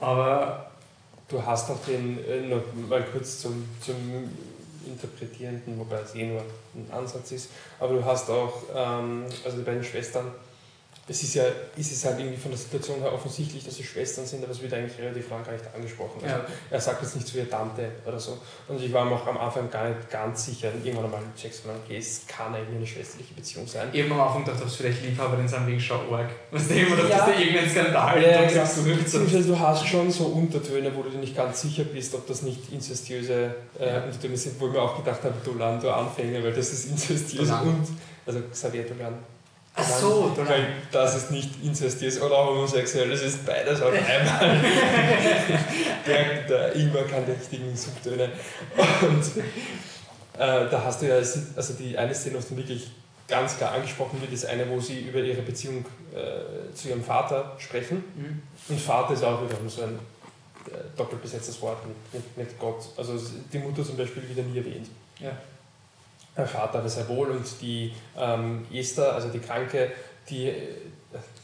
Aber 0.00 0.70
du 1.28 1.44
hast 1.44 1.70
auch 1.70 1.84
den, 1.84 2.18
äh, 2.24 2.40
noch 2.48 2.62
mal 2.88 3.04
kurz 3.12 3.40
zum, 3.40 3.64
zum 3.80 3.96
Interpretierenden, 4.86 5.78
wobei 5.78 6.00
es 6.00 6.14
eh 6.14 6.26
nur 6.26 6.42
ein 6.74 6.90
Ansatz 6.92 7.32
ist. 7.32 7.50
Aber 7.78 7.94
du 7.94 8.04
hast 8.04 8.30
auch, 8.30 8.62
ähm, 8.74 9.24
also 9.44 9.58
die 9.58 9.64
beiden 9.64 9.84
Schwestern, 9.84 10.26
es 11.08 11.22
ist 11.22 11.34
ja, 11.34 11.44
ist 11.76 11.92
es 11.92 12.04
halt 12.04 12.18
irgendwie 12.18 12.36
von 12.36 12.50
der 12.50 12.58
Situation 12.58 12.98
her 13.00 13.12
offensichtlich, 13.12 13.64
dass 13.64 13.76
sie 13.76 13.84
Schwestern 13.84 14.26
sind, 14.26 14.42
aber 14.42 14.50
es 14.50 14.60
wird 14.60 14.74
eigentlich 14.74 14.98
relativ 14.98 15.30
lang 15.30 15.44
gar 15.44 15.52
nicht 15.52 15.64
angesprochen. 15.72 16.20
Also 16.24 16.34
ja. 16.34 16.44
Er 16.68 16.80
sagt 16.80 17.00
jetzt 17.00 17.14
nicht 17.14 17.28
zu 17.28 17.38
ihr 17.38 17.48
Tante 17.48 17.92
oder 18.04 18.18
so. 18.18 18.38
Und 18.66 18.82
ich 18.82 18.92
war 18.92 19.04
mir 19.04 19.14
auch 19.14 19.26
am 19.28 19.38
Anfang 19.38 19.70
gar 19.70 19.88
nicht 19.88 20.10
ganz 20.10 20.46
sicher, 20.46 20.72
irgendwann 20.82 21.04
einmal 21.04 21.20
checkst 21.40 21.64
du 21.64 21.68
okay, 21.70 21.98
es 21.98 22.22
kann 22.26 22.52
eigentlich 22.52 22.76
eine 22.76 22.86
schwesterliche 22.86 23.34
Beziehung 23.34 23.68
sein. 23.68 23.88
Eben 23.92 24.10
am 24.12 24.20
Anfang 24.20 24.44
dachte 24.44 24.64
ich, 24.66 24.72
vielleicht 24.72 25.04
Liebhaberin 25.04 25.46
sein 25.46 25.64
wegen 25.68 25.78
Schau-Org. 25.78 26.26
Was 26.50 26.66
du 26.66 26.74
immer, 26.74 26.96
dass 26.96 27.08
ja. 27.08 27.26
das 27.26 27.38
irgendein 27.38 27.70
Skandal 27.70 28.22
ja, 28.22 28.28
ja, 28.28 28.50
ja. 28.50 29.42
Du 29.46 29.58
hast 29.60 29.86
schon 29.86 30.10
so 30.10 30.24
Untertöne, 30.24 30.90
wo 30.92 31.02
du 31.02 31.10
dir 31.10 31.18
nicht 31.18 31.36
ganz 31.36 31.60
sicher 31.60 31.84
bist, 31.84 32.16
ob 32.16 32.26
das 32.26 32.42
nicht 32.42 32.72
inzestiöse 32.72 33.54
äh, 33.78 33.86
ja. 33.86 34.04
Untertöne 34.04 34.36
sind, 34.36 34.60
wo 34.60 34.66
ich 34.66 34.72
mir 34.72 34.82
auch 34.82 34.96
gedacht 34.96 35.22
habe, 35.22 35.34
Dolan, 35.44 35.80
du 35.80 35.88
Anfänger, 35.88 36.42
weil 36.42 36.52
das 36.52 36.72
ist 36.72 36.90
inzestiös 36.90 37.48
und, 37.48 37.86
also 38.26 38.40
Xavier 38.50 38.82
Dolan 38.82 39.14
Ach 39.78 39.84
so, 39.84 40.32
Weil 40.36 40.68
das 40.90 41.16
ist 41.16 41.30
nicht 41.30 41.50
inzestiös 41.62 42.20
oder 42.20 42.46
homosexuell, 42.46 43.10
das 43.10 43.20
ist 43.20 43.44
beides 43.44 43.82
auf 43.82 43.92
einmal. 43.92 44.56
der, 46.06 46.42
der 46.48 46.74
Ingwer 46.76 47.04
kann 47.04 47.26
die 47.26 47.32
richtigen 47.32 47.76
Subtöne. 47.76 48.30
Und 49.02 49.42
äh, 50.38 50.70
da 50.70 50.82
hast 50.82 51.02
du 51.02 51.06
ja, 51.06 51.16
also 51.16 51.74
die 51.78 51.96
eine 51.96 52.14
Szene, 52.14 52.38
dann 52.38 52.56
wirklich 52.56 52.90
ganz 53.28 53.58
klar 53.58 53.72
angesprochen 53.72 54.20
wird, 54.20 54.32
ist 54.32 54.46
eine, 54.46 54.68
wo 54.70 54.80
sie 54.80 55.00
über 55.00 55.18
ihre 55.18 55.42
Beziehung 55.42 55.84
äh, 56.14 56.74
zu 56.74 56.88
ihrem 56.88 57.04
Vater 57.04 57.56
sprechen. 57.58 58.02
Mhm. 58.16 58.42
Und 58.68 58.80
Vater 58.80 59.12
ist 59.12 59.24
auch 59.24 59.42
wieder 59.42 59.56
so 59.68 59.82
ein 59.82 59.98
äh, 60.68 60.96
doppelt 60.96 61.20
besetztes 61.20 61.60
Wort 61.60 61.78
mit, 61.86 61.96
mit, 62.14 62.36
mit 62.36 62.58
Gott. 62.58 62.82
Also 62.96 63.20
die 63.52 63.58
Mutter 63.58 63.84
zum 63.84 63.96
Beispiel 63.98 64.26
wieder 64.28 64.42
nie 64.42 64.58
erwähnt. 64.58 64.88
Ja. 65.18 65.32
Vater 66.44 66.80
aber 66.80 66.88
sehr 66.88 67.08
wohl 67.08 67.30
und 67.30 67.46
die 67.62 67.94
ähm, 68.18 68.66
Esther, 68.72 69.14
also 69.14 69.28
die 69.28 69.38
Kranke, 69.38 69.92
die 70.28 70.48
äh, 70.48 70.54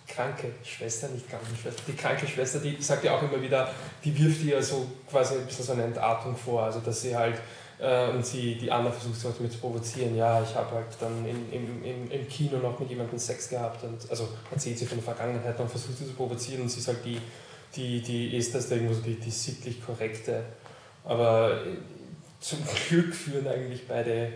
kranke 0.06 0.52
Schwester, 0.62 1.08
nicht 1.08 1.28
Krankenschwester, 1.28 1.82
die 1.86 1.94
kranke 1.94 2.26
Schwester, 2.26 2.58
die 2.58 2.76
sagt 2.82 3.04
ja 3.04 3.16
auch 3.16 3.22
immer 3.22 3.40
wieder, 3.40 3.70
die 4.04 4.16
wirft 4.18 4.42
ihr 4.42 4.62
so 4.62 4.86
quasi 5.08 5.34
ein 5.34 5.46
bisschen 5.46 5.64
so 5.64 5.72
eine 5.72 5.84
Entartung 5.84 6.36
vor, 6.36 6.64
also 6.64 6.80
dass 6.80 7.00
sie 7.00 7.16
halt 7.16 7.40
äh, 7.78 8.10
und 8.10 8.24
sie, 8.24 8.56
die 8.56 8.70
Anna 8.70 8.90
versucht 8.90 9.18
sie 9.18 9.28
damit 9.36 9.52
zu 9.52 9.58
provozieren, 9.58 10.16
ja, 10.16 10.42
ich 10.42 10.54
habe 10.54 10.76
halt 10.76 10.86
dann 11.00 11.24
in, 11.26 11.50
im, 11.52 11.84
im, 11.84 12.10
im 12.10 12.28
Kino 12.28 12.58
noch 12.58 12.78
mit 12.78 12.90
jemandem 12.90 13.18
Sex 13.18 13.48
gehabt 13.48 13.82
und 13.84 14.10
also 14.10 14.28
erzählt 14.50 14.78
sie 14.78 14.86
von 14.86 14.98
der 14.98 15.04
Vergangenheit 15.04 15.58
und 15.58 15.70
versucht 15.70 15.98
sie 15.98 16.06
zu 16.06 16.12
provozieren 16.12 16.62
und 16.62 16.68
sie 16.68 16.80
ist 16.80 16.88
halt 16.88 17.04
die, 17.04 17.18
die, 17.74 18.02
die 18.02 18.36
Esther 18.36 18.58
ist 18.58 18.70
da 18.70 18.74
irgendwo 18.74 18.94
so 18.94 19.00
die, 19.00 19.14
die 19.14 19.30
sittlich 19.30 19.84
korrekte, 19.84 20.44
aber 21.04 21.62
äh, 21.64 21.78
zum 22.40 22.58
Glück 22.88 23.14
führen 23.14 23.48
eigentlich 23.48 23.86
beide 23.88 24.34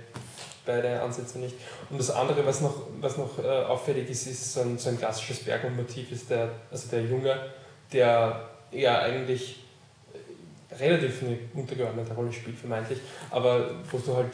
beide 0.66 1.01
Ansätze 1.01 1.38
nicht. 1.38 1.55
Und 1.88 1.98
das 1.98 2.10
andere, 2.10 2.44
was 2.44 2.60
noch, 2.60 2.74
was 3.01 3.16
noch 3.16 3.38
äh, 3.38 3.47
auffällig 3.47 4.10
ist, 4.10 4.26
ist 4.26 4.52
so 4.52 4.60
ein, 4.60 4.78
so 4.78 4.90
ein 4.90 4.98
klassisches 4.98 5.44
Bergmann-Motiv, 5.44 6.12
ist 6.12 6.28
der, 6.28 6.51
also 6.70 6.88
der 6.88 7.05
Junge, 7.05 7.38
der 7.93 8.48
ja 8.72 8.98
eigentlich 8.98 9.60
relativ 10.78 11.22
eine 11.22 11.38
untergeordnete 11.55 12.12
Rolle 12.12 12.32
spielt, 12.32 12.59
vermeintlich, 12.59 12.98
aber 13.30 13.70
wo 13.90 13.98
du 13.98 14.16
halt 14.16 14.32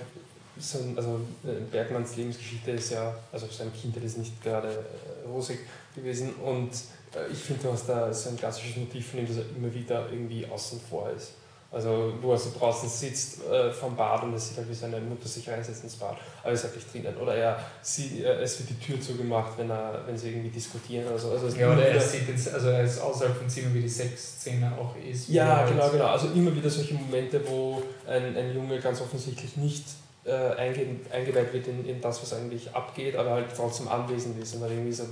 so 0.59 0.79
ein, 0.79 0.97
also 0.97 1.21
äh, 1.45 1.61
Bergmanns 1.71 2.17
Lebensgeschichte 2.17 2.73
ist 2.73 2.91
ja, 2.91 3.15
also 3.33 3.47
sein 3.47 3.73
Kindheit 3.73 4.05
ist 4.05 4.19
nicht 4.19 4.43
gerade 4.43 4.69
äh, 4.69 5.29
rosig 5.29 5.61
gewesen 5.95 6.35
und 6.35 6.71
äh, 7.15 7.31
ich 7.33 7.39
finde, 7.39 7.65
du 7.65 7.73
hast 7.73 7.89
da 7.89 8.13
so 8.13 8.31
ein 8.31 8.37
klassisches 8.37 8.77
Motiv 8.77 9.11
von 9.11 9.21
ihm, 9.21 9.29
dass 9.29 9.39
er 9.39 9.45
immer 9.57 9.73
wieder 9.73 10.09
irgendwie 10.11 10.47
außen 10.47 10.81
vor 10.81 11.11
ist. 11.11 11.33
Also 11.73 12.13
wo 12.21 12.33
er 12.33 12.39
so 12.39 12.51
draußen 12.57 12.87
sitzt 12.87 13.47
äh, 13.51 13.71
vom 13.73 13.97
Bad 13.97 14.23
und 14.25 14.35
es 14.35 14.49
sieht 14.49 14.59
halt, 14.59 14.69
wie 14.69 14.75
seine 14.75 15.01
Mutter 15.01 15.27
sich 15.27 15.49
reinsetzt 15.49 15.83
ins 15.83 15.97
Bad, 15.97 16.19
aber 16.43 16.49
er 16.49 16.53
ist 16.53 16.65
halt 16.65 16.75
nicht 16.75 16.93
drinnen. 16.93 17.17
Oder 17.17 17.35
er, 17.35 17.59
sie, 17.81 18.23
äh, 18.23 18.43
es 18.43 18.59
wird 18.59 18.69
die 18.69 18.79
Tür 18.79 19.01
zugemacht, 19.01 19.53
wenn, 19.57 19.71
er, 19.71 20.03
wenn 20.07 20.19
sie 20.19 20.29
irgendwie 20.29 20.51
diskutieren 20.51 21.09
oder 21.09 21.19
so. 21.19 21.31
Also 21.31 21.49
ja, 21.49 21.73
oder 21.73 21.87
er, 21.87 21.99
sieht 21.99 22.29
den, 22.29 22.35
also 22.35 22.69
er 22.69 22.83
ist 22.83 23.01
außerhalb 23.01 23.35
von 23.35 23.49
Zimmer, 23.49 23.73
wie 23.73 23.81
die 23.81 23.89
Sexszene 23.89 24.71
auch 24.79 24.95
ist. 24.97 25.31
Ja, 25.31 25.65
genau, 25.65 25.89
genau. 25.89 26.09
Also 26.09 26.29
immer 26.35 26.55
wieder 26.55 26.69
solche 26.69 26.93
Momente, 26.93 27.41
wo 27.49 27.83
ein, 28.07 28.37
ein 28.37 28.55
Junge 28.55 28.79
ganz 28.79 29.01
offensichtlich 29.01 29.57
nicht 29.57 29.85
äh, 30.25 30.31
einge, 30.31 30.85
eingeweiht 31.11 31.55
wird 31.55 31.69
in, 31.69 31.87
in 31.87 32.03
das, 32.03 32.21
was 32.23 32.35
eigentlich 32.35 32.75
abgeht, 32.75 33.17
aber 33.17 33.31
halt 33.31 33.47
trotzdem 33.57 33.89
anwesend 33.89 34.41
ist 34.43 34.55
und 34.55 34.61
dann 34.61 34.71
irgendwie 34.71 34.93
so, 34.93 35.05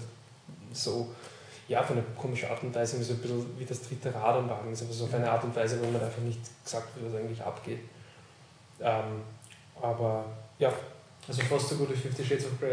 so 0.75 1.09
ja, 1.71 1.81
auf 1.81 1.91
eine 1.93 2.03
komische 2.17 2.51
Art 2.51 2.65
und 2.65 2.75
Weise, 2.75 3.01
so 3.03 3.13
ein 3.13 3.21
bisschen 3.21 3.47
wie 3.57 3.65
das 3.65 3.81
dritte 3.81 4.13
Rad 4.13 4.35
am 4.35 4.51
Wagen 4.51 4.73
ist, 4.73 4.83
aber 4.83 4.93
so 4.93 5.05
auf 5.05 5.15
eine 5.15 5.31
Art 5.31 5.45
und 5.45 5.55
Weise, 5.55 5.79
wo 5.81 5.89
man 5.89 6.03
einfach 6.03 6.21
nicht 6.21 6.41
gesagt 6.65 6.89
wird, 6.97 7.13
was 7.13 7.21
eigentlich 7.21 7.41
abgeht. 7.41 7.79
Ähm, 8.81 9.23
aber 9.81 10.25
ja. 10.59 10.73
Also 11.29 11.43
fast 11.43 11.69
so 11.69 11.77
gut 11.77 11.91
wie 11.93 11.97
Fifty 11.97 12.25
Shades 12.25 12.47
of 12.47 12.59
Grey, 12.59 12.73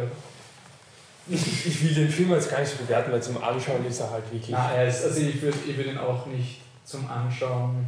ich, 1.30 1.68
ich 1.68 1.84
will 1.84 1.94
den 1.94 2.10
Film 2.10 2.32
jetzt 2.32 2.50
gar 2.50 2.60
nicht 2.60 2.72
so 2.72 2.78
bewerten, 2.84 3.12
weil 3.12 3.22
zum 3.22 3.38
Anschauen 3.44 3.86
ist 3.86 4.00
er 4.00 4.10
halt 4.10 4.24
wirklich. 4.32 4.50
Nein, 4.50 4.76
er 4.76 4.88
ist, 4.88 5.04
also 5.04 5.20
ich 5.22 5.40
würde 5.44 5.58
ich 5.68 5.78
würd 5.78 5.88
ihn 5.90 5.98
auch 6.00 6.26
nicht 6.26 6.62
zum 6.84 7.08
Anschauen. 7.08 7.86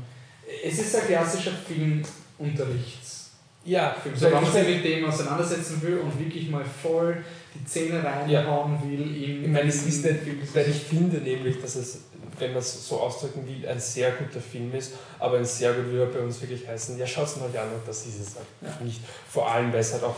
Es 0.64 0.78
ist 0.78 0.96
ein 0.96 1.08
klassischer 1.08 1.54
Filmunterrichts. 1.54 3.32
Ja, 3.66 3.96
Film. 4.04 4.16
So, 4.16 4.26
wenn 4.26 4.34
man 4.34 4.46
sich 4.46 4.68
mit 4.68 4.86
dem 4.86 5.06
auseinandersetzen 5.06 5.82
will 5.82 5.98
und 6.00 6.20
wirklich 6.20 6.52
mal 6.52 6.64
voll 6.64 7.24
die 7.56 7.66
Zähne 7.66 8.04
reinhauen 8.04 8.74
ja. 8.74 8.84
will. 8.84 9.24
In, 9.24 9.44
ich 9.44 9.50
meine, 9.50 9.70
es 9.70 9.86
ist 9.86 10.06
nicht, 10.06 10.56
weil 10.56 10.70
ich 10.70 10.78
finde 10.84 11.18
nämlich, 11.18 11.62
dass 11.62 11.76
es, 11.76 12.02
wenn 12.38 12.52
man 12.52 12.60
es 12.60 12.88
so 12.88 13.00
ausdrücken 13.00 13.48
will, 13.48 13.68
ein 13.68 13.80
sehr 13.80 14.12
guter 14.12 14.40
Film 14.40 14.74
ist, 14.74 14.94
aber 15.18 15.38
ein 15.38 15.46
sehr 15.46 15.74
gut 15.74 15.86
würde 15.88 16.12
bei 16.12 16.20
uns 16.20 16.42
wirklich 16.42 16.68
heißen, 16.68 16.98
ja, 16.98 17.06
schaut 17.06 17.26
es 17.26 17.38
mal 17.38 17.46
an 17.48 17.72
und 17.74 17.88
das 17.88 18.06
ist 18.06 18.20
es 18.20 18.36
halt 18.36 18.46
ja. 18.62 18.86
nicht. 18.86 19.02
Vor 19.30 19.50
allem, 19.50 19.74
weil 19.74 19.80
es 19.80 19.94
halt 19.94 20.04
auch 20.04 20.16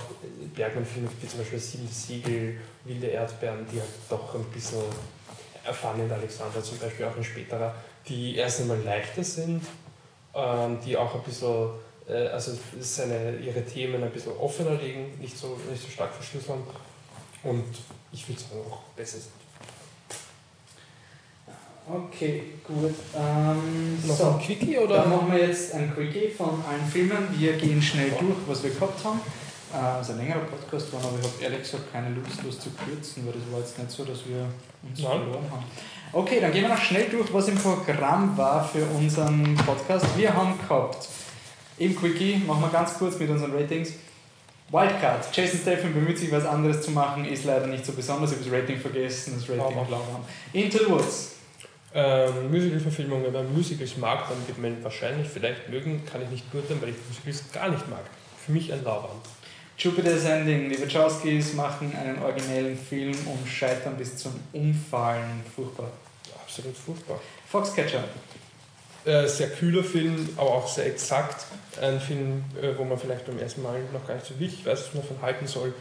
Bergmann-Filme 0.56 1.10
wie 1.20 1.28
zum 1.28 1.40
Beispiel 1.40 1.60
Sieben 1.60 1.88
Siegel, 1.88 2.58
Wilde 2.86 3.08
Erdbeeren, 3.08 3.66
die 3.72 3.80
halt 3.80 3.90
doch 4.10 4.36
ein 4.36 4.46
bisschen 4.46 4.82
erfahren 5.64 6.02
in 6.02 6.12
Alexander 6.12 6.64
zum 6.64 6.78
Beispiel 6.80 7.06
auch 7.06 7.16
ein 7.16 7.24
späterer, 7.24 7.76
die 8.08 8.36
erst 8.36 8.62
einmal 8.62 8.80
leichter 8.80 9.24
sind, 9.24 9.64
ähm, 10.34 10.78
die 10.86 10.98
auch 10.98 11.16
ein 11.16 11.22
bisschen, 11.24 11.70
äh, 12.08 12.28
also 12.28 12.58
seine, 12.80 13.38
ihre 13.38 13.64
Themen 13.64 14.04
ein 14.04 14.12
bisschen 14.12 14.34
offener 14.34 14.76
legen, 14.76 15.18
nicht 15.20 15.38
so, 15.38 15.60
nicht 15.70 15.84
so 15.84 15.90
stark 15.90 16.14
verschlüsseln 16.14 16.64
und 17.44 17.64
ich 18.12 18.28
würde 18.28 18.42
sagen 18.42 18.62
auch 18.70 18.80
besser 18.96 19.18
sind. 19.18 19.32
Okay, 21.90 22.44
gut. 22.64 22.94
Ähm, 23.16 24.00
Noch 24.08 24.16
so, 24.16 24.26
ein 24.32 24.40
Quickie 24.40 24.76
dann 24.76 24.84
oder? 24.84 25.06
machen 25.08 25.32
wir 25.32 25.48
jetzt 25.48 25.74
ein 25.74 25.94
Quickie 25.94 26.30
von 26.30 26.64
allen 26.70 26.86
Filmen. 26.90 27.28
Wir 27.38 27.54
gehen 27.54 27.82
schnell 27.82 28.12
durch, 28.12 28.38
was 28.48 28.64
wir 28.64 28.70
gehabt 28.70 29.04
haben. 29.04 29.20
Äh, 29.74 29.78
also 29.78 30.14
ein 30.14 30.20
längerer 30.20 30.40
Podcast 30.40 30.94
war, 30.94 31.04
aber 31.04 31.18
ich 31.20 31.26
habe 31.26 31.44
ehrlich 31.44 31.62
gesagt 31.62 31.92
keine 31.92 32.10
Lust, 32.10 32.40
das 32.46 32.60
zu 32.60 32.70
kürzen, 32.72 33.26
weil 33.26 33.34
das 33.34 33.52
war 33.52 33.60
jetzt 33.60 33.78
nicht 33.78 33.92
so, 33.92 34.06
dass 34.06 34.20
wir 34.28 34.46
uns 34.88 35.00
Nein. 35.00 35.22
verloren 35.22 35.52
haben. 35.52 35.64
Okay, 36.14 36.40
dann 36.40 36.52
gehen 36.52 36.64
wir 36.64 36.70
noch 36.70 36.82
schnell 36.82 37.10
durch, 37.10 37.34
was 37.34 37.48
im 37.48 37.56
Programm 37.56 38.38
war 38.38 38.68
für 38.68 38.86
unseren 38.86 39.56
Podcast. 39.56 40.06
Wir 40.18 40.34
haben 40.34 40.58
gehabt, 40.60 41.08
im 41.78 41.96
Quickie, 41.96 42.44
machen 42.46 42.62
wir 42.62 42.70
ganz 42.70 42.94
kurz 42.98 43.18
mit 43.18 43.30
unseren 43.30 43.54
Ratings. 43.54 43.94
Wildcard. 44.72 45.36
Jason 45.36 45.60
Statham 45.60 45.94
bemüht 45.94 46.18
sich, 46.18 46.32
was 46.32 46.46
anderes 46.46 46.82
zu 46.82 46.92
machen, 46.92 47.26
ist 47.26 47.44
leider 47.44 47.68
nicht 47.68 47.86
so 47.86 47.92
besonders. 47.92 48.32
Ich 48.32 48.38
habe 48.38 48.50
das 48.50 48.60
Rating 48.62 48.80
vergessen, 48.80 49.34
das 49.36 49.50
Rating 49.50 49.86
blau 49.86 49.98
haben. 49.98 50.24
Into 50.54 50.78
the 50.78 50.90
Woods. 50.90 51.36
Ähm, 51.94 52.50
Musical-Verfilmung, 52.50 53.22
wenn 53.26 53.34
man 53.34 53.54
Musicals 53.54 53.98
mag, 53.98 54.30
dann 54.30 54.38
wird 54.48 54.58
man 54.60 54.82
wahrscheinlich 54.82 55.28
vielleicht 55.28 55.68
mögen, 55.70 56.06
kann 56.06 56.22
ich 56.22 56.30
nicht 56.30 56.50
beurteilen, 56.50 56.82
weil 56.82 56.90
ich 56.90 56.96
Musicals 57.10 57.52
gar 57.52 57.70
nicht 57.70 57.90
mag. 57.90 58.04
Für 58.46 58.54
mich 58.54 58.72
ein 58.72 58.82
Lauwarm. 58.84 59.20
Jupiter's 59.78 60.24
Ending. 60.26 60.70
Die 60.70 60.80
Wachowskis 60.80 61.54
machen 61.54 61.94
einen 61.96 62.22
originellen 62.22 62.78
Film 62.78 63.18
und 63.26 63.48
scheitern 63.48 63.98
bis 63.98 64.16
zum 64.16 64.40
Umfallen. 64.54 65.42
Furchtbar. 65.54 65.92
Absolut 66.42 66.78
furchtbar. 66.78 67.20
Foxcatcher. 67.48 68.04
Äh, 69.04 69.28
sehr 69.28 69.50
kühler 69.50 69.84
Film, 69.84 70.30
aber 70.38 70.52
auch 70.52 70.68
sehr 70.68 70.86
exakt. 70.86 71.46
Ein 71.82 72.00
Film, 72.00 72.44
äh, 72.62 72.78
wo 72.78 72.84
man 72.84 73.00
vielleicht 73.00 73.26
beim 73.26 73.40
ersten 73.40 73.64
Mal 73.64 73.80
noch 73.92 74.06
gar 74.06 74.14
nicht 74.14 74.28
so 74.28 74.40
wirklich 74.40 74.64
weiß, 74.64 74.80
was 74.80 74.94
man 74.94 75.02
davon 75.02 75.22
halten 75.22 75.48
soll. 75.48 75.74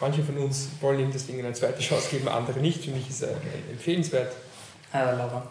Manche 0.00 0.22
von 0.22 0.38
uns 0.38 0.68
wollen 0.80 1.00
ihm 1.00 1.12
deswegen 1.12 1.40
eine 1.40 1.52
zweite 1.52 1.80
Chance 1.80 2.08
geben, 2.10 2.28
andere 2.28 2.60
nicht. 2.60 2.84
Für 2.84 2.92
mich 2.92 3.08
ist 3.10 3.22
er 3.22 3.34
empfehlenswert. 3.70 4.32
Äh, 4.94 5.16
Laura. 5.16 5.46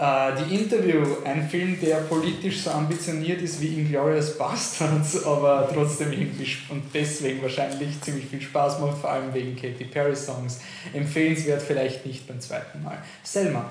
Äh, 0.00 0.32
die 0.42 0.56
Interview, 0.56 1.04
ein 1.24 1.48
Film, 1.48 1.78
der 1.80 1.96
politisch 1.96 2.62
so 2.62 2.70
ambitioniert 2.70 3.40
ist 3.42 3.60
wie 3.60 3.80
Inglourious 3.80 4.36
Bastards, 4.36 5.24
aber 5.26 5.68
trotzdem 5.72 6.12
irgendwie 6.12 6.56
und 6.70 6.84
deswegen 6.92 7.42
wahrscheinlich 7.42 8.00
ziemlich 8.00 8.26
viel 8.26 8.40
Spaß 8.40 8.80
macht, 8.80 8.98
vor 8.98 9.10
allem 9.10 9.32
wegen 9.32 9.54
Katy 9.54 9.84
Perry 9.84 10.16
Songs. 10.16 10.60
Empfehlenswert 10.92 11.62
vielleicht 11.62 12.04
nicht 12.04 12.26
beim 12.26 12.40
zweiten 12.40 12.82
Mal. 12.82 12.98
Selma. 13.22 13.70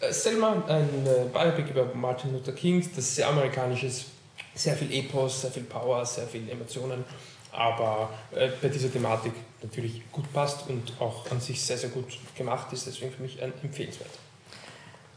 Äh, 0.00 0.12
Selma, 0.12 0.62
ein 0.68 1.06
äh, 1.06 1.24
Biopic 1.32 1.70
über 1.70 1.86
Martin 1.94 2.32
Luther 2.32 2.52
King, 2.52 2.88
das 2.94 3.16
sehr 3.16 3.28
amerikanisch 3.28 3.82
ist, 3.82 4.06
sehr 4.54 4.76
viel 4.76 4.92
Epos, 4.92 5.42
sehr 5.42 5.50
viel 5.50 5.64
Power, 5.64 6.04
sehr 6.06 6.26
viel 6.26 6.48
Emotionen, 6.48 7.04
aber 7.50 8.10
äh, 8.30 8.48
bei 8.62 8.68
dieser 8.68 8.92
Thematik 8.92 9.32
natürlich 9.62 10.02
gut 10.12 10.32
passt 10.32 10.68
und 10.68 10.92
auch 11.00 11.28
an 11.30 11.40
sich 11.40 11.60
sehr, 11.60 11.76
sehr 11.76 11.90
gut 11.90 12.06
gemacht 12.36 12.72
ist, 12.72 12.86
deswegen 12.86 13.12
für 13.12 13.22
mich 13.22 13.42
ein 13.42 13.52
empfehlenswert. 13.62 14.10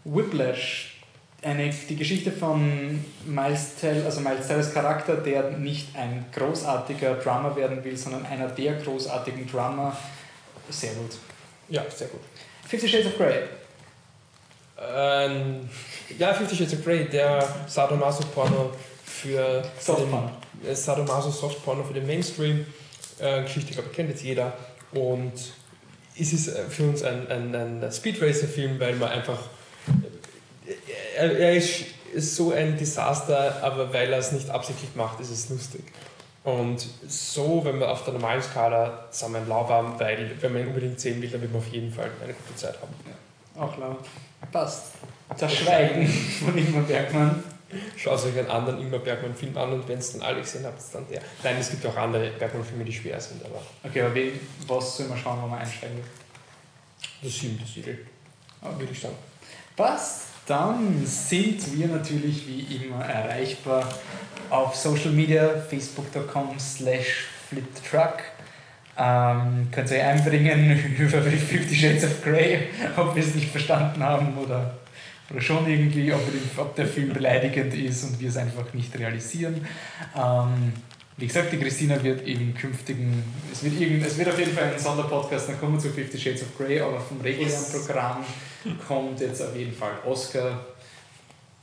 Whiplash, 0.04 1.00
eine, 1.44 1.70
die 1.70 1.96
Geschichte 1.96 2.32
von 2.32 3.06
Miles 3.26 3.76
Tell, 3.80 4.04
also 4.04 4.20
Miles 4.22 4.48
Tellers 4.48 4.74
Charakter, 4.74 5.16
der 5.18 5.52
nicht 5.52 5.96
ein 5.96 6.26
großartiger 6.34 7.16
Drummer 7.16 7.56
werden 7.56 7.84
will, 7.84 7.98
sondern 7.98 8.26
einer 8.26 8.48
der 8.48 8.74
großartigen 8.76 9.46
Drummer. 9.48 9.96
Sehr 10.70 10.94
gut. 10.94 11.18
Ja, 11.70 11.84
sehr 11.90 12.08
gut. 12.08 12.22
Fifty 12.68 12.88
Shades 12.88 13.08
of 13.08 13.18
Grey. 13.18 13.44
Ähm, 14.94 15.70
ja, 16.18 16.34
Fifty 16.34 16.56
Shades 16.56 16.74
of 16.74 16.84
Grey, 16.84 17.06
der 17.06 17.48
Sadomaso-Porno 17.68 18.72
für 19.06 19.64
Softporno. 19.80 20.32
den, 20.64 20.70
äh, 20.72 20.76
Sadomaso-Softporno 20.76 21.84
für 21.84 21.94
den 21.94 22.08
Mainstream. 22.08 22.66
Äh, 23.20 23.44
Geschichte, 23.44 23.74
glaube 23.74 23.90
ich, 23.92 23.96
kennt 23.96 24.10
jetzt 24.10 24.24
jeder. 24.24 24.54
Und 24.94 25.34
es 26.20 26.34
ist 26.34 26.48
äh, 26.48 26.64
für 26.70 26.84
uns 26.84 27.04
ein, 27.04 27.28
ein, 27.30 27.56
ein 27.84 27.92
Speed 27.92 28.22
Racer-Film, 28.22 28.80
weil 28.80 28.96
man 28.96 29.10
einfach. 29.10 29.40
äh, 30.66 30.74
Er, 31.18 31.38
er 31.40 31.54
ist, 31.56 31.84
ist 32.14 32.36
so 32.36 32.52
ein 32.52 32.78
Desaster, 32.78 33.62
aber 33.62 33.94
weil 33.94 34.12
er 34.12 34.20
es 34.20 34.32
nicht 34.32 34.50
absichtlich 34.50 34.90
macht, 34.96 35.20
ist 35.20 35.30
es 35.30 35.50
lustig. 35.50 35.84
Und 36.44 36.86
so, 37.08 37.64
wenn 37.64 37.78
man 37.78 37.90
auf 37.90 38.04
der 38.04 38.14
normalen 38.14 38.42
Skala, 38.42 39.06
sagen 39.12 39.34
wir 39.34 39.42
ein 39.42 39.48
Lauwarm, 39.48 40.00
weil 40.00 40.32
wenn 40.42 40.54
man 40.54 40.62
ihn 40.64 40.68
unbedingt 40.70 41.00
sehen 41.00 41.22
will, 41.22 41.30
dann 41.30 41.40
wird 41.42 41.54
man 41.54 41.62
auf 41.62 41.68
jeden 41.68 41.94
Fall 41.94 42.10
eine 42.24 42.34
gute 42.34 42.56
Zeit 42.56 42.76
haben. 42.82 42.94
Auch 43.64 43.78
laut. 43.78 44.00
Passt. 44.52 44.94
Das 45.38 45.54
Schweigen 45.54 46.08
von 46.46 46.58
Ingmar 46.58 46.84
Bergmann. 46.84 47.44
Schaut 47.96 48.26
euch 48.26 48.38
einen 48.38 48.50
anderen 48.50 48.82
Ingmar 48.82 49.00
Bergmann-Film 49.00 49.58
an 49.58 49.74
und 49.74 49.88
wenn 49.88 50.00
es 50.00 50.12
dann 50.12 50.22
alle 50.22 50.42
gesehen 50.42 50.66
habt, 50.66 50.78
ist 50.80 50.94
dann 50.94 51.08
der. 51.10 51.22
Nein, 51.44 51.56
es 51.60 51.70
gibt 51.70 51.86
auch 51.86 51.96
andere 51.96 52.30
Bergmann-Filme, 52.32 52.84
die 52.84 52.92
schwer 52.92 53.20
sind, 53.20 53.44
aber 53.46 53.62
Okay, 53.84 54.02
aber 54.02 54.14
wen, 54.14 54.40
was 54.68 54.98
soll 54.98 55.08
man 55.08 55.18
schauen, 55.18 55.42
wo 55.42 55.48
man 55.48 55.60
einsteigen? 55.60 56.00
das 57.24 57.34
siebte 57.34 57.66
Siegel, 57.66 58.06
würde 58.62 58.92
ich 58.92 59.00
sagen. 59.00 59.16
Passt. 59.76 60.28
Dann 60.48 61.06
sind 61.06 61.78
wir 61.78 61.88
natürlich 61.88 62.48
wie 62.48 62.86
immer 62.86 63.06
erreichbar 63.06 63.88
auf 64.50 64.76
Social 64.76 65.12
Media, 65.12 65.62
facebook.com 65.62 66.60
slash 66.60 67.28
fliptruck. 67.48 68.18
Ähm, 69.04 69.68
könnt 69.72 69.90
ihr 69.90 69.98
euch 69.98 70.04
einbringen 70.04 70.96
über 71.00 71.22
Fifty 71.24 71.76
Shades 71.76 72.04
of 72.04 72.24
Grey, 72.24 72.68
ob 72.96 73.16
wir 73.16 73.24
es 73.24 73.34
nicht 73.34 73.50
verstanden 73.50 74.04
haben 74.04 74.38
oder, 74.38 74.76
oder 75.32 75.42
schon 75.42 75.68
irgendwie, 75.68 76.14
ob, 76.14 76.22
ob 76.58 76.76
der 76.76 76.86
Film 76.86 77.12
beleidigend 77.12 77.74
ist 77.74 78.04
und 78.04 78.20
wir 78.20 78.30
es 78.30 78.38
einfach 78.38 78.72
nicht 78.76 78.98
realisieren. 79.00 79.66
Ähm, 80.16 80.74
wie 81.18 81.26
gesagt, 81.26 81.52
die 81.52 81.58
Christina 81.58 82.04
wird 82.04 82.28
im 82.28 82.54
künftigen, 82.54 83.24
es 83.52 83.64
wird, 83.64 83.80
irgend, 83.80 84.06
es 84.06 84.20
wird 84.20 84.30
auf 84.30 84.38
jeden 84.38 84.54
Fall 84.54 84.66
einen 84.66 84.80
Sonderpodcast, 84.80 85.50
dann 85.50 85.60
kommen 85.60 85.74
wir 85.74 85.80
zu 85.80 85.90
Fifty 85.90 86.20
Shades 86.20 86.44
of 86.44 86.56
Grey, 86.58 86.80
aber 86.80 87.00
vom 87.00 87.22
regulären. 87.22 87.64
Programm 87.72 88.24
kommt 88.88 89.20
jetzt 89.20 89.42
auf 89.42 89.56
jeden 89.56 89.74
Fall 89.74 89.94
Oscar, 90.06 90.64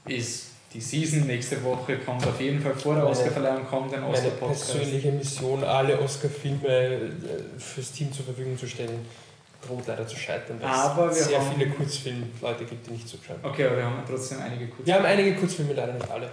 ist 0.06 0.47
die 0.74 0.80
Season, 0.80 1.26
nächste 1.26 1.62
Woche 1.64 1.96
kommt 1.98 2.26
auf 2.26 2.40
jeden 2.40 2.60
Fall 2.60 2.74
vor 2.74 2.94
der 2.94 3.04
Meine- 3.04 3.16
Oscarverleihung 3.16 3.66
kommt 3.66 3.94
ein 3.94 4.00
Meine 4.00 4.12
Oscar-Podcast. 4.12 4.72
persönliche 4.72 5.12
Mission, 5.12 5.64
alle 5.64 5.98
Oscar-Filme 6.00 6.68
äh, 6.68 6.98
fürs 7.58 7.90
Team 7.92 8.12
zur 8.12 8.26
Verfügung 8.26 8.58
zu 8.58 8.66
stellen, 8.68 9.06
droht 9.66 9.86
leider 9.86 10.06
zu 10.06 10.16
scheitern, 10.16 10.58
weil 10.60 10.68
Aber 10.68 11.08
es 11.10 11.16
wir 11.18 11.24
sehr 11.24 11.40
haben- 11.40 11.54
viele 11.56 11.70
Kurzfilmleute 11.70 12.64
gibt, 12.66 12.86
die 12.86 12.90
nicht 12.92 13.08
zuschauen. 13.08 13.38
Okay, 13.42 13.64
aber 13.66 13.76
wir 13.78 13.84
haben 13.84 14.02
trotzdem 14.06 14.38
einige 14.40 14.68
kurze. 14.68 14.86
Wir 14.86 14.94
haben 14.94 15.04
einige 15.06 15.34
Kurzfilme, 15.36 15.72
leider 15.72 15.94
nicht 15.94 16.10
alle. 16.10 16.28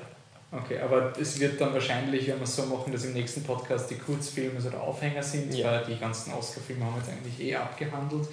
Okay, 0.51 0.79
aber 0.79 1.11
es 1.19 1.39
wird 1.39 1.59
dann 1.59 1.73
wahrscheinlich, 1.73 2.27
wenn 2.27 2.37
wir 2.37 2.43
es 2.43 2.55
so 2.55 2.65
machen, 2.65 2.91
dass 2.91 3.03
im 3.05 3.13
nächsten 3.13 3.43
Podcast 3.43 3.89
die 3.89 3.95
Kurzfilme 3.95 4.59
so 4.61 4.69
der 4.69 4.81
Aufhänger 4.81 5.23
sind, 5.23 5.53
Ja. 5.53 5.71
weil 5.71 5.85
die 5.85 5.97
ganzen 5.99 6.33
Oscar-Filme 6.33 6.85
haben 6.85 6.93
wir 6.95 6.99
jetzt 6.99 7.09
eigentlich 7.09 7.39
eh 7.47 7.55
abgehandelt. 7.55 8.27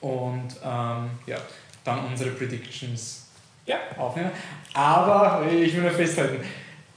Und 0.00 0.48
ähm, 0.62 1.10
ja, 1.26 1.38
dann 1.84 2.06
unsere 2.06 2.30
Predictions 2.30 3.23
Ja. 3.66 3.76
aufnehmen. 3.96 4.30
Aber 4.74 5.42
ich 5.50 5.74
will 5.74 5.82
nur 5.82 5.90
festhalten, 5.90 6.36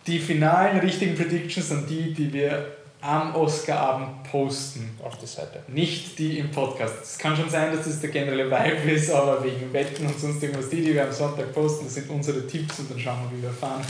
die 0.06 0.20
finalen 0.20 0.80
richtigen 0.80 1.16
Predictions 1.16 1.70
sind 1.70 1.90
die, 1.90 2.14
die 2.14 2.32
wir 2.34 2.76
am 3.02 3.36
Oscarabend 3.36 4.24
posten. 4.30 4.98
Auf 5.04 5.18
der 5.20 5.28
Seite. 5.28 5.62
Nicht 5.68 6.18
die 6.18 6.40
im 6.40 6.50
Podcast. 6.52 6.96
Es 7.04 7.18
kann 7.18 7.36
schon 7.38 7.50
sein, 7.50 7.72
dass 7.76 7.86
das 7.86 8.02
der 8.02 8.10
generelle 8.10 8.50
Vibe 8.50 8.92
ist, 8.92 9.12
aber 9.12 9.44
wegen 9.44 9.72
Wetten 9.72 10.06
und 10.08 10.20
sonst 10.20 10.42
irgendwas, 10.42 10.70
die, 10.70 10.82
die 10.82 10.94
wir 10.94 11.04
am 11.06 11.12
Sonntag 11.12 11.54
posten, 11.54 11.86
das 11.86 11.94
sind 11.96 12.10
unsere 12.10 12.46
Tipps 12.48 12.80
und 12.80 12.90
dann 12.92 13.00
schauen 13.00 13.20
wir, 13.30 13.38
wie 13.38 13.44
wir 13.44 13.52
fahren. 13.52 13.82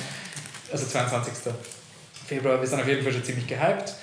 Also 0.72 0.86
22. 0.86 1.54
Februar, 2.28 2.60
wir 2.60 2.68
sind 2.68 2.82
auf 2.82 2.88
jeden 2.88 3.02
Fall 3.04 3.14
schon 3.14 3.24
ziemlich 3.24 3.48
gehypt. 3.48 3.94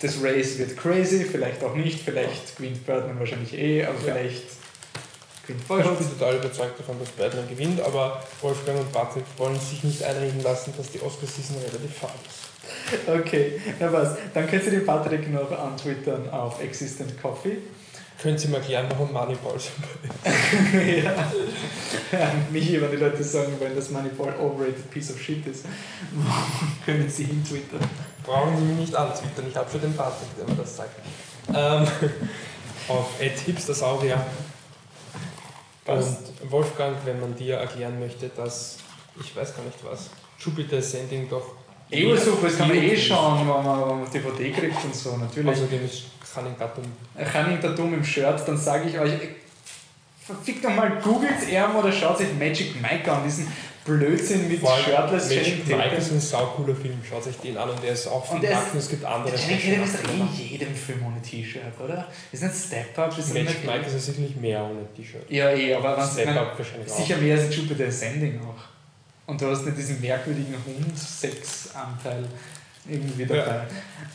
Das 0.00 0.22
Race 0.22 0.58
wird 0.58 0.76
crazy, 0.76 1.24
vielleicht 1.24 1.64
auch 1.64 1.74
nicht, 1.74 2.00
vielleicht 2.04 2.56
gewinnt 2.56 2.84
Birdman 2.84 3.18
wahrscheinlich 3.18 3.54
eh, 3.54 3.84
aber 3.86 3.94
Ja. 4.06 4.14
vielleicht 4.14 4.44
gewinnt 5.46 5.62
Ich 5.62 5.98
bin 5.98 6.18
total 6.18 6.36
überzeugt 6.36 6.78
davon, 6.78 6.98
dass 6.98 7.08
Batman 7.10 7.48
gewinnt, 7.48 7.80
aber 7.80 8.22
Wolfgang 8.40 8.80
und 8.80 8.92
Patrick 8.92 9.24
wollen 9.36 9.58
sich 9.58 9.82
nicht 9.84 10.02
einreden 10.02 10.42
lassen, 10.42 10.72
dass 10.76 10.90
die 10.90 11.00
Oscar-Season 11.00 11.56
relativ 11.58 11.96
fad 11.98 12.10
ist. 12.26 13.08
Okay, 13.08 13.60
na 13.78 13.92
was, 13.92 14.16
dann 14.32 14.46
könnt 14.48 14.64
ihr 14.64 14.70
den 14.70 14.86
Patrick 14.86 15.30
noch 15.32 15.50
antwittern 15.52 16.28
auf 16.30 16.62
Existent 16.62 17.20
Coffee. 17.20 17.58
Können 18.22 18.38
Sie 18.38 18.48
mir 18.48 18.58
erklären, 18.58 18.86
warum 18.90 19.12
Moneyball 19.12 19.58
so 19.58 19.70
ja. 20.78 21.12
ja. 22.12 22.32
Michi, 22.50 22.80
wenn 22.80 22.90
die 22.90 22.96
Leute 22.96 23.22
sagen 23.22 23.52
wollen, 23.58 23.74
dass 23.74 23.90
Moneyball 23.90 24.32
overrated 24.40 24.88
piece 24.90 25.10
of 25.10 25.20
shit 25.20 25.44
ist, 25.46 25.66
können 26.86 27.10
sie 27.10 27.24
ihn 27.24 27.44
twittern. 27.44 27.86
Brauchen 28.24 28.56
Sie 28.56 28.62
mich 28.64 28.76
nicht 28.78 28.94
antwittern, 28.94 29.44
ich 29.50 29.56
habe 29.56 29.70
schon 29.70 29.80
den 29.80 29.94
Patrick, 29.94 30.28
der 30.38 30.48
mir 30.48 30.54
das 30.54 30.76
sagt. 30.76 30.98
Ähm, 31.52 31.86
auf 32.88 33.10
hipstersaurier. 33.18 34.24
Passt. 35.84 36.32
Und 36.40 36.50
Wolfgang, 36.50 36.96
wenn 37.04 37.20
man 37.20 37.34
dir 37.36 37.56
erklären 37.56 37.98
möchte, 37.98 38.28
dass, 38.30 38.78
ich 39.20 39.34
weiß 39.36 39.54
gar 39.54 39.64
nicht 39.64 39.78
was, 39.82 40.10
Jupiter 40.38 40.80
Sending 40.80 41.28
doch... 41.28 41.54
Eh, 41.90 42.16
super, 42.16 42.48
das 42.48 42.56
kann 42.56 42.68
man 42.68 42.78
eh 42.78 42.96
schauen, 42.96 43.40
wenn 43.40 43.46
man, 43.46 43.64
wenn 43.64 44.00
man 44.00 44.10
DVD 44.10 44.50
kriegt 44.50 44.84
und 44.84 44.94
so, 44.94 45.16
natürlich. 45.16 45.50
Außerdem 45.52 45.84
ist 45.84 46.04
Channing 46.32 46.56
Tatum 46.58 46.84
Channing 47.30 47.60
Tatum 47.60 47.94
im 47.94 48.04
Shirt, 48.04 48.42
dann 48.46 48.56
sage 48.56 48.88
ich 48.88 48.98
euch, 48.98 49.12
verfickt 50.24 50.64
nochmal, 50.64 50.98
googelt 51.02 51.48
er 51.50 51.74
oder 51.74 51.92
schaut 51.92 52.18
sich 52.18 52.28
Magic 52.38 52.80
Mike 52.80 53.12
an, 53.12 53.22
diesen 53.24 53.52
Blödsinn 53.84 54.48
mit 54.48 54.60
Shirtless 54.60 55.28
Magic 55.28 55.66
Mike 55.66 55.96
ist 55.96 56.10
ein 56.10 56.20
saucooler 56.20 56.74
Film, 56.74 56.98
schaut 57.08 57.26
euch 57.26 57.36
den 57.36 57.58
an 57.58 57.68
und 57.68 57.82
der 57.82 57.92
ist 57.92 58.06
auch 58.06 58.24
von 58.24 58.40
Marken, 58.40 58.78
es 58.78 58.88
gibt 58.88 59.04
andere. 59.04 59.36
Channing 59.36 59.60
Tatum 59.60 59.84
ist 59.84 59.94
doch 59.94 60.10
eh 60.10 60.42
in 60.42 60.50
jedem 60.50 60.74
Film 60.74 61.06
ohne 61.06 61.20
T-Shirt, 61.20 61.62
oder? 61.82 62.08
Ist 62.32 62.42
nicht 62.42 62.54
Step 62.54 62.98
Up? 62.98 63.18
Ist 63.18 63.34
Magic 63.34 63.48
nicht 63.48 63.66
Mike 63.66 63.86
ist 63.86 63.92
ja 63.92 63.98
sicherlich 63.98 64.36
mehr 64.36 64.64
ohne 64.64 64.86
T-Shirt. 64.96 65.30
Ja, 65.30 65.50
eh, 65.50 65.74
aber 65.74 65.96
was 65.96 66.14
Step 66.14 66.28
Up 66.28 66.58
wahrscheinlich 66.58 66.90
auch. 66.90 66.96
Sicher 66.96 67.16
mehr 67.18 67.36
als 67.36 67.54
Jupiter 67.54 67.86
Ascending 67.86 68.40
auch. 68.40 68.74
Und 69.26 69.40
du 69.40 69.46
hast 69.50 69.64
nicht 69.64 69.76
diesen 69.76 70.00
merkwürdigen 70.00 70.54
Hund-Sex-Anteil 70.66 72.24
irgendwie 72.88 73.24
dabei. 73.24 73.62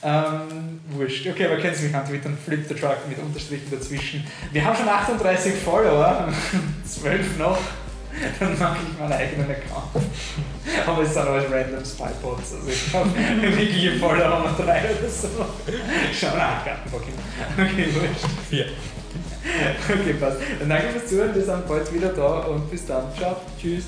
Ähm, 0.03 0.79
wurscht. 0.89 1.25
Okay, 1.27 1.45
aber 1.45 1.57
kennst 1.57 1.81
du 1.81 1.85
mich 1.85 1.95
an 1.95 2.07
Twitter? 2.07 2.29
Flip 2.45 2.63
the 2.67 2.75
Truck 2.75 2.97
mit 3.07 3.17
Unterstrichen 3.17 3.69
dazwischen. 3.71 4.25
Wir 4.51 4.63
haben 4.63 4.75
schon 4.75 4.87
38 4.87 5.53
Follower, 5.55 6.31
12 6.85 7.37
noch. 7.39 7.57
Dann 8.39 8.59
mache 8.59 8.77
ich 8.83 8.99
meinen 8.99 9.13
eigenen 9.13 9.51
Account. 9.51 10.05
Aber 10.85 11.03
es 11.03 11.13
sind 11.13 11.27
alles 11.27 11.45
random 11.51 11.85
Spybots. 11.85 12.53
Also 12.53 12.69
ich 12.69 12.89
glaube, 12.89 13.09
wirkliche 13.15 13.93
Follower 13.99 14.29
haben 14.29 14.57
wir 14.57 14.65
drei 14.65 14.79
oder 14.79 15.09
so. 15.09 15.27
Schau 16.13 16.35
nach, 16.37 16.65
Gartenbocken. 16.65 17.13
Okay, 17.57 17.87
wurscht. 17.93 18.25
Vier. 18.49 18.65
Okay, 19.89 20.13
passt. 20.13 20.37
Dann 20.59 20.69
danke 20.69 20.89
fürs 20.89 21.07
Zuhören. 21.07 21.33
Wir 21.33 21.43
sind 21.43 21.67
bald 21.67 21.93
wieder 21.93 22.09
da 22.09 22.39
und 22.39 22.69
bis 22.69 22.85
dann. 22.85 23.05
Ciao. 23.17 23.37
Tschüss. 23.59 23.85